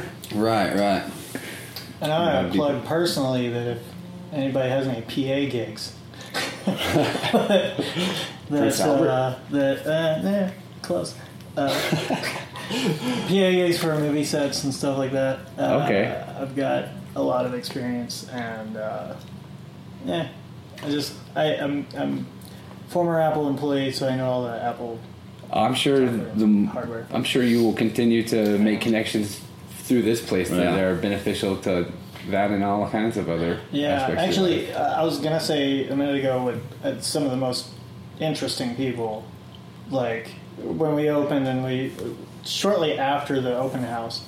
Right. 0.35 0.74
Right. 0.74 1.05
And 2.01 2.12
I 2.12 2.43
That'd 2.43 2.43
want 2.43 2.53
be- 2.53 2.59
plug 2.59 2.85
personally 2.85 3.48
that 3.48 3.66
if 3.69 3.78
anybody 4.32 4.69
has 4.69 4.86
any 4.86 5.01
PA 5.03 5.51
gigs, 5.51 5.94
Prince 6.65 6.66
that 8.78 8.89
uh, 8.89 9.39
that 9.51 9.86
uh, 9.86 10.28
eh, 10.28 10.51
close. 10.82 11.15
Uh, 11.57 11.69
PA 12.69 13.28
gigs 13.28 13.78
for 13.78 13.94
movie 13.98 14.24
sets 14.24 14.65
and 14.65 14.74
stuff 14.74 14.98
like 14.98 15.12
that. 15.12 15.40
Uh, 15.59 15.82
Okay. 15.85 16.24
I've 16.39 16.55
got 16.57 16.89
a 17.15 17.23
lot 17.23 17.47
of 17.47 17.55
experience 17.55 18.28
and 18.28 18.77
uh, 18.77 19.15
yeah, 20.05 20.28
I 20.82 20.90
just 20.90 21.15
I, 21.35 21.57
I'm 21.57 21.86
I'm 21.97 22.27
former 22.89 23.20
Apple 23.20 23.48
employee, 23.48 23.93
so 23.93 24.09
I 24.09 24.16
know 24.16 24.28
all 24.28 24.43
the 24.44 24.62
Apple 24.62 24.98
I'm 25.51 25.74
sure 25.74 26.01
the 26.01 26.65
hardware. 26.66 27.07
I'm 27.12 27.24
sure 27.24 27.43
you 27.43 27.62
will 27.62 27.73
continue 27.73 28.23
to 28.24 28.59
make 28.59 28.81
connections 28.81 29.40
through 29.87 30.03
this 30.03 30.21
place 30.21 30.51
that 30.51 30.79
are 30.83 30.97
beneficial 30.97 31.57
to 31.59 31.91
that 32.31 32.51
and 32.51 32.65
all 32.65 32.89
kinds 32.91 33.17
of 33.17 33.29
other 33.31 33.61
Yeah, 33.71 33.91
aspects. 33.91 34.23
of 34.23 34.29
actually, 34.29 34.67
life. 34.67 34.77
uh, 34.77 34.95
I 34.99 35.05
was 35.05 35.19
gonna 35.21 35.39
say 35.41 35.87
a 35.89 35.95
minute 35.95 36.17
ago 36.17 36.45
with 36.45 36.61
uh, 36.85 37.01
some 37.01 37.23
of 37.23 37.31
the 37.31 37.37
most 37.37 37.69
interesting 38.19 38.75
people, 38.75 39.25
like 39.91 40.31
when 40.59 40.95
we 40.97 41.09
opened 41.09 41.47
and 41.47 41.63
we 41.65 41.93
shortly 42.45 42.99
after 42.99 43.41
the 43.41 43.57
open 43.57 43.83
house. 43.85 44.25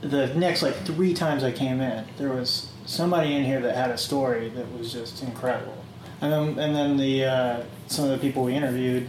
The 0.00 0.28
next 0.34 0.62
like 0.62 0.74
three 0.84 1.14
times 1.14 1.42
I 1.44 1.50
came 1.52 1.80
in, 1.80 2.04
there 2.18 2.30
was 2.30 2.70
somebody 2.86 3.34
in 3.34 3.44
here 3.44 3.60
that 3.60 3.74
had 3.74 3.90
a 3.90 3.96
story 3.98 4.50
that 4.50 4.70
was 4.78 4.92
just 4.92 5.22
incredible, 5.22 5.76
and 6.20 6.30
then 6.32 6.58
and 6.58 6.74
then 6.76 6.96
the 6.98 7.24
uh, 7.24 7.62
some 7.88 8.04
of 8.06 8.10
the 8.10 8.18
people 8.18 8.42
we 8.44 8.54
interviewed. 8.54 9.08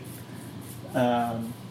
Um, 0.93 1.53
it, 1.53 1.64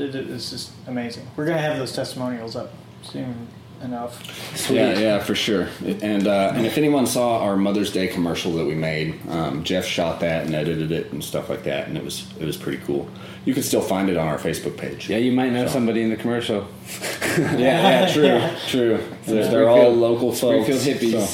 it's 0.00 0.50
just 0.50 0.70
amazing. 0.86 1.26
We're 1.36 1.46
gonna 1.46 1.58
have 1.58 1.76
those 1.78 1.92
testimonials 1.92 2.56
up 2.56 2.72
soon 3.02 3.48
enough. 3.82 4.68
Yeah, 4.70 4.98
yeah, 4.98 5.18
for 5.20 5.34
sure. 5.34 5.68
And 6.02 6.26
uh, 6.26 6.52
and 6.54 6.66
if 6.66 6.76
anyone 6.76 7.06
saw 7.06 7.38
our 7.42 7.56
Mother's 7.56 7.90
Day 7.92 8.08
commercial 8.08 8.52
that 8.52 8.66
we 8.66 8.74
made, 8.74 9.18
um, 9.28 9.64
Jeff 9.64 9.84
shot 9.86 10.20
that 10.20 10.44
and 10.46 10.54
edited 10.54 10.92
it 10.92 11.12
and 11.12 11.22
stuff 11.24 11.48
like 11.48 11.64
that, 11.64 11.88
and 11.88 11.96
it 11.96 12.04
was 12.04 12.26
it 12.38 12.44
was 12.44 12.56
pretty 12.56 12.78
cool. 12.84 13.08
You 13.46 13.54
can 13.54 13.62
still 13.62 13.80
find 13.80 14.10
it 14.10 14.18
on 14.18 14.28
our 14.28 14.36
Facebook 14.38 14.76
page. 14.76 15.08
yeah, 15.08 15.16
you 15.16 15.32
might 15.32 15.50
know 15.52 15.66
So- 15.66 15.72
somebody 15.72 16.02
in 16.02 16.10
the 16.10 16.16
commercial. 16.16 16.66
yeah, 17.38 17.56
yeah, 17.58 18.12
true, 18.12 18.40
true. 18.68 19.00
They're, 19.24 19.48
they're 19.48 19.68
all 19.68 19.90
local 19.92 20.32
folks. 20.32 20.66
Springfield 20.66 21.00
hippies. 21.00 21.26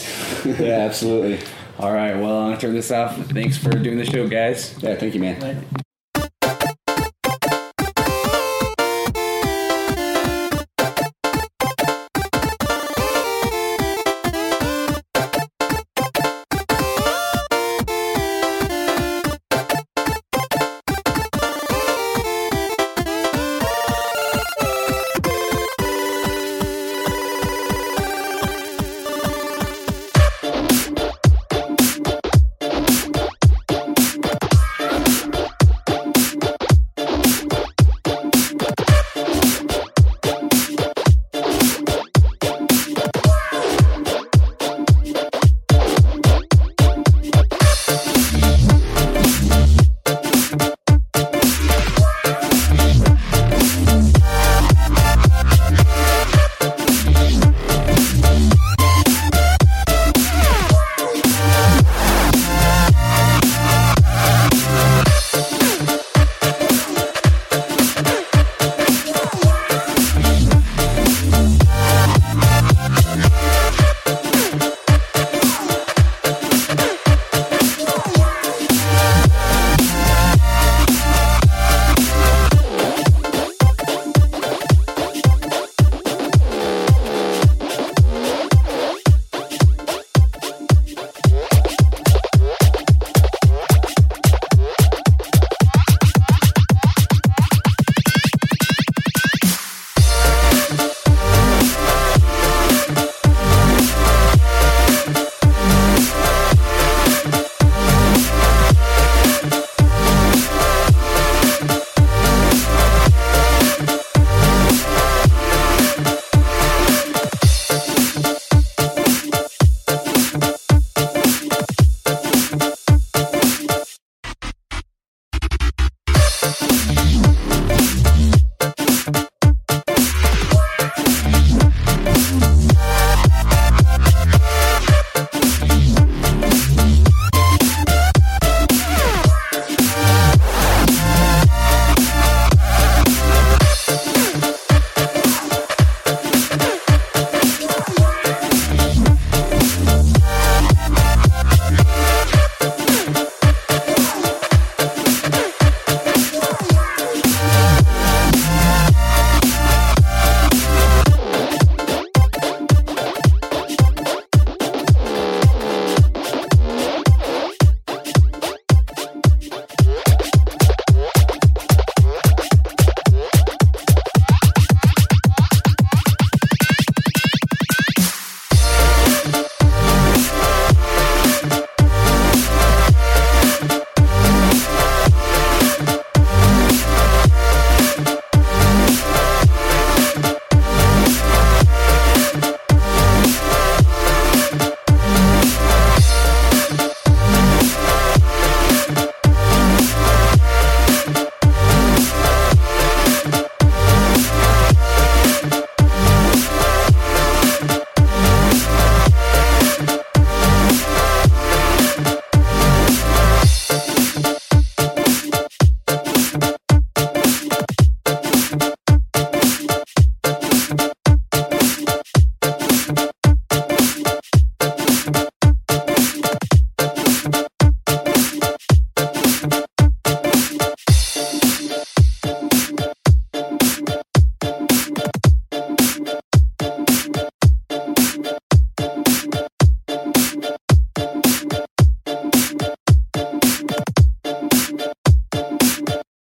so- 0.43 0.49
yeah, 0.65 0.79
absolutely. 0.87 1.41
All 1.81 1.93
right, 1.93 2.15
well, 2.17 2.39
I'm 2.39 2.49
gonna 2.51 2.61
turn 2.61 2.75
this 2.75 2.91
off. 2.93 3.17
Thanks 3.33 3.59
for 3.59 3.71
doing 3.71 3.99
the 3.99 4.05
show, 4.07 4.27
guys. 4.29 4.75
Yeah, 4.81 4.95
thank 4.95 5.15
you, 5.15 5.21
man. 5.21 5.41
Like, 5.41 5.83